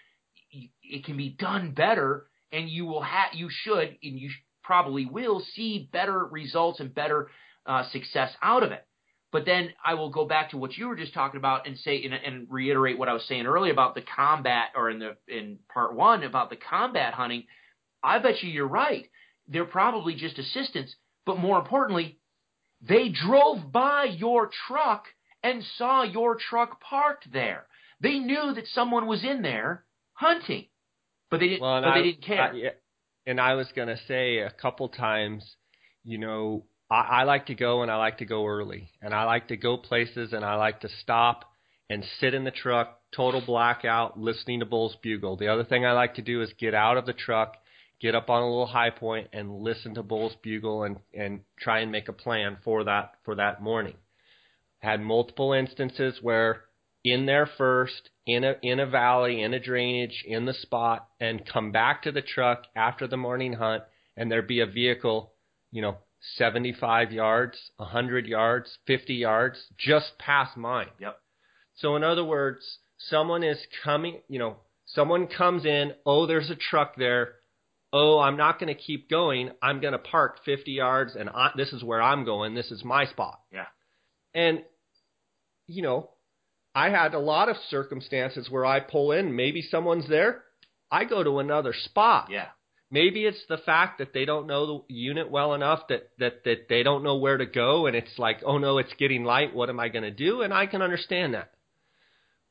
it 0.82 1.04
can 1.04 1.16
be 1.16 1.30
done 1.30 1.72
better, 1.72 2.26
and 2.52 2.68
you 2.68 2.84
will 2.84 3.02
have, 3.02 3.34
you 3.34 3.48
should, 3.50 3.98
and 4.02 4.18
you 4.18 4.30
probably 4.62 5.04
will 5.06 5.44
see 5.54 5.88
better 5.92 6.24
results 6.24 6.78
and 6.78 6.94
better 6.94 7.28
uh, 7.66 7.88
success 7.90 8.30
out 8.40 8.62
of 8.62 8.70
it. 8.70 8.86
But 9.34 9.46
then 9.46 9.70
I 9.84 9.94
will 9.94 10.10
go 10.10 10.26
back 10.26 10.50
to 10.50 10.56
what 10.56 10.76
you 10.78 10.86
were 10.86 10.94
just 10.94 11.12
talking 11.12 11.38
about 11.38 11.66
and 11.66 11.76
say 11.76 12.04
and, 12.04 12.14
and 12.14 12.46
reiterate 12.48 12.96
what 12.96 13.08
I 13.08 13.14
was 13.14 13.26
saying 13.26 13.46
earlier 13.46 13.72
about 13.72 13.96
the 13.96 14.00
combat, 14.02 14.68
or 14.76 14.90
in 14.90 15.00
the 15.00 15.16
in 15.26 15.58
part 15.72 15.92
one 15.92 16.22
about 16.22 16.50
the 16.50 16.56
combat 16.56 17.14
hunting. 17.14 17.42
I 18.00 18.20
bet 18.20 18.44
you 18.44 18.48
you're 18.48 18.68
right. 18.68 19.10
They're 19.48 19.64
probably 19.64 20.14
just 20.14 20.38
assistants, 20.38 20.94
but 21.26 21.40
more 21.40 21.58
importantly, 21.58 22.20
they 22.80 23.08
drove 23.08 23.72
by 23.72 24.04
your 24.04 24.50
truck 24.68 25.06
and 25.42 25.64
saw 25.78 26.04
your 26.04 26.36
truck 26.36 26.80
parked 26.80 27.32
there. 27.32 27.66
They 28.00 28.20
knew 28.20 28.52
that 28.54 28.68
someone 28.68 29.08
was 29.08 29.24
in 29.24 29.42
there 29.42 29.84
hunting, 30.12 30.66
but 31.28 31.40
they 31.40 31.48
didn't. 31.48 31.62
Well, 31.62 31.82
but 31.82 31.88
I, 31.88 31.98
they 31.98 32.04
didn't 32.04 32.22
care. 32.22 32.40
I, 32.40 32.52
yeah, 32.52 32.70
and 33.26 33.40
I 33.40 33.54
was 33.54 33.66
going 33.74 33.88
to 33.88 33.98
say 34.06 34.38
a 34.38 34.50
couple 34.50 34.90
times, 34.90 35.56
you 36.04 36.18
know, 36.18 36.66
I, 36.90 37.00
I 37.00 37.22
like 37.24 37.46
to 37.46 37.54
go 37.54 37.82
and 37.82 37.90
I 37.90 37.96
like 37.96 38.18
to 38.18 38.24
go 38.24 38.46
early, 38.46 38.90
and 39.00 39.14
I 39.14 39.24
like 39.24 39.48
to 39.48 39.56
go 39.56 39.76
places 39.76 40.32
and 40.32 40.44
I 40.44 40.56
like 40.56 40.80
to 40.80 40.88
stop 41.00 41.44
and 41.90 42.04
sit 42.20 42.34
in 42.34 42.44
the 42.44 42.50
truck, 42.50 43.00
total 43.14 43.42
blackout, 43.44 44.18
listening 44.18 44.60
to 44.60 44.66
Bull's 44.66 44.96
Bugle. 45.02 45.36
The 45.36 45.48
other 45.48 45.64
thing 45.64 45.84
I 45.84 45.92
like 45.92 46.14
to 46.14 46.22
do 46.22 46.42
is 46.42 46.52
get 46.58 46.74
out 46.74 46.96
of 46.96 47.06
the 47.06 47.12
truck, 47.12 47.56
get 48.00 48.14
up 48.14 48.30
on 48.30 48.42
a 48.42 48.48
little 48.48 48.66
high 48.66 48.90
point, 48.90 49.28
and 49.32 49.60
listen 49.60 49.94
to 49.94 50.02
Bull's 50.02 50.36
Bugle 50.42 50.84
and 50.84 50.98
and 51.12 51.40
try 51.58 51.80
and 51.80 51.92
make 51.92 52.08
a 52.08 52.12
plan 52.12 52.56
for 52.64 52.84
that 52.84 53.12
for 53.24 53.34
that 53.34 53.62
morning. 53.62 53.96
Had 54.78 55.00
multiple 55.00 55.52
instances 55.52 56.18
where 56.20 56.64
in 57.04 57.26
there 57.26 57.48
first, 57.58 58.10
in 58.26 58.44
a 58.44 58.54
in 58.62 58.80
a 58.80 58.86
valley, 58.86 59.42
in 59.42 59.52
a 59.52 59.60
drainage, 59.60 60.24
in 60.26 60.46
the 60.46 60.54
spot, 60.54 61.08
and 61.20 61.46
come 61.46 61.70
back 61.70 62.02
to 62.02 62.12
the 62.12 62.22
truck 62.22 62.64
after 62.74 63.06
the 63.06 63.16
morning 63.16 63.52
hunt, 63.52 63.82
and 64.16 64.32
there 64.32 64.42
be 64.42 64.60
a 64.60 64.66
vehicle, 64.66 65.32
you 65.70 65.82
know, 65.82 65.98
75 66.36 67.12
yards, 67.12 67.58
100 67.76 68.26
yards, 68.26 68.78
50 68.86 69.14
yards, 69.14 69.58
just 69.76 70.18
past 70.18 70.56
mine. 70.56 70.88
Yep. 70.98 71.18
So 71.76 71.96
in 71.96 72.04
other 72.04 72.24
words, 72.24 72.78
someone 72.98 73.42
is 73.42 73.58
coming, 73.82 74.20
you 74.28 74.38
know, 74.38 74.56
someone 74.86 75.26
comes 75.26 75.64
in, 75.64 75.92
oh, 76.06 76.26
there's 76.26 76.50
a 76.50 76.56
truck 76.56 76.96
there. 76.96 77.34
Oh, 77.92 78.18
I'm 78.18 78.36
not 78.36 78.58
going 78.58 78.74
to 78.74 78.80
keep 78.80 79.08
going. 79.08 79.50
I'm 79.62 79.80
going 79.80 79.92
to 79.92 79.98
park 79.98 80.40
50 80.44 80.72
yards 80.72 81.14
and 81.14 81.28
I, 81.28 81.50
this 81.56 81.72
is 81.72 81.84
where 81.84 82.02
I'm 82.02 82.24
going. 82.24 82.54
This 82.54 82.70
is 82.70 82.84
my 82.84 83.06
spot. 83.06 83.40
Yeah. 83.52 83.66
And 84.34 84.62
you 85.66 85.82
know, 85.82 86.10
I 86.74 86.90
had 86.90 87.14
a 87.14 87.18
lot 87.18 87.48
of 87.48 87.56
circumstances 87.68 88.50
where 88.50 88.66
I 88.66 88.80
pull 88.80 89.12
in, 89.12 89.36
maybe 89.36 89.62
someone's 89.62 90.08
there, 90.08 90.42
I 90.90 91.04
go 91.04 91.22
to 91.22 91.38
another 91.38 91.72
spot. 91.72 92.28
Yeah. 92.30 92.48
Maybe 92.94 93.24
it's 93.24 93.44
the 93.48 93.58
fact 93.58 93.98
that 93.98 94.12
they 94.14 94.24
don't 94.24 94.46
know 94.46 94.84
the 94.88 94.94
unit 94.94 95.28
well 95.28 95.52
enough 95.54 95.88
that 95.88 96.10
that 96.20 96.44
that 96.44 96.68
they 96.68 96.84
don't 96.84 97.02
know 97.02 97.16
where 97.16 97.36
to 97.36 97.44
go 97.44 97.86
and 97.86 97.96
it's 97.96 98.16
like, 98.18 98.40
"Oh 98.46 98.58
no, 98.58 98.78
it's 98.78 98.94
getting 99.00 99.24
light. 99.24 99.52
What 99.52 99.68
am 99.68 99.80
I 99.80 99.88
going 99.88 100.04
to 100.04 100.12
do?" 100.12 100.42
And 100.42 100.54
I 100.54 100.66
can 100.66 100.80
understand 100.80 101.34
that. 101.34 101.50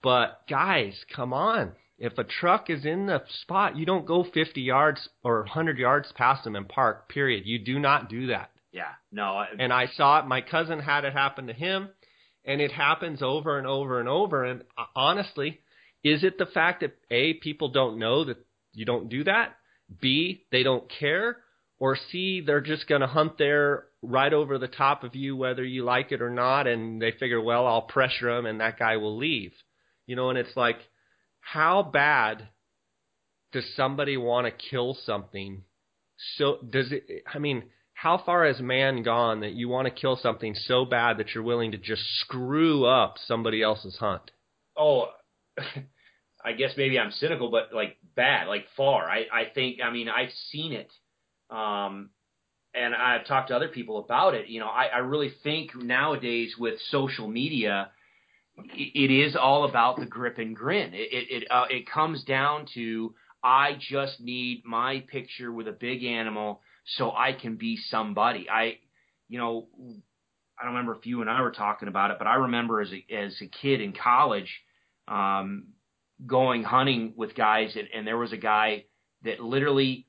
But 0.01 0.41
guys, 0.49 1.01
come 1.15 1.31
on. 1.31 1.71
If 1.97 2.17
a 2.17 2.25
truck 2.25 2.69
is 2.69 2.83
in 2.83 3.05
the 3.05 3.23
spot, 3.41 3.77
you 3.77 3.85
don't 3.85 4.05
go 4.05 4.25
50 4.33 4.59
yards 4.59 5.07
or 5.23 5.39
100 5.43 5.77
yards 5.77 6.11
past 6.11 6.43
them 6.43 6.57
and 6.57 6.67
park. 6.67 7.07
Period. 7.07 7.43
You 7.45 7.59
do 7.59 7.79
not 7.79 8.09
do 8.09 8.27
that. 8.27 8.51
Yeah. 8.73 8.91
No. 9.13 9.37
I, 9.37 9.47
And 9.57 9.71
I 9.71 9.87
saw 9.95 10.19
it. 10.19 10.27
My 10.27 10.41
cousin 10.41 10.79
had 10.79 11.05
it 11.05 11.13
happen 11.13 11.47
to 11.47 11.53
him, 11.53 11.87
and 12.43 12.59
it 12.59 12.73
happens 12.73 13.21
over 13.21 13.57
and 13.57 13.65
over 13.65 14.01
and 14.01 14.09
over. 14.09 14.43
And 14.43 14.63
uh, 14.77 14.87
honestly, 14.93 15.61
is 16.03 16.21
it 16.25 16.37
the 16.37 16.47
fact 16.47 16.81
that 16.81 16.97
a 17.09 17.35
people 17.35 17.69
don't 17.69 17.97
know 17.97 18.25
that 18.25 18.45
you 18.73 18.83
don't 18.83 19.07
do 19.07 19.23
that? 19.23 19.55
B 20.01 20.45
they 20.51 20.63
don't 20.63 20.89
care, 20.89 21.37
or 21.79 21.97
C 22.11 22.41
they're 22.41 22.61
just 22.61 22.87
going 22.87 23.01
to 23.01 23.07
hunt 23.07 23.37
there 23.37 23.85
right 24.01 24.33
over 24.33 24.57
the 24.57 24.67
top 24.67 25.03
of 25.03 25.15
you 25.15 25.35
whether 25.35 25.63
you 25.63 25.83
like 25.83 26.11
it 26.11 26.21
or 26.21 26.29
not, 26.29 26.67
and 26.67 27.01
they 27.01 27.11
figure, 27.11 27.41
well, 27.41 27.65
I'll 27.67 27.81
pressure 27.81 28.29
him 28.29 28.45
and 28.45 28.59
that 28.59 28.79
guy 28.79 28.97
will 28.97 29.17
leave. 29.17 29.53
You 30.05 30.15
know, 30.15 30.29
and 30.29 30.37
it's 30.37 30.55
like, 30.57 30.77
how 31.39 31.83
bad 31.83 32.49
does 33.51 33.65
somebody 33.75 34.17
want 34.17 34.47
to 34.47 34.69
kill 34.69 34.97
something? 35.05 35.63
So 36.37 36.57
does 36.69 36.91
it? 36.91 37.23
I 37.33 37.39
mean 37.39 37.63
how 37.93 38.21
far 38.25 38.45
has 38.45 38.59
man 38.59 39.03
gone 39.03 39.41
that 39.41 39.53
you 39.53 39.69
want 39.69 39.87
to 39.87 39.93
kill 39.93 40.17
something 40.17 40.55
so 40.55 40.83
bad 40.83 41.17
that 41.17 41.33
you're 41.33 41.43
willing 41.43 41.71
to 41.71 41.77
just 41.77 42.03
screw 42.19 42.85
up 42.85 43.15
somebody 43.25 43.61
else's 43.61 43.95
hunt? 43.97 44.31
oh, 44.77 45.07
I 46.45 46.53
guess 46.53 46.71
maybe 46.75 46.99
I'm 46.99 47.11
cynical, 47.11 47.49
but 47.49 47.73
like 47.73 47.97
bad, 48.15 48.47
like 48.47 48.65
far. 48.75 49.09
I 49.09 49.25
I 49.31 49.45
think 49.53 49.79
I 49.83 49.91
mean 49.91 50.09
I've 50.09 50.31
seen 50.51 50.73
it, 50.73 50.91
um, 51.49 52.09
and 52.73 52.93
I've 52.93 53.25
talked 53.25 53.49
to 53.49 53.55
other 53.55 53.69
people 53.69 53.99
about 53.99 54.33
it. 54.33 54.47
You 54.47 54.59
know, 54.59 54.67
I 54.67 54.87
I 54.87 54.97
really 54.99 55.31
think 55.43 55.75
nowadays 55.75 56.55
with 56.57 56.79
social 56.89 57.27
media, 57.27 57.91
it, 58.75 59.11
is 59.11 59.35
all 59.35 59.65
about 59.65 59.97
the 59.97 60.05
grip 60.05 60.37
and 60.37 60.55
grin. 60.55 60.93
It 60.93 61.13
it 61.13 61.43
it, 61.43 61.51
uh, 61.51 61.65
it 61.69 61.89
comes 61.89 62.23
down 62.23 62.67
to 62.73 63.15
I 63.43 63.77
just 63.79 64.21
need 64.21 64.63
my 64.65 65.03
picture 65.07 65.51
with 65.51 65.67
a 65.67 65.73
big 65.73 66.03
animal 66.03 66.61
so 66.85 67.11
I 67.11 67.33
can 67.33 67.57
be 67.57 67.77
somebody. 67.77 68.49
I, 68.49 68.77
you 69.27 69.37
know, 69.37 69.67
I 70.59 70.63
don't 70.63 70.73
remember 70.73 70.95
if 70.95 71.05
you 71.05 71.21
and 71.21 71.29
I 71.29 71.41
were 71.41 71.51
talking 71.51 71.87
about 71.87 72.11
it, 72.11 72.17
but 72.17 72.27
I 72.27 72.35
remember 72.35 72.81
as 72.81 72.91
a 72.91 73.13
as 73.13 73.41
a 73.41 73.47
kid 73.47 73.81
in 73.81 73.93
college, 73.93 74.49
um, 75.07 75.72
going 76.25 76.63
hunting 76.63 77.13
with 77.15 77.35
guys, 77.35 77.75
and, 77.75 77.87
and 77.93 78.07
there 78.07 78.17
was 78.17 78.33
a 78.33 78.37
guy 78.37 78.85
that 79.23 79.39
literally, 79.39 80.07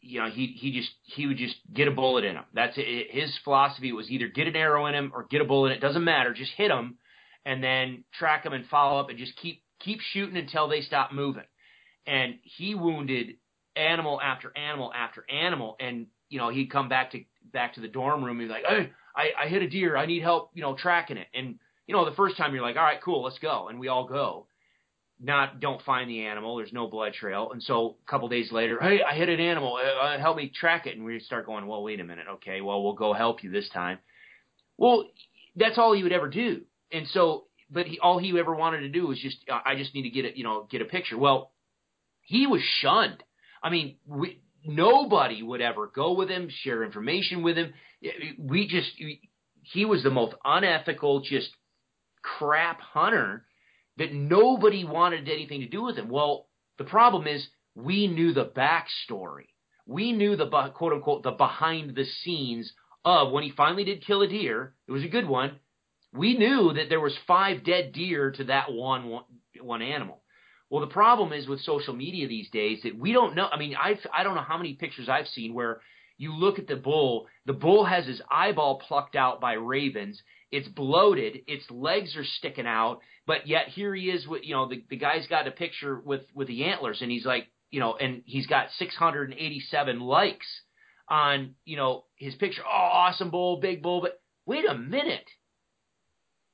you 0.00 0.20
know, 0.20 0.30
he 0.30 0.46
he 0.58 0.72
just 0.72 0.90
he 1.02 1.26
would 1.26 1.36
just 1.36 1.56
get 1.72 1.88
a 1.88 1.92
bullet 1.92 2.24
in 2.24 2.36
him. 2.36 2.44
That's 2.54 2.74
it. 2.76 3.10
His 3.10 3.36
philosophy 3.44 3.92
was 3.92 4.10
either 4.10 4.28
get 4.28 4.46
an 4.46 4.56
arrow 4.56 4.86
in 4.86 4.94
him 4.94 5.12
or 5.14 5.26
get 5.30 5.40
a 5.40 5.44
bullet. 5.44 5.72
It 5.72 5.80
doesn't 5.80 6.04
matter. 6.04 6.32
Just 6.32 6.52
hit 6.56 6.70
him, 6.70 6.98
and 7.44 7.62
then 7.62 8.04
track 8.12 8.44
him 8.44 8.52
and 8.52 8.66
follow 8.66 9.00
up, 9.00 9.10
and 9.10 9.18
just 9.18 9.36
keep 9.36 9.62
keep 9.80 10.00
shooting 10.00 10.36
until 10.36 10.68
they 10.68 10.80
stop 10.80 11.12
moving. 11.12 11.44
And 12.06 12.34
he 12.42 12.74
wounded 12.74 13.36
animal 13.76 14.20
after 14.20 14.56
animal 14.56 14.92
after 14.94 15.24
animal, 15.30 15.76
and 15.80 16.06
you 16.28 16.38
know 16.38 16.50
he'd 16.50 16.70
come 16.70 16.88
back 16.88 17.12
to 17.12 17.24
back 17.52 17.74
to 17.74 17.80
the 17.80 17.88
dorm 17.88 18.24
room. 18.24 18.40
He'd 18.40 18.46
be 18.46 18.52
like, 18.52 18.64
"Hey, 18.66 18.90
I, 19.14 19.44
I 19.44 19.48
hit 19.48 19.62
a 19.62 19.68
deer. 19.68 19.96
I 19.96 20.06
need 20.06 20.22
help, 20.22 20.50
you 20.54 20.62
know, 20.62 20.74
tracking 20.74 21.16
it." 21.16 21.28
And 21.34 21.58
you 21.86 21.94
know, 21.94 22.04
the 22.04 22.16
first 22.16 22.36
time 22.36 22.54
you're 22.54 22.62
like, 22.62 22.76
"All 22.76 22.82
right, 22.82 23.02
cool, 23.02 23.22
let's 23.22 23.38
go," 23.38 23.68
and 23.68 23.78
we 23.78 23.88
all 23.88 24.06
go. 24.06 24.46
Not 25.22 25.60
don't 25.60 25.82
find 25.82 26.08
the 26.08 26.24
animal. 26.24 26.56
There's 26.56 26.72
no 26.72 26.86
blood 26.86 27.12
trail, 27.12 27.50
and 27.52 27.62
so 27.62 27.96
a 28.06 28.10
couple 28.10 28.28
days 28.28 28.50
later, 28.50 28.78
hey, 28.80 29.02
I 29.02 29.14
hit 29.14 29.28
an 29.28 29.38
animal. 29.38 29.76
Uh, 29.76 30.06
uh, 30.06 30.18
help 30.18 30.38
me 30.38 30.48
track 30.48 30.86
it. 30.86 30.96
And 30.96 31.04
we 31.04 31.20
start 31.20 31.44
going, 31.44 31.66
well, 31.66 31.82
wait 31.82 32.00
a 32.00 32.04
minute. 32.04 32.24
Okay, 32.36 32.62
well, 32.62 32.82
we'll 32.82 32.94
go 32.94 33.12
help 33.12 33.44
you 33.44 33.50
this 33.50 33.68
time. 33.68 33.98
Well, 34.78 35.10
that's 35.56 35.76
all 35.76 35.92
he 35.92 36.02
would 36.02 36.12
ever 36.12 36.30
do. 36.30 36.62
And 36.90 37.06
so, 37.08 37.44
but 37.70 37.86
he, 37.86 37.98
all 37.98 38.18
he 38.18 38.38
ever 38.38 38.54
wanted 38.54 38.80
to 38.80 38.88
do 38.88 39.06
was 39.06 39.20
just, 39.20 39.36
uh, 39.52 39.60
I 39.62 39.76
just 39.76 39.94
need 39.94 40.04
to 40.04 40.10
get 40.10 40.24
a, 40.24 40.38
you 40.38 40.42
know, 40.42 40.66
get 40.70 40.80
a 40.80 40.86
picture. 40.86 41.18
Well, 41.18 41.52
he 42.22 42.46
was 42.46 42.62
shunned. 42.62 43.22
I 43.62 43.68
mean, 43.68 43.96
we, 44.06 44.40
nobody 44.64 45.42
would 45.42 45.60
ever 45.60 45.86
go 45.86 46.14
with 46.14 46.30
him, 46.30 46.48
share 46.62 46.82
information 46.82 47.42
with 47.42 47.58
him. 47.58 47.74
We 48.38 48.68
just, 48.68 48.90
he 49.62 49.84
was 49.84 50.02
the 50.02 50.10
most 50.10 50.34
unethical, 50.44 51.20
just 51.20 51.50
crap 52.22 52.80
hunter 52.80 53.44
that 53.96 54.12
nobody 54.12 54.84
wanted 54.84 55.28
anything 55.28 55.60
to 55.60 55.68
do 55.68 55.82
with 55.82 55.96
him. 55.96 56.08
Well, 56.08 56.46
the 56.78 56.84
problem 56.84 57.26
is 57.26 57.46
we 57.74 58.06
knew 58.06 58.32
the 58.32 58.46
backstory. 58.46 59.48
We 59.86 60.12
knew 60.12 60.36
the 60.36 60.48
quote 60.74 60.92
unquote 60.92 61.22
the 61.22 61.32
behind 61.32 61.94
the 61.94 62.04
scenes 62.04 62.72
of 63.04 63.32
when 63.32 63.44
he 63.44 63.50
finally 63.50 63.84
did 63.84 64.06
kill 64.06 64.22
a 64.22 64.28
deer. 64.28 64.74
It 64.86 64.92
was 64.92 65.04
a 65.04 65.08
good 65.08 65.28
one. 65.28 65.58
We 66.12 66.36
knew 66.36 66.72
that 66.74 66.88
there 66.88 67.00
was 67.00 67.16
five 67.26 67.64
dead 67.64 67.92
deer 67.92 68.32
to 68.32 68.44
that 68.44 68.72
one 68.72 69.08
one, 69.08 69.24
one 69.60 69.82
animal. 69.82 70.22
Well, 70.68 70.80
the 70.80 70.92
problem 70.92 71.32
is 71.32 71.48
with 71.48 71.60
social 71.60 71.94
media 71.94 72.28
these 72.28 72.48
days 72.50 72.80
that 72.84 72.96
we 72.96 73.12
don't 73.12 73.34
know. 73.34 73.48
I 73.50 73.58
mean, 73.58 73.74
I 73.76 73.98
I 74.12 74.22
don't 74.22 74.34
know 74.34 74.42
how 74.42 74.56
many 74.56 74.74
pictures 74.74 75.08
I've 75.08 75.28
seen 75.28 75.54
where 75.54 75.80
you 76.20 76.34
look 76.34 76.58
at 76.58 76.66
the 76.66 76.76
bull, 76.76 77.26
the 77.46 77.54
bull 77.54 77.84
has 77.86 78.06
his 78.06 78.20
eyeball 78.30 78.78
plucked 78.86 79.16
out 79.16 79.40
by 79.40 79.54
ravens. 79.54 80.22
It's 80.50 80.68
bloated, 80.68 81.42
its 81.46 81.70
legs 81.70 82.16
are 82.16 82.24
sticking 82.24 82.66
out, 82.66 83.00
but 83.26 83.46
yet 83.46 83.68
here 83.68 83.94
he 83.94 84.10
is 84.10 84.26
with 84.26 84.42
you 84.44 84.54
know 84.54 84.68
the 84.68 84.84
the 84.90 84.96
guy's 84.96 85.26
got 85.28 85.46
a 85.46 85.52
picture 85.52 86.00
with 86.04 86.22
with 86.34 86.48
the 86.48 86.64
antlers 86.64 87.02
and 87.02 87.10
he's 87.10 87.24
like, 87.24 87.46
you 87.70 87.80
know, 87.80 87.94
and 87.96 88.22
he's 88.26 88.46
got 88.46 88.70
687 88.78 90.00
likes 90.00 90.46
on, 91.08 91.54
you 91.64 91.76
know, 91.76 92.04
his 92.16 92.34
picture. 92.34 92.62
Oh, 92.64 92.68
awesome 92.70 93.30
bull, 93.30 93.60
big 93.60 93.82
bull, 93.82 94.00
but 94.00 94.20
wait 94.46 94.64
a 94.68 94.74
minute. 94.74 95.28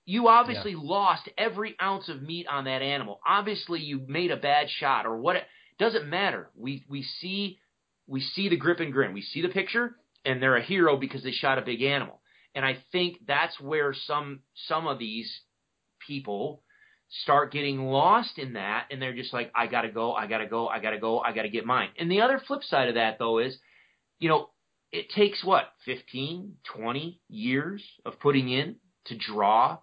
you 0.04 0.28
obviously 0.28 0.72
yeah. 0.72 0.78
lost 0.80 1.28
every 1.36 1.74
ounce 1.82 2.08
of 2.08 2.22
meat 2.22 2.46
on 2.48 2.64
that 2.64 2.82
animal. 2.82 3.20
Obviously, 3.26 3.80
you 3.80 4.00
made 4.06 4.30
a 4.30 4.36
bad 4.36 4.68
shot 4.70 5.04
or 5.04 5.16
what. 5.18 5.36
It 5.36 5.44
doesn't 5.78 6.08
matter. 6.08 6.48
We 6.56 6.84
we 6.88 7.02
see 7.02 7.58
we 8.06 8.20
see 8.20 8.48
the 8.48 8.56
grip 8.56 8.80
and 8.80 8.92
grin. 8.92 9.12
We 9.12 9.22
see 9.22 9.42
the 9.42 9.48
picture, 9.48 9.96
and 10.24 10.40
they're 10.40 10.56
a 10.56 10.62
hero 10.62 10.96
because 10.96 11.22
they 11.22 11.32
shot 11.32 11.58
a 11.58 11.62
big 11.62 11.82
animal. 11.82 12.20
And 12.56 12.64
I 12.64 12.78
think 12.90 13.18
that's 13.28 13.60
where 13.60 13.94
some 13.94 14.40
some 14.66 14.88
of 14.88 14.98
these 14.98 15.30
people 16.06 16.62
start 17.22 17.52
getting 17.52 17.84
lost 17.84 18.38
in 18.38 18.54
that, 18.54 18.86
and 18.90 19.00
they're 19.00 19.14
just 19.14 19.32
like, 19.32 19.52
I 19.54 19.66
gotta 19.66 19.90
go, 19.90 20.12
I 20.14 20.26
gotta 20.26 20.46
go, 20.46 20.66
I 20.66 20.80
gotta 20.80 20.98
go, 20.98 21.20
I 21.20 21.32
gotta 21.32 21.50
get 21.50 21.66
mine. 21.66 21.90
And 21.98 22.10
the 22.10 22.22
other 22.22 22.40
flip 22.44 22.62
side 22.64 22.88
of 22.88 22.94
that 22.94 23.18
though 23.18 23.38
is, 23.38 23.56
you 24.18 24.30
know, 24.30 24.48
it 24.90 25.10
takes 25.10 25.44
what 25.44 25.70
15, 25.84 26.54
20 26.74 27.20
years 27.28 27.84
of 28.06 28.18
putting 28.20 28.48
in 28.48 28.76
to 29.04 29.16
draw 29.16 29.78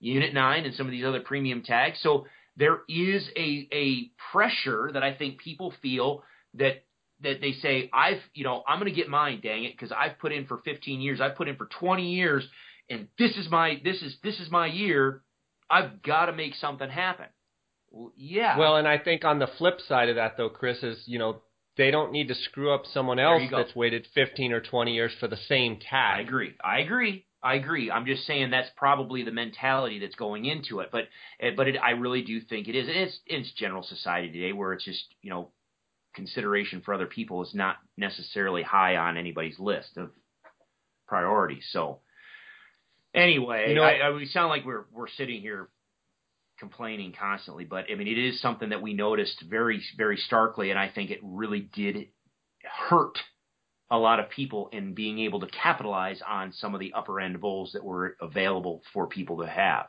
Unit 0.00 0.34
9 0.34 0.64
and 0.64 0.74
some 0.74 0.86
of 0.86 0.92
these 0.92 1.04
other 1.04 1.20
premium 1.20 1.62
tags. 1.62 1.98
So 2.02 2.26
there 2.56 2.80
is 2.88 3.28
a, 3.36 3.68
a 3.72 4.10
pressure 4.32 4.90
that 4.92 5.04
I 5.04 5.14
think 5.14 5.38
people 5.38 5.72
feel 5.80 6.24
that 6.54 6.84
that 7.22 7.40
they 7.40 7.52
say 7.52 7.90
I've 7.92 8.20
you 8.34 8.44
know 8.44 8.62
I'm 8.66 8.78
going 8.78 8.92
to 8.92 8.96
get 8.96 9.08
mine 9.08 9.40
dang 9.42 9.64
it 9.64 9.72
because 9.72 9.92
I've 9.92 10.18
put 10.18 10.32
in 10.32 10.46
for 10.46 10.58
15 10.58 11.00
years 11.00 11.20
I've 11.20 11.36
put 11.36 11.48
in 11.48 11.56
for 11.56 11.66
20 11.66 12.14
years 12.14 12.46
and 12.88 13.08
this 13.18 13.36
is 13.36 13.50
my 13.50 13.80
this 13.84 14.02
is 14.02 14.16
this 14.22 14.38
is 14.40 14.50
my 14.50 14.66
year 14.66 15.22
I've 15.70 16.02
got 16.02 16.26
to 16.26 16.32
make 16.32 16.54
something 16.54 16.88
happen 16.88 17.26
well, 17.90 18.12
yeah 18.16 18.58
well 18.58 18.76
and 18.76 18.86
I 18.86 18.98
think 18.98 19.24
on 19.24 19.38
the 19.38 19.48
flip 19.58 19.80
side 19.86 20.08
of 20.08 20.16
that 20.16 20.36
though 20.36 20.50
Chris 20.50 20.82
is 20.82 21.02
you 21.06 21.18
know 21.18 21.42
they 21.76 21.90
don't 21.90 22.10
need 22.12 22.28
to 22.28 22.34
screw 22.34 22.72
up 22.72 22.82
someone 22.92 23.20
else 23.20 23.42
that's 23.50 23.74
waited 23.74 24.06
15 24.14 24.52
or 24.52 24.60
20 24.60 24.94
years 24.94 25.12
for 25.20 25.28
the 25.28 25.36
same 25.36 25.76
tag 25.76 26.18
I 26.18 26.20
agree 26.20 26.54
I 26.62 26.80
agree 26.80 27.24
I 27.42 27.54
agree. 27.54 27.90
I'm 27.90 28.04
just 28.04 28.26
saying 28.26 28.50
that's 28.50 28.70
probably 28.76 29.22
the 29.22 29.30
mentality 29.30 30.00
that's 30.00 30.16
going 30.16 30.44
into 30.44 30.80
it. 30.80 30.88
But 30.90 31.04
eh, 31.40 31.50
but 31.56 31.68
it, 31.68 31.76
I 31.76 31.90
really 31.90 32.22
do 32.22 32.40
think 32.40 32.66
it 32.66 32.74
is. 32.74 32.86
It's 32.88 33.20
it's 33.26 33.52
general 33.52 33.84
society 33.84 34.32
today 34.32 34.52
where 34.52 34.72
it's 34.72 34.84
just 34.84 35.04
you 35.22 35.30
know 35.30 35.52
consideration 36.18 36.82
for 36.84 36.92
other 36.92 37.06
people 37.06 37.42
is 37.42 37.54
not 37.54 37.76
necessarily 37.96 38.64
high 38.64 38.96
on 38.96 39.16
anybody's 39.16 39.58
list 39.60 39.96
of 39.96 40.10
priorities. 41.06 41.64
So 41.70 42.00
anyway, 43.14 43.68
you 43.68 43.76
know, 43.76 43.84
I, 43.84 43.98
I, 43.98 44.10
we 44.10 44.26
sound 44.26 44.48
like 44.48 44.66
we're 44.66 44.84
we're 44.92 45.08
sitting 45.08 45.40
here 45.40 45.68
complaining 46.58 47.14
constantly, 47.16 47.64
but 47.64 47.84
I 47.90 47.94
mean 47.94 48.08
it 48.08 48.18
is 48.18 48.40
something 48.40 48.70
that 48.70 48.82
we 48.82 48.94
noticed 48.94 49.44
very 49.48 49.80
very 49.96 50.16
starkly, 50.16 50.70
and 50.70 50.78
I 50.78 50.88
think 50.88 51.12
it 51.12 51.20
really 51.22 51.60
did 51.60 52.08
hurt 52.64 53.16
a 53.88 53.96
lot 53.96 54.18
of 54.18 54.28
people 54.28 54.68
in 54.72 54.94
being 54.94 55.20
able 55.20 55.38
to 55.40 55.46
capitalize 55.46 56.20
on 56.28 56.52
some 56.52 56.74
of 56.74 56.80
the 56.80 56.94
upper 56.94 57.20
end 57.20 57.40
bulls 57.40 57.70
that 57.74 57.84
were 57.84 58.16
available 58.20 58.82
for 58.92 59.06
people 59.06 59.38
to 59.38 59.46
have. 59.46 59.86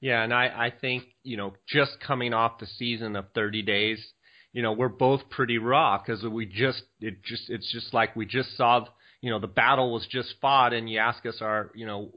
Yeah, 0.00 0.22
and 0.22 0.32
I, 0.32 0.46
I 0.46 0.72
think, 0.80 1.04
you 1.22 1.36
know, 1.36 1.52
just 1.68 1.92
coming 2.00 2.32
off 2.32 2.58
the 2.58 2.66
season 2.66 3.16
of 3.16 3.26
30 3.34 3.62
days, 3.62 4.12
you 4.52 4.62
know, 4.62 4.72
we're 4.72 4.88
both 4.88 5.28
pretty 5.30 5.58
raw 5.58 5.98
because 5.98 6.24
we 6.24 6.46
just, 6.46 6.82
it 7.00 7.22
just, 7.22 7.48
it's 7.48 7.70
just 7.72 7.94
like 7.94 8.16
we 8.16 8.26
just 8.26 8.56
saw, 8.56 8.84
you 9.20 9.30
know, 9.30 9.38
the 9.38 9.46
battle 9.46 9.92
was 9.92 10.06
just 10.10 10.34
fought 10.40 10.72
and 10.72 10.90
you 10.90 10.98
ask 10.98 11.24
us 11.26 11.38
our, 11.40 11.70
you 11.74 11.86
know, 11.86 12.10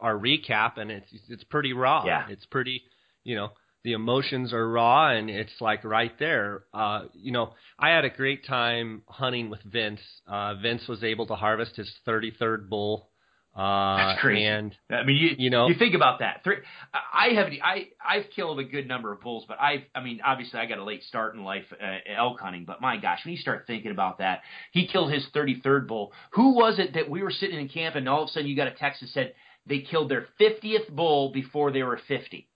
our 0.00 0.16
recap 0.16 0.76
and 0.76 0.90
it's, 0.90 1.06
it's 1.28 1.44
pretty 1.44 1.72
raw. 1.72 2.04
Yeah. 2.04 2.26
It's 2.28 2.46
pretty, 2.46 2.82
you 3.24 3.36
know, 3.36 3.50
the 3.84 3.92
emotions 3.92 4.52
are 4.52 4.68
raw 4.68 5.10
and 5.10 5.30
it's 5.30 5.60
like 5.60 5.84
right 5.84 6.12
there. 6.18 6.64
Uh, 6.74 7.02
you 7.14 7.32
know, 7.32 7.54
I 7.78 7.90
had 7.90 8.04
a 8.04 8.10
great 8.10 8.44
time 8.44 9.02
hunting 9.06 9.50
with 9.50 9.62
Vince. 9.62 10.00
Uh, 10.26 10.54
Vince 10.56 10.88
was 10.88 11.04
able 11.04 11.26
to 11.26 11.34
harvest 11.34 11.76
his 11.76 11.92
33rd 12.06 12.68
bull. 12.68 13.10
Uh, 13.54 13.96
That's 13.96 14.20
crazy. 14.20 14.44
And 14.44 14.76
I 14.90 15.02
mean, 15.02 15.16
you, 15.16 15.30
you 15.36 15.50
know, 15.50 15.68
you 15.68 15.74
think 15.74 15.94
about 15.94 16.20
that. 16.20 16.42
Three, 16.44 16.58
I 16.94 17.30
have, 17.34 17.48
I, 17.62 17.88
I've 18.04 18.30
killed 18.34 18.60
a 18.60 18.64
good 18.64 18.86
number 18.86 19.10
of 19.12 19.20
bulls, 19.20 19.44
but 19.48 19.60
I've, 19.60 19.80
I 19.94 20.02
mean, 20.02 20.20
obviously 20.24 20.60
I 20.60 20.66
got 20.66 20.78
a 20.78 20.84
late 20.84 21.02
start 21.04 21.34
in 21.34 21.42
life, 21.42 21.64
uh, 21.72 22.12
elk 22.16 22.40
hunting, 22.40 22.64
but 22.64 22.80
my 22.80 22.96
gosh, 22.98 23.20
when 23.24 23.32
you 23.34 23.40
start 23.40 23.64
thinking 23.66 23.90
about 23.90 24.18
that, 24.18 24.42
he 24.70 24.86
killed 24.86 25.12
his 25.12 25.26
33rd 25.34 25.88
bull. 25.88 26.12
Who 26.32 26.54
was 26.54 26.78
it 26.78 26.94
that 26.94 27.10
we 27.10 27.22
were 27.22 27.32
sitting 27.32 27.58
in 27.58 27.68
camp 27.68 27.96
and 27.96 28.08
all 28.08 28.22
of 28.22 28.28
a 28.28 28.32
sudden 28.32 28.48
you 28.48 28.56
got 28.56 28.68
a 28.68 28.72
text 28.72 29.00
that 29.00 29.10
said 29.10 29.34
they 29.66 29.80
killed 29.80 30.08
their 30.08 30.26
50th 30.40 30.90
bull 30.90 31.32
before 31.32 31.72
they 31.72 31.82
were 31.82 32.00
50? 32.06 32.47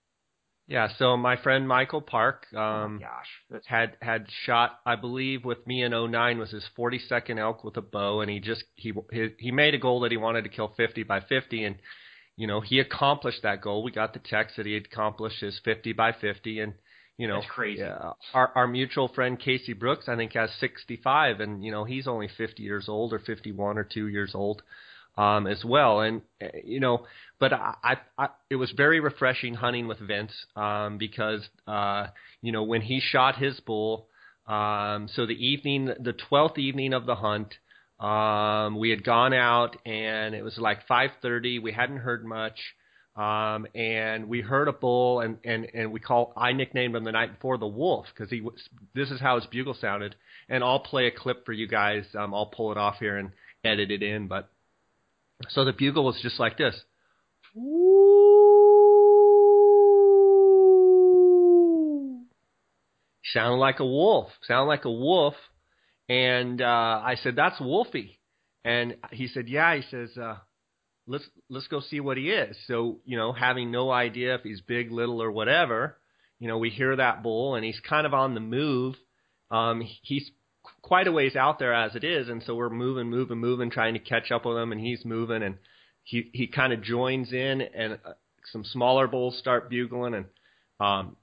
Yeah, 0.73 0.87
so 0.97 1.15
my 1.15 1.35
friend 1.35 1.67
Michael 1.67 2.01
Park 2.01 2.47
um, 2.55 2.99
oh 2.99 3.05
gosh, 3.51 3.61
had 3.67 3.95
had 4.01 4.25
shot, 4.43 4.79
I 4.87 4.95
believe, 4.95 5.45
with 5.45 5.67
me 5.67 5.83
in 5.83 5.91
09 5.91 6.39
was 6.39 6.49
his 6.49 6.65
42nd 6.75 7.37
elk 7.37 7.63
with 7.63 7.77
a 7.77 7.81
bow, 7.83 8.21
and 8.21 8.31
he 8.31 8.39
just 8.39 8.63
he 8.73 8.91
he, 9.11 9.27
he 9.37 9.51
made 9.51 9.75
a 9.75 9.77
goal 9.77 9.99
that 9.99 10.09
he 10.09 10.17
wanted 10.17 10.45
to 10.45 10.49
kill 10.49 10.73
50 10.75 11.03
by 11.03 11.19
50, 11.19 11.63
and 11.63 11.75
you 12.37 12.47
know 12.47 12.59
he 12.59 12.79
accomplished 12.79 13.43
that 13.43 13.61
goal. 13.61 13.83
We 13.83 13.91
got 13.91 14.13
the 14.13 14.19
text 14.19 14.55
that 14.57 14.65
he 14.65 14.75
accomplished 14.75 15.41
his 15.41 15.61
50 15.63 15.93
by 15.93 16.11
50, 16.11 16.61
and 16.61 16.73
you 17.19 17.27
know 17.27 17.41
That's 17.41 17.51
crazy. 17.51 17.83
Uh, 17.83 18.13
our 18.33 18.51
our 18.55 18.67
mutual 18.67 19.09
friend 19.09 19.39
Casey 19.39 19.73
Brooks, 19.73 20.09
I 20.09 20.15
think, 20.15 20.33
has 20.33 20.49
65, 20.59 21.39
and 21.39 21.63
you 21.63 21.71
know 21.71 21.83
he's 21.83 22.07
only 22.07 22.29
50 22.35 22.63
years 22.63 22.89
old 22.89 23.13
or 23.13 23.19
51 23.19 23.77
or 23.77 23.83
two 23.83 24.07
years 24.07 24.31
old 24.33 24.63
um, 25.17 25.47
as 25.47 25.63
well. 25.63 26.01
And 26.01 26.21
uh, 26.41 26.47
you 26.63 26.79
know, 26.79 27.05
but 27.39 27.53
I, 27.53 27.75
I, 27.83 27.97
I, 28.17 28.27
it 28.49 28.55
was 28.55 28.71
very 28.71 28.99
refreshing 28.99 29.53
hunting 29.53 29.87
with 29.87 29.99
Vince 29.99 30.33
um, 30.55 30.97
because 30.97 31.41
uh, 31.67 32.07
you 32.41 32.51
know 32.51 32.63
when 32.63 32.81
he 32.81 32.99
shot 32.99 33.37
his 33.37 33.59
bull. 33.59 34.07
Um, 34.45 35.07
so 35.13 35.25
the 35.25 35.33
evening, 35.33 35.85
the 35.99 36.13
twelfth 36.13 36.57
evening 36.57 36.93
of 36.93 37.05
the 37.05 37.15
hunt, 37.15 37.53
um, 37.99 38.77
we 38.77 38.89
had 38.89 39.03
gone 39.03 39.33
out 39.33 39.77
and 39.85 40.35
it 40.35 40.43
was 40.43 40.57
like 40.57 40.85
5:30. 40.87 41.61
We 41.61 41.71
hadn't 41.71 41.97
heard 41.97 42.25
much. 42.25 42.59
Um, 43.15 43.67
and 43.75 44.27
we 44.27 44.41
heard 44.41 44.67
a 44.67 44.73
bull, 44.73 45.19
and 45.19 45.37
and 45.45 45.67
and 45.75 45.91
we 45.91 45.99
call 45.99 46.33
I 46.35 46.51
nicknamed 46.51 46.95
him 46.95 47.03
the 47.03 47.11
night 47.11 47.33
before 47.33 47.59
the 47.59 47.67
wolf 47.67 48.07
because 48.11 48.31
he 48.31 48.41
was. 48.41 48.55
This 48.95 49.11
is 49.11 49.21
how 49.21 49.35
his 49.35 49.45
bugle 49.45 49.75
sounded, 49.75 50.15
and 50.49 50.63
I'll 50.63 50.79
play 50.79 51.05
a 51.05 51.11
clip 51.11 51.45
for 51.45 51.53
you 51.53 51.67
guys. 51.67 52.05
Um, 52.17 52.33
I'll 52.33 52.47
pull 52.47 52.71
it 52.71 52.77
off 52.79 52.95
here 52.99 53.17
and 53.17 53.29
edit 53.63 53.91
it 53.91 54.01
in, 54.01 54.27
but 54.27 54.49
so 55.49 55.65
the 55.65 55.73
bugle 55.73 56.05
was 56.05 56.19
just 56.21 56.39
like 56.39 56.57
this. 56.57 56.75
Sounded 63.33 63.57
like 63.57 63.79
a 63.79 63.85
wolf. 63.85 64.29
Sounded 64.47 64.67
like 64.67 64.85
a 64.85 64.91
wolf. 64.91 65.35
And 66.09 66.61
uh, 66.61 67.01
I 67.03 67.15
said, 67.21 67.35
"That's 67.35 67.59
Wolfie." 67.59 68.19
And 68.63 68.97
he 69.11 69.27
said, 69.27 69.47
"Yeah." 69.47 69.75
He 69.75 69.83
says, 69.89 70.17
uh, 70.17 70.37
"Let's 71.07 71.27
let's 71.49 71.67
go 71.67 71.79
see 71.79 71.99
what 71.99 72.17
he 72.17 72.29
is." 72.29 72.57
So 72.67 72.99
you 73.05 73.17
know, 73.17 73.31
having 73.31 73.71
no 73.71 73.91
idea 73.91 74.35
if 74.35 74.41
he's 74.41 74.61
big, 74.61 74.91
little, 74.91 75.21
or 75.21 75.31
whatever, 75.31 75.97
you 76.39 76.47
know, 76.47 76.57
we 76.57 76.69
hear 76.69 76.95
that 76.95 77.23
bull, 77.23 77.55
and 77.55 77.63
he's 77.63 77.79
kind 77.79 78.05
of 78.05 78.13
on 78.13 78.33
the 78.33 78.41
move. 78.41 78.95
Um, 79.49 79.81
he's 80.01 80.29
quite 80.83 81.07
a 81.07 81.11
ways 81.11 81.35
out 81.35 81.57
there 81.57 81.73
as 81.73 81.95
it 81.95 82.03
is, 82.03 82.29
and 82.29 82.43
so 82.43 82.53
we're 82.53 82.69
moving, 82.69 83.09
moving, 83.09 83.39
moving, 83.39 83.71
trying 83.71 83.93
to 83.95 83.99
catch 83.99 84.31
up 84.31 84.45
with 84.45 84.57
him, 84.57 84.71
and 84.71 84.79
he's 84.79 85.03
moving, 85.03 85.41
and 85.41 85.57
he 86.03 86.29
he 86.33 86.45
kind 86.45 86.73
of 86.73 86.83
joins 86.83 87.33
in, 87.33 87.61
and 87.61 87.93
uh, 88.05 88.13
some 88.51 88.63
smaller 88.63 89.07
bulls 89.07 89.37
start 89.39 89.69
bugling, 89.69 90.13
and 90.13 90.25
um, 90.79 91.15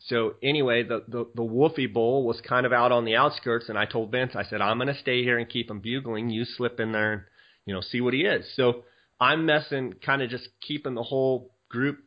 so 0.00 0.34
anyway, 0.42 0.82
the, 0.82 1.04
the 1.06 1.26
the 1.34 1.44
Wolfie 1.44 1.86
bull 1.86 2.24
was 2.24 2.40
kind 2.40 2.66
of 2.66 2.72
out 2.72 2.90
on 2.90 3.04
the 3.04 3.14
outskirts, 3.14 3.68
and 3.68 3.78
I 3.78 3.84
told 3.84 4.10
Vince, 4.10 4.32
I 4.34 4.44
said, 4.44 4.60
I'm 4.60 4.78
going 4.78 4.92
to 4.92 4.98
stay 4.98 5.22
here 5.22 5.38
and 5.38 5.48
keep 5.48 5.70
him 5.70 5.80
bugling. 5.80 6.30
You 6.30 6.44
slip 6.44 6.80
in 6.80 6.90
there 6.90 7.12
and 7.12 7.22
you 7.66 7.74
know 7.74 7.82
see 7.82 8.00
what 8.00 8.14
he 8.14 8.22
is. 8.22 8.50
So 8.56 8.84
I'm 9.20 9.46
messing, 9.46 9.94
kind 10.04 10.22
of 10.22 10.30
just 10.30 10.48
keeping 10.66 10.94
the 10.94 11.02
whole 11.02 11.52
group 11.68 11.98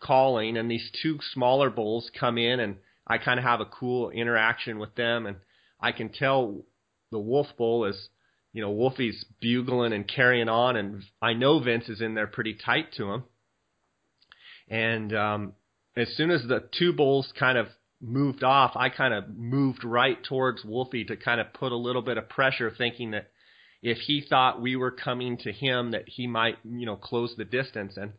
calling, 0.00 0.56
and 0.56 0.70
these 0.70 0.90
two 1.02 1.18
smaller 1.34 1.68
bulls 1.68 2.10
come 2.18 2.38
in, 2.38 2.58
and 2.58 2.76
I 3.06 3.18
kind 3.18 3.38
of 3.38 3.44
have 3.44 3.60
a 3.60 3.66
cool 3.66 4.08
interaction 4.10 4.78
with 4.78 4.94
them, 4.94 5.26
and 5.26 5.36
I 5.84 5.92
can 5.92 6.08
tell 6.08 6.64
the 7.12 7.18
Wolf 7.18 7.48
Bull 7.58 7.84
is, 7.84 8.08
you 8.54 8.62
know, 8.62 8.70
Wolfie's 8.70 9.22
bugling 9.38 9.92
and 9.92 10.08
carrying 10.08 10.48
on, 10.48 10.76
and 10.76 11.02
I 11.20 11.34
know 11.34 11.60
Vince 11.60 11.90
is 11.90 12.00
in 12.00 12.14
there 12.14 12.26
pretty 12.26 12.54
tight 12.54 12.94
to 12.96 13.12
him. 13.12 13.24
And 14.66 15.14
um, 15.14 15.52
as 15.94 16.08
soon 16.16 16.30
as 16.30 16.42
the 16.48 16.66
two 16.78 16.94
bulls 16.94 17.30
kind 17.38 17.58
of 17.58 17.66
moved 18.00 18.42
off, 18.42 18.72
I 18.76 18.88
kind 18.88 19.12
of 19.12 19.36
moved 19.36 19.84
right 19.84 20.16
towards 20.24 20.64
Wolfie 20.64 21.04
to 21.04 21.16
kind 21.18 21.38
of 21.38 21.52
put 21.52 21.70
a 21.70 21.76
little 21.76 22.00
bit 22.00 22.16
of 22.16 22.30
pressure, 22.30 22.70
thinking 22.70 23.10
that 23.10 23.30
if 23.82 23.98
he 23.98 24.24
thought 24.26 24.62
we 24.62 24.76
were 24.76 24.90
coming 24.90 25.36
to 25.38 25.52
him, 25.52 25.90
that 25.90 26.04
he 26.06 26.26
might, 26.26 26.56
you 26.64 26.86
know, 26.86 26.96
close 26.96 27.34
the 27.36 27.44
distance. 27.44 27.98
And 27.98 28.14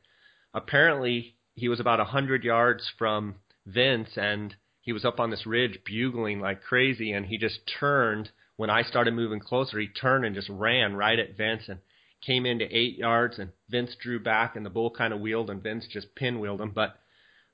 apparently, 0.54 1.36
he 1.56 1.68
was 1.68 1.80
about 1.80 2.00
a 2.00 2.06
hundred 2.06 2.44
yards 2.44 2.88
from 3.00 3.38
Vince, 3.66 4.12
and 4.18 4.56
he 4.86 4.94
was 4.94 5.04
up 5.04 5.20
on 5.20 5.32
this 5.32 5.46
ridge 5.46 5.80
bugling 5.84 6.40
like 6.40 6.62
crazy, 6.62 7.12
and 7.12 7.26
he 7.26 7.38
just 7.38 7.60
turned 7.80 8.30
when 8.56 8.70
I 8.70 8.84
started 8.84 9.16
moving 9.16 9.40
closer. 9.40 9.80
He 9.80 9.88
turned 9.88 10.26
and 10.26 10.36
just 10.36 10.48
ran 10.48 10.96
right 10.96 11.18
at 11.18 11.36
Vince 11.36 11.64
and 11.68 11.80
came 12.26 12.46
into 12.46 12.66
eight 12.66 12.98
yards, 12.98 13.40
and 13.40 13.50
Vince 13.70 13.96
drew 14.00 14.20
back, 14.20 14.56
and 14.56 14.66
the 14.66 14.70
bull 14.70 14.92
kind 14.92 15.14
of 15.14 15.20
wheeled, 15.20 15.50
and 15.50 15.62
Vince 15.62 15.88
just 15.92 16.16
pinwheeled 16.16 16.62
him. 16.62 16.72
But 16.74 16.96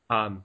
um, 0.10 0.44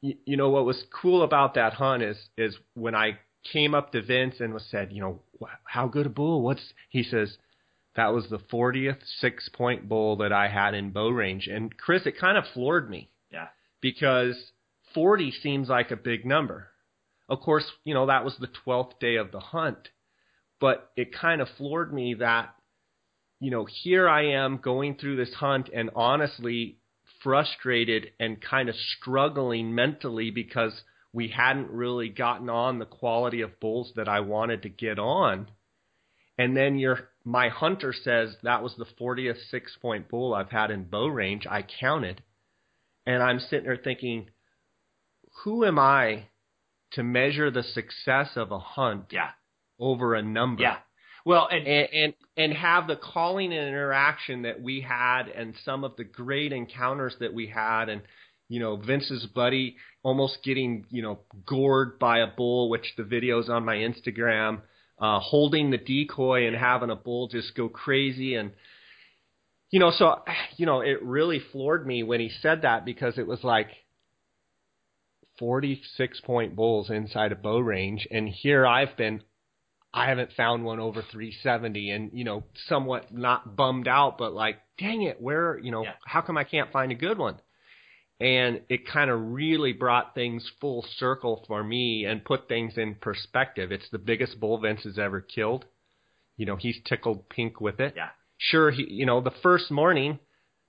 you, 0.00 0.14
you 0.24 0.36
know 0.38 0.48
what 0.48 0.64
was 0.64 0.82
cool 1.02 1.22
about 1.22 1.54
that 1.54 1.74
hunt 1.74 2.02
is 2.02 2.16
is 2.38 2.56
when 2.74 2.94
I 2.94 3.18
came 3.52 3.74
up 3.74 3.92
to 3.92 4.02
Vince 4.02 4.36
and 4.40 4.54
was 4.54 4.64
said, 4.70 4.92
you 4.92 5.00
know, 5.00 5.20
how 5.64 5.86
good 5.86 6.06
a 6.06 6.10
bull? 6.10 6.42
What's 6.42 6.72
he 6.88 7.02
says? 7.02 7.36
That 7.94 8.14
was 8.14 8.30
the 8.30 8.38
40th 8.38 9.00
six 9.20 9.50
point 9.50 9.86
bull 9.86 10.16
that 10.16 10.32
I 10.32 10.48
had 10.48 10.72
in 10.72 10.92
bow 10.92 11.10
range. 11.10 11.46
And 11.46 11.76
Chris, 11.76 12.06
it 12.06 12.18
kind 12.18 12.38
of 12.38 12.44
floored 12.54 12.88
me. 12.88 13.10
Yeah. 13.30 13.48
Because 13.82 14.51
40 14.94 15.32
seems 15.42 15.68
like 15.68 15.90
a 15.90 15.96
big 15.96 16.24
number. 16.24 16.68
Of 17.28 17.40
course, 17.40 17.64
you 17.84 17.94
know, 17.94 18.06
that 18.06 18.24
was 18.24 18.36
the 18.38 18.48
12th 18.66 18.98
day 19.00 19.16
of 19.16 19.32
the 19.32 19.40
hunt. 19.40 19.88
But 20.60 20.90
it 20.96 21.14
kind 21.14 21.40
of 21.40 21.48
floored 21.56 21.92
me 21.92 22.14
that, 22.14 22.54
you 23.40 23.50
know, 23.50 23.66
here 23.82 24.08
I 24.08 24.32
am 24.32 24.58
going 24.58 24.96
through 24.96 25.16
this 25.16 25.34
hunt 25.34 25.68
and 25.74 25.90
honestly 25.96 26.78
frustrated 27.22 28.10
and 28.20 28.40
kind 28.40 28.68
of 28.68 28.74
struggling 28.76 29.74
mentally 29.74 30.30
because 30.30 30.82
we 31.12 31.28
hadn't 31.28 31.70
really 31.70 32.08
gotten 32.08 32.48
on 32.48 32.78
the 32.78 32.86
quality 32.86 33.40
of 33.42 33.60
bulls 33.60 33.92
that 33.96 34.08
I 34.08 34.20
wanted 34.20 34.62
to 34.62 34.68
get 34.68 34.98
on. 34.98 35.48
And 36.38 36.56
then 36.56 36.78
your 36.78 37.10
my 37.24 37.48
hunter 37.48 37.92
says 37.92 38.36
that 38.42 38.62
was 38.62 38.74
the 38.76 38.86
40th 39.00 39.38
six 39.50 39.76
point 39.80 40.08
bull 40.08 40.34
I've 40.34 40.50
had 40.50 40.70
in 40.70 40.84
bow 40.84 41.06
range. 41.06 41.46
I 41.48 41.62
counted. 41.62 42.22
And 43.06 43.22
I'm 43.22 43.40
sitting 43.40 43.64
there 43.64 43.76
thinking, 43.76 44.28
who 45.44 45.64
am 45.64 45.78
I 45.78 46.24
to 46.92 47.02
measure 47.02 47.50
the 47.50 47.62
success 47.62 48.30
of 48.36 48.52
a 48.52 48.58
hunt 48.58 49.06
Yeah. 49.10 49.30
over 49.78 50.14
a 50.14 50.22
number? 50.22 50.62
Yeah. 50.62 50.78
Well, 51.24 51.48
and, 51.50 51.66
and 51.66 51.88
and 51.92 52.14
and 52.36 52.52
have 52.54 52.86
the 52.88 52.96
calling 52.96 53.52
and 53.52 53.68
interaction 53.68 54.42
that 54.42 54.60
we 54.60 54.80
had 54.80 55.28
and 55.28 55.54
some 55.64 55.84
of 55.84 55.96
the 55.96 56.04
great 56.04 56.52
encounters 56.52 57.14
that 57.20 57.32
we 57.32 57.46
had 57.46 57.88
and 57.88 58.02
you 58.48 58.58
know 58.58 58.76
Vince's 58.76 59.26
buddy 59.26 59.76
almost 60.02 60.38
getting 60.42 60.84
you 60.90 61.02
know 61.02 61.20
gored 61.46 61.98
by 61.98 62.18
a 62.18 62.26
bull 62.26 62.68
which 62.68 62.92
the 62.96 63.04
videos 63.04 63.48
on 63.48 63.64
my 63.64 63.76
Instagram 63.76 64.62
uh 64.98 65.20
holding 65.20 65.70
the 65.70 65.78
decoy 65.78 66.46
and 66.48 66.56
having 66.56 66.90
a 66.90 66.96
bull 66.96 67.28
just 67.28 67.54
go 67.54 67.68
crazy 67.68 68.34
and 68.34 68.50
you 69.70 69.78
know 69.78 69.92
so 69.96 70.22
you 70.56 70.66
know 70.66 70.80
it 70.80 71.02
really 71.02 71.40
floored 71.52 71.86
me 71.86 72.02
when 72.02 72.18
he 72.18 72.30
said 72.40 72.62
that 72.62 72.84
because 72.84 73.16
it 73.16 73.26
was 73.28 73.44
like 73.44 73.68
46 75.42 76.20
point 76.20 76.54
bulls 76.54 76.88
inside 76.88 77.32
a 77.32 77.34
bow 77.34 77.58
range 77.58 78.06
and 78.12 78.28
here 78.28 78.64
I've 78.64 78.96
been 78.96 79.24
I 79.92 80.08
haven't 80.08 80.30
found 80.36 80.64
one 80.64 80.78
over 80.78 81.02
370 81.02 81.90
and, 81.90 82.10
you 82.14 82.22
know, 82.22 82.44
somewhat 82.68 83.12
not 83.12 83.56
bummed 83.56 83.88
out, 83.88 84.18
but 84.18 84.32
like, 84.32 84.58
dang 84.78 85.02
it, 85.02 85.20
where, 85.20 85.58
you 85.58 85.72
know, 85.72 85.82
Yeah. 85.82 85.94
how 86.06 86.20
come 86.22 86.38
I 86.38 86.44
can't 86.44 86.70
find 86.70 86.92
a 86.92 86.94
good 86.94 87.18
one? 87.18 87.40
And 88.20 88.62
it 88.68 88.86
kind 88.86 89.10
of 89.10 89.20
really 89.20 89.72
brought 89.72 90.14
things 90.14 90.48
full 90.60 90.82
circle 90.96 91.44
for 91.48 91.62
me 91.64 92.04
and 92.06 92.24
put 92.24 92.46
things 92.48 92.78
in 92.78 92.94
perspective. 92.94 93.72
It's 93.72 93.90
the 93.90 93.98
biggest 93.98 94.38
bull 94.38 94.58
Vince 94.58 94.84
has 94.84 94.96
ever 94.96 95.20
killed. 95.20 95.64
You 96.36 96.46
know, 96.46 96.56
he's 96.56 96.78
tickled 96.84 97.28
pink 97.28 97.60
with 97.60 97.80
it. 97.80 97.94
Yeah. 97.96 98.10
Sure, 98.38 98.70
he, 98.70 98.84
you 98.88 99.06
know, 99.06 99.20
the 99.20 99.34
first 99.42 99.72
morning, 99.72 100.20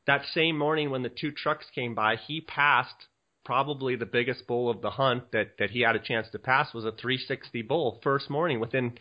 that 0.08 0.26
same 0.34 0.58
morning 0.58 0.90
when 0.90 1.04
the 1.04 1.10
two 1.10 1.32
trucks 1.32 1.68
came 1.76 1.94
by, 1.94 2.16
he 2.16 2.42
passed 2.42 3.08
probably 3.44 3.96
the 3.96 4.06
biggest 4.06 4.48
bull 4.48 4.70
of 4.70 4.82
the 4.82 4.92
hunt 4.92 5.32
that, 5.32 5.58
that 5.60 5.72
he 5.72 5.82
had 5.82 5.96
a 5.96 6.00
chance 6.00 6.28
to 6.32 6.40
pass 6.40 6.74
was 6.74 6.86
a 6.86 6.92
360 6.92 7.62
bull 7.64 8.00
first 8.04 8.30
morning 8.30 8.60
within 8.60 8.94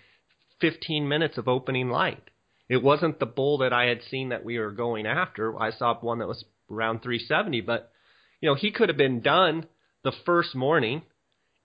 15 0.61 1.09
minutes 1.09 1.39
of 1.39 1.49
opening 1.49 1.89
light. 1.89 2.31
It 2.69 2.83
wasn't 2.83 3.19
the 3.19 3.27
bull 3.27 3.59
that 3.59 3.73
I 3.73 3.87
had 3.87 4.01
seen 4.11 4.31
that 4.31 4.45
we 4.45 4.59
were 4.59 4.71
going 4.71 5.07
after. 5.07 5.59
I 5.61 5.73
saw 5.73 5.99
one 6.01 6.19
that 6.21 6.29
was 6.29 6.45
around 6.71 7.03
370, 7.03 7.61
but 7.63 7.93
you 8.41 8.49
know, 8.49 8.55
he 8.55 8.73
could 8.73 8.89
have 8.89 8.99
been 8.99 9.21
done 9.21 9.67
the 10.03 10.13
first 10.25 10.55
morning 10.55 11.03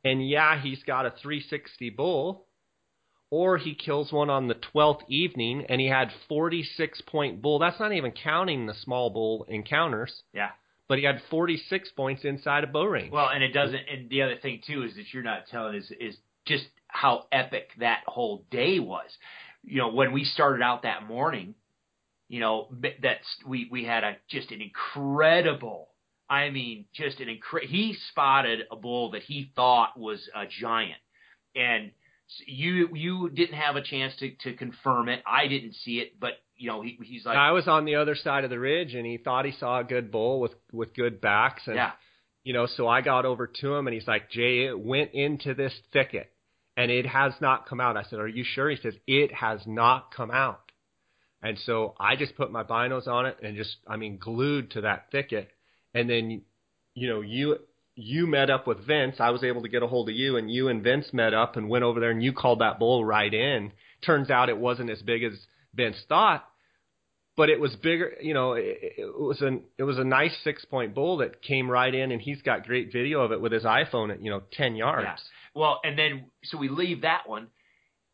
and 0.03 0.27
yeah, 0.27 0.61
he's 0.61 0.83
got 0.83 1.05
a 1.05 1.11
360 1.21 1.89
bull 1.91 2.45
or 3.29 3.57
he 3.57 3.75
kills 3.75 4.11
one 4.11 4.29
on 4.29 4.47
the 4.47 4.55
12th 4.73 5.01
evening 5.09 5.65
and 5.69 5.81
he 5.81 5.87
had 5.87 6.09
46 6.29 7.01
point 7.01 7.41
bull. 7.41 7.59
That's 7.59 7.79
not 7.79 7.93
even 7.93 8.11
counting 8.11 8.65
the 8.65 8.73
small 8.73 9.09
bull 9.09 9.45
encounters, 9.49 10.23
yeah. 10.33 10.51
But 10.87 10.97
he 10.97 11.03
had 11.03 11.21
46 11.29 11.89
points 11.91 12.23
inside 12.23 12.63
a 12.63 12.67
bow 12.67 12.85
range. 12.85 13.11
Well, 13.11 13.29
and 13.29 13.43
it 13.43 13.51
doesn't. 13.51 13.81
And 13.91 14.09
the 14.09 14.21
other 14.21 14.37
thing 14.37 14.61
too 14.65 14.83
is 14.83 14.95
that 14.95 15.13
you're 15.13 15.23
not 15.23 15.47
telling 15.51 15.75
is 15.75 15.91
is 15.99 16.15
just 16.45 16.65
how 16.87 17.25
epic 17.31 17.69
that 17.79 18.03
whole 18.07 18.45
day 18.49 18.79
was. 18.79 19.09
You 19.63 19.79
know, 19.79 19.91
when 19.91 20.13
we 20.13 20.23
started 20.23 20.63
out 20.63 20.83
that 20.83 21.07
morning, 21.07 21.55
you 22.29 22.39
know, 22.39 22.69
that's 23.01 23.25
we 23.45 23.67
we 23.69 23.83
had 23.83 24.03
a 24.03 24.17
just 24.29 24.51
an 24.51 24.61
incredible. 24.61 25.89
I 26.29 26.49
mean, 26.49 26.85
just 26.93 27.21
an 27.21 27.27
incre- 27.27 27.67
He 27.67 27.95
spotted 28.09 28.63
a 28.69 28.75
bull 28.75 29.11
that 29.11 29.23
he 29.23 29.51
thought 29.55 29.97
was 29.97 30.29
a 30.35 30.45
giant, 30.45 30.99
and 31.55 31.91
you 32.45 32.89
you 32.93 33.29
didn't 33.29 33.55
have 33.55 33.75
a 33.75 33.81
chance 33.81 34.13
to 34.17 34.31
to 34.43 34.53
confirm 34.53 35.09
it. 35.09 35.21
I 35.25 35.47
didn't 35.47 35.75
see 35.75 35.99
it, 35.99 36.19
but 36.19 36.33
you 36.57 36.67
know, 36.67 36.81
he 36.81 36.97
he's 37.03 37.25
like, 37.25 37.37
I 37.37 37.51
was 37.51 37.67
on 37.67 37.85
the 37.85 37.95
other 37.95 38.15
side 38.15 38.43
of 38.43 38.49
the 38.49 38.59
ridge 38.59 38.93
and 38.93 39.05
he 39.05 39.17
thought 39.17 39.45
he 39.45 39.53
saw 39.59 39.79
a 39.79 39.83
good 39.83 40.11
bull 40.11 40.39
with 40.39 40.53
with 40.71 40.93
good 40.95 41.21
backs 41.21 41.63
and 41.67 41.75
yeah, 41.75 41.91
you 42.43 42.53
know, 42.53 42.65
so 42.65 42.87
I 42.87 43.01
got 43.01 43.25
over 43.25 43.47
to 43.47 43.75
him 43.75 43.87
and 43.87 43.93
he's 43.93 44.07
like, 44.07 44.31
Jay, 44.31 44.65
it 44.65 44.79
went 44.79 45.11
into 45.13 45.53
this 45.53 45.73
thicket 45.91 46.31
and 46.77 46.91
it 46.91 47.05
has 47.05 47.33
not 47.41 47.67
come 47.67 47.81
out. 47.81 47.97
I 47.97 48.03
said, 48.03 48.19
Are 48.19 48.27
you 48.27 48.45
sure? 48.45 48.69
He 48.69 48.77
says, 48.77 48.93
It 49.05 49.33
has 49.33 49.59
not 49.65 50.13
come 50.15 50.31
out. 50.31 50.61
And 51.41 51.57
so 51.65 51.95
I 51.99 52.15
just 52.15 52.37
put 52.37 52.51
my 52.51 52.63
binos 52.63 53.07
on 53.07 53.25
it 53.25 53.37
and 53.43 53.57
just, 53.57 53.75
I 53.87 53.97
mean, 53.97 54.17
glued 54.17 54.71
to 54.71 54.81
that 54.81 55.11
thicket. 55.11 55.49
And 55.93 56.09
then, 56.09 56.43
you 56.93 57.09
know, 57.09 57.21
you 57.21 57.57
you 57.95 58.27
met 58.27 58.51
up 58.51 58.67
with 58.67 58.85
Vince. 58.85 59.15
I 59.19 59.31
was 59.31 59.43
able 59.43 59.63
to 59.63 59.69
get 59.69 59.81
a 59.81 59.87
hold 59.87 60.07
of 60.07 60.15
you, 60.15 60.37
and 60.37 60.51
you 60.51 60.67
and 60.67 60.83
Vince 60.83 61.07
met 61.11 61.33
up 61.33 61.57
and 61.57 61.67
went 61.67 61.83
over 61.83 61.99
there, 61.99 62.11
and 62.11 62.23
you 62.23 62.31
called 62.31 62.59
that 62.59 62.77
bull 62.77 63.03
right 63.03 63.33
in. 63.33 63.71
Turns 64.05 64.29
out 64.29 64.49
it 64.49 64.57
wasn't 64.57 64.91
as 64.91 65.01
big 65.01 65.23
as 65.23 65.33
Vince 65.77 65.97
thought, 66.09 66.45
but 67.37 67.49
it 67.49 67.59
was 67.59 67.75
bigger. 67.77 68.13
You 68.19 68.33
know, 68.33 68.53
it, 68.53 68.77
it 68.97 69.19
was 69.19 69.41
an 69.41 69.61
it 69.77 69.83
was 69.83 69.97
a 69.97 70.03
nice 70.03 70.35
six 70.43 70.65
point 70.65 70.93
bull 70.93 71.17
that 71.17 71.41
came 71.41 71.69
right 71.69 71.93
in, 71.93 72.11
and 72.11 72.21
he's 72.21 72.41
got 72.41 72.65
great 72.65 72.91
video 72.91 73.21
of 73.21 73.31
it 73.31 73.39
with 73.39 73.53
his 73.53 73.63
iPhone 73.63 74.11
at 74.11 74.21
you 74.21 74.31
know 74.31 74.41
ten 74.51 74.75
yards. 74.75 75.05
Yeah. 75.05 75.15
Well, 75.53 75.79
and 75.83 75.97
then 75.97 76.25
so 76.43 76.57
we 76.57 76.67
leave 76.67 77.03
that 77.03 77.29
one. 77.29 77.47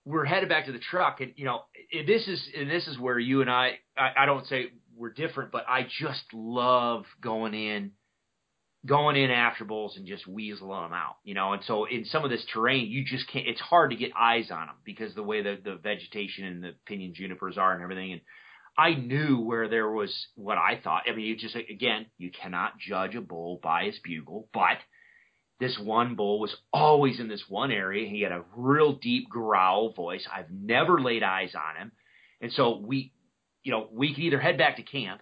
We're 0.06 0.26
headed 0.26 0.50
back 0.50 0.66
to 0.66 0.74
the 0.74 0.80
truck, 0.80 1.22
and 1.22 1.32
you 1.38 1.46
know 1.46 1.62
this 2.06 2.28
is 2.28 2.48
and 2.56 2.70
this 2.70 2.88
is 2.88 3.00
where 3.00 3.18
you 3.18 3.42
and 3.42 3.50
I, 3.50 3.80
I 3.98 4.12
I 4.20 4.26
don't 4.26 4.46
say 4.48 4.68
we're 4.96 5.14
different, 5.14 5.52
but 5.52 5.66
I 5.68 5.88
just 6.00 6.24
love 6.34 7.06
going 7.22 7.54
in, 7.54 7.92
going 8.86 9.16
in 9.16 9.32
after 9.32 9.64
bulls 9.64 9.96
and 9.96 10.06
just 10.06 10.28
weaseling 10.28 10.86
them 10.86 10.94
out, 10.94 11.16
you 11.24 11.34
know. 11.34 11.54
And 11.54 11.64
so 11.64 11.86
in 11.86 12.06
some 12.06 12.24
of 12.24 12.30
this 12.30 12.46
terrain, 12.54 12.88
you 12.88 13.06
just 13.06 13.28
can't. 13.30 13.48
It's 13.48 13.62
hard 13.62 13.92
to 13.92 13.98
get 13.98 14.12
eyes 14.18 14.52
on 14.52 14.68
them 14.68 14.76
because 14.84 15.16
the 15.16 15.24
way 15.24 15.42
the 15.42 15.58
the 15.64 15.76
vegetation 15.76 16.46
and 16.46 16.64
the 16.64 16.74
pinyon 16.86 17.14
junipers 17.14 17.58
are 17.58 17.74
and 17.74 17.84
everything. 17.84 18.14
And 18.14 18.22
I 18.78 18.94
knew 18.96 19.40
where 19.40 19.68
there 19.68 19.90
was 19.90 20.14
what 20.36 20.58
I 20.58 20.80
thought. 20.84 21.04
I 21.08 21.16
mean, 21.16 21.26
you 21.26 21.38
just 21.38 21.56
again, 21.56 22.08
you 22.18 22.32
cannot 22.32 22.80
judge 22.80 23.16
a 23.16 23.22
bull 23.22 23.60
by 23.62 23.86
his 23.86 24.00
bugle, 24.04 24.50
but 24.54 24.78
this 25.60 25.80
one 25.80 26.16
bull 26.16 26.40
was 26.40 26.56
always 26.74 27.20
in 27.20 27.30
this 27.30 27.44
one 27.48 27.72
area. 27.72 28.10
He 28.10 28.22
had 28.22 28.32
a 28.32 28.44
real 28.56 28.94
deep 28.94 29.30
growl 29.30 29.94
voice. 29.94 30.28
I've 30.34 30.52
never 30.52 31.00
laid 31.00 31.24
eyes 31.24 31.54
on 31.56 31.82
him. 31.82 31.92
And 32.42 32.52
so 32.52 32.80
we, 32.80 33.14
you 33.64 33.72
know, 33.72 33.88
we 33.92 34.14
could 34.14 34.24
either 34.24 34.42
head 34.42 34.58
back 34.58 34.76
to 34.76 34.84
camp 34.84 35.22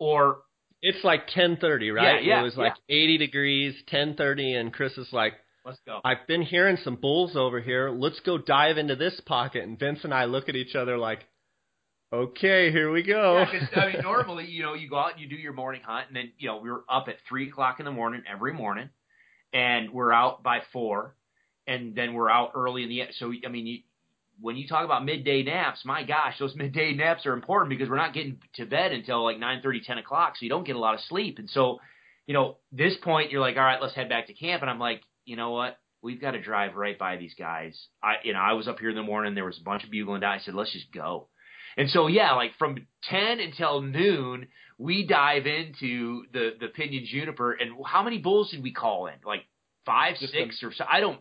or, 0.00 0.38
It's 0.86 1.02
like 1.02 1.28
ten 1.28 1.56
thirty, 1.56 1.90
right? 1.90 2.22
Yeah, 2.22 2.34
yeah, 2.34 2.40
It 2.40 2.44
was 2.44 2.56
like 2.56 2.74
eighty 2.90 3.16
degrees, 3.16 3.74
ten 3.88 4.14
thirty, 4.16 4.54
and 4.54 4.70
Chris 4.70 4.96
is 4.98 5.08
like, 5.12 5.32
let's 5.64 5.78
go. 5.86 6.00
I've 6.04 6.26
been 6.28 6.42
hearing 6.42 6.76
some 6.84 6.96
bulls 6.96 7.36
over 7.36 7.58
here. 7.58 7.90
Let's 7.90 8.20
go 8.20 8.36
dive 8.36 8.76
into 8.76 8.94
this 8.94 9.18
pocket. 9.24 9.64
And 9.64 9.78
Vince 9.78 10.00
and 10.04 10.12
I 10.12 10.26
look 10.26 10.50
at 10.50 10.56
each 10.56 10.74
other 10.74 10.98
like, 10.98 11.24
okay, 12.12 12.70
here 12.70 12.92
we 12.92 13.02
go. 13.02 13.38
Yeah, 13.38 13.80
I 13.80 13.92
mean, 13.92 14.02
normally, 14.02 14.46
you 14.46 14.62
know, 14.62 14.74
you 14.74 14.88
go 14.90 14.98
out 14.98 15.12
and 15.12 15.20
you 15.20 15.28
do 15.28 15.36
your 15.36 15.54
morning 15.54 15.80
hunt, 15.82 16.08
and 16.08 16.16
then, 16.16 16.32
you 16.38 16.48
know, 16.48 16.58
we 16.58 16.70
were 16.70 16.84
up 16.88 17.08
at 17.08 17.16
three 17.28 17.48
o'clock 17.48 17.80
in 17.80 17.86
the 17.86 17.92
morning 17.92 18.22
every 18.30 18.52
morning, 18.52 18.90
and 19.52 19.90
we're 19.90 20.12
out 20.12 20.42
by 20.42 20.60
four, 20.72 21.16
and 21.66 21.94
then 21.94 22.12
we're 22.12 22.30
out 22.30 22.52
early 22.54 22.82
in 22.82 22.88
the. 22.90 23.02
So, 23.18 23.32
I 23.44 23.48
mean, 23.48 23.66
you, 23.66 23.78
when 24.40 24.56
you 24.56 24.66
talk 24.66 24.84
about 24.84 25.04
midday 25.04 25.42
naps, 25.42 25.84
my 25.84 26.02
gosh, 26.02 26.38
those 26.38 26.54
midday 26.56 26.94
naps 26.94 27.26
are 27.26 27.32
important 27.32 27.70
because 27.70 27.88
we're 27.88 27.96
not 27.96 28.14
getting 28.14 28.38
to 28.54 28.66
bed 28.66 28.92
until 28.92 29.24
like 29.24 29.38
nine 29.38 29.60
thirty, 29.62 29.80
ten 29.80 29.98
o'clock, 29.98 30.34
so 30.36 30.44
you 30.44 30.50
don't 30.50 30.66
get 30.66 30.76
a 30.76 30.80
lot 30.80 30.94
of 30.94 31.00
sleep, 31.00 31.38
and 31.38 31.48
so, 31.50 31.80
you 32.26 32.34
know, 32.34 32.56
this 32.72 32.94
point, 33.02 33.30
you're 33.30 33.40
like, 33.40 33.56
all 33.56 33.62
right, 33.62 33.80
let's 33.80 33.94
head 33.94 34.08
back 34.08 34.26
to 34.26 34.34
camp, 34.34 34.62
and 34.62 34.70
I'm 34.70 34.78
like, 34.78 35.02
you 35.24 35.36
know 35.36 35.50
what? 35.50 35.78
We've 36.02 36.20
got 36.20 36.32
to 36.32 36.40
drive 36.40 36.74
right 36.74 36.98
by 36.98 37.16
these 37.16 37.34
guys. 37.38 37.78
I, 38.02 38.16
you 38.24 38.34
know, 38.34 38.38
I 38.38 38.52
was 38.52 38.68
up 38.68 38.78
here 38.78 38.90
in 38.90 38.96
the 38.96 39.02
morning. 39.02 39.34
There 39.34 39.46
was 39.46 39.58
a 39.58 39.64
bunch 39.64 39.84
of 39.84 39.90
bugling 39.90 40.20
down. 40.20 40.32
I 40.32 40.38
said, 40.38 40.54
let's 40.54 40.72
just 40.72 40.92
go. 40.92 41.28
And 41.76 41.88
so 41.88 42.06
yeah, 42.06 42.32
like 42.34 42.52
from 42.58 42.86
ten 43.08 43.40
until 43.40 43.80
noon, 43.80 44.48
we 44.78 45.06
dive 45.06 45.46
into 45.46 46.24
the 46.32 46.50
the 46.60 46.68
Pinyon 46.68 47.04
Juniper. 47.06 47.52
And 47.52 47.72
how 47.86 48.02
many 48.02 48.18
bulls 48.18 48.50
did 48.50 48.62
we 48.62 48.72
call 48.72 49.06
in? 49.06 49.14
Like 49.24 49.44
five, 49.86 50.16
Just 50.18 50.32
six, 50.32 50.62
or 50.62 50.72
so? 50.72 50.84
I 50.90 51.00
don't. 51.00 51.20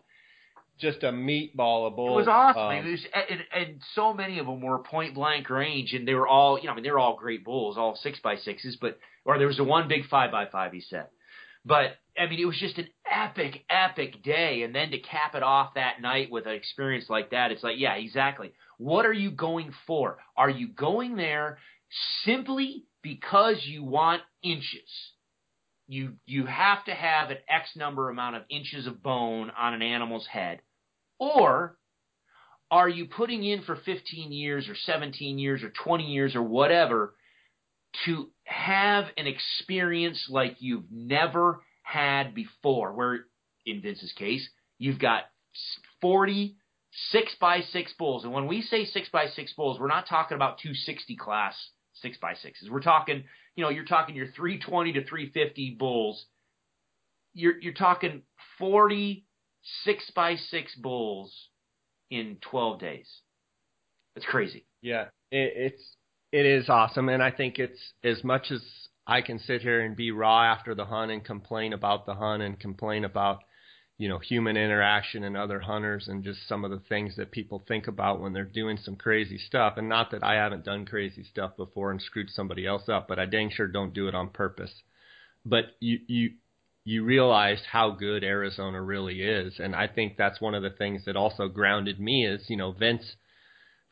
Just 0.80 1.04
a 1.04 1.12
meatball 1.12 1.88
of 1.88 1.94
It 1.94 2.18
was 2.18 2.28
awesome. 2.28 2.62
Um, 2.62 2.86
It 2.86 2.92
was, 2.92 3.06
and, 3.30 3.40
and 3.56 3.82
so 3.94 4.14
many 4.14 4.40
of 4.40 4.48
them 4.48 4.62
were 4.62 4.80
point 4.80 5.14
blank 5.14 5.50
range, 5.50 5.94
and 5.94 6.08
they 6.08 6.16
were 6.16 6.28
all, 6.28 6.58
you 6.58 6.66
know, 6.66 6.72
I 6.72 6.76
mean, 6.76 6.84
they 6.84 6.92
were 6.92 7.00
all 7.00 7.16
great 7.16 7.46
bulls, 7.46 7.78
all 7.78 7.96
six 7.96 8.20
by 8.20 8.38
sixes, 8.38 8.78
but 8.82 8.98
or 9.26 9.38
there 9.38 9.48
was 9.48 9.60
a 9.60 9.64
one 9.64 9.88
big 9.88 10.08
five 10.08 10.32
by 10.32 10.48
five. 10.48 10.74
He 10.74 10.82
said, 10.82 11.08
But 11.64 11.98
I 12.18 12.28
mean, 12.28 12.40
it 12.40 12.46
was 12.46 12.60
just 12.60 12.78
an 12.78 12.88
epic, 13.10 13.64
epic 13.70 14.24
day. 14.24 14.64
And 14.64 14.74
then 14.74 14.92
to 14.92 15.00
cap 15.00 15.36
it 15.36 15.44
off 15.44 15.76
that 15.76 16.02
night 16.02 16.30
with 16.30 16.46
an 16.46 16.54
experience 16.54 17.10
like 17.10 17.32
that, 17.32 17.52
it's 17.52 17.64
like, 17.64 17.78
yeah, 17.78 17.96
exactly. 17.96 18.54
What 18.78 19.06
are 19.06 19.14
you 19.14 19.32
going 19.32 19.74
for? 19.88 20.18
Are 20.36 20.50
you 20.50 20.68
going 20.68 21.16
there 21.16 21.58
simply 22.24 22.86
because 23.02 23.58
you 23.64 23.84
want 23.84 24.22
inches? 24.42 25.13
You 25.88 26.14
you 26.26 26.46
have 26.46 26.86
to 26.86 26.94
have 26.94 27.30
an 27.30 27.38
X 27.50 27.76
number 27.76 28.10
amount 28.10 28.36
of 28.36 28.44
inches 28.50 28.88
of 28.88 29.04
bone 29.04 29.52
on 29.58 29.74
an 29.74 29.82
animal's 29.82 30.26
head, 30.26 30.62
or 31.20 31.78
are 32.72 32.90
you 32.90 33.06
putting 33.06 33.44
in 33.44 33.62
for 33.64 33.76
15 33.76 34.32
years 34.32 34.68
or 34.70 34.76
17 34.76 35.38
years 35.38 35.62
or 35.62 35.70
20 35.70 36.06
years 36.06 36.36
or 36.36 36.42
whatever 36.42 37.14
to 38.06 38.32
have 38.46 39.06
an 39.18 39.28
experience 39.28 40.28
like 40.30 40.56
you've 40.60 40.92
never 40.92 41.62
had 41.84 42.34
before? 42.34 42.94
Where 42.94 43.26
in 43.66 43.82
Vince's 43.82 44.14
case, 44.14 44.48
you've 44.80 45.00
got 45.00 45.24
40 46.02 46.56
six 47.12 47.36
by 47.40 47.62
six 47.62 47.94
bulls, 47.94 48.24
and 48.24 48.34
when 48.34 48.48
we 48.48 48.62
say 48.62 48.86
six 48.86 49.10
by 49.10 49.28
six 49.28 49.54
bulls, 49.54 49.80
we're 49.80 49.88
not 49.88 50.08
talking 50.08 50.36
about 50.36 50.60
260 50.60 51.16
class 51.16 51.56
six 51.94 52.18
by 52.18 52.36
sixes. 52.36 52.70
We're 52.70 52.82
talking, 52.82 53.24
you 53.56 53.64
know, 53.64 53.70
you're 53.70 53.86
talking 53.86 54.16
your 54.16 54.28
320 54.28 54.94
to 54.94 55.04
350 55.04 55.76
bulls. 55.80 56.26
You're 57.34 57.60
you're 57.62 57.74
talking 57.74 58.24
40 58.60 59.26
six 59.84 60.12
by 60.16 60.36
six 60.36 60.76
bulls 60.76 61.34
in 62.12 62.38
12 62.42 62.80
days. 62.80 63.08
It's 64.16 64.26
crazy. 64.26 64.66
Yeah, 64.82 65.06
it, 65.32 65.54
it's 65.56 65.96
it 66.32 66.46
is 66.46 66.70
awesome, 66.70 67.10
and 67.10 67.22
I 67.22 67.32
think 67.32 67.60
it's 67.60 67.80
as 68.04 68.24
much 68.24 68.52
as 68.52 68.62
I 69.08 69.22
can 69.22 69.40
sit 69.40 69.62
here 69.62 69.82
and 69.82 69.96
be 69.96 70.12
raw 70.12 70.44
after 70.44 70.76
the 70.76 70.86
hunt 70.86 71.12
and 71.12 71.24
complain 71.24 71.74
about 71.74 72.06
the 72.06 72.14
hunt 72.14 72.44
and 72.44 72.60
complain 72.60 73.06
about 73.06 73.44
you 73.98 74.10
know 74.10 74.18
human 74.18 74.58
interaction 74.58 75.24
and 75.24 75.38
other 75.38 75.60
hunters 75.60 76.08
and 76.08 76.24
just 76.24 76.48
some 76.48 76.66
of 76.66 76.72
the 76.72 76.82
things 76.90 77.16
that 77.16 77.32
people 77.32 77.64
think 77.68 77.88
about 77.88 78.20
when 78.20 78.34
they're 78.34 78.44
doing 78.44 78.78
some 78.78 78.96
crazy 78.96 79.38
stuff. 79.38 79.76
And 79.78 79.88
not 79.88 80.12
that 80.12 80.24
I 80.24 80.34
haven't 80.36 80.66
done 80.66 80.86
crazy 80.86 81.24
stuff 81.24 81.56
before 81.58 81.92
and 81.92 82.02
screwed 82.02 82.30
somebody 82.30 82.66
else 82.66 82.90
up 82.90 83.08
but 83.08 83.20
I 83.20 83.26
dang 83.26 83.52
sure 83.52 83.68
don't 83.68 83.94
do 83.94 84.08
it 84.08 84.16
on 84.16 84.30
purpose. 84.30 84.74
But 85.46 85.66
you 85.80 86.00
you 86.08 86.32
you 86.86 87.04
realize 87.04 87.62
how 87.72 87.92
good 87.92 88.24
Arizona 88.24 88.82
really 88.82 89.22
is. 89.22 89.54
And 89.60 89.76
I 89.76 89.88
think 89.88 90.18
that's 90.18 90.42
one 90.42 90.56
of 90.56 90.64
the 90.64 90.70
things 90.70 91.06
that 91.06 91.16
also 91.16 91.48
grounded 91.48 92.00
me 92.00 92.26
is 92.26 92.50
you 92.50 92.58
know 92.58 92.72
Vince 92.72 93.16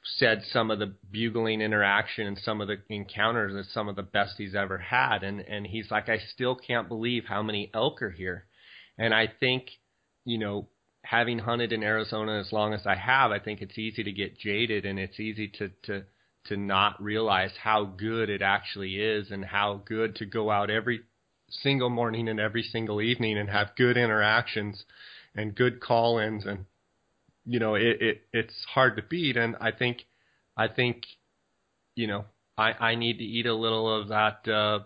said 0.03 0.41
some 0.51 0.71
of 0.71 0.79
the 0.79 0.95
bugling 1.11 1.61
interaction 1.61 2.25
and 2.25 2.39
some 2.39 2.59
of 2.59 2.67
the 2.67 2.77
encounters 2.89 3.53
is 3.53 3.71
some 3.71 3.87
of 3.87 3.95
the 3.95 4.01
best 4.01 4.33
he's 4.39 4.55
ever 4.55 4.79
had. 4.79 5.21
And 5.23 5.41
and 5.41 5.67
he's 5.67 5.91
like 5.91 6.09
I 6.09 6.17
still 6.33 6.55
can't 6.55 6.87
believe 6.87 7.25
how 7.25 7.43
many 7.43 7.69
elk 7.71 8.01
are 8.01 8.09
here. 8.09 8.45
And 8.97 9.13
I 9.13 9.27
think 9.39 9.69
you 10.25 10.37
know, 10.37 10.67
having 11.03 11.39
hunted 11.39 11.73
in 11.73 11.83
Arizona 11.83 12.39
as 12.39 12.51
long 12.51 12.73
as 12.73 12.85
I 12.85 12.95
have, 12.95 13.31
I 13.31 13.39
think 13.39 13.61
it's 13.61 13.77
easy 13.77 14.03
to 14.03 14.11
get 14.11 14.37
jaded 14.37 14.85
and 14.85 14.99
it's 14.99 15.19
easy 15.19 15.47
to 15.57 15.69
to 15.83 16.03
to 16.45 16.57
not 16.57 17.01
realize 17.01 17.51
how 17.61 17.85
good 17.85 18.29
it 18.29 18.41
actually 18.41 18.95
is 18.95 19.29
and 19.29 19.45
how 19.45 19.81
good 19.85 20.15
to 20.15 20.25
go 20.25 20.49
out 20.49 20.71
every 20.71 21.01
single 21.49 21.89
morning 21.89 22.27
and 22.27 22.39
every 22.39 22.63
single 22.63 23.01
evening 23.01 23.37
and 23.37 23.49
have 23.49 23.75
good 23.75 23.95
interactions 23.95 24.85
and 25.35 25.53
good 25.53 25.79
call-ins 25.79 26.45
and 26.45 26.65
you 27.45 27.59
know 27.59 27.75
it, 27.75 28.01
it 28.01 28.21
it's 28.33 28.65
hard 28.73 28.95
to 28.95 29.03
beat. 29.03 29.37
And 29.37 29.55
I 29.59 29.71
think 29.71 30.05
I 30.55 30.67
think 30.67 31.05
you 31.95 32.07
know 32.07 32.25
I 32.57 32.73
I 32.73 32.95
need 32.95 33.17
to 33.17 33.23
eat 33.23 33.45
a 33.45 33.55
little 33.55 34.01
of 34.01 34.09
that 34.09 34.47
uh 34.47 34.79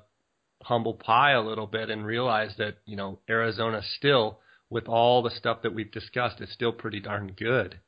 humble 0.64 0.94
pie 0.94 1.34
a 1.34 1.42
little 1.42 1.68
bit 1.68 1.90
and 1.90 2.06
realize 2.06 2.52
that 2.58 2.78
you 2.86 2.96
know 2.96 3.20
Arizona 3.30 3.82
still 3.98 4.40
with 4.76 4.90
all 4.90 5.22
the 5.22 5.30
stuff 5.30 5.62
that 5.62 5.74
we've 5.74 5.94
discussed, 5.94 6.42
is 6.42 6.52
still 6.52 6.74
pretty 6.74 7.00
darn 7.00 7.32
good. 7.38 7.80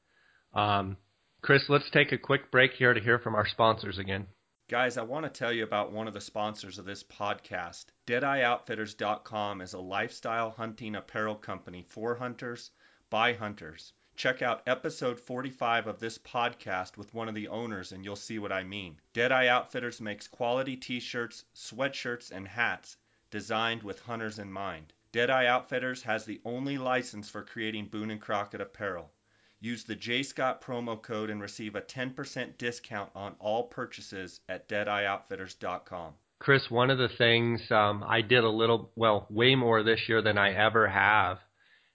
Um, 0.53 0.95
Chris, 1.41 1.67
let's 1.67 1.89
take 1.89 2.13
a 2.13 2.17
quick 2.17 2.49
break 2.49 2.71
here 2.71 2.93
to 2.93 3.01
hear 3.01 3.19
from 3.19 3.35
our 3.35 3.45
sponsors 3.45 3.99
again. 3.99 4.25
Guys, 4.69 4.95
I 4.95 5.01
want 5.01 5.25
to 5.25 5.29
tell 5.29 5.51
you 5.51 5.65
about 5.65 5.91
one 5.91 6.07
of 6.07 6.13
the 6.13 6.21
sponsors 6.21 6.79
of 6.79 6.85
this 6.85 7.03
podcast. 7.03 7.87
DeadeyeOutfitters.com 8.05 9.59
is 9.59 9.73
a 9.73 9.79
lifestyle 9.79 10.51
hunting 10.51 10.95
apparel 10.95 11.35
company 11.35 11.85
for 11.89 12.15
hunters 12.15 12.71
by 13.09 13.33
hunters. 13.33 13.91
Check 14.15 14.41
out 14.41 14.63
episode 14.65 15.19
45 15.19 15.87
of 15.87 15.99
this 15.99 16.17
podcast 16.17 16.95
with 16.95 17.13
one 17.13 17.27
of 17.27 17.35
the 17.35 17.49
owners 17.49 17.91
and 17.91 18.05
you'll 18.05 18.15
see 18.15 18.39
what 18.39 18.53
I 18.53 18.63
mean. 18.63 19.01
Deadeye 19.11 19.47
Outfitters 19.47 19.99
makes 19.99 20.29
quality 20.29 20.77
t 20.77 21.01
shirts, 21.01 21.43
sweatshirts, 21.53 22.31
and 22.31 22.47
hats 22.47 22.95
designed 23.29 23.83
with 23.83 23.99
hunters 23.99 24.39
in 24.39 24.49
mind. 24.49 24.93
Deadeye 25.11 25.45
Outfitters 25.45 26.03
has 26.03 26.25
the 26.25 26.41
only 26.43 26.77
license 26.77 27.29
for 27.29 27.41
creating 27.41 27.87
Boone 27.87 28.11
and 28.11 28.19
Crockett 28.21 28.61
apparel. 28.61 29.11
Use 29.59 29.83
the 29.85 29.95
J 29.95 30.21
Scott 30.21 30.61
promo 30.61 31.01
code 31.01 31.29
and 31.29 31.41
receive 31.41 31.75
a 31.75 31.81
10% 31.81 32.57
discount 32.57 33.09
on 33.15 33.35
all 33.39 33.63
purchases 33.63 34.39
at 34.49 34.67
deadeyeoutfitters.com. 34.67 36.13
Chris, 36.39 36.69
one 36.69 36.91
of 36.91 36.97
the 36.97 37.09
things 37.17 37.71
um, 37.71 38.03
I 38.03 38.21
did 38.21 38.43
a 38.43 38.49
little, 38.49 38.91
well, 38.95 39.25
way 39.29 39.55
more 39.55 39.81
this 39.81 40.07
year 40.07 40.21
than 40.21 40.37
I 40.37 40.53
ever 40.53 40.87
have, 40.87 41.39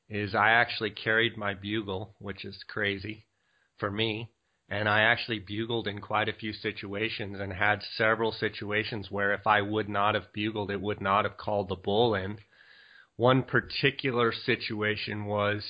is 0.09 0.35
I 0.35 0.51
actually 0.51 0.91
carried 0.91 1.37
my 1.37 1.55
bugle, 1.55 2.15
which 2.19 2.45
is 2.45 2.65
crazy 2.67 3.27
for 3.79 3.91
me. 3.91 4.31
And 4.69 4.89
I 4.89 5.03
actually 5.03 5.39
bugled 5.39 5.87
in 5.87 6.01
quite 6.01 6.29
a 6.29 6.33
few 6.33 6.53
situations 6.53 7.39
and 7.39 7.53
had 7.53 7.83
several 7.97 8.33
situations 8.33 9.11
where 9.11 9.35
if 9.35 9.47
I 9.47 9.61
would 9.61 9.89
not 9.89 10.15
have 10.15 10.33
bugled, 10.33 10.71
it 10.71 10.81
would 10.81 11.01
not 11.01 11.25
have 11.25 11.37
called 11.37 11.69
the 11.69 11.77
bull 11.77 12.15
in 12.15 12.39
one 13.23 13.45
particular 13.45 14.33
situation 14.33 15.27
was 15.27 15.63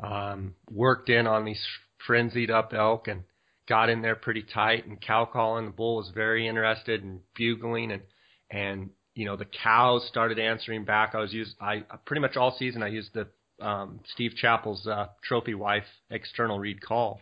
um, 0.00 0.54
worked 0.70 1.08
in 1.08 1.26
on 1.26 1.44
these 1.44 1.60
frenzied 2.06 2.52
up 2.52 2.72
elk 2.72 3.08
and 3.08 3.24
got 3.68 3.90
in 3.90 4.00
there 4.00 4.14
pretty 4.14 4.44
tight 4.44 4.86
and 4.86 5.00
cow 5.00 5.24
calling. 5.24 5.64
The 5.64 5.72
bull 5.72 5.96
was 5.96 6.12
very 6.14 6.46
interested 6.46 7.02
in 7.02 7.18
bugling 7.34 7.90
and 7.90 8.02
and 8.48 8.90
you 9.16 9.24
know 9.24 9.36
the 9.36 9.44
cows 9.44 10.06
started 10.06 10.38
answering 10.38 10.84
back. 10.84 11.16
I 11.16 11.18
was 11.18 11.32
used 11.32 11.56
I 11.60 11.82
pretty 12.06 12.20
much 12.20 12.36
all 12.36 12.54
season 12.56 12.80
I 12.84 12.88
used 12.88 13.10
the 13.12 13.26
um, 13.60 13.98
Steve 14.12 14.34
Chappell's 14.36 14.86
uh, 14.86 15.08
trophy 15.24 15.54
wife 15.54 15.88
external 16.10 16.60
reed 16.60 16.80
call. 16.80 17.20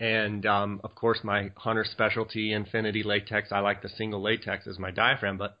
And 0.00 0.44
um, 0.44 0.80
of 0.82 0.96
course, 0.96 1.20
my 1.22 1.52
hunter 1.56 1.84
specialty, 1.88 2.52
Infinity 2.52 3.04
Latex. 3.04 3.52
I 3.52 3.60
like 3.60 3.80
the 3.80 3.90
single 3.90 4.20
latex 4.20 4.66
as 4.66 4.80
my 4.80 4.90
diaphragm, 4.90 5.38
but 5.38 5.56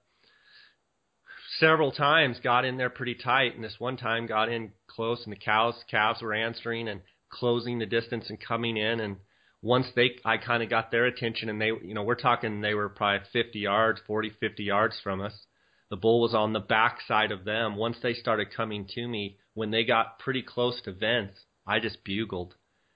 several 1.58 1.92
times 1.92 2.38
got 2.42 2.64
in 2.64 2.76
there 2.76 2.90
pretty 2.90 3.14
tight, 3.14 3.54
and 3.54 3.64
this 3.64 3.76
one 3.78 3.96
time 3.96 4.26
got 4.26 4.48
in 4.48 4.72
close, 4.86 5.22
and 5.24 5.32
the 5.32 5.38
cows 5.38 5.74
calves 5.90 6.22
were 6.22 6.34
answering 6.34 6.88
and 6.88 7.00
closing 7.30 7.78
the 7.78 7.86
distance 7.86 8.26
and 8.28 8.40
coming 8.40 8.76
in, 8.76 9.00
and 9.00 9.16
once 9.62 9.86
they 9.94 10.16
I 10.24 10.36
kind 10.38 10.62
of 10.62 10.70
got 10.70 10.90
their 10.90 11.06
attention, 11.06 11.48
and 11.48 11.60
they 11.60 11.66
you 11.66 11.94
know 11.94 12.02
we're 12.02 12.14
talking 12.14 12.60
they 12.60 12.74
were 12.74 12.88
probably 12.88 13.26
50 13.32 13.58
yards, 13.58 14.00
40, 14.06 14.30
50 14.40 14.62
yards 14.62 15.00
from 15.02 15.20
us. 15.20 15.46
The 15.90 15.96
bull 15.96 16.20
was 16.20 16.34
on 16.34 16.52
the 16.52 16.60
back 16.60 16.98
side 17.06 17.32
of 17.32 17.44
them. 17.44 17.76
Once 17.76 17.96
they 18.02 18.12
started 18.12 18.52
coming 18.54 18.86
to 18.94 19.08
me, 19.08 19.38
when 19.54 19.70
they 19.70 19.84
got 19.84 20.18
pretty 20.18 20.42
close 20.42 20.80
to 20.82 20.92
Vince, 20.92 21.32
I 21.66 21.80
just 21.80 22.04
bugled. 22.04 22.54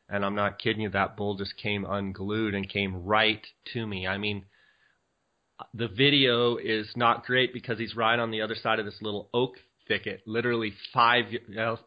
And 0.09 0.27
I'm 0.27 0.35
not 0.35 0.59
kidding 0.59 0.83
you, 0.83 0.91
that 0.91 1.17
bull 1.17 1.37
just 1.37 1.57
came 1.57 1.87
unglued 1.87 2.55
and 2.55 2.69
came 2.69 3.05
right 3.05 3.45
to 3.73 3.87
me. 3.87 4.07
I 4.07 4.19
mean, 4.19 4.45
the 5.75 5.89
video 5.89 6.57
is 6.57 6.91
not 6.97 7.25
great 7.25 7.53
because 7.53 7.79
he's 7.79 7.97
right 7.97 8.19
on 8.19 8.31
the 8.31 8.43
other 8.43 8.55
side 8.55 8.79
of 8.79 8.85
this 8.85 9.01
little 9.01 9.29
oak 9.35 9.55
thicket, 9.89 10.23
literally 10.27 10.73
five 10.93 11.25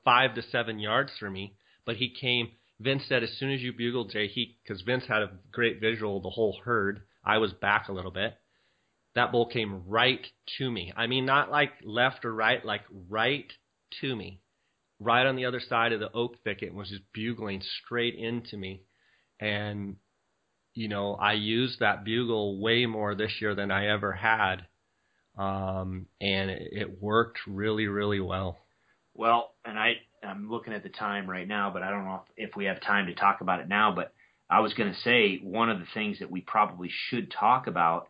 five 0.04 0.36
to 0.36 0.42
seven 0.44 0.80
yards 0.80 1.12
from 1.20 1.34
me. 1.34 1.56
But 1.86 1.98
he 1.98 2.14
came. 2.20 2.50
Vince 2.80 3.04
said 3.08 3.24
as 3.24 3.32
soon 3.40 3.52
as 3.54 3.62
you 3.62 3.72
bugled 3.72 4.12
Jay, 4.12 4.28
he 4.28 4.58
because 4.64 4.82
Vince 4.82 5.06
had 5.08 5.22
a 5.22 5.32
great 5.52 5.80
visual 5.80 6.18
of 6.18 6.24
the 6.24 6.30
whole 6.30 6.58
herd. 6.64 7.02
I 7.24 7.38
was 7.38 7.54
back 7.54 7.88
a 7.88 7.94
little 7.94 8.12
bit. 8.12 8.38
That 9.16 9.32
bull 9.32 9.48
came 9.48 9.84
right 9.88 10.26
to 10.58 10.70
me. 10.70 10.92
I 10.96 11.08
mean, 11.08 11.26
not 11.26 11.50
like 11.50 11.72
left 11.84 12.26
or 12.26 12.34
right, 12.34 12.64
like 12.66 12.82
right 13.10 13.50
to 14.02 14.16
me, 14.16 14.42
right 15.00 15.26
on 15.26 15.38
the 15.38 15.46
other 15.46 15.62
side 15.62 15.94
of 15.94 16.02
the 16.02 16.12
oak 16.12 16.36
thicket, 16.44 16.70
and 16.70 16.78
was 16.78 16.90
just 16.90 17.04
bugling 17.14 17.62
straight 17.84 18.16
into 18.16 18.58
me. 18.58 18.82
And 19.40 19.96
you 20.76 20.90
know, 20.90 21.16
I 21.16 21.34
used 21.34 21.80
that 21.80 22.04
bugle 22.04 22.60
way 22.60 22.86
more 22.86 23.16
this 23.16 23.32
year 23.42 23.56
than 23.56 23.72
I 23.72 23.88
ever 23.88 24.12
had. 24.12 24.68
Um, 25.38 26.06
and 26.22 26.52
it, 26.52 26.70
it 26.72 27.02
worked 27.02 27.40
really, 27.48 27.88
really 27.88 28.20
well. 28.20 28.58
Well, 29.14 29.54
and 29.64 29.80
I, 29.80 29.94
I'm 30.22 30.50
looking 30.50 30.74
at 30.74 30.84
the 30.84 30.90
time 30.90 31.30
right 31.30 31.48
now, 31.48 31.72
but 31.74 31.82
I 31.82 31.90
don't 31.90 32.06
know 32.06 32.24
if, 32.36 32.50
if 32.50 32.56
we 32.56 32.66
have 32.66 32.82
time 32.82 33.08
to 33.08 33.16
talk 33.16 33.40
about 33.42 33.62
it 33.62 33.70
now. 33.70 33.94
But 33.96 34.14
I 34.50 34.60
was 34.60 34.74
going 34.74 34.94
to 34.94 35.00
say 35.00 35.40
one 35.42 35.70
of 35.70 35.80
the 35.80 35.88
things 35.94 36.20
that 36.20 36.30
we 36.30 36.42
probably 36.42 36.90
should 37.10 37.32
talk 37.32 37.68
about, 37.68 38.08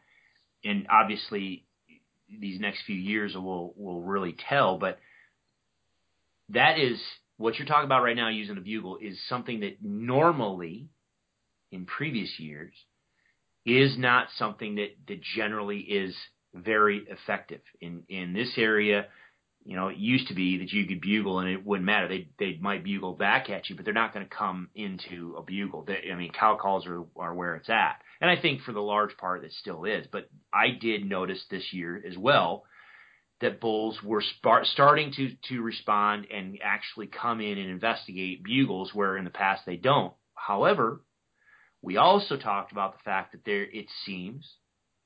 and 0.64 0.88
obviously 0.90 1.66
these 2.40 2.60
next 2.60 2.84
few 2.86 2.96
years 2.96 3.36
will 3.36 3.74
will 3.78 4.02
really 4.02 4.36
tell, 4.50 4.80
but 4.80 5.00
that 6.50 6.80
is 6.80 7.00
what 7.38 7.58
you're 7.58 7.68
talking 7.68 7.86
about 7.86 8.04
right 8.04 8.16
now 8.16 8.30
using 8.30 8.56
the 8.56 8.62
bugle 8.62 8.98
is 8.98 9.20
something 9.28 9.60
that 9.60 9.78
normally 9.82 10.90
in 11.76 11.86
previous 11.86 12.40
years 12.40 12.74
is 13.66 13.98
not 13.98 14.28
something 14.38 14.76
that, 14.76 14.96
that 15.08 15.22
generally 15.22 15.80
is 15.80 16.16
very 16.54 17.06
effective. 17.10 17.62
In, 17.82 18.04
in 18.08 18.34
this 18.34 18.54
area, 18.58 19.08
you 19.66 19.76
know, 19.76 19.88
it 19.88 19.98
used 19.98 20.28
to 20.28 20.36
be 20.36 20.60
that 20.60 20.72
you 20.72 20.86
could 20.86 21.02
bugle 21.02 21.40
and 21.40 21.50
it 21.50 21.66
wouldn't 21.66 21.86
matter. 21.86 22.08
They 22.08 22.30
they 22.38 22.58
might 22.62 22.84
bugle 22.84 23.14
back 23.14 23.50
at 23.50 23.68
you, 23.68 23.76
but 23.76 23.84
they're 23.84 23.96
not 23.96 24.14
going 24.14 24.26
to 24.28 24.36
come 24.36 24.70
into 24.76 25.36
a 25.38 25.42
bugle. 25.42 25.84
They, 25.84 26.12
I 26.12 26.16
mean, 26.16 26.32
cow 26.32 26.56
calls 26.62 26.86
are 26.86 27.04
are 27.18 27.34
where 27.34 27.56
it's 27.56 27.70
at, 27.70 28.00
and 28.22 28.30
I 28.30 28.40
think 28.40 28.62
for 28.62 28.74
the 28.74 28.80
large 28.80 29.18
part 29.18 29.44
it 29.44 29.54
still 29.54 29.86
is. 29.86 30.06
But 30.12 30.30
I 30.54 30.70
did 30.70 31.10
notice 31.10 31.44
this 31.50 31.74
year 31.74 32.02
as 32.08 32.16
well 32.16 32.66
that 33.42 33.60
bulls 33.60 34.02
were 34.04 34.22
sp- 34.22 34.70
starting 34.72 35.12
to 35.14 35.32
to 35.50 35.64
respond 35.64 36.28
and 36.32 36.60
actually 36.64 37.08
come 37.08 37.42
in 37.42 37.58
and 37.58 37.70
investigate 37.72 38.44
bugles 38.44 38.94
where 38.94 39.18
in 39.18 39.24
the 39.24 39.32
past 39.32 39.64
they 39.66 39.78
don't. 39.78 40.14
However, 40.36 41.02
we 41.86 41.98
also 41.98 42.36
talked 42.36 42.72
about 42.72 42.98
the 42.98 43.04
fact 43.04 43.32
that 43.34 43.46
there 43.46 43.64
it 43.64 43.86
seems 44.06 44.56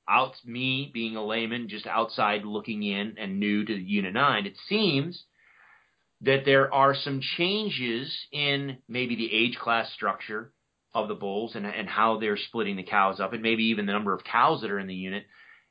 out 0.08 0.34
me 0.46 0.90
being 0.92 1.14
a 1.14 1.24
layman, 1.24 1.68
just 1.68 1.86
outside 1.86 2.44
looking 2.44 2.82
in 2.82 3.16
and 3.18 3.38
new 3.38 3.64
to 3.66 3.74
Unit 3.74 4.14
9, 4.14 4.46
it 4.46 4.56
seems 4.66 5.24
that 6.22 6.44
there 6.46 6.72
are 6.72 6.94
some 6.94 7.20
changes 7.36 8.10
in 8.32 8.78
maybe 8.88 9.14
the 9.14 9.32
age 9.32 9.56
class 9.56 9.92
structure 9.92 10.52
of 10.94 11.06
the 11.06 11.14
bulls 11.14 11.54
and, 11.54 11.66
and 11.66 11.86
how 11.86 12.18
they're 12.18 12.38
splitting 12.38 12.76
the 12.76 12.82
cows 12.82 13.20
up, 13.20 13.34
and 13.34 13.42
maybe 13.42 13.64
even 13.64 13.84
the 13.84 13.92
number 13.92 14.14
of 14.14 14.24
cows 14.24 14.62
that 14.62 14.70
are 14.70 14.80
in 14.80 14.88
the 14.88 14.94
unit. 14.94 15.24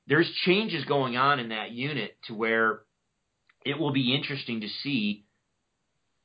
There's 0.08 0.32
changes 0.46 0.86
going 0.86 1.18
on 1.18 1.40
in 1.40 1.50
that 1.50 1.72
unit 1.72 2.18
to 2.28 2.36
where 2.36 2.82
it 3.66 3.78
will 3.80 3.92
be 3.92 4.16
interesting 4.16 4.62
to 4.62 4.70
see 4.84 5.26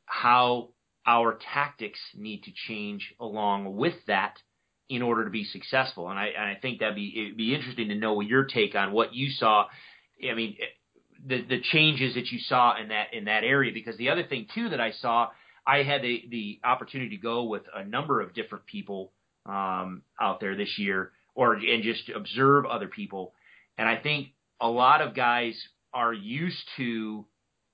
how 0.04 0.70
our 1.06 1.38
tactics 1.54 1.98
need 2.14 2.44
to 2.44 2.52
change 2.68 3.14
along 3.18 3.76
with 3.76 3.94
that 4.06 4.36
in 4.88 5.02
order 5.02 5.24
to 5.24 5.30
be 5.30 5.44
successful. 5.44 6.10
And 6.10 6.18
I, 6.18 6.26
and 6.26 6.44
I 6.44 6.56
think 6.60 6.80
that'd 6.80 6.94
be 6.94 7.12
it'd 7.16 7.36
be 7.36 7.54
interesting 7.54 7.88
to 7.88 7.94
know 7.94 8.20
your 8.20 8.44
take 8.44 8.74
on 8.74 8.92
what 8.92 9.14
you 9.14 9.30
saw. 9.30 9.66
I 10.28 10.34
mean, 10.34 10.56
the 11.26 11.42
the 11.42 11.60
changes 11.60 12.14
that 12.14 12.30
you 12.30 12.38
saw 12.38 12.80
in 12.80 12.88
that 12.88 13.14
in 13.14 13.24
that 13.24 13.44
area. 13.44 13.72
Because 13.72 13.96
the 13.96 14.10
other 14.10 14.24
thing 14.24 14.46
too 14.54 14.70
that 14.70 14.80
I 14.80 14.92
saw, 14.92 15.30
I 15.66 15.82
had 15.82 16.02
the 16.02 16.24
the 16.30 16.60
opportunity 16.64 17.16
to 17.16 17.22
go 17.22 17.44
with 17.44 17.62
a 17.74 17.84
number 17.84 18.20
of 18.20 18.34
different 18.34 18.66
people 18.66 19.12
um, 19.46 20.02
out 20.20 20.40
there 20.40 20.56
this 20.56 20.78
year, 20.78 21.12
or 21.34 21.54
and 21.54 21.82
just 21.82 22.08
observe 22.10 22.66
other 22.66 22.88
people. 22.88 23.34
And 23.78 23.88
I 23.88 23.96
think 23.96 24.28
a 24.60 24.68
lot 24.68 25.00
of 25.00 25.14
guys 25.14 25.60
are 25.92 26.12
used 26.12 26.62
to 26.76 27.24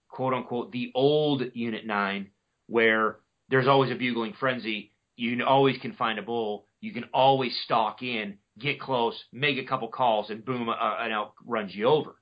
quote 0.08 0.34
unquote 0.34 0.72
the 0.72 0.92
old 0.94 1.42
Unit 1.54 1.86
Nine, 1.86 2.30
where 2.66 3.16
there's 3.48 3.66
always 3.66 3.90
a 3.90 3.96
bugling 3.96 4.34
frenzy. 4.38 4.92
You 5.16 5.44
always 5.44 5.76
can 5.78 5.92
find 5.92 6.18
a 6.18 6.22
bull 6.22 6.66
you 6.80 6.92
can 6.92 7.04
always 7.12 7.56
stalk 7.64 8.02
in, 8.02 8.38
get 8.58 8.80
close, 8.80 9.14
make 9.32 9.58
a 9.58 9.66
couple 9.66 9.88
calls, 9.88 10.30
and 10.30 10.44
boom, 10.44 10.68
uh, 10.68 10.96
an 10.98 11.12
elk 11.12 11.34
runs 11.44 11.74
you 11.74 11.86
over. 11.86 12.16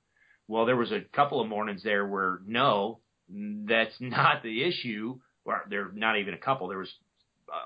Well, 0.48 0.66
there 0.66 0.76
was 0.76 0.92
a 0.92 1.02
couple 1.12 1.40
of 1.40 1.48
mornings 1.48 1.82
there 1.82 2.06
where 2.06 2.40
no, 2.46 3.00
that's 3.28 3.94
not 4.00 4.42
the 4.42 4.64
issue. 4.64 5.18
Or 5.44 5.64
there, 5.70 5.90
not 5.94 6.18
even 6.18 6.34
a 6.34 6.38
couple. 6.38 6.68
There 6.68 6.78
was 6.78 6.92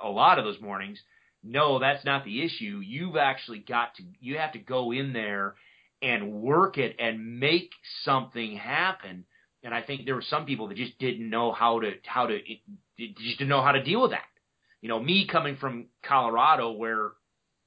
a 0.05 0.09
lot 0.09 0.39
of 0.39 0.45
those 0.45 0.61
mornings. 0.61 1.01
No, 1.43 1.81
that's 1.81 2.05
not 2.05 2.25
the 2.25 2.45
issue. 2.45 2.81
You've 2.85 3.17
actually 3.17 3.59
got 3.59 3.97
to. 3.97 4.05
You 4.21 4.39
have 4.39 4.53
to 4.53 4.61
go 4.61 4.93
in 4.93 5.13
there 5.13 5.57
and 6.01 6.33
work 6.33 6.79
it 6.79 6.95
and 7.01 7.41
make 7.41 7.71
something 8.05 8.57
happen. 8.57 9.25
And 9.65 9.75
I 9.75 9.83
think 9.83 10.05
there 10.05 10.15
were 10.15 10.23
some 10.23 10.47
people 10.47 10.69
that 10.69 10.77
just 10.77 10.97
didn't 10.99 11.29
know 11.29 11.51
how 11.51 11.81
to 11.81 11.95
how 12.05 12.27
to 12.27 12.39
just 12.99 13.39
didn't 13.39 13.49
know 13.49 13.63
how 13.63 13.73
to 13.73 13.83
deal 13.83 14.03
with 14.03 14.13
that 14.13 14.23
you 14.83 14.89
know, 14.89 15.01
me 15.01 15.27
coming 15.31 15.57
from 15.57 15.87
Colorado 16.05 16.73
where 16.73 17.13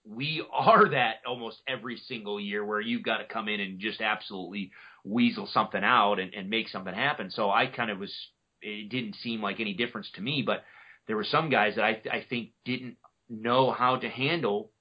we 0.07 0.45
are 0.53 0.89
that 0.89 1.15
almost 1.25 1.57
every 1.67 1.97
single 1.97 2.39
year 2.39 2.63
where 2.63 2.81
you've 2.81 3.03
got 3.03 3.17
to 3.17 3.25
come 3.25 3.47
in 3.47 3.59
and 3.59 3.79
just 3.79 4.01
absolutely 4.01 4.71
weasel 5.03 5.47
something 5.51 5.83
out 5.83 6.19
and, 6.19 6.33
and 6.35 6.49
make 6.49 6.69
something 6.69 6.93
happen. 6.93 7.31
So 7.31 7.49
I 7.49 7.67
kind 7.67 7.89
of 7.89 7.97
was, 7.97 8.13
it 8.61 8.89
didn't 8.89 9.15
seem 9.15 9.41
like 9.41 9.59
any 9.59 9.73
difference 9.73 10.09
to 10.15 10.21
me, 10.21 10.43
but 10.45 10.63
there 11.07 11.15
were 11.15 11.23
some 11.23 11.49
guys 11.49 11.75
that 11.75 11.83
I, 11.83 12.01
I 12.11 12.25
think 12.29 12.49
didn't 12.65 12.97
know 13.29 13.71
how 13.71 13.95
to 13.95 14.09
handle 14.09 14.71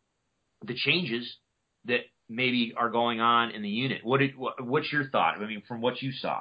the 0.65 0.75
changes 0.75 1.37
that 1.85 2.01
maybe 2.29 2.75
are 2.77 2.91
going 2.91 3.21
on 3.21 3.51
in 3.51 3.63
the 3.63 3.69
unit. 3.69 4.01
What 4.03 4.21
did, 4.21 4.37
what, 4.37 4.65
what's 4.65 4.91
your 4.93 5.09
thought? 5.11 5.37
I 5.37 5.47
mean, 5.47 5.63
from 5.69 5.83
what 5.83 6.01
you 6.01 6.13
saw. 6.13 6.41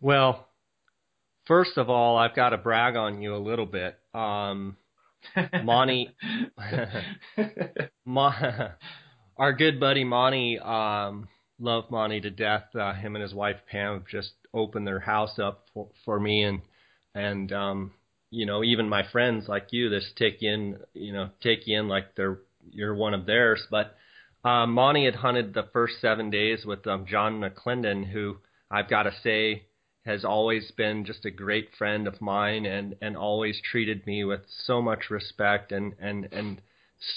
Well, 0.00 0.45
First 1.46 1.76
of 1.76 1.88
all, 1.88 2.16
I've 2.16 2.34
got 2.34 2.50
to 2.50 2.58
brag 2.58 2.96
on 2.96 3.22
you 3.22 3.36
a 3.36 3.38
little 3.38 3.66
bit. 3.66 3.96
Um, 4.12 4.76
Monty, 5.62 6.10
our 9.36 9.52
good 9.52 9.78
buddy 9.78 10.04
Monty, 10.04 10.58
um, 10.58 11.28
love 11.58 11.90
Monty 11.90 12.20
to 12.20 12.30
death. 12.30 12.64
Uh, 12.74 12.94
him 12.94 13.14
and 13.14 13.22
his 13.22 13.34
wife 13.34 13.56
Pam 13.70 13.94
have 13.94 14.06
just 14.08 14.32
opened 14.52 14.86
their 14.86 15.00
house 15.00 15.38
up 15.38 15.66
for, 15.72 15.88
for 16.04 16.18
me, 16.18 16.42
and 16.42 16.62
and 17.14 17.52
um, 17.52 17.92
you 18.30 18.44
know 18.46 18.64
even 18.64 18.88
my 18.88 19.02
friends 19.10 19.46
like 19.48 19.68
you, 19.70 19.88
this 19.88 20.10
take 20.16 20.42
in, 20.42 20.78
you 20.94 21.12
know, 21.12 21.30
take 21.42 21.66
you 21.66 21.78
in 21.78 21.88
like 21.88 22.14
they're 22.16 22.38
you're 22.70 22.94
one 22.94 23.14
of 23.14 23.26
theirs. 23.26 23.62
But 23.70 23.96
uh, 24.44 24.66
Monty 24.66 25.04
had 25.04 25.16
hunted 25.16 25.54
the 25.54 25.68
first 25.72 26.00
seven 26.00 26.30
days 26.30 26.64
with 26.64 26.86
um, 26.86 27.06
John 27.06 27.40
McClendon, 27.40 28.10
who 28.10 28.38
I've 28.70 28.90
got 28.90 29.04
to 29.04 29.12
say 29.22 29.64
has 30.06 30.24
always 30.24 30.70
been 30.70 31.04
just 31.04 31.24
a 31.24 31.30
great 31.30 31.68
friend 31.76 32.06
of 32.06 32.20
mine 32.20 32.64
and 32.64 32.94
and 33.02 33.16
always 33.16 33.60
treated 33.60 34.06
me 34.06 34.24
with 34.24 34.40
so 34.64 34.80
much 34.80 35.10
respect 35.10 35.72
and 35.72 35.94
and 36.00 36.28
and 36.32 36.62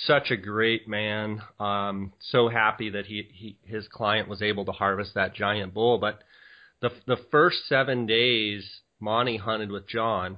such 0.06 0.32
a 0.32 0.38
great 0.38 0.88
man. 0.88 1.42
Um, 1.60 2.12
so 2.20 2.50
happy 2.50 2.90
that 2.90 3.06
he, 3.06 3.30
he 3.32 3.58
his 3.64 3.88
client 3.88 4.28
was 4.28 4.42
able 4.42 4.66
to 4.66 4.72
harvest 4.72 5.14
that 5.16 5.36
giant 5.36 5.74
bull. 5.74 6.00
But 6.00 6.20
the 6.82 6.90
the 7.06 7.18
first 7.32 7.68
seven 7.68 8.06
days, 8.06 8.82
Monty 9.00 9.38
hunted 9.38 9.72
with 9.72 9.88
John, 9.88 10.38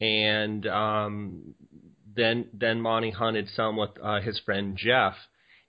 and 0.00 0.66
um, 0.66 1.54
then 2.14 2.48
then 2.52 2.80
Monty 2.80 3.10
hunted 3.10 3.48
some 3.54 3.76
with 3.76 3.90
uh, 4.02 4.20
his 4.20 4.40
friend 4.40 4.76
Jeff, 4.76 5.14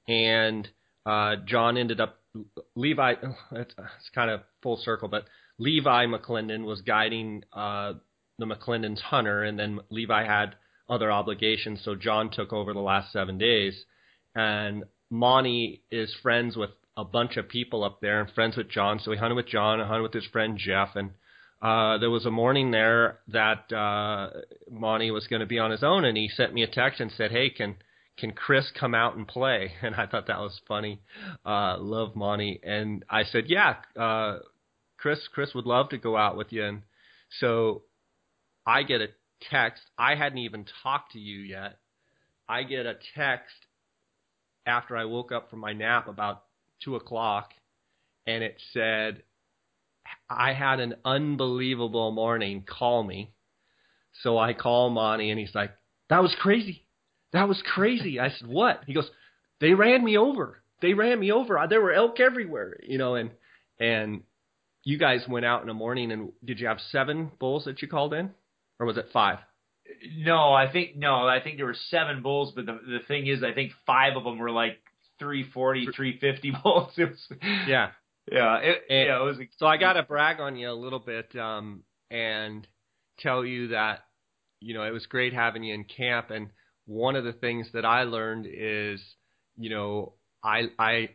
and 0.07 0.67
uh, 1.05 1.35
John 1.45 1.77
ended 1.77 2.01
up 2.01 2.19
Levi. 2.75 3.13
It's, 3.51 3.73
it's 3.77 4.09
kind 4.13 4.31
of 4.31 4.41
full 4.61 4.77
circle, 4.77 5.07
but 5.07 5.25
Levi 5.59 6.05
McClendon 6.05 6.65
was 6.65 6.81
guiding 6.81 7.43
uh, 7.53 7.93
the 8.37 8.45
McClendon's 8.45 9.01
hunter, 9.01 9.43
and 9.43 9.57
then 9.57 9.79
Levi 9.89 10.25
had 10.25 10.55
other 10.89 11.11
obligations, 11.11 11.81
so 11.83 11.95
John 11.95 12.29
took 12.29 12.53
over 12.53 12.73
the 12.73 12.79
last 12.79 13.11
seven 13.11 13.37
days. 13.37 13.85
And 14.35 14.83
Monty 15.09 15.83
is 15.91 16.15
friends 16.21 16.55
with 16.55 16.69
a 16.95 17.03
bunch 17.03 17.37
of 17.37 17.49
people 17.49 17.83
up 17.83 18.01
there 18.01 18.21
and 18.21 18.29
friends 18.31 18.55
with 18.57 18.69
John, 18.69 18.99
so 18.99 19.11
he 19.11 19.17
hunted 19.17 19.35
with 19.35 19.47
John 19.47 19.79
and 19.79 19.87
hunted 19.87 20.03
with 20.03 20.13
his 20.13 20.25
friend 20.27 20.57
Jeff. 20.57 20.95
And 20.95 21.11
uh, 21.61 21.97
there 21.97 22.09
was 22.09 22.25
a 22.25 22.31
morning 22.31 22.71
there 22.71 23.19
that 23.29 23.71
uh, 23.73 24.29
Monty 24.69 25.11
was 25.11 25.27
going 25.27 25.39
to 25.39 25.45
be 25.45 25.59
on 25.59 25.71
his 25.71 25.83
own, 25.83 26.05
and 26.05 26.17
he 26.17 26.27
sent 26.27 26.53
me 26.53 26.63
a 26.63 26.67
text 26.67 26.99
and 26.99 27.11
said, 27.11 27.31
"Hey, 27.31 27.49
can 27.49 27.75
can 28.17 28.31
Chris 28.31 28.71
come 28.79 28.93
out 28.93 29.15
and 29.15 29.27
play?" 29.27 29.71
And 29.81 29.95
I 29.95 30.05
thought 30.05 30.27
that 30.27 30.39
was 30.39 30.61
funny. 30.67 31.01
Uh, 31.45 31.77
love 31.79 32.15
Monty, 32.15 32.59
and 32.63 33.03
I 33.09 33.23
said, 33.23 33.45
"Yeah." 33.47 33.75
Uh, 33.95 34.39
Chris, 35.07 35.27
Chris 35.33 35.53
would 35.55 35.65
love 35.65 35.87
to 35.87 35.97
go 35.97 36.17
out 36.17 36.35
with 36.35 36.51
you. 36.51 36.65
And 36.65 36.81
so 37.39 37.83
I 38.65 38.83
get 38.83 38.99
a 38.99 39.07
text. 39.49 39.81
I 39.97 40.15
hadn't 40.15 40.39
even 40.39 40.65
talked 40.83 41.13
to 41.13 41.19
you 41.19 41.39
yet. 41.39 41.77
I 42.49 42.63
get 42.63 42.85
a 42.85 42.95
text 43.15 43.55
after 44.65 44.97
I 44.97 45.05
woke 45.05 45.31
up 45.31 45.49
from 45.49 45.59
my 45.59 45.71
nap 45.71 46.09
about 46.09 46.43
two 46.83 46.97
o'clock, 46.97 47.53
and 48.25 48.43
it 48.43 48.61
said, 48.73 49.23
I 50.29 50.51
had 50.51 50.81
an 50.81 50.95
unbelievable 51.05 52.11
morning. 52.11 52.65
Call 52.67 53.01
me. 53.01 53.31
So 54.23 54.37
I 54.37 54.51
call 54.51 54.89
Monty, 54.89 55.29
and 55.29 55.39
he's 55.39 55.55
like, 55.55 55.71
That 56.09 56.21
was 56.21 56.35
crazy. 56.41 56.83
That 57.31 57.47
was 57.47 57.63
crazy. 57.73 58.19
I 58.19 58.31
said, 58.31 58.49
What? 58.49 58.81
He 58.85 58.93
goes, 58.93 59.09
They 59.61 59.73
ran 59.73 60.03
me 60.03 60.17
over. 60.17 60.61
They 60.81 60.93
ran 60.93 61.17
me 61.17 61.31
over. 61.31 61.65
There 61.69 61.81
were 61.81 61.93
elk 61.93 62.19
everywhere, 62.19 62.77
you 62.85 62.97
know, 62.97 63.15
and 63.15 63.31
and 63.79 64.23
you 64.83 64.97
guys 64.97 65.25
went 65.27 65.45
out 65.45 65.61
in 65.61 65.67
the 65.67 65.73
morning 65.73 66.11
and 66.11 66.31
did 66.43 66.59
you 66.59 66.67
have 66.67 66.79
seven 66.91 67.31
bulls 67.39 67.65
that 67.65 67.81
you 67.81 67.87
called 67.87 68.13
in, 68.13 68.31
or 68.79 68.85
was 68.85 68.97
it 68.97 69.07
five? 69.11 69.39
No, 70.17 70.53
I 70.53 70.71
think 70.71 70.95
no, 70.95 71.27
I 71.27 71.39
think 71.41 71.57
there 71.57 71.65
were 71.65 71.75
seven 71.89 72.21
bulls, 72.21 72.53
but 72.55 72.65
the 72.65 72.73
the 72.73 72.99
thing 73.07 73.27
is, 73.27 73.43
I 73.43 73.53
think 73.53 73.71
five 73.85 74.15
of 74.15 74.23
them 74.23 74.37
were 74.37 74.51
like 74.51 74.79
340, 75.19 75.87
350 75.95 76.51
bulls. 76.63 76.91
It 76.97 77.09
was, 77.09 77.39
yeah, 77.67 77.91
yeah, 78.31 78.57
it, 78.57 78.83
and, 78.89 79.07
yeah. 79.07 79.21
It 79.21 79.23
was. 79.23 79.37
So 79.57 79.65
I 79.65 79.77
got 79.77 79.93
to 79.93 80.03
brag 80.03 80.39
on 80.39 80.55
you 80.55 80.69
a 80.69 80.73
little 80.73 80.99
bit 80.99 81.35
um, 81.35 81.83
and 82.11 82.67
tell 83.19 83.45
you 83.45 83.69
that 83.69 84.05
you 84.59 84.73
know 84.73 84.83
it 84.83 84.91
was 84.91 85.05
great 85.05 85.33
having 85.33 85.63
you 85.63 85.73
in 85.73 85.85
camp. 85.85 86.31
And 86.31 86.49
one 86.85 87.15
of 87.15 87.23
the 87.23 87.33
things 87.33 87.67
that 87.73 87.85
I 87.85 88.03
learned 88.03 88.47
is, 88.49 89.01
you 89.57 89.69
know, 89.69 90.13
I 90.43 90.63
I 90.77 91.09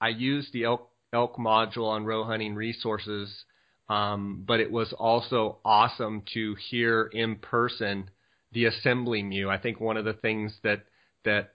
I 0.00 0.08
used 0.08 0.52
the 0.52 0.64
elk 0.64 0.90
elk 1.12 1.36
module 1.36 1.88
on 1.88 2.04
Roe 2.04 2.24
Hunting 2.24 2.54
Resources, 2.54 3.44
um, 3.88 4.44
but 4.46 4.60
it 4.60 4.70
was 4.70 4.92
also 4.92 5.58
awesome 5.64 6.22
to 6.34 6.54
hear 6.70 7.04
in 7.12 7.36
person 7.36 8.10
the 8.52 8.66
assembly 8.66 9.22
mew. 9.22 9.48
I 9.50 9.58
think 9.58 9.80
one 9.80 9.96
of 9.96 10.04
the 10.04 10.14
things 10.14 10.54
that 10.62 10.84
that 11.24 11.54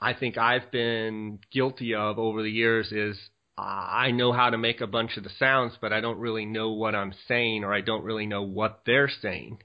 I 0.00 0.12
think 0.14 0.36
I've 0.36 0.70
been 0.70 1.38
guilty 1.50 1.94
of 1.94 2.18
over 2.18 2.42
the 2.42 2.50
years 2.50 2.92
is 2.92 3.18
I 3.58 4.10
know 4.10 4.32
how 4.32 4.50
to 4.50 4.58
make 4.58 4.82
a 4.82 4.86
bunch 4.86 5.16
of 5.16 5.24
the 5.24 5.30
sounds, 5.38 5.78
but 5.80 5.92
I 5.92 6.00
don't 6.00 6.18
really 6.18 6.44
know 6.44 6.72
what 6.72 6.94
I'm 6.94 7.14
saying 7.26 7.64
or 7.64 7.72
I 7.72 7.80
don't 7.80 8.04
really 8.04 8.26
know 8.26 8.42
what 8.42 8.82
they're 8.84 9.08
saying. 9.08 9.62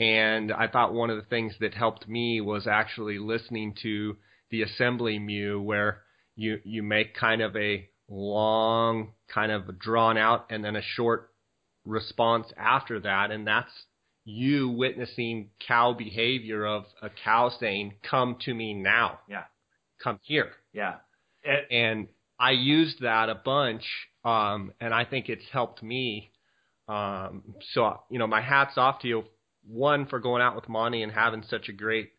And 0.00 0.50
I 0.52 0.66
thought 0.66 0.92
one 0.92 1.10
of 1.10 1.16
the 1.16 1.28
things 1.28 1.54
that 1.60 1.74
helped 1.74 2.08
me 2.08 2.40
was 2.40 2.66
actually 2.66 3.18
listening 3.18 3.76
to 3.82 4.16
the 4.50 4.62
assembly 4.62 5.20
mew 5.20 5.60
where 5.60 6.02
you 6.34 6.58
you 6.64 6.82
make 6.82 7.14
kind 7.14 7.42
of 7.42 7.54
a 7.56 7.88
long 8.08 9.12
kind 9.32 9.50
of 9.52 9.78
drawn 9.78 10.16
out 10.18 10.46
and 10.50 10.64
then 10.64 10.76
a 10.76 10.82
short 10.82 11.30
response 11.84 12.46
after 12.56 13.00
that 13.00 13.30
and 13.30 13.46
that's 13.46 13.70
you 14.24 14.68
witnessing 14.68 15.50
cow 15.66 15.92
behavior 15.92 16.64
of 16.64 16.84
a 17.02 17.08
cow 17.24 17.50
saying 17.58 17.94
come 18.08 18.36
to 18.40 18.54
me 18.54 18.74
now 18.74 19.18
Yeah. 19.28 19.44
come 20.02 20.18
here 20.22 20.50
Yeah. 20.72 20.96
It, 21.42 21.66
and 21.70 22.08
I 22.38 22.52
used 22.52 23.00
that 23.02 23.28
a 23.28 23.34
bunch, 23.34 23.84
um, 24.24 24.72
and 24.80 24.92
I 24.94 25.04
think 25.04 25.28
it's 25.28 25.44
helped 25.52 25.82
me. 25.82 26.32
Um, 26.88 27.54
so 27.72 28.00
you 28.10 28.18
know, 28.18 28.26
my 28.26 28.40
hats 28.40 28.74
off 28.76 29.00
to 29.00 29.08
you. 29.08 29.24
One 29.64 30.06
for 30.06 30.18
going 30.18 30.42
out 30.42 30.56
with 30.56 30.68
Monty 30.68 31.02
and 31.02 31.12
having 31.12 31.44
such 31.48 31.68
a 31.68 31.72
great, 31.72 32.10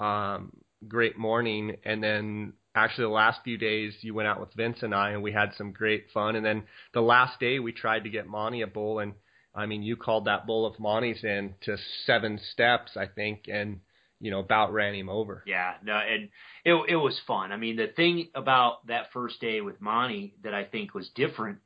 um, 0.00 0.52
great 0.88 1.16
morning, 1.16 1.76
and 1.84 2.02
then 2.02 2.54
actually 2.74 3.04
the 3.04 3.10
last 3.10 3.40
few 3.42 3.58
days 3.58 3.94
you 4.00 4.14
went 4.14 4.28
out 4.28 4.40
with 4.40 4.54
Vince 4.54 4.82
and 4.82 4.94
I, 4.94 5.10
and 5.10 5.22
we 5.22 5.32
had 5.32 5.52
some 5.56 5.72
great 5.72 6.06
fun. 6.12 6.36
And 6.36 6.44
then 6.44 6.64
the 6.94 7.00
last 7.00 7.40
day 7.40 7.58
we 7.58 7.72
tried 7.72 8.04
to 8.04 8.10
get 8.10 8.26
Monty 8.26 8.62
a 8.62 8.66
bull, 8.66 9.00
and 9.00 9.14
I 9.54 9.66
mean, 9.66 9.82
you 9.82 9.96
called 9.96 10.26
that 10.26 10.46
bull 10.46 10.66
of 10.66 10.78
Monty's 10.78 11.24
in 11.24 11.54
to 11.62 11.76
seven 12.06 12.38
steps, 12.52 12.96
I 12.96 13.06
think, 13.06 13.44
and 13.48 13.80
you 14.20 14.30
know, 14.30 14.40
about 14.40 14.72
ran 14.72 14.94
him 14.94 15.08
over. 15.08 15.42
Yeah, 15.46 15.74
no, 15.82 15.94
and 15.94 16.28
it 16.64 16.74
it 16.88 16.96
was 16.96 17.18
fun. 17.26 17.52
I 17.52 17.56
mean, 17.56 17.76
the 17.76 17.88
thing 17.88 18.28
about 18.34 18.86
that 18.86 19.12
first 19.12 19.40
day 19.40 19.60
with 19.62 19.80
Monty 19.80 20.34
that 20.44 20.54
I 20.54 20.64
think 20.64 20.94
was 20.94 21.08
different, 21.14 21.58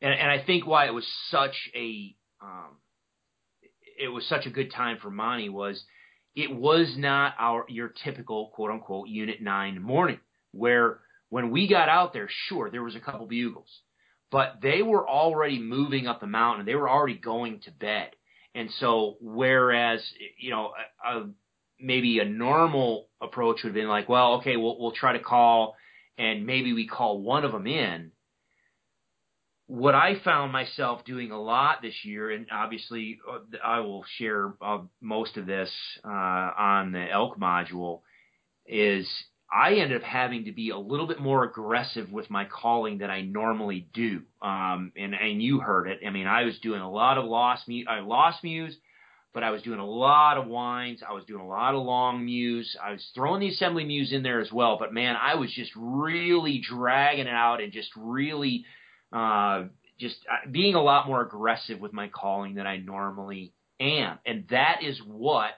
and 0.00 0.14
and 0.14 0.30
I 0.30 0.42
think 0.44 0.66
why 0.66 0.86
it 0.86 0.94
was 0.94 1.06
such 1.30 1.56
a 1.74 2.14
um, 2.40 2.76
it 3.98 4.08
was 4.08 4.26
such 4.28 4.46
a 4.46 4.50
good 4.50 4.72
time 4.72 4.98
for 5.02 5.10
Monty 5.10 5.48
was 5.48 5.82
it 6.36 6.54
was 6.54 6.94
not 6.96 7.34
our 7.38 7.64
your 7.68 7.88
typical 8.04 8.50
quote 8.54 8.70
unquote 8.70 9.08
unit 9.08 9.42
nine 9.42 9.82
morning 9.82 10.20
where 10.58 11.00
when 11.30 11.50
we 11.50 11.68
got 11.68 11.88
out 11.88 12.12
there, 12.12 12.28
sure 12.48 12.70
there 12.70 12.82
was 12.82 12.96
a 12.96 13.00
couple 13.00 13.26
bugles, 13.26 13.70
but 14.30 14.58
they 14.62 14.82
were 14.82 15.08
already 15.08 15.58
moving 15.58 16.06
up 16.06 16.20
the 16.20 16.26
mountain. 16.26 16.66
They 16.66 16.74
were 16.74 16.88
already 16.88 17.16
going 17.18 17.60
to 17.60 17.70
bed. 17.70 18.10
And 18.54 18.70
so, 18.80 19.16
whereas 19.20 20.00
you 20.38 20.50
know, 20.50 20.72
a, 21.04 21.18
a 21.18 21.30
maybe 21.78 22.18
a 22.18 22.24
normal 22.24 23.08
approach 23.20 23.62
would 23.62 23.70
have 23.70 23.74
been 23.74 23.88
like, 23.88 24.08
well, 24.08 24.34
okay, 24.34 24.56
we'll 24.56 24.78
we'll 24.78 24.92
try 24.92 25.12
to 25.12 25.22
call, 25.22 25.76
and 26.16 26.46
maybe 26.46 26.72
we 26.72 26.86
call 26.86 27.20
one 27.20 27.44
of 27.44 27.52
them 27.52 27.66
in. 27.66 28.12
What 29.66 29.94
I 29.94 30.18
found 30.24 30.50
myself 30.50 31.04
doing 31.04 31.30
a 31.30 31.40
lot 31.40 31.82
this 31.82 32.04
year, 32.04 32.30
and 32.30 32.46
obviously 32.50 33.18
uh, 33.30 33.40
I 33.62 33.80
will 33.80 34.02
share 34.16 34.54
uh, 34.62 34.78
most 35.02 35.36
of 35.36 35.44
this 35.44 35.70
uh, 36.02 36.08
on 36.08 36.92
the 36.92 37.06
elk 37.10 37.38
module, 37.38 38.00
is 38.66 39.06
I 39.50 39.74
ended 39.74 39.96
up 39.96 40.02
having 40.02 40.44
to 40.44 40.52
be 40.52 40.70
a 40.70 40.78
little 40.78 41.06
bit 41.06 41.20
more 41.20 41.44
aggressive 41.44 42.12
with 42.12 42.30
my 42.30 42.44
calling 42.44 42.98
than 42.98 43.10
I 43.10 43.22
normally 43.22 43.88
do. 43.92 44.22
Um, 44.42 44.92
and 44.96 45.14
and 45.14 45.42
you 45.42 45.60
heard 45.60 45.88
it. 45.88 46.00
I 46.06 46.10
mean, 46.10 46.26
I 46.26 46.44
was 46.44 46.58
doing 46.58 46.80
a 46.80 46.90
lot 46.90 47.18
of 47.18 47.24
lost 47.24 47.66
mew, 47.68 47.86
I 47.88 48.00
lost 48.00 48.44
mews 48.44 48.76
but 49.34 49.42
I 49.42 49.50
was 49.50 49.62
doing 49.62 49.78
a 49.78 49.86
lot 49.86 50.38
of 50.38 50.46
whines. 50.46 51.00
I 51.08 51.12
was 51.12 51.24
doing 51.24 51.40
a 51.40 51.46
lot 51.46 51.74
of 51.74 51.82
long 51.84 52.24
mews. 52.24 52.76
I 52.82 52.92
was 52.92 53.06
throwing 53.14 53.40
the 53.40 53.48
assembly 53.48 53.84
mews 53.84 54.12
in 54.12 54.22
there 54.22 54.40
as 54.40 54.50
well. 54.50 54.78
But 54.80 54.92
man, 54.92 55.16
I 55.20 55.34
was 55.34 55.52
just 55.52 55.70
really 55.76 56.58
dragging 56.58 57.26
it 57.26 57.32
out 57.32 57.60
and 57.60 57.72
just 57.72 57.90
really, 57.96 58.64
uh, 59.12 59.64
just 60.00 60.16
uh, 60.30 60.50
being 60.50 60.74
a 60.74 60.82
lot 60.82 61.06
more 61.06 61.20
aggressive 61.20 61.78
with 61.78 61.92
my 61.92 62.08
calling 62.08 62.54
than 62.54 62.66
I 62.66 62.78
normally 62.78 63.52
am. 63.78 64.18
And 64.24 64.46
that 64.50 64.82
is 64.82 64.98
what 65.06 65.50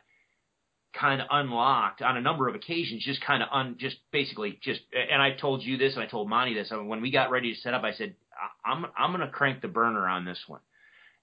kind 0.93 1.21
of 1.21 1.29
unlocked 1.31 2.03
on 2.03 2.17
a 2.17 2.21
number 2.21 2.49
of 2.49 2.55
occasions, 2.55 3.05
just 3.05 3.21
kind 3.21 3.43
of 3.43 3.49
un, 3.53 3.77
just 3.79 3.97
basically 4.13 4.59
just, 4.63 4.81
and 4.93 5.23
I 5.23 5.33
told 5.33 5.63
you 5.63 5.77
this 5.77 5.95
and 5.95 6.03
I 6.03 6.07
told 6.07 6.29
Monty 6.29 6.55
this. 6.55 6.71
I 6.73 6.77
mean, 6.77 6.89
when 6.89 7.01
we 7.01 7.11
got 7.11 7.31
ready 7.31 7.55
to 7.55 7.61
set 7.61 7.75
up, 7.75 7.85
I 7.85 7.93
said, 7.93 8.15
I'm, 8.65 8.87
I'm 8.97 9.13
going 9.13 9.27
to 9.27 9.33
crank 9.33 9.63
the 9.63 9.69
burner 9.69 10.09
on 10.09 10.25
this 10.25 10.43
one. 10.47 10.61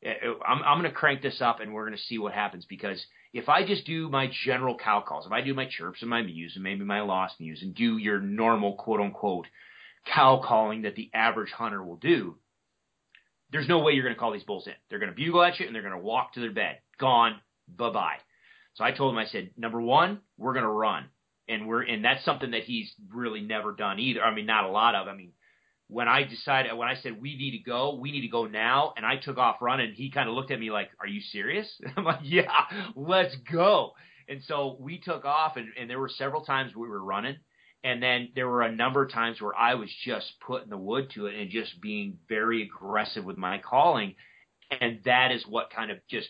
Eh, 0.03 0.09
eh, 0.09 0.33
I'm, 0.47 0.63
I'm 0.63 0.79
going 0.79 0.91
to 0.91 0.97
crank 0.97 1.21
this 1.21 1.41
up 1.41 1.59
and 1.59 1.73
we're 1.73 1.85
going 1.85 1.97
to 1.97 2.03
see 2.03 2.17
what 2.17 2.33
happens 2.33 2.65
because 2.65 3.03
if 3.33 3.49
I 3.49 3.65
just 3.65 3.85
do 3.85 4.09
my 4.09 4.29
general 4.45 4.77
cow 4.77 5.03
calls, 5.05 5.25
if 5.25 5.31
I 5.31 5.41
do 5.41 5.53
my 5.53 5.67
chirps 5.69 6.01
and 6.01 6.09
my 6.09 6.21
mews 6.21 6.53
and 6.55 6.63
maybe 6.63 6.83
my 6.83 7.01
lost 7.01 7.39
mews 7.39 7.61
and 7.61 7.75
do 7.75 7.97
your 7.97 8.19
normal 8.19 8.75
quote 8.75 9.01
unquote 9.01 9.47
cow 10.05 10.41
calling 10.43 10.83
that 10.83 10.95
the 10.95 11.09
average 11.13 11.51
hunter 11.51 11.83
will 11.83 11.97
do, 11.97 12.37
there's 13.51 13.67
no 13.67 13.79
way 13.79 13.93
you're 13.93 14.03
going 14.03 14.15
to 14.15 14.19
call 14.19 14.33
these 14.33 14.43
bulls 14.43 14.67
in. 14.67 14.73
They're 14.89 14.99
going 14.99 15.11
to 15.11 15.15
bugle 15.15 15.43
at 15.43 15.59
you 15.59 15.65
and 15.65 15.75
they're 15.75 15.81
going 15.81 15.93
to 15.93 15.99
walk 15.99 16.33
to 16.33 16.39
their 16.39 16.51
bed. 16.51 16.79
Gone. 16.99 17.39
Bye 17.67 17.89
bye. 17.89 18.17
So 18.77 18.83
I 18.83 18.91
told 18.91 19.13
him, 19.13 19.17
I 19.17 19.25
said, 19.25 19.49
number 19.57 19.81
one, 19.81 20.19
we're 20.37 20.53
going 20.53 20.63
to 20.63 20.69
run. 20.69 21.05
And 21.49 21.67
we're, 21.67 21.81
and 21.81 22.05
that's 22.05 22.23
something 22.23 22.51
that 22.51 22.63
he's 22.63 22.93
really 23.11 23.41
never 23.41 23.71
done 23.71 23.99
either. 23.99 24.23
I 24.23 24.35
mean, 24.35 24.45
not 24.45 24.65
a 24.65 24.69
lot 24.69 24.93
of. 24.93 25.07
I 25.07 25.15
mean, 25.15 25.31
when 25.87 26.07
I 26.07 26.23
decided, 26.23 26.75
when 26.77 26.87
I 26.87 26.95
said 26.95 27.19
we 27.19 27.35
need 27.35 27.57
to 27.57 27.63
go, 27.63 27.95
we 27.95 28.11
need 28.11 28.21
to 28.21 28.27
go 28.27 28.45
now, 28.45 28.93
and 28.95 29.05
I 29.05 29.15
took 29.15 29.37
off 29.37 29.61
running, 29.61 29.93
he 29.93 30.11
kind 30.11 30.29
of 30.29 30.35
looked 30.35 30.51
at 30.51 30.59
me 30.59 30.69
like, 30.69 30.89
"Are 30.99 31.07
you 31.07 31.21
serious?" 31.21 31.69
I'm 31.97 32.03
like, 32.03 32.19
"Yeah, 32.23 32.51
let's 32.95 33.35
go." 33.51 33.93
And 34.27 34.43
so 34.43 34.75
we 34.79 34.99
took 34.99 35.23
off, 35.23 35.55
and, 35.55 35.69
and 35.79 35.89
there 35.89 35.99
were 35.99 36.09
several 36.09 36.43
times 36.43 36.75
we 36.75 36.89
were 36.89 37.01
running, 37.01 37.37
and 37.85 38.03
then 38.03 38.29
there 38.35 38.49
were 38.49 38.63
a 38.63 38.75
number 38.75 39.03
of 39.03 39.11
times 39.11 39.41
where 39.41 39.55
I 39.55 39.75
was 39.75 39.89
just 40.03 40.33
putting 40.45 40.69
the 40.69 40.77
wood 40.77 41.11
to 41.11 41.27
it 41.27 41.35
and 41.35 41.49
just 41.49 41.79
being 41.79 42.17
very 42.27 42.63
aggressive 42.63 43.23
with 43.23 43.37
my 43.37 43.57
calling, 43.57 44.15
and 44.69 44.99
that 45.05 45.31
is 45.31 45.47
what 45.47 45.69
kind 45.69 45.89
of 45.89 45.99
just 46.09 46.27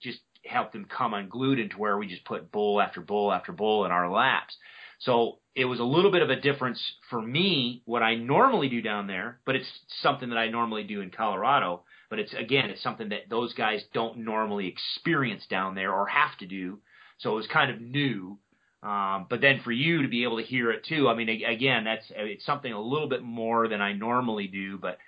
just 0.00 0.20
helped 0.44 0.72
them 0.72 0.86
come 0.86 1.14
unglued 1.14 1.58
into 1.58 1.76
where 1.76 1.98
we 1.98 2.06
just 2.06 2.24
put 2.24 2.50
bull 2.50 2.80
after 2.80 3.00
bull 3.00 3.32
after 3.32 3.52
bull 3.52 3.84
in 3.84 3.90
our 3.90 4.10
laps. 4.10 4.56
So 5.00 5.38
it 5.54 5.64
was 5.64 5.80
a 5.80 5.84
little 5.84 6.10
bit 6.10 6.22
of 6.22 6.30
a 6.30 6.40
difference 6.40 6.80
for 7.08 7.20
me 7.20 7.82
what 7.84 8.02
I 8.02 8.14
normally 8.14 8.68
do 8.68 8.82
down 8.82 9.06
there, 9.06 9.40
but 9.44 9.56
it's 9.56 9.68
something 10.02 10.28
that 10.30 10.38
I 10.38 10.48
normally 10.48 10.84
do 10.84 11.00
in 11.00 11.10
Colorado. 11.10 11.82
But 12.08 12.18
it's 12.18 12.34
again, 12.34 12.70
it's 12.70 12.82
something 12.82 13.10
that 13.10 13.28
those 13.30 13.54
guys 13.54 13.82
don't 13.94 14.18
normally 14.18 14.66
experience 14.66 15.46
down 15.48 15.74
there 15.74 15.92
or 15.92 16.06
have 16.06 16.36
to 16.38 16.46
do. 16.46 16.80
So 17.18 17.32
it 17.32 17.36
was 17.36 17.46
kind 17.46 17.70
of 17.70 17.80
new. 17.80 18.38
Um, 18.82 19.26
but 19.28 19.40
then 19.40 19.60
for 19.62 19.72
you 19.72 20.02
to 20.02 20.08
be 20.08 20.24
able 20.24 20.38
to 20.38 20.42
hear 20.42 20.70
it 20.70 20.84
too, 20.84 21.08
I 21.08 21.14
mean, 21.14 21.28
again, 21.28 21.84
that's 21.84 22.04
it's 22.10 22.46
something 22.46 22.72
a 22.72 22.80
little 22.80 23.08
bit 23.08 23.22
more 23.22 23.68
than 23.68 23.80
I 23.80 23.92
normally 23.92 24.46
do. 24.46 24.78
But 24.78 24.98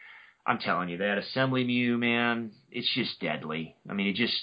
I'm 0.46 0.58
telling 0.58 0.88
you, 0.88 0.98
that 0.98 1.18
assembly 1.18 1.64
mew, 1.64 1.98
man, 1.98 2.52
it's 2.70 2.92
just 2.94 3.20
deadly. 3.20 3.76
I 3.88 3.94
mean, 3.94 4.08
it 4.08 4.16
just 4.16 4.34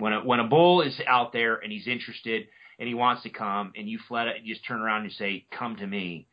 when 0.00 0.12
a, 0.12 0.24
when 0.24 0.40
a 0.40 0.48
bull 0.48 0.82
is 0.82 1.00
out 1.06 1.32
there 1.32 1.56
and 1.56 1.70
he's 1.70 1.86
interested 1.86 2.48
and 2.78 2.88
he 2.88 2.94
wants 2.94 3.22
to 3.24 3.30
come, 3.30 3.72
and 3.76 3.88
you 3.88 3.98
flat 4.08 4.28
out 4.28 4.44
you 4.44 4.54
just 4.54 4.66
turn 4.66 4.80
around 4.80 5.02
and 5.02 5.12
say, 5.12 5.46
"Come 5.56 5.76
to 5.76 5.86
me." 5.86 6.26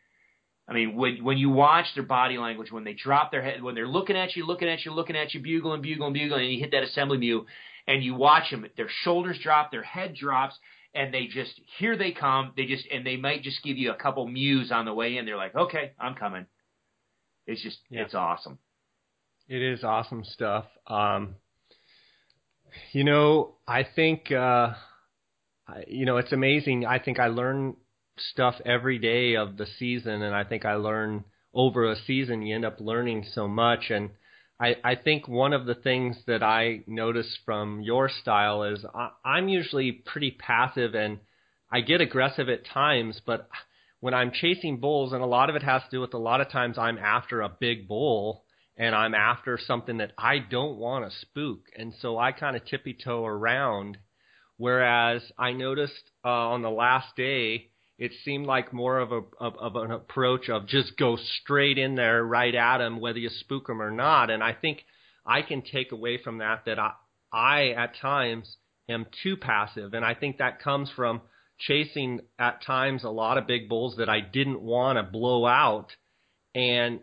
I 0.67 0.73
mean, 0.73 0.95
when 0.95 1.23
when 1.23 1.37
you 1.37 1.49
watch 1.49 1.85
their 1.95 2.03
body 2.03 2.37
language, 2.37 2.71
when 2.71 2.83
they 2.83 2.93
drop 2.93 3.31
their 3.31 3.41
head, 3.41 3.61
when 3.61 3.75
they're 3.75 3.87
looking 3.87 4.17
at 4.17 4.35
you, 4.35 4.45
looking 4.45 4.67
at 4.67 4.83
you, 4.85 4.91
looking 4.91 5.15
at 5.15 5.33
you, 5.33 5.41
bugling, 5.41 5.81
bugling, 5.81 6.13
bugling, 6.13 6.45
and 6.45 6.53
you 6.53 6.59
hit 6.59 6.71
that 6.71 6.83
assembly 6.83 7.17
mew, 7.17 7.45
and 7.87 8.03
you 8.03 8.15
watch 8.15 8.49
them, 8.51 8.65
their 8.75 8.89
shoulders 9.03 9.37
drop, 9.41 9.71
their 9.71 9.83
head 9.83 10.15
drops, 10.15 10.55
and 10.93 11.13
they 11.13 11.27
just 11.27 11.59
here 11.77 11.97
they 11.97 12.11
come. 12.11 12.53
They 12.55 12.65
just 12.65 12.85
and 12.91 13.05
they 13.05 13.17
might 13.17 13.43
just 13.43 13.63
give 13.63 13.77
you 13.77 13.91
a 13.91 13.95
couple 13.95 14.27
mews 14.27 14.71
on 14.71 14.85
the 14.85 14.93
way 14.93 15.17
in. 15.17 15.25
They're 15.25 15.37
like, 15.37 15.55
"Okay, 15.55 15.91
I'm 15.99 16.15
coming." 16.15 16.45
It's 17.45 17.61
just 17.61 17.79
yeah. 17.89 18.01
it's 18.01 18.13
awesome. 18.13 18.57
It 19.47 19.61
is 19.61 19.83
awesome 19.83 20.25
stuff. 20.25 20.65
Um, 20.85 21.35
you 22.91 23.03
know, 23.03 23.55
I 23.67 23.83
think. 23.83 24.31
Uh, 24.31 24.73
you 25.87 26.05
know, 26.05 26.17
it's 26.17 26.31
amazing. 26.31 26.85
I 26.85 26.99
think 26.99 27.19
I 27.19 27.27
learn 27.27 27.75
stuff 28.17 28.55
every 28.65 28.99
day 28.99 29.35
of 29.35 29.57
the 29.57 29.67
season, 29.77 30.21
and 30.21 30.33
I 30.33 30.43
think 30.43 30.65
I 30.65 30.75
learn 30.75 31.25
over 31.53 31.91
a 31.91 31.95
season. 31.95 32.41
You 32.41 32.55
end 32.55 32.65
up 32.65 32.79
learning 32.79 33.25
so 33.33 33.47
much, 33.47 33.89
and 33.89 34.11
I, 34.59 34.75
I 34.83 34.95
think 34.95 35.27
one 35.27 35.53
of 35.53 35.65
the 35.65 35.75
things 35.75 36.17
that 36.25 36.41
I 36.41 36.83
notice 36.87 37.37
from 37.45 37.81
your 37.81 38.09
style 38.09 38.63
is 38.63 38.83
I, 38.95 39.09
I'm 39.25 39.49
usually 39.49 39.91
pretty 39.91 40.31
passive, 40.31 40.95
and 40.95 41.19
I 41.71 41.81
get 41.81 42.01
aggressive 42.01 42.49
at 42.49 42.65
times, 42.65 43.21
but 43.25 43.49
when 43.99 44.13
I'm 44.13 44.31
chasing 44.31 44.79
bulls, 44.79 45.11
and 45.11 45.21
a 45.21 45.27
lot 45.27 45.49
of 45.49 45.55
it 45.55 45.63
has 45.63 45.81
to 45.83 45.89
do 45.91 46.01
with 46.01 46.13
a 46.13 46.19
lot 46.19 46.39
of 46.39 46.49
times 46.49 46.77
I'm 46.77 46.97
after 46.97 47.41
a 47.41 47.49
big 47.49 47.87
bull 47.87 48.43
and 48.77 48.95
I'm 48.95 49.15
after 49.15 49.57
something 49.57 49.97
that 49.97 50.13
I 50.17 50.39
don't 50.39 50.77
want 50.77 51.09
to 51.09 51.17
spook, 51.19 51.61
and 51.77 51.93
so 52.01 52.17
I 52.17 52.31
kind 52.31 52.55
of 52.55 52.65
tippy 52.65 52.93
toe 52.93 53.25
around 53.25 53.97
Whereas 54.57 55.21
I 55.37 55.53
noticed 55.53 56.11
uh, 56.25 56.29
on 56.29 56.63
the 56.63 56.69
last 56.69 57.15
day, 57.15 57.69
it 57.99 58.11
seemed 58.25 58.47
like 58.47 58.73
more 58.73 58.99
of 58.99 59.11
a 59.11 59.21
of, 59.39 59.55
of 59.57 59.75
an 59.75 59.91
approach 59.91 60.49
of 60.49 60.67
just 60.67 60.97
go 60.97 61.15
straight 61.41 61.77
in 61.77 61.95
there, 61.95 62.23
right 62.23 62.53
at 62.53 62.79
them, 62.79 62.99
whether 62.99 63.19
you 63.19 63.29
spook 63.29 63.67
them 63.67 63.81
or 63.81 63.91
not. 63.91 64.29
And 64.29 64.43
I 64.43 64.53
think 64.53 64.83
I 65.25 65.43
can 65.43 65.61
take 65.61 65.91
away 65.91 66.17
from 66.17 66.39
that 66.39 66.65
that 66.65 66.79
I, 66.79 66.93
I 67.31 67.69
at 67.69 67.95
times 68.01 68.57
am 68.89 69.05
too 69.23 69.37
passive, 69.37 69.93
and 69.93 70.03
I 70.03 70.15
think 70.15 70.37
that 70.37 70.61
comes 70.61 70.89
from 70.95 71.21
chasing 71.59 72.21
at 72.39 72.63
times 72.63 73.03
a 73.03 73.09
lot 73.09 73.37
of 73.37 73.47
big 73.47 73.69
bulls 73.69 73.97
that 73.97 74.09
I 74.09 74.21
didn't 74.21 74.61
want 74.61 74.97
to 74.97 75.03
blow 75.03 75.45
out, 75.45 75.89
and 76.55 76.99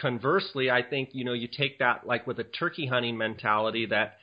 conversely, 0.00 0.70
I 0.70 0.82
think 0.82 1.10
you 1.12 1.24
know 1.24 1.32
you 1.32 1.48
take 1.48 1.78
that 1.78 2.06
like 2.06 2.26
with 2.26 2.38
a 2.38 2.44
turkey 2.44 2.86
hunting 2.86 3.16
mentality 3.16 3.86
that 3.86 4.16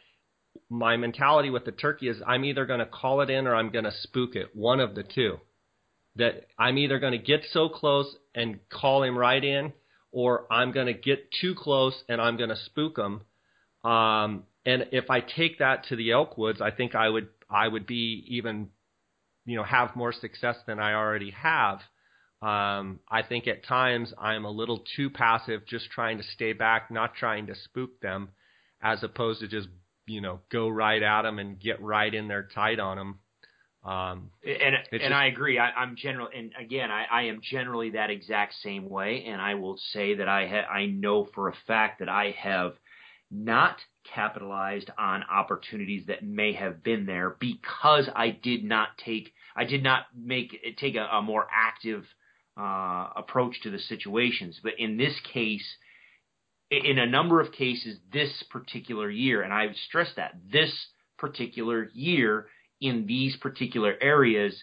my 0.70 0.98
mentality 0.98 1.50
with 1.50 1.66
the 1.66 1.72
turkey 1.72 2.08
is 2.08 2.18
I'm 2.26 2.46
either 2.46 2.66
going 2.66 2.80
to 2.80 2.86
call 2.86 3.22
it 3.22 3.30
in 3.30 3.48
or 3.48 3.56
I'm 3.56 3.72
going 3.72 3.86
to 3.86 3.92
spook 3.92 4.36
it, 4.36 4.56
one 4.56 4.80
of 4.80 4.96
the 4.96 5.04
two. 5.04 5.40
That 6.18 6.48
I'm 6.58 6.78
either 6.78 7.00
going 7.00 7.12
to 7.12 7.18
get 7.18 7.42
so 7.52 7.68
close 7.68 8.16
and 8.34 8.60
call 8.70 9.04
him 9.04 9.18
right 9.18 9.44
in, 9.44 9.74
or 10.12 10.46
I'm 10.50 10.72
going 10.72 10.88
to 10.88 10.94
get 10.94 11.28
too 11.42 11.56
close 11.56 11.94
and 12.08 12.22
I'm 12.22 12.38
going 12.38 12.50
to 12.50 12.56
spook 12.56 12.98
him. 12.98 13.22
Um, 13.90 14.44
and 14.66 14.88
if 14.92 15.10
I 15.10 15.20
take 15.20 15.60
that 15.60 15.86
to 15.90 15.96
the 15.96 16.12
elk 16.12 16.38
woods, 16.38 16.62
I 16.62 16.72
think 16.72 16.96
I 16.96 17.10
would 17.10 17.28
I 17.50 17.68
would 17.68 17.86
be 17.86 18.26
even, 18.30 18.70
you 19.46 19.58
know, 19.58 19.64
have 19.64 19.96
more 19.96 20.14
success 20.14 20.56
than 20.66 20.80
I 20.80 20.94
already 20.94 21.32
have. 21.32 21.80
Um, 22.46 23.00
I 23.10 23.24
think 23.24 23.48
at 23.48 23.66
times 23.66 24.14
I'm 24.20 24.46
a 24.46 24.52
little 24.52 24.84
too 24.96 25.10
passive, 25.10 25.66
just 25.66 25.90
trying 25.90 26.20
to 26.20 26.24
stay 26.24 26.54
back, 26.54 26.92
not 26.92 27.16
trying 27.16 27.48
to 27.48 27.56
spook 27.56 28.00
them, 28.02 28.30
as 28.84 29.02
opposed 29.02 29.40
to 29.40 29.48
just 29.48 29.68
you 30.06 30.22
know 30.22 30.42
go 30.52 30.70
right 30.70 31.02
at 31.02 31.24
them 31.24 31.40
and 31.40 31.60
get 31.60 31.82
right 31.82 32.14
in 32.14 32.28
there 32.28 32.48
tight 32.54 32.80
on 32.80 32.98
them. 32.98 33.20
Um, 33.84 34.30
and 34.44 34.76
and 34.76 35.02
just, 35.02 35.12
I 35.12 35.26
agree. 35.26 35.58
I, 35.58 35.72
I'm 35.72 35.96
general, 35.96 36.30
and 36.36 36.52
again, 36.60 36.92
I, 36.92 37.06
I 37.12 37.22
am 37.24 37.40
generally 37.42 37.92
that 37.92 38.12
exact 38.12 38.54
same 38.62 38.90
way. 38.90 39.26
And 39.26 39.42
I 39.42 39.56
will 39.56 39.80
say 39.94 40.14
that 40.14 40.28
I 40.28 40.46
ha- 40.46 40.72
I 40.72 40.86
know 40.86 41.28
for 41.34 41.50
a 41.50 41.56
fact 41.66 41.98
that 41.98 42.10
I 42.10 42.36
have 42.38 42.74
not 43.32 43.78
capitalized 44.14 44.92
on 45.00 45.24
opportunities 45.24 46.06
that 46.08 46.24
may 46.24 46.54
have 46.54 46.84
been 46.84 47.08
there 47.08 47.36
because 47.40 48.08
I 48.16 48.30
did 48.30 48.64
not 48.64 48.90
take 49.04 49.34
I 49.56 49.66
did 49.66 49.82
not 49.82 50.06
make 50.16 50.78
take 50.78 50.96
a, 50.96 51.06
a 51.12 51.24
more 51.24 51.48
active 51.52 52.06
uh, 52.58 53.10
approach 53.16 53.62
to 53.64 53.70
the 53.70 53.80
situations. 53.80 54.60
But 54.64 54.74
in 54.80 54.98
this 54.98 55.14
case, 55.34 55.66
in 56.72 56.98
a 56.98 57.06
number 57.06 57.42
of 57.42 57.52
cases, 57.52 57.98
this 58.12 58.44
particular 58.50 59.10
year, 59.10 59.42
and 59.42 59.54
I 59.54 59.68
stress 59.88 60.10
that 60.16 60.36
this 60.52 60.72
particular 61.18 61.90
year 61.94 62.48
in 62.82 63.06
these 63.06 63.36
particular 63.38 63.96
areas, 64.02 64.56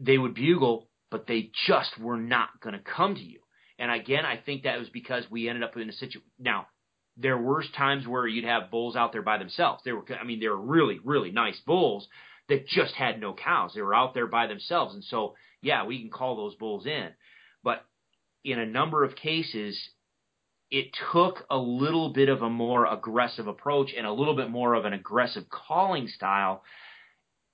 they 0.00 0.18
would 0.18 0.34
bugle, 0.34 0.88
but 1.10 1.26
they 1.26 1.50
just 1.66 1.98
were 1.98 2.16
not 2.16 2.48
going 2.62 2.74
to 2.74 2.80
come 2.80 3.14
to 3.14 3.22
you. 3.22 3.40
And 3.78 3.90
again, 3.90 4.24
I 4.24 4.36
think 4.36 4.62
that 4.62 4.78
was 4.78 4.88
because 4.88 5.24
we 5.30 5.48
ended 5.48 5.64
up 5.64 5.76
in 5.76 5.88
a 5.88 5.92
situation. 5.92 6.22
Now, 6.38 6.68
there 7.16 7.38
were 7.38 7.64
times 7.76 8.06
where 8.06 8.26
you'd 8.26 8.44
have 8.44 8.70
bulls 8.70 8.96
out 8.96 9.12
there 9.12 9.22
by 9.22 9.38
themselves. 9.38 9.82
They 9.84 9.92
were, 9.92 10.04
I 10.20 10.24
mean, 10.24 10.40
they 10.40 10.48
were 10.48 10.60
really, 10.60 10.98
really 11.04 11.30
nice 11.30 11.60
bulls 11.60 12.08
that 12.48 12.66
just 12.66 12.94
had 12.94 13.20
no 13.20 13.34
cows. 13.34 13.72
They 13.74 13.82
were 13.82 13.94
out 13.94 14.14
there 14.14 14.26
by 14.26 14.46
themselves. 14.46 14.94
And 14.94 15.04
so, 15.04 15.34
yeah, 15.64 15.84
we 15.84 16.00
can 16.00 16.10
call 16.10 16.36
those 16.36 16.54
bulls 16.54 16.86
in. 16.86 17.08
But 17.62 17.84
in 18.44 18.58
a 18.58 18.66
number 18.66 19.04
of 19.04 19.16
cases, 19.16 19.80
it 20.70 20.86
took 21.12 21.46
a 21.50 21.56
little 21.56 22.10
bit 22.12 22.28
of 22.28 22.42
a 22.42 22.50
more 22.50 22.86
aggressive 22.86 23.46
approach 23.46 23.90
and 23.96 24.06
a 24.06 24.12
little 24.12 24.36
bit 24.36 24.50
more 24.50 24.74
of 24.74 24.84
an 24.84 24.92
aggressive 24.92 25.44
calling 25.48 26.08
style. 26.08 26.62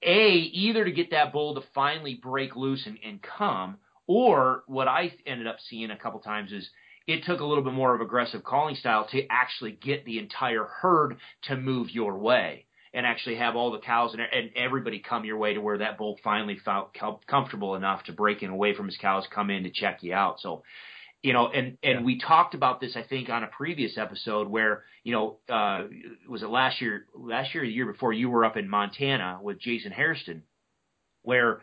A, 0.03 0.31
either 0.31 0.85
to 0.85 0.93
get 0.93 1.11
that 1.11 1.33
bull 1.33 1.55
to 1.55 1.63
finally 1.75 2.15
break 2.15 2.57
loose 2.57 2.87
and, 2.87 2.99
and 3.05 3.21
come, 3.23 3.79
or 4.07 4.65
what 4.67 4.89
I 4.89 5.13
ended 5.27 5.47
up 5.47 5.59
seeing 5.69 5.91
a 5.91 5.99
couple 5.99 6.21
times 6.21 6.53
is 6.53 6.69
it 7.07 7.25
took 7.25 7.41
a 7.41 7.45
little 7.45 7.65
bit 7.65 7.73
more 7.73 7.95
of 7.95 8.01
aggressive 8.01 8.43
calling 8.43 8.75
style 8.75 9.07
to 9.13 9.27
actually 9.31 9.73
get 9.73 10.05
the 10.05 10.19
entire 10.19 10.65
herd 10.65 11.17
to 11.43 11.57
move 11.57 11.91
your 11.91 12.17
way 12.17 12.67
and 12.93 13.07
actually 13.07 13.37
have 13.37 13.57
all 13.57 13.71
the 13.71 13.79
cows 13.79 14.13
and, 14.15 14.21
and 14.21 14.51
everybody 14.57 14.99
come 14.99 15.25
your 15.25 15.39
way 15.39 15.55
to 15.55 15.61
where 15.61 15.79
that 15.79 15.97
bull 15.97 16.19
finally 16.25 16.59
felt 16.65 16.95
comfortable 17.27 17.77
enough 17.77 18.03
to 18.05 18.13
break 18.13 18.43
in 18.43 18.51
away 18.51 18.75
from 18.75 18.87
his 18.87 18.97
cows, 18.97 19.25
come 19.33 19.51
in 19.51 19.63
to 19.63 19.71
check 19.71 20.03
you 20.03 20.13
out. 20.13 20.41
So, 20.41 20.63
you 21.23 21.33
know, 21.33 21.49
and 21.49 21.77
and 21.83 22.01
yeah. 22.01 22.03
we 22.03 22.19
talked 22.19 22.55
about 22.55 22.81
this, 22.81 22.97
I 22.97 23.03
think, 23.03 23.29
on 23.29 23.45
a 23.45 23.47
previous 23.47 23.99
episode 23.99 24.49
where, 24.49 24.85
you 25.05 25.13
know, 25.13 25.37
uh, 25.49 25.85
was 26.29 26.43
it 26.43 26.49
last 26.49 26.81
year, 26.81 27.07
last 27.15 27.55
year, 27.55 27.63
or 27.63 27.67
the 27.67 27.73
year 27.73 27.87
before, 27.87 28.13
you 28.13 28.31
were 28.31 28.45
up 28.45 28.57
in 28.57 28.69
Montana 28.69 29.39
with 29.43 29.61
Jason 29.61 29.93
Hairston, 29.93 30.43
where 31.23 31.61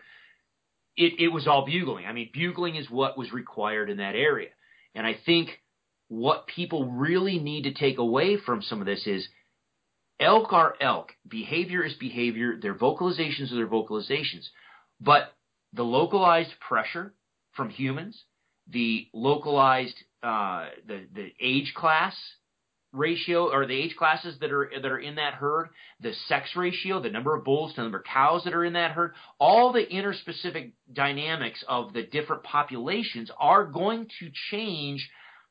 it, 0.95 1.19
it 1.19 1.27
was 1.29 1.47
all 1.47 1.65
bugling. 1.65 2.05
I 2.05 2.13
mean, 2.13 2.29
bugling 2.33 2.75
is 2.75 2.89
what 2.89 3.17
was 3.17 3.31
required 3.31 3.89
in 3.89 3.97
that 3.97 4.15
area. 4.15 4.49
And 4.95 5.05
I 5.05 5.17
think 5.25 5.49
what 6.07 6.47
people 6.47 6.91
really 6.91 7.37
need 7.39 7.63
to 7.63 7.73
take 7.73 7.97
away 7.97 8.37
from 8.37 8.61
some 8.61 8.79
of 8.79 8.85
this 8.85 9.05
is 9.05 9.27
elk 10.19 10.53
are 10.53 10.75
elk. 10.81 11.13
Behavior 11.27 11.83
is 11.83 11.93
behavior. 11.95 12.57
Their 12.61 12.75
vocalizations 12.75 13.51
are 13.51 13.55
their 13.55 13.67
vocalizations. 13.67 14.47
But 14.99 15.33
the 15.73 15.83
localized 15.83 16.53
pressure 16.59 17.13
from 17.53 17.69
humans, 17.69 18.23
the 18.69 19.07
localized 19.13 19.95
uh, 20.23 20.67
the 20.87 21.05
the 21.13 21.31
age 21.39 21.73
class 21.75 22.15
ratio 22.93 23.51
or 23.51 23.65
the 23.65 23.79
age 23.79 23.95
classes 23.95 24.37
that 24.39 24.51
are 24.51 24.71
that 24.81 24.91
are 24.91 24.99
in 24.99 25.15
that 25.15 25.35
herd, 25.35 25.69
the 26.01 26.13
sex 26.27 26.49
ratio, 26.55 27.01
the 27.01 27.09
number 27.09 27.35
of 27.35 27.43
bulls 27.43 27.71
to 27.71 27.77
the 27.77 27.83
number 27.83 27.99
of 27.99 28.03
cows 28.05 28.43
that 28.43 28.53
are 28.53 28.65
in 28.65 28.73
that 28.73 28.91
herd, 28.91 29.13
all 29.39 29.71
the 29.71 29.85
interspecific 29.85 30.71
dynamics 30.91 31.63
of 31.67 31.93
the 31.93 32.03
different 32.03 32.43
populations 32.43 33.29
are 33.39 33.65
going 33.65 34.07
to 34.19 34.29
change 34.51 35.07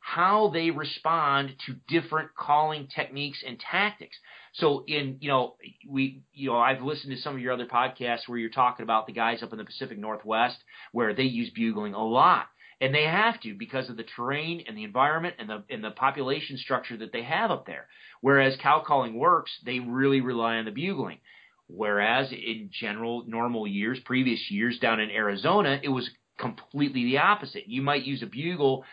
how 0.07 0.51
they 0.53 0.71
respond 0.71 1.53
to 1.67 1.75
different 1.89 2.33
calling 2.37 2.87
techniques 2.95 3.43
and 3.45 3.59
tactics. 3.59 4.17
So 4.53 4.85
in, 4.87 5.17
you 5.19 5.29
know, 5.29 5.57
we, 5.89 6.23
you 6.33 6.49
know, 6.49 6.59
I've 6.59 6.81
listened 6.81 7.13
to 7.13 7.21
some 7.21 7.35
of 7.35 7.41
your 7.41 7.53
other 7.53 7.67
podcasts 7.67 8.29
where 8.29 8.39
you're 8.39 8.51
talking 8.51 8.85
about 8.85 9.09
the 9.09 9.13
guys 9.13 9.43
up 9.43 9.51
in 9.51 9.59
the 9.59 9.65
Pacific 9.65 9.99
Northwest 9.99 10.59
where 10.93 11.13
they 11.13 11.25
use 11.25 11.51
bugling 11.51 11.95
a 11.95 12.07
lot. 12.07 12.47
And 12.81 12.95
they 12.95 13.03
have 13.03 13.41
to 13.41 13.55
because 13.59 13.91
of 13.91 13.97
the 13.97 14.05
terrain 14.05 14.63
and 14.69 14.79
the 14.79 14.85
environment 14.85 15.35
and 15.41 15.51
the 15.51 15.65
and 15.71 15.83
the 15.83 15.91
population 15.91 16.57
structure 16.57 16.97
that 16.99 17.11
they 17.13 17.25
have 17.25 17.51
up 17.51 17.67
there. 17.67 17.89
Whereas 18.21 18.57
cow 18.63 18.85
calling 18.87 19.19
works, 19.19 19.51
they 19.65 19.81
really 19.81 20.21
rely 20.21 20.55
on 20.59 20.67
the 20.67 20.71
bugling. 20.71 21.19
Whereas 21.67 22.31
in 22.31 22.71
general, 22.71 23.25
normal 23.27 23.67
years, 23.67 23.99
previous 24.05 24.53
years 24.53 24.79
down 24.79 25.01
in 25.01 25.11
Arizona, 25.11 25.81
it 25.83 25.89
was 25.89 26.09
completely 26.39 27.05
the 27.07 27.19
opposite. 27.19 27.67
You 27.67 27.83
might 27.83 28.05
use 28.05 28.23
a 28.23 28.27
bugle 28.27 28.85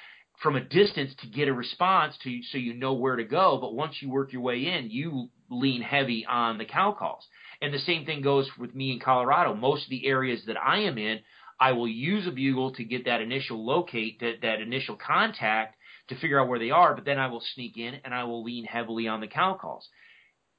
from 0.41 0.55
a 0.55 0.61
distance 0.61 1.13
to 1.21 1.27
get 1.27 1.47
a 1.47 1.53
response 1.53 2.15
to 2.23 2.41
so 2.51 2.57
you 2.57 2.73
know 2.73 2.93
where 2.93 3.15
to 3.15 3.23
go, 3.23 3.57
but 3.61 3.73
once 3.73 3.95
you 4.01 4.09
work 4.09 4.33
your 4.33 4.41
way 4.41 4.65
in, 4.65 4.89
you 4.89 5.29
lean 5.49 5.81
heavy 5.81 6.25
on 6.25 6.57
the 6.57 6.65
cow 6.65 6.95
calls. 6.97 7.25
And 7.61 7.73
the 7.73 7.79
same 7.79 8.05
thing 8.05 8.21
goes 8.21 8.49
with 8.57 8.75
me 8.75 8.91
in 8.91 8.99
Colorado. 8.99 9.53
Most 9.53 9.85
of 9.85 9.89
the 9.89 10.05
areas 10.05 10.41
that 10.47 10.57
I 10.61 10.79
am 10.79 10.97
in, 10.97 11.19
I 11.59 11.73
will 11.73 11.87
use 11.87 12.27
a 12.27 12.31
bugle 12.31 12.73
to 12.73 12.83
get 12.83 13.05
that 13.05 13.21
initial 13.21 13.65
locate, 13.65 14.19
that, 14.19 14.41
that 14.41 14.59
initial 14.59 14.95
contact 14.95 15.77
to 16.09 16.15
figure 16.15 16.39
out 16.39 16.49
where 16.49 16.59
they 16.59 16.71
are, 16.71 16.95
but 16.95 17.05
then 17.05 17.19
I 17.19 17.27
will 17.27 17.43
sneak 17.53 17.77
in 17.77 17.99
and 18.03 18.13
I 18.13 18.25
will 18.25 18.43
lean 18.43 18.65
heavily 18.65 19.07
on 19.07 19.21
the 19.21 19.27
cow 19.27 19.57
calls. 19.59 19.87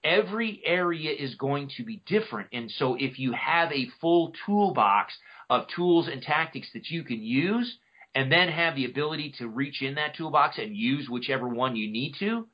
Every 0.03 0.63
area 0.65 1.13
is 1.13 1.35
going 1.35 1.71
to 1.77 1.85
be 1.85 2.03
different. 2.07 2.49
And 2.53 2.71
so 2.71 2.95
if 2.95 3.19
you 3.19 3.33
have 3.33 3.73
a 3.73 3.89
full 4.01 4.33
toolbox 4.47 5.15
of 5.51 5.67
tools 5.75 6.09
and 6.09 6.23
tactics 6.23 6.69
that 6.75 6.89
you 6.89 7.05
can 7.05 7.23
use, 7.23 7.79
and 8.15 8.31
then 8.31 8.49
have 8.49 8.77
the 8.77 8.85
ability 8.85 9.35
to 9.39 9.49
reach 9.49 9.83
in 9.83 9.97
that 9.97 10.15
toolbox 10.17 10.59
and 10.59 10.77
use 10.77 11.09
whichever 11.09 11.49
one 11.49 11.77
you 11.77 11.91
need 11.91 12.15
to, 12.21 12.47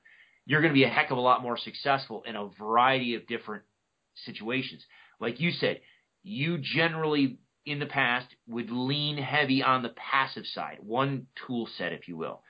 you're 0.47 0.63
going 0.63 0.73
to 0.73 0.79
be 0.79 0.85
a 0.85 0.89
heck 0.89 1.11
of 1.11 1.19
a 1.19 1.21
lot 1.21 1.43
more 1.43 1.59
successful 1.59 2.23
in 2.27 2.35
a 2.35 2.49
variety 2.59 3.15
of 3.15 3.27
different 3.27 3.63
situations. 4.25 4.83
Like 5.21 5.41
you 5.41 5.53
said, 5.53 5.81
you 6.23 6.59
generally 6.59 7.39
in 7.67 7.79
the 7.79 7.87
past 7.87 8.27
would 8.49 8.71
lean 8.71 9.19
heavy 9.19 9.63
on 9.63 9.83
the 9.83 9.91
passive 9.91 10.47
side, 10.47 10.79
one 10.81 11.27
tool 11.47 11.69
set, 11.77 11.93
if 11.93 12.09
you 12.09 12.17
will. 12.17 12.43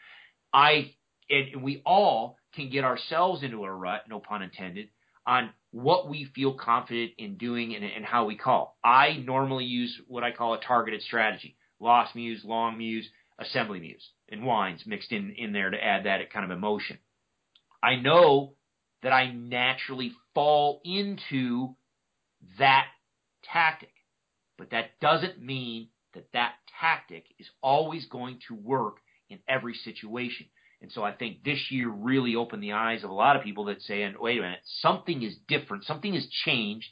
I 0.53 0.95
and 1.29 1.63
we 1.63 1.83
all 1.85 2.37
can 2.55 2.71
get 2.71 2.85
ourselves 2.85 3.43
into 3.43 3.65
a 3.65 3.73
rut, 3.73 4.03
no 4.09 4.19
pun 4.21 4.43
intended, 4.43 4.89
on 5.27 5.51
what 5.71 6.09
we 6.09 6.25
feel 6.35 6.55
confident 6.55 7.13
in 7.19 7.37
doing 7.37 7.75
and, 7.75 7.85
and 7.85 8.05
how 8.05 8.25
we 8.25 8.37
call. 8.37 8.77
I 8.83 9.23
normally 9.25 9.65
use 9.65 10.01
what 10.09 10.25
I 10.25 10.33
call 10.33 10.55
a 10.55 10.61
targeted 10.61 11.03
strategy 11.03 11.57
lost 11.81 12.15
mews, 12.15 12.43
long 12.45 12.79
mews, 12.79 13.09
assembly 13.39 13.81
mews, 13.81 14.07
and 14.29 14.45
whines 14.45 14.83
mixed 14.87 15.13
in, 15.13 15.35
in 15.37 15.53
there 15.53 15.71
to 15.71 15.83
add 15.83 16.05
that 16.05 16.33
kind 16.33 16.45
of 16.45 16.57
emotion. 16.57 16.99
I 17.83 17.97
know 17.97 18.55
that 19.03 19.13
I 19.13 19.33
naturally 19.33 20.13
fall 20.35 20.81
into 20.85 21.75
that 22.59 22.87
tactic, 23.43 23.93
but 24.59 24.71
that 24.71 25.01
doesn't 25.01 25.43
mean 25.43 25.89
that 26.15 26.29
that 26.33 26.53
tactic 26.81 27.25
is 27.39 27.49
always 27.63 28.07
going 28.07 28.41
to 28.49 28.55
work 28.55 28.97
in 29.29 29.39
every 29.49 29.75
situation. 29.75 30.47
And 30.83 30.91
so 30.91 31.03
I 31.03 31.13
think 31.13 31.45
this 31.45 31.71
year 31.71 31.89
really 31.89 32.37
opened 32.37 32.63
the 32.63 32.73
eyes 32.73 33.05
of 33.05 33.11
a 33.11 33.15
lot 33.15 33.37
of 33.37 33.43
people 33.43 33.67
that 33.67 33.83
say, 33.83 34.03
and 34.03 34.17
wait 34.19 34.39
a 34.39 34.43
minute, 34.43 34.61
something 34.65 35.23
is 35.23 35.37
different, 35.47 35.85
something 35.85 36.15
has 36.15 36.27
changed. 36.45 36.89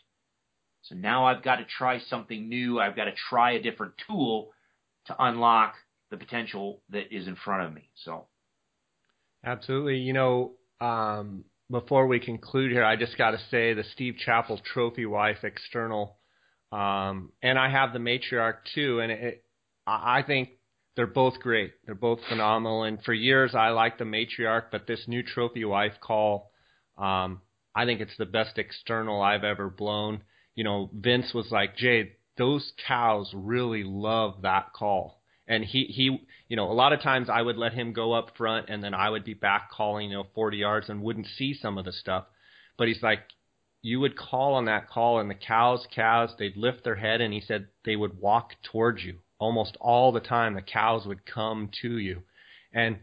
So 0.82 0.94
now 0.94 1.26
I've 1.26 1.42
got 1.42 1.56
to 1.56 1.64
try 1.64 1.98
something 1.98 2.48
new. 2.48 2.80
I've 2.80 2.96
got 2.96 3.06
to 3.06 3.14
try 3.28 3.52
a 3.52 3.62
different 3.62 3.94
tool 4.06 4.50
to 5.08 5.16
unlock 5.18 5.74
the 6.10 6.16
potential 6.16 6.82
that 6.90 7.14
is 7.14 7.26
in 7.26 7.36
front 7.36 7.66
of 7.66 7.74
me. 7.74 7.90
So, 8.04 8.26
absolutely. 9.44 9.98
You 9.98 10.12
know, 10.14 10.52
um, 10.80 11.44
before 11.70 12.06
we 12.06 12.20
conclude 12.20 12.72
here, 12.72 12.84
I 12.84 12.96
just 12.96 13.18
got 13.18 13.32
to 13.32 13.38
say 13.50 13.74
the 13.74 13.84
Steve 13.92 14.14
Chappell 14.24 14.60
Trophy 14.72 15.04
Wife 15.04 15.42
external, 15.42 16.16
um, 16.72 17.32
and 17.42 17.58
I 17.58 17.70
have 17.70 17.92
the 17.92 17.98
matriarch 17.98 18.58
too, 18.74 19.00
and 19.00 19.12
it, 19.12 19.44
I 19.86 20.22
think 20.22 20.50
they're 20.98 21.06
both 21.06 21.38
great. 21.38 21.72
They're 21.86 21.94
both 21.94 22.18
phenomenal. 22.28 22.82
And 22.82 23.02
for 23.04 23.12
years, 23.14 23.54
I 23.54 23.68
liked 23.68 24.00
the 24.00 24.04
matriarch, 24.04 24.64
but 24.72 24.88
this 24.88 25.04
new 25.06 25.22
trophy 25.22 25.64
wife 25.64 25.94
call, 26.00 26.50
um, 26.98 27.40
I 27.74 27.84
think 27.84 28.00
it's 28.00 28.16
the 28.18 28.26
best 28.26 28.58
external 28.58 29.22
I've 29.22 29.44
ever 29.44 29.70
blown. 29.70 30.22
You 30.56 30.64
know, 30.64 30.90
Vince 30.92 31.32
was 31.32 31.52
like, 31.52 31.76
Jay, 31.76 32.16
those 32.38 32.72
cows 32.86 33.30
really 33.34 33.82
love 33.84 34.42
that 34.42 34.72
call. 34.72 35.20
And 35.46 35.64
he, 35.64 35.84
he, 35.84 36.26
you 36.48 36.56
know, 36.56 36.70
a 36.70 36.74
lot 36.74 36.92
of 36.92 37.00
times 37.00 37.28
I 37.30 37.40
would 37.40 37.56
let 37.56 37.72
him 37.72 37.92
go 37.92 38.12
up 38.12 38.36
front 38.36 38.68
and 38.68 38.82
then 38.82 38.94
I 38.94 39.10
would 39.10 39.24
be 39.24 39.34
back 39.34 39.70
calling, 39.70 40.10
you 40.10 40.16
know, 40.16 40.26
40 40.34 40.58
yards 40.58 40.88
and 40.88 41.02
wouldn't 41.02 41.26
see 41.26 41.54
some 41.54 41.78
of 41.78 41.84
the 41.84 41.92
stuff. 41.92 42.26
But 42.76 42.88
he's 42.88 43.02
like, 43.02 43.20
you 43.82 44.00
would 44.00 44.16
call 44.16 44.54
on 44.54 44.66
that 44.66 44.88
call 44.88 45.20
and 45.20 45.30
the 45.30 45.34
cows, 45.34 45.86
cows, 45.94 46.30
they'd 46.38 46.56
lift 46.56 46.84
their 46.84 46.96
head 46.96 47.20
and 47.20 47.32
he 47.32 47.40
said 47.40 47.68
they 47.84 47.96
would 47.96 48.18
walk 48.18 48.52
towards 48.62 49.02
you 49.02 49.18
almost 49.38 49.76
all 49.80 50.12
the 50.12 50.20
time. 50.20 50.54
The 50.54 50.62
cows 50.62 51.06
would 51.06 51.24
come 51.24 51.70
to 51.82 51.96
you. 51.96 52.22
And, 52.72 52.98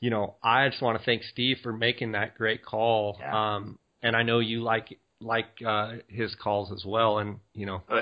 you 0.00 0.08
know, 0.08 0.36
I 0.42 0.68
just 0.68 0.82
want 0.82 0.98
to 0.98 1.04
thank 1.04 1.22
Steve 1.24 1.58
for 1.62 1.72
making 1.72 2.12
that 2.12 2.36
great 2.36 2.64
call. 2.64 3.18
Yeah. 3.20 3.56
Um, 3.56 3.78
and 4.02 4.16
I 4.16 4.22
know 4.22 4.38
you 4.38 4.62
like 4.62 4.98
like 5.20 5.60
uh, 5.66 5.92
his 6.08 6.34
calls 6.34 6.72
as 6.72 6.84
well, 6.84 7.18
and 7.18 7.38
you 7.54 7.66
know 7.66 7.82
Uh, 7.88 8.00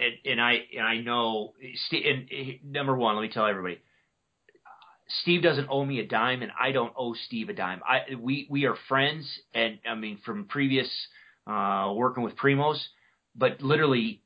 and, 0.00 0.32
and 0.32 0.40
I 0.40 0.64
and 0.76 0.86
I 0.86 0.98
know 0.98 1.52
Steve. 1.86 2.04
And 2.06 2.28
uh, 2.30 2.52
number 2.64 2.96
one, 2.96 3.16
let 3.16 3.22
me 3.22 3.28
tell 3.28 3.46
everybody, 3.46 3.80
Steve 5.08 5.42
doesn't 5.42 5.68
owe 5.70 5.84
me 5.84 6.00
a 6.00 6.06
dime, 6.06 6.42
and 6.42 6.52
I 6.58 6.72
don't 6.72 6.92
owe 6.96 7.14
Steve 7.14 7.48
a 7.48 7.52
dime. 7.52 7.82
I 7.86 8.14
we 8.18 8.46
we 8.50 8.64
are 8.64 8.76
friends, 8.88 9.30
and 9.52 9.78
I 9.88 9.94
mean 9.94 10.18
from 10.24 10.46
previous 10.46 10.88
uh, 11.46 11.92
working 11.94 12.24
with 12.24 12.36
Primos, 12.36 12.82
but 13.36 13.60
literally, 13.60 14.22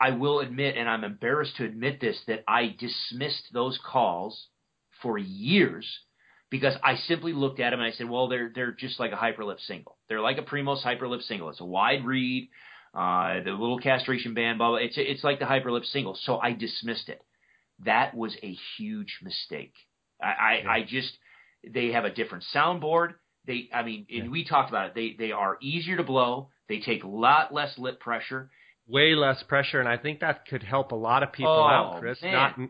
I 0.00 0.10
will 0.12 0.40
admit, 0.40 0.76
and 0.76 0.88
I'm 0.88 1.04
embarrassed 1.04 1.56
to 1.56 1.64
admit 1.64 2.00
this, 2.00 2.18
that 2.26 2.44
I 2.48 2.74
dismissed 2.78 3.52
those 3.52 3.78
calls 3.84 4.46
for 5.02 5.18
years 5.18 5.86
because 6.50 6.74
I 6.82 6.96
simply 6.96 7.32
looked 7.32 7.60
at 7.60 7.70
them 7.70 7.80
and 7.80 7.92
I 7.92 7.96
said, 7.96 8.08
well, 8.08 8.28
they're 8.28 8.50
they're 8.54 8.72
just 8.72 8.98
like 9.00 9.12
a 9.12 9.16
hyperlip 9.16 9.60
single. 9.66 9.96
They're 10.08 10.20
like 10.20 10.38
a 10.38 10.42
Primos 10.42 10.82
hyperlip 10.82 11.22
single. 11.22 11.50
It's 11.50 11.60
a 11.60 11.64
wide 11.64 12.04
reed, 12.06 12.48
uh, 12.94 13.40
the 13.44 13.50
little 13.50 13.78
castration 13.78 14.34
band, 14.34 14.58
blah, 14.58 14.68
blah. 14.68 14.76
It's 14.78 14.94
it's 14.96 15.24
like 15.24 15.38
the 15.38 15.44
hyperlip 15.44 15.84
single. 15.86 16.16
So 16.22 16.38
I 16.38 16.52
dismissed 16.52 17.08
it. 17.08 17.20
That 17.84 18.14
was 18.16 18.34
a 18.42 18.56
huge 18.76 19.18
mistake. 19.22 19.74
I 20.22 20.26
I. 20.26 20.74
I 20.76 20.82
just 20.88 21.12
they 21.72 21.88
have 21.92 22.04
a 22.04 22.10
different 22.10 22.44
soundboard. 22.54 23.14
They 23.46 23.68
I 23.72 23.82
mean, 23.82 24.06
and 24.14 24.30
we 24.30 24.44
talked 24.44 24.70
about 24.70 24.86
it. 24.88 24.94
They 24.94 25.14
they 25.26 25.32
are 25.32 25.58
easier 25.60 25.96
to 25.96 26.02
blow. 26.04 26.50
They 26.68 26.80
take 26.80 27.04
a 27.04 27.08
lot 27.08 27.52
less 27.52 27.76
lip 27.78 27.98
pressure. 28.00 28.50
way 28.86 29.14
less 29.14 29.42
pressure, 29.42 29.80
and 29.80 29.88
I 29.88 29.96
think 29.98 30.20
that 30.20 30.46
could 30.46 30.62
help 30.62 30.92
a 30.92 30.96
lot 30.96 31.22
of 31.22 31.32
people 31.32 31.52
Oh, 31.52 31.66
out, 31.66 32.00
Chris. 32.00 32.20
man. 32.22 32.32
Not, 32.32 32.68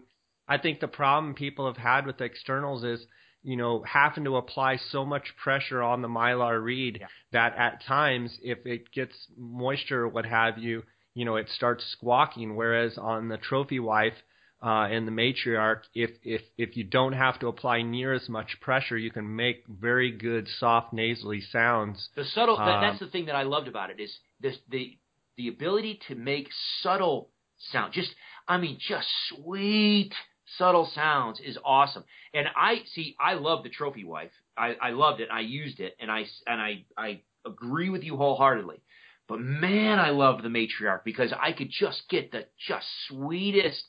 I 0.49 0.59
think 0.59 0.81
the 0.81 0.89
problem 0.89 1.35
people 1.35 1.67
have 1.67 1.77
had 1.77 2.07
with 2.07 2.19
the 2.19 2.25
externals 2.25 2.83
is, 2.85 3.05
you 3.43 3.57
know, 3.57 3.83
having 3.83 4.25
to 4.25 4.37
apply 4.37 4.77
so 4.91 5.05
much 5.05 5.35
pressure 5.43 5.83
on 5.83 6.03
the 6.03 6.09
mylar 6.09 6.63
reed 6.63 6.99
Yeah. 7.01 7.07
that 7.33 7.57
at 7.57 7.83
times, 7.85 8.39
if 8.43 8.67
it 8.67 8.91
gets 8.93 9.15
moisture 9.37 10.03
or 10.03 10.09
what 10.09 10.27
have 10.27 10.59
you, 10.59 10.83
you 11.15 11.25
know, 11.25 11.37
it 11.37 11.49
starts 11.49 11.85
squawking. 11.93 12.57
Whereas 12.57 12.99
on 12.99 13.29
the 13.29 13.39
trophy 13.39 13.81
wife 13.81 14.15
uh, 14.63 14.89
and 14.91 15.07
the 15.07 15.13
matriarch, 15.13 15.83
if 15.95 16.11
if 16.23 16.43
if 16.57 16.77
you 16.77 16.85
don't 16.85 17.13
have 17.13 17.39
to 17.41 17.47
apply 17.49 17.83
near 17.83 18.13
as 18.13 18.29
much 18.29 18.61
pressure, 18.61 18.97
you 18.99 19.11
can 19.11 19.37
make 19.37 19.65
very 19.69 20.11
good 20.11 20.49
soft 20.59 20.93
nasally 20.93 21.41
sounds. 21.41 22.09
The 22.17 22.25
subtle 22.25 22.57
that, 22.57 22.69
Um, 22.77 22.81
that's 22.81 22.99
the 22.99 23.07
thing 23.07 23.27
that 23.27 23.37
I 23.37 23.45
loved 23.45 23.69
about 23.69 23.91
it 23.91 24.01
is 24.01 24.19
this 24.41 24.59
the 24.69 24.99
the 25.37 25.49
ability 25.49 26.01
to 26.09 26.17
make 26.17 26.49
subtle 26.83 27.31
sound. 27.71 27.93
Just 27.93 28.13
I 28.49 28.59
mean 28.59 28.79
just 28.81 29.09
sweet 29.29 30.13
subtle 30.57 30.87
sounds 30.95 31.41
is 31.41 31.59
awesome. 31.65 32.05
And 32.33 32.47
I 32.57 32.83
see 32.95 33.17
I 33.21 33.35
love 33.35 33.63
the 33.63 33.69
trophy 33.71 34.05
wife. 34.05 34.33
I, 34.57 34.75
I 34.81 34.91
loved 34.91 35.21
it. 35.21 35.29
I 35.31 35.41
used 35.41 35.81
it 35.81 35.97
and 36.01 36.11
I 36.11 36.25
and 36.47 36.61
I 36.61 36.85
I 36.97 37.21
agree 37.47 37.91
with 37.91 38.03
you 38.03 38.17
wholeheartedly. 38.17 38.81
But 39.29 39.41
man, 39.41 39.99
I 39.99 40.11
loved 40.11 40.43
the 40.43 40.49
matriarch 40.49 41.05
because 41.05 41.33
I 41.39 41.53
could 41.53 41.71
just 41.71 42.09
get 42.09 42.33
the 42.33 42.47
just 42.67 42.87
sweetest 43.09 43.85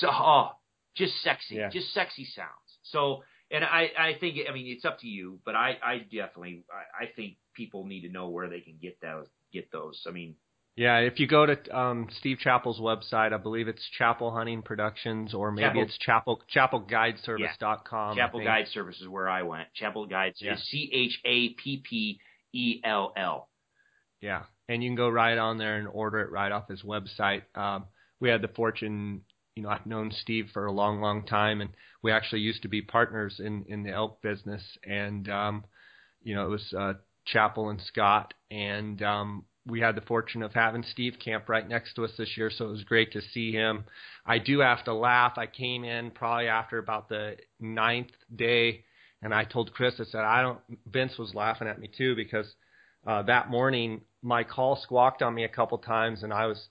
so 0.00 0.08
oh, 0.10 0.50
just 0.96 1.20
sexy, 1.22 1.56
Yeah. 1.56 1.68
just 1.68 1.92
sexy 1.92 2.24
sounds. 2.24 2.48
So 2.84 3.22
and 3.50 3.62
I, 3.64 3.90
I 3.98 4.14
think 4.18 4.38
I 4.48 4.52
mean 4.52 4.66
it's 4.68 4.84
up 4.84 5.00
to 5.00 5.06
you, 5.06 5.38
but 5.44 5.54
I, 5.54 5.76
I 5.84 5.98
definitely 5.98 6.64
I, 6.72 7.04
I 7.04 7.06
think 7.14 7.36
people 7.54 7.84
need 7.86 8.02
to 8.02 8.08
know 8.08 8.28
where 8.30 8.48
they 8.48 8.60
can 8.60 8.78
get 8.80 9.00
those 9.00 9.26
get 9.52 9.70
those. 9.70 10.02
I 10.08 10.10
mean 10.12 10.36
Yeah, 10.76 10.98
if 10.98 11.20
you 11.20 11.28
go 11.28 11.46
to 11.46 11.76
um, 11.78 12.08
Steve 12.18 12.38
Chappell's 12.40 12.80
website, 12.80 13.32
I 13.32 13.36
believe 13.36 13.68
it's 13.68 13.86
Chappell 13.96 14.32
Hunting 14.32 14.60
Productions, 14.62 15.32
or 15.32 15.52
maybe 15.52 15.66
Chappell- 15.68 15.82
it's 15.82 15.98
Chappell. 15.98 16.42
Chappell 18.16 18.40
I 18.40 18.42
think. 18.42 18.48
Guide 18.48 18.68
Service 18.68 19.00
is 19.00 19.06
where 19.06 19.28
I 19.28 19.42
went. 19.42 19.68
Chappell 19.74 20.06
Guides 20.06 20.38
Yeah. 20.42 20.54
is 20.54 20.64
C 20.68 20.90
H 20.92 21.20
A 21.24 21.50
P 21.50 21.76
P 21.88 22.20
E 22.52 22.80
L 22.82 23.12
L. 23.16 23.48
Yeah, 24.20 24.44
and 24.68 24.82
you 24.82 24.88
can 24.90 24.96
go 24.96 25.08
right 25.08 25.38
on 25.38 25.58
there 25.58 25.76
and 25.76 25.86
order 25.86 26.20
it 26.22 26.32
right 26.32 26.50
off 26.50 26.66
his 26.68 26.82
website. 26.82 27.42
Um, 27.56 27.84
we 28.18 28.28
had 28.28 28.42
the 28.42 28.48
fortune, 28.48 29.22
you 29.54 29.62
know, 29.62 29.68
I've 29.68 29.86
known 29.86 30.10
Steve 30.10 30.50
for 30.52 30.66
a 30.66 30.72
long, 30.72 31.00
long 31.00 31.24
time, 31.24 31.60
and 31.60 31.70
we 32.02 32.10
actually 32.10 32.40
used 32.40 32.62
to 32.62 32.68
be 32.68 32.82
partners 32.82 33.38
in 33.38 33.64
in 33.68 33.84
the 33.84 33.90
elk 33.90 34.20
business. 34.22 34.76
And 34.82 35.28
um, 35.28 35.64
you 36.24 36.34
know, 36.34 36.46
it 36.46 36.50
was 36.50 36.74
uh, 36.74 36.94
Chappell 37.26 37.68
and 37.70 37.80
Scott, 37.80 38.34
and 38.50 39.00
um, 39.02 39.44
we 39.66 39.80
had 39.80 39.94
the 39.94 40.02
fortune 40.02 40.42
of 40.42 40.52
having 40.52 40.84
Steve 40.92 41.14
camp 41.22 41.48
right 41.48 41.66
next 41.66 41.94
to 41.94 42.04
us 42.04 42.10
this 42.18 42.36
year, 42.36 42.50
so 42.50 42.66
it 42.66 42.70
was 42.70 42.84
great 42.84 43.12
to 43.12 43.22
see 43.32 43.52
him. 43.52 43.84
I 44.26 44.38
do 44.38 44.60
have 44.60 44.84
to 44.84 44.94
laugh. 44.94 45.34
I 45.36 45.46
came 45.46 45.84
in 45.84 46.10
probably 46.10 46.48
after 46.48 46.78
about 46.78 47.08
the 47.08 47.36
ninth 47.58 48.12
day, 48.34 48.84
and 49.22 49.32
I 49.32 49.44
told 49.44 49.72
Chris, 49.72 49.94
I 49.98 50.04
said, 50.04 50.20
I 50.20 50.42
don't. 50.42 50.60
Vince 50.86 51.16
was 51.18 51.34
laughing 51.34 51.68
at 51.68 51.80
me 51.80 51.88
too 51.96 52.14
because 52.14 52.46
uh, 53.06 53.22
that 53.22 53.48
morning 53.48 54.02
my 54.22 54.44
call 54.44 54.76
squawked 54.76 55.22
on 55.22 55.34
me 55.34 55.44
a 55.44 55.48
couple 55.48 55.78
times, 55.78 56.22
and 56.22 56.32
I 56.32 56.46
was 56.46 56.68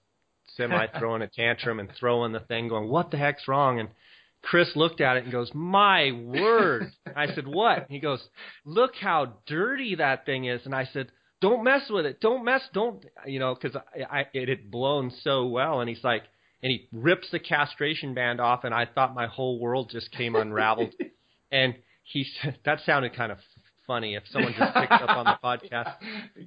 semi 0.55 0.85
throwing 0.99 1.23
a 1.23 1.27
tantrum 1.27 1.79
and 1.79 1.89
throwing 1.99 2.31
the 2.31 2.41
thing, 2.41 2.67
going, 2.67 2.89
"What 2.89 3.09
the 3.09 3.17
heck's 3.17 3.47
wrong?" 3.47 3.79
And 3.79 3.89
Chris 4.43 4.75
looked 4.75 5.01
at 5.01 5.17
it 5.17 5.23
and 5.23 5.31
goes, 5.31 5.49
"My 5.55 6.11
word!" 6.11 6.91
I 7.15 7.33
said, 7.33 7.47
"What?" 7.47 7.87
He 7.89 7.99
goes, 7.99 8.23
"Look 8.65 8.95
how 9.01 9.37
dirty 9.47 9.95
that 9.95 10.27
thing 10.27 10.45
is." 10.45 10.61
And 10.65 10.75
I 10.75 10.85
said, 10.93 11.07
"Don't 11.43 11.61
mess 11.65 11.89
with 11.89 12.05
it. 12.05 12.21
Don't 12.21 12.45
mess. 12.45 12.61
Don't 12.73 13.05
you 13.25 13.37
know?" 13.37 13.53
Because 13.53 13.75
I, 13.75 14.19
I 14.19 14.25
it 14.33 14.47
had 14.47 14.71
blown 14.71 15.11
so 15.23 15.45
well. 15.45 15.81
And 15.81 15.89
he's 15.89 16.03
like, 16.03 16.23
and 16.61 16.71
he 16.71 16.87
rips 16.93 17.29
the 17.31 17.39
castration 17.39 18.13
band 18.13 18.39
off, 18.39 18.63
and 18.63 18.73
I 18.73 18.85
thought 18.85 19.13
my 19.13 19.27
whole 19.27 19.59
world 19.59 19.89
just 19.91 20.09
came 20.11 20.35
unraveled. 20.35 20.93
and 21.51 21.75
he 22.03 22.25
said 22.41 22.59
that 22.63 22.79
sounded 22.85 23.13
kind 23.13 23.33
of 23.33 23.39
funny 23.85 24.15
if 24.15 24.23
someone 24.31 24.53
just 24.57 24.73
picked 24.73 24.93
up 24.93 25.09
on 25.09 25.25
the 25.25 25.37
podcast. 25.43 25.95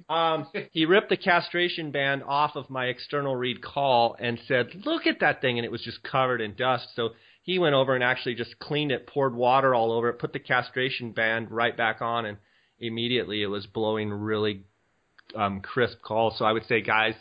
Um, 0.09 0.47
he 0.71 0.85
ripped 0.85 1.09
the 1.09 1.17
castration 1.17 1.91
band 1.91 2.23
off 2.23 2.55
of 2.55 2.69
my 2.69 2.85
external 2.85 3.35
reed 3.35 3.61
call 3.61 4.15
and 4.17 4.39
said, 4.47 4.69
"Look 4.85 5.05
at 5.05 5.19
that 5.19 5.41
thing," 5.41 5.59
and 5.59 5.65
it 5.65 5.71
was 5.71 5.81
just 5.81 6.01
covered 6.01 6.39
in 6.39 6.55
dust. 6.55 6.87
So 6.95 7.09
he 7.43 7.59
went 7.59 7.75
over 7.75 7.93
and 7.93 8.03
actually 8.03 8.35
just 8.35 8.57
cleaned 8.57 8.93
it, 8.93 9.05
poured 9.05 9.35
water 9.35 9.75
all 9.75 9.91
over 9.91 10.09
it, 10.09 10.19
put 10.19 10.31
the 10.31 10.39
castration 10.39 11.11
band 11.11 11.51
right 11.51 11.75
back 11.75 12.01
on, 12.01 12.25
and 12.25 12.37
immediately 12.79 13.43
it 13.43 13.47
was 13.47 13.67
blowing 13.67 14.11
really 14.11 14.63
um, 15.35 15.61
crisp 15.61 16.01
calls. 16.01 16.37
So 16.37 16.45
I 16.45 16.51
would 16.51 16.65
say, 16.67 16.81
guys, 16.81 17.15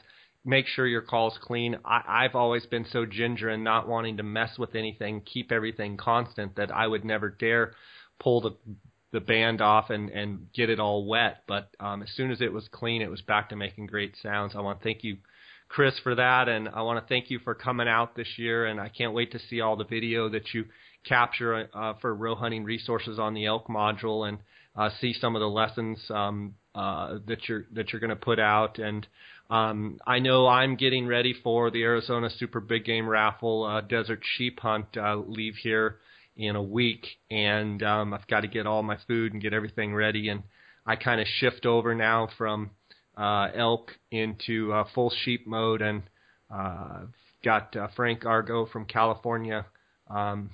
make 0.45 0.67
sure 0.67 0.87
your 0.87 1.03
call's 1.03 1.39
clean. 1.43 1.77
I, 1.85 2.25
I've 2.25 2.35
always 2.35 2.65
been 2.67 2.87
so 2.91 3.05
ginger 3.05 3.49
and 3.49 3.65
not 3.65 3.89
wanting 3.89 4.17
to 4.19 4.23
mess 4.23 4.59
with 4.59 4.75
anything, 4.75 5.23
keep 5.23 5.51
everything 5.53 5.97
constant 5.97 6.57
that 6.57 6.71
I 6.71 6.87
would 6.87 7.05
never 7.05 7.29
dare 7.29 7.73
pull 8.19 8.41
the 8.41 8.57
the 9.13 9.21
band 9.21 9.61
off 9.61 9.91
and 9.91 10.11
and 10.11 10.53
get 10.53 10.71
it 10.71 10.81
all 10.81 11.07
wet. 11.07 11.43
But 11.47 11.71
um, 11.81 12.03
as 12.03 12.11
soon 12.17 12.31
as 12.31 12.41
it 12.41 12.53
was 12.53 12.69
clean, 12.71 13.03
it 13.03 13.11
was 13.11 13.23
back 13.23 13.49
to 13.49 13.57
making 13.57 13.87
great 13.87 14.15
sounds. 14.23 14.55
I 14.55 14.61
want 14.61 14.81
to 14.81 14.85
thank 14.85 15.05
you, 15.05 15.19
Chris, 15.69 15.99
for 16.03 16.15
that, 16.15 16.49
and 16.49 16.69
I 16.69 16.83
want 16.83 17.03
to 17.03 17.09
thank 17.09 17.31
you 17.31 17.39
for 17.41 17.55
coming 17.55 17.89
out 17.89 18.15
this 18.15 18.29
year. 18.37 18.67
And 18.67 18.81
I 18.81 18.89
can't 18.89 19.15
wait 19.15 19.33
to 19.33 19.39
see 19.39 19.61
all 19.61 19.77
the 19.77 19.85
video 19.85 20.29
that 20.29 20.53
you 20.55 20.65
capture 21.05 21.69
uh, 21.73 21.95
for 22.01 22.15
Roe 22.15 22.35
Hunting 22.35 22.65
Resources 22.65 23.19
on 23.19 23.35
the 23.35 23.47
elk 23.47 23.69
module 23.69 24.29
and 24.29 24.39
uh, 24.77 24.91
see 25.01 25.15
some 25.15 25.37
of 25.37 25.41
the 25.41 25.49
lessons 25.49 25.99
um, 26.11 26.55
uh, 26.77 27.19
that 27.27 27.49
you're 27.49 27.65
that 27.73 27.93
you're 27.93 28.01
going 28.01 28.11
to 28.11 28.17
put 28.17 28.39
out. 28.39 28.79
And 28.79 29.07
um, 29.49 29.99
I 30.07 30.19
know 30.19 30.47
I'm 30.47 30.77
getting 30.77 31.07
ready 31.07 31.35
for 31.43 31.71
the 31.71 31.83
Arizona 31.83 32.29
Super 32.39 32.61
Big 32.61 32.85
Game 32.85 33.09
Raffle 33.09 33.65
uh, 33.65 33.81
Desert 33.81 34.21
Sheep 34.37 34.61
Hunt. 34.61 34.87
Uh, 34.97 35.17
leave 35.17 35.55
here 35.63 35.97
in 36.37 36.55
a 36.55 36.63
week, 36.63 37.07
and 37.31 37.83
um, 37.83 38.13
I've 38.13 38.27
got 38.29 38.41
to 38.41 38.49
get 38.49 38.67
all 38.67 38.83
my 38.83 38.99
food 39.09 39.33
and 39.33 39.41
get 39.41 39.55
everything 39.55 39.95
ready. 39.95 40.29
And 40.29 40.43
I 40.85 40.97
kind 40.97 41.21
of 41.21 41.27
shift 41.27 41.65
over 41.65 41.95
now 41.95 42.29
from 42.37 42.71
uh, 43.17 43.49
elk 43.55 43.93
into 44.11 44.73
uh, 44.73 44.85
full 44.95 45.11
sheep 45.25 45.47
mode, 45.47 45.81
and 45.81 46.03
uh, 46.55 47.07
got 47.43 47.75
uh, 47.75 47.89
Frank 47.97 48.27
Argo 48.27 48.67
from 48.67 48.85
California, 48.85 49.65
um, 50.11 50.51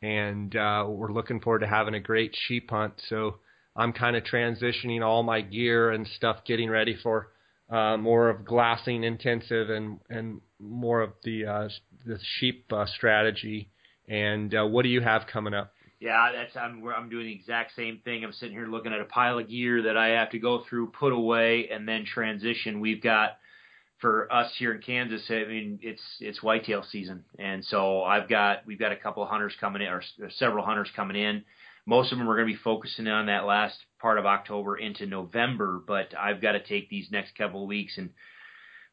and 0.00 0.54
uh, 0.54 0.84
we're 0.86 1.12
looking 1.12 1.40
forward 1.40 1.60
to 1.60 1.66
having 1.66 1.94
a 1.94 2.00
great 2.00 2.36
sheep 2.46 2.70
hunt. 2.70 2.94
So 3.08 3.38
I'm 3.76 3.92
kind 3.92 4.16
of 4.16 4.24
transitioning 4.24 5.04
all 5.04 5.22
my 5.22 5.40
gear 5.42 5.90
and 5.90 6.06
stuff, 6.06 6.38
getting 6.46 6.70
ready 6.70 6.96
for 7.02 7.28
uh, 7.70 7.96
more 7.96 8.30
of 8.30 8.44
glassing 8.44 9.04
intensive 9.04 9.70
and 9.70 10.00
and 10.08 10.40
more 10.58 11.00
of 11.02 11.12
the 11.24 11.46
uh, 11.46 11.68
the 12.06 12.18
sheep 12.38 12.72
uh, 12.72 12.86
strategy 12.86 13.68
And 14.08 14.54
uh, 14.54 14.64
what 14.64 14.82
do 14.82 14.88
you 14.88 15.00
have 15.00 15.26
coming 15.26 15.54
up? 15.54 15.72
Yeah, 16.00 16.30
that's 16.34 16.56
I'm 16.56 16.86
I'm 16.88 17.08
doing 17.08 17.26
the 17.26 17.34
exact 17.34 17.74
same 17.74 18.00
thing. 18.04 18.24
I'm 18.24 18.32
sitting 18.32 18.54
here 18.54 18.66
looking 18.66 18.92
at 18.92 19.00
a 19.00 19.04
pile 19.06 19.38
of 19.38 19.48
gear 19.48 19.82
that 19.82 19.96
I 19.96 20.08
have 20.08 20.30
to 20.30 20.38
go 20.38 20.64
through, 20.68 20.88
put 20.88 21.12
away, 21.12 21.68
and 21.70 21.88
then 21.88 22.04
transition. 22.04 22.80
We've 22.80 23.02
got 23.02 23.38
for 23.98 24.30
us 24.32 24.52
here 24.58 24.74
in 24.74 24.82
Kansas, 24.82 25.24
I 25.30 25.44
mean, 25.44 25.78
it's 25.82 26.02
it's 26.20 26.42
whitetail 26.42 26.84
season, 26.90 27.24
and 27.38 27.64
so 27.64 28.02
I've 28.02 28.28
got 28.28 28.66
we've 28.66 28.78
got 28.78 28.92
a 28.92 28.96
couple 28.96 29.22
of 29.22 29.30
hunters 29.30 29.54
coming 29.58 29.82
in, 29.82 29.88
or 29.88 30.02
several 30.36 30.64
hunters 30.64 30.90
coming 30.94 31.16
in. 31.16 31.44
Most 31.86 32.12
of 32.12 32.18
them 32.18 32.28
are 32.28 32.34
going 32.34 32.48
to 32.48 32.52
be 32.52 32.58
focusing 32.62 33.06
on 33.06 33.26
that 33.26 33.46
last 33.46 33.78
part 34.00 34.18
of 34.18 34.26
October 34.26 34.76
into 34.76 35.06
November, 35.06 35.80
but 35.86 36.14
I've 36.18 36.42
got 36.42 36.52
to 36.52 36.60
take 36.60 36.90
these 36.90 37.08
next 37.10 37.36
couple 37.36 37.62
of 37.62 37.68
weeks 37.68 37.96
and 37.96 38.10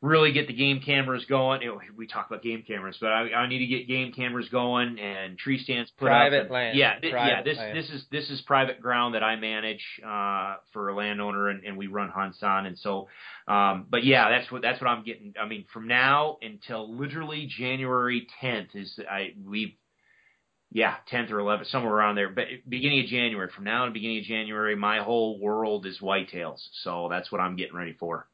really 0.04 0.34
get 0.34 0.48
the 0.48 0.54
game 0.54 0.82
cameras 0.82 1.24
going. 1.26 1.62
You 1.62 1.70
know, 1.70 1.82
we 1.96 2.06
talk 2.06 2.28
about 2.28 2.44
game 2.44 2.64
cameras, 2.68 2.98
but 3.00 3.08
I, 3.08 3.32
I 3.32 3.48
need 3.48 3.60
to 3.60 3.66
get 3.66 3.88
game 3.88 4.12
cameras 4.12 4.50
going 4.50 5.00
and 5.00 5.38
tree 5.38 5.58
stands 5.58 5.90
put 5.98 6.08
private 6.08 6.36
up. 6.36 6.44
And, 6.44 6.52
land. 6.52 6.78
Yeah, 6.78 7.00
th- 7.00 7.14
private 7.14 7.30
yeah. 7.30 7.44
This 7.44 7.58
land. 7.58 7.78
this 7.78 7.90
is 7.90 8.06
this 8.12 8.30
is 8.30 8.42
private 8.42 8.82
ground 8.82 9.16
that 9.16 9.24
I 9.24 9.38
manage 9.38 9.84
uh, 10.06 10.56
for 10.74 10.90
a 10.90 10.96
landowner, 10.96 11.48
and, 11.48 11.64
and 11.64 11.78
we 11.78 11.88
run 11.88 12.10
hunts 12.10 12.44
on. 12.44 12.66
And 12.66 12.78
so, 12.78 13.08
um, 13.48 13.88
but 13.90 14.04
yeah, 14.04 14.30
that's 14.30 14.52
what 14.52 14.62
that's 14.62 14.82
what 14.82 14.90
I'm 14.90 15.04
getting. 15.04 15.34
I 15.42 15.48
mean, 15.48 15.66
from 15.74 15.88
now 15.88 16.38
until 16.42 16.94
literally 16.96 17.48
January 17.48 18.28
10th 18.44 18.76
is 18.76 19.00
I 19.10 19.34
we. 19.44 19.78
Yeah, 20.76 20.96
10th 21.12 21.30
or 21.30 21.38
11th, 21.38 21.68
somewhere 21.68 21.94
around 21.94 22.16
there. 22.16 22.30
But 22.30 22.46
beginning 22.68 23.02
of 23.02 23.06
January, 23.06 23.48
from 23.56 23.64
now 23.64 23.86
to 23.86 23.92
beginning 23.92 24.18
of 24.18 24.24
January, 24.24 24.76
my 24.76 25.04
whole 25.04 25.40
world 25.40 25.86
is 25.86 26.00
whitetails. 26.02 26.58
So 26.82 27.08
that's 27.12 27.32
what 27.32 27.40
I'm 27.40 27.56
getting 27.56 27.76
ready 27.76 27.94
for. 27.94 28.28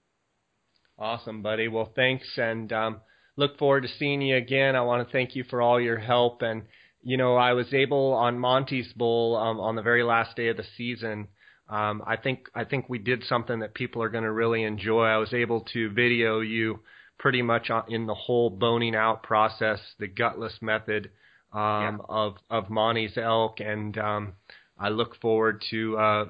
Awesome, 0.98 1.42
buddy. 1.42 1.68
Well, 1.68 1.92
thanks, 1.94 2.28
and 2.38 2.72
um, 2.72 3.02
look 3.36 3.58
forward 3.58 3.82
to 3.82 3.90
seeing 4.00 4.22
you 4.22 4.38
again. 4.38 4.78
I 4.78 4.82
want 4.82 5.06
to 5.06 5.12
thank 5.12 5.36
you 5.36 5.44
for 5.50 5.62
all 5.62 5.82
your 5.82 5.98
help. 5.98 6.42
And 6.42 6.64
you 7.02 7.18
know, 7.18 7.36
I 7.36 7.54
was 7.54 7.74
able 7.74 8.14
on 8.14 8.40
Monty's 8.40 8.92
Bull 8.94 9.36
um, 9.36 9.60
on 9.60 9.76
the 9.76 9.82
very 9.82 10.04
last 10.04 10.36
day 10.38 10.48
of 10.48 10.58
the 10.58 10.66
season. 10.78 11.28
Um, 11.70 12.02
I 12.08 12.16
think 12.16 12.48
I 12.56 12.64
think 12.64 12.88
we 12.88 13.00
did 13.00 13.24
something 13.26 13.60
that 13.60 13.74
people 13.74 14.02
are 14.02 14.10
going 14.10 14.24
to 14.24 14.32
really 14.32 14.64
enjoy. 14.64 15.06
I 15.06 15.18
was 15.18 15.34
able 15.34 15.62
to 15.74 15.92
video 15.92 16.40
you 16.40 16.80
pretty 17.18 17.42
much 17.42 17.70
in 17.90 18.08
the 18.08 18.16
whole 18.16 18.50
boning 18.50 18.96
out 18.96 19.24
process, 19.24 19.80
the 20.00 20.08
gutless 20.08 20.58
method 20.62 21.12
yeah. 21.54 21.98
of 22.08 22.36
of 22.50 22.70
Monty's 22.70 23.18
elk, 23.18 23.60
and 23.60 23.98
um, 23.98 24.34
I 24.78 24.90
look 24.90 25.20
forward 25.20 25.64
to 25.72 25.98
uh, 25.98 26.26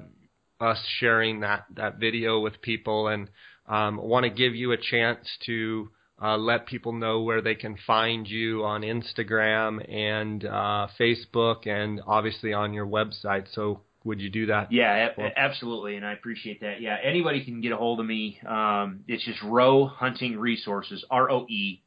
us 0.60 0.78
sharing 0.98 1.40
that 1.40 1.64
that 1.76 1.98
video 1.98 2.40
with 2.40 2.60
people 2.62 3.08
and 3.08 3.28
um, 3.66 3.96
want 3.96 4.24
to 4.24 4.30
give 4.30 4.54
you 4.54 4.72
a 4.72 4.76
chance 4.76 5.26
to 5.46 5.90
uh, 6.22 6.36
let 6.36 6.66
people 6.66 6.92
know 6.92 7.22
where 7.22 7.40
they 7.40 7.54
can 7.54 7.76
find 7.86 8.28
you 8.28 8.64
on 8.64 8.82
Instagram 8.82 9.80
and 9.90 10.44
uh, 10.44 10.88
Facebook, 10.98 11.66
and 11.66 12.00
obviously 12.06 12.52
on 12.52 12.74
your 12.74 12.86
website. 12.86 13.46
So, 13.54 13.80
would 14.04 14.20
you 14.20 14.28
do 14.28 14.46
that? 14.46 14.72
Yeah, 14.72 15.10
a- 15.16 15.38
absolutely, 15.38 15.96
and 15.96 16.04
I 16.04 16.12
appreciate 16.12 16.60
that. 16.60 16.80
Yeah, 16.80 16.96
anybody 17.02 17.44
can 17.44 17.60
get 17.60 17.72
a 17.72 17.76
hold 17.76 18.00
of 18.00 18.06
me. 18.06 18.38
Um, 18.46 19.00
it's 19.08 19.24
just 19.24 19.42
Roe 19.42 19.86
Hunting 19.86 20.38
Resources, 20.38 21.04
R 21.10 21.30
O 21.30 21.46
E, 21.48 21.80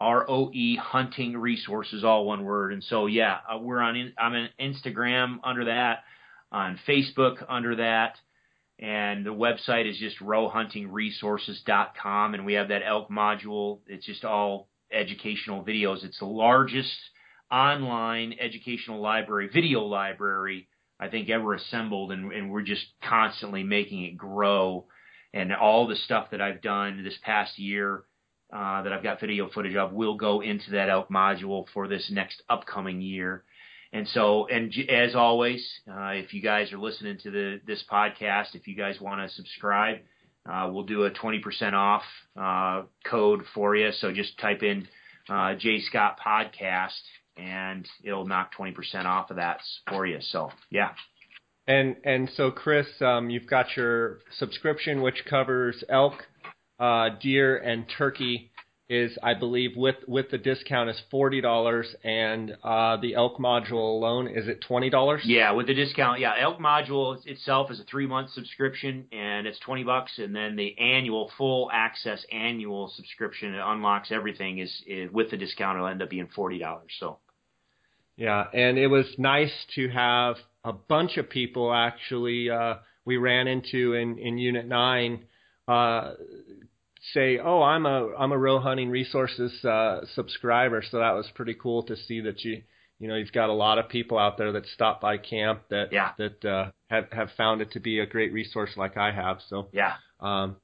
R 0.00 0.28
O 0.28 0.50
E 0.52 0.76
Hunting 0.76 1.36
Resources, 1.36 2.04
all 2.04 2.24
one 2.24 2.44
word. 2.44 2.72
And 2.72 2.82
so, 2.82 3.06
yeah, 3.06 3.38
uh, 3.48 3.58
we're 3.58 3.80
on. 3.80 4.12
I'm 4.18 4.32
on 4.32 4.48
Instagram 4.58 5.38
under 5.44 5.66
that, 5.66 6.04
on 6.50 6.78
Facebook 6.88 7.44
under 7.48 7.76
that 7.76 8.16
and 8.80 9.24
the 9.26 9.30
website 9.30 9.88
is 9.88 9.96
just 9.98 10.18
roehuntingresources.com 10.20 12.34
and 12.34 12.44
we 12.46 12.54
have 12.54 12.68
that 12.68 12.82
elk 12.84 13.10
module 13.10 13.80
it's 13.86 14.06
just 14.06 14.24
all 14.24 14.68
educational 14.90 15.62
videos 15.62 16.02
it's 16.02 16.18
the 16.18 16.24
largest 16.24 16.90
online 17.52 18.34
educational 18.40 19.00
library 19.00 19.48
video 19.52 19.82
library 19.82 20.66
i 20.98 21.08
think 21.08 21.28
ever 21.28 21.52
assembled 21.54 22.10
and, 22.10 22.32
and 22.32 22.50
we're 22.50 22.62
just 22.62 22.86
constantly 23.02 23.62
making 23.62 24.04
it 24.04 24.16
grow 24.16 24.86
and 25.34 25.54
all 25.54 25.86
the 25.86 25.96
stuff 25.96 26.30
that 26.30 26.40
i've 26.40 26.62
done 26.62 27.04
this 27.04 27.18
past 27.22 27.58
year 27.58 28.04
uh, 28.52 28.82
that 28.82 28.92
i've 28.92 29.02
got 29.02 29.20
video 29.20 29.48
footage 29.48 29.76
of 29.76 29.92
will 29.92 30.16
go 30.16 30.40
into 30.40 30.72
that 30.72 30.88
elk 30.88 31.08
module 31.08 31.64
for 31.72 31.88
this 31.88 32.10
next 32.10 32.42
upcoming 32.48 33.00
year 33.00 33.44
and 33.92 34.06
so, 34.08 34.46
and 34.46 34.72
as 34.88 35.16
always, 35.16 35.68
uh, 35.90 36.10
if 36.10 36.32
you 36.32 36.40
guys 36.40 36.72
are 36.72 36.78
listening 36.78 37.18
to 37.24 37.30
the 37.30 37.60
this 37.66 37.82
podcast, 37.90 38.54
if 38.54 38.68
you 38.68 38.76
guys 38.76 39.00
want 39.00 39.20
to 39.20 39.34
subscribe, 39.34 39.98
uh, 40.48 40.70
we'll 40.72 40.84
do 40.84 41.04
a 41.04 41.10
20% 41.10 41.72
off 41.72 42.02
uh, 42.40 42.82
code 43.04 43.42
for 43.52 43.74
you. 43.74 43.90
So 43.92 44.12
just 44.12 44.38
type 44.38 44.62
in 44.62 44.86
uh, 45.28 45.54
J 45.54 45.80
Scott 45.80 46.18
Podcast, 46.24 47.00
and 47.36 47.86
it'll 48.04 48.26
knock 48.26 48.52
20% 48.56 49.06
off 49.06 49.30
of 49.30 49.36
that 49.36 49.60
for 49.88 50.06
you. 50.06 50.18
So 50.20 50.50
yeah. 50.70 50.90
And 51.66 51.96
and 52.04 52.30
so 52.36 52.52
Chris, 52.52 52.86
um, 53.00 53.28
you've 53.28 53.48
got 53.48 53.76
your 53.76 54.20
subscription, 54.38 55.02
which 55.02 55.24
covers 55.28 55.82
elk, 55.88 56.26
uh, 56.80 57.10
deer, 57.20 57.58
and 57.58 57.84
turkey 57.96 58.50
is 58.90 59.16
I 59.22 59.34
believe 59.34 59.76
with 59.76 59.96
with 60.08 60.30
the 60.32 60.38
discount 60.38 60.90
is 60.90 61.00
forty 61.12 61.40
dollars, 61.40 61.86
and 62.02 62.56
uh, 62.64 62.96
the 62.96 63.14
elk 63.14 63.38
module 63.38 63.96
alone 63.96 64.26
is 64.26 64.48
it 64.48 64.60
twenty 64.66 64.90
dollars? 64.90 65.22
Yeah, 65.24 65.52
with 65.52 65.68
the 65.68 65.74
discount, 65.74 66.18
yeah, 66.18 66.32
elk 66.40 66.58
module 66.58 67.16
itself 67.24 67.70
is 67.70 67.78
a 67.78 67.84
three 67.84 68.08
month 68.08 68.30
subscription, 68.30 69.06
and 69.12 69.46
it's 69.46 69.60
twenty 69.60 69.84
bucks, 69.84 70.18
and 70.18 70.34
then 70.34 70.56
the 70.56 70.76
annual 70.78 71.30
full 71.38 71.70
access 71.72 72.24
annual 72.32 72.92
subscription 72.96 73.54
it 73.54 73.62
unlocks 73.64 74.10
everything 74.10 74.58
is, 74.58 74.82
is 74.88 75.08
with 75.12 75.30
the 75.30 75.36
discount 75.36 75.76
it'll 75.76 75.86
end 75.86 76.02
up 76.02 76.10
being 76.10 76.28
forty 76.34 76.58
dollars. 76.58 76.90
So. 76.98 77.18
Yeah, 78.16 78.44
and 78.52 78.76
it 78.76 78.88
was 78.88 79.06
nice 79.16 79.52
to 79.76 79.88
have 79.88 80.36
a 80.64 80.74
bunch 80.74 81.16
of 81.16 81.30
people 81.30 81.72
actually 81.72 82.50
uh, 82.50 82.74
we 83.04 83.16
ran 83.18 83.46
into 83.46 83.94
in 83.94 84.18
in 84.18 84.36
Unit 84.36 84.66
Nine. 84.66 85.26
Uh, 85.68 86.14
say, 87.14 87.38
"Oh, 87.38 87.62
I'm 87.62 87.86
a 87.86 88.14
I'm 88.18 88.32
a 88.32 88.38
Roe 88.38 88.60
Hunting 88.60 88.90
Resources 88.90 89.64
uh, 89.64 90.00
subscriber," 90.14 90.82
so 90.88 90.98
that 90.98 91.12
was 91.12 91.28
pretty 91.34 91.54
cool 91.54 91.82
to 91.84 91.96
see 91.96 92.20
that 92.20 92.44
you 92.44 92.62
you 92.98 93.08
know 93.08 93.16
you've 93.16 93.32
got 93.32 93.48
a 93.48 93.54
lot 93.54 93.78
of 93.78 93.88
people 93.88 94.18
out 94.18 94.38
there 94.38 94.52
that 94.52 94.66
stop 94.66 95.00
by 95.00 95.16
camp 95.18 95.62
that 95.70 95.92
yeah. 95.92 96.12
that 96.18 96.44
uh, 96.44 96.70
have 96.88 97.10
have 97.12 97.30
found 97.36 97.60
it 97.60 97.72
to 97.72 97.80
be 97.80 98.00
a 98.00 98.06
great 98.06 98.32
resource 98.32 98.70
like 98.76 98.96
I 98.96 99.10
have. 99.12 99.38
So 99.48 99.68
yeah. 99.72 99.94
Um, 100.20 100.56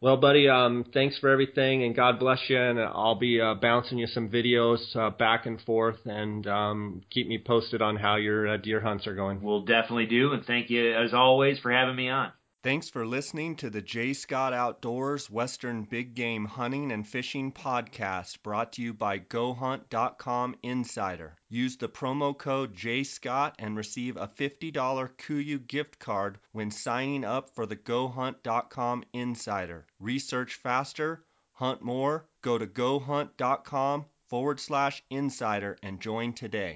well, 0.00 0.18
buddy, 0.18 0.50
um, 0.50 0.84
thanks 0.92 1.16
for 1.18 1.30
everything, 1.30 1.82
and 1.84 1.96
God 1.96 2.18
bless 2.18 2.38
you. 2.48 2.60
And 2.60 2.78
I'll 2.78 3.14
be 3.14 3.40
uh, 3.40 3.54
bouncing 3.54 3.96
you 3.96 4.06
some 4.06 4.28
videos 4.28 4.94
uh, 4.94 5.08
back 5.08 5.46
and 5.46 5.58
forth, 5.62 6.04
and 6.04 6.46
um, 6.46 7.02
keep 7.10 7.26
me 7.26 7.38
posted 7.38 7.80
on 7.80 7.96
how 7.96 8.16
your 8.16 8.46
uh, 8.46 8.56
deer 8.58 8.80
hunts 8.82 9.06
are 9.06 9.14
going. 9.14 9.40
We'll 9.40 9.64
definitely 9.64 10.04
do, 10.04 10.32
and 10.32 10.44
thank 10.44 10.68
you 10.68 10.94
as 10.94 11.14
always 11.14 11.58
for 11.60 11.72
having 11.72 11.96
me 11.96 12.10
on. 12.10 12.32
Thanks 12.64 12.88
for 12.88 13.06
listening 13.06 13.56
to 13.56 13.68
the 13.68 13.82
J. 13.82 14.14
Scott 14.14 14.54
Outdoors 14.54 15.28
Western 15.28 15.82
Big 15.82 16.14
Game 16.14 16.46
Hunting 16.46 16.92
and 16.92 17.06
Fishing 17.06 17.52
Podcast 17.52 18.42
brought 18.42 18.72
to 18.72 18.82
you 18.82 18.94
by 18.94 19.18
GoHunt.com 19.18 20.56
Insider. 20.62 21.36
Use 21.50 21.76
the 21.76 21.90
promo 21.90 22.34
code 22.34 22.74
JScott 22.74 23.52
and 23.58 23.76
receive 23.76 24.16
a 24.16 24.28
$50 24.28 24.72
KUIU 24.72 25.66
gift 25.66 25.98
card 25.98 26.38
when 26.52 26.70
signing 26.70 27.22
up 27.22 27.54
for 27.54 27.66
the 27.66 27.76
GoHunt.com 27.76 29.04
Insider. 29.12 29.86
Research 30.00 30.54
faster, 30.54 31.22
hunt 31.52 31.82
more, 31.82 32.26
go 32.40 32.56
to 32.56 32.66
GoHunt.com 32.66 34.06
forward 34.30 34.58
slash 34.58 35.02
insider 35.10 35.76
and 35.82 36.00
join 36.00 36.32
today. 36.32 36.72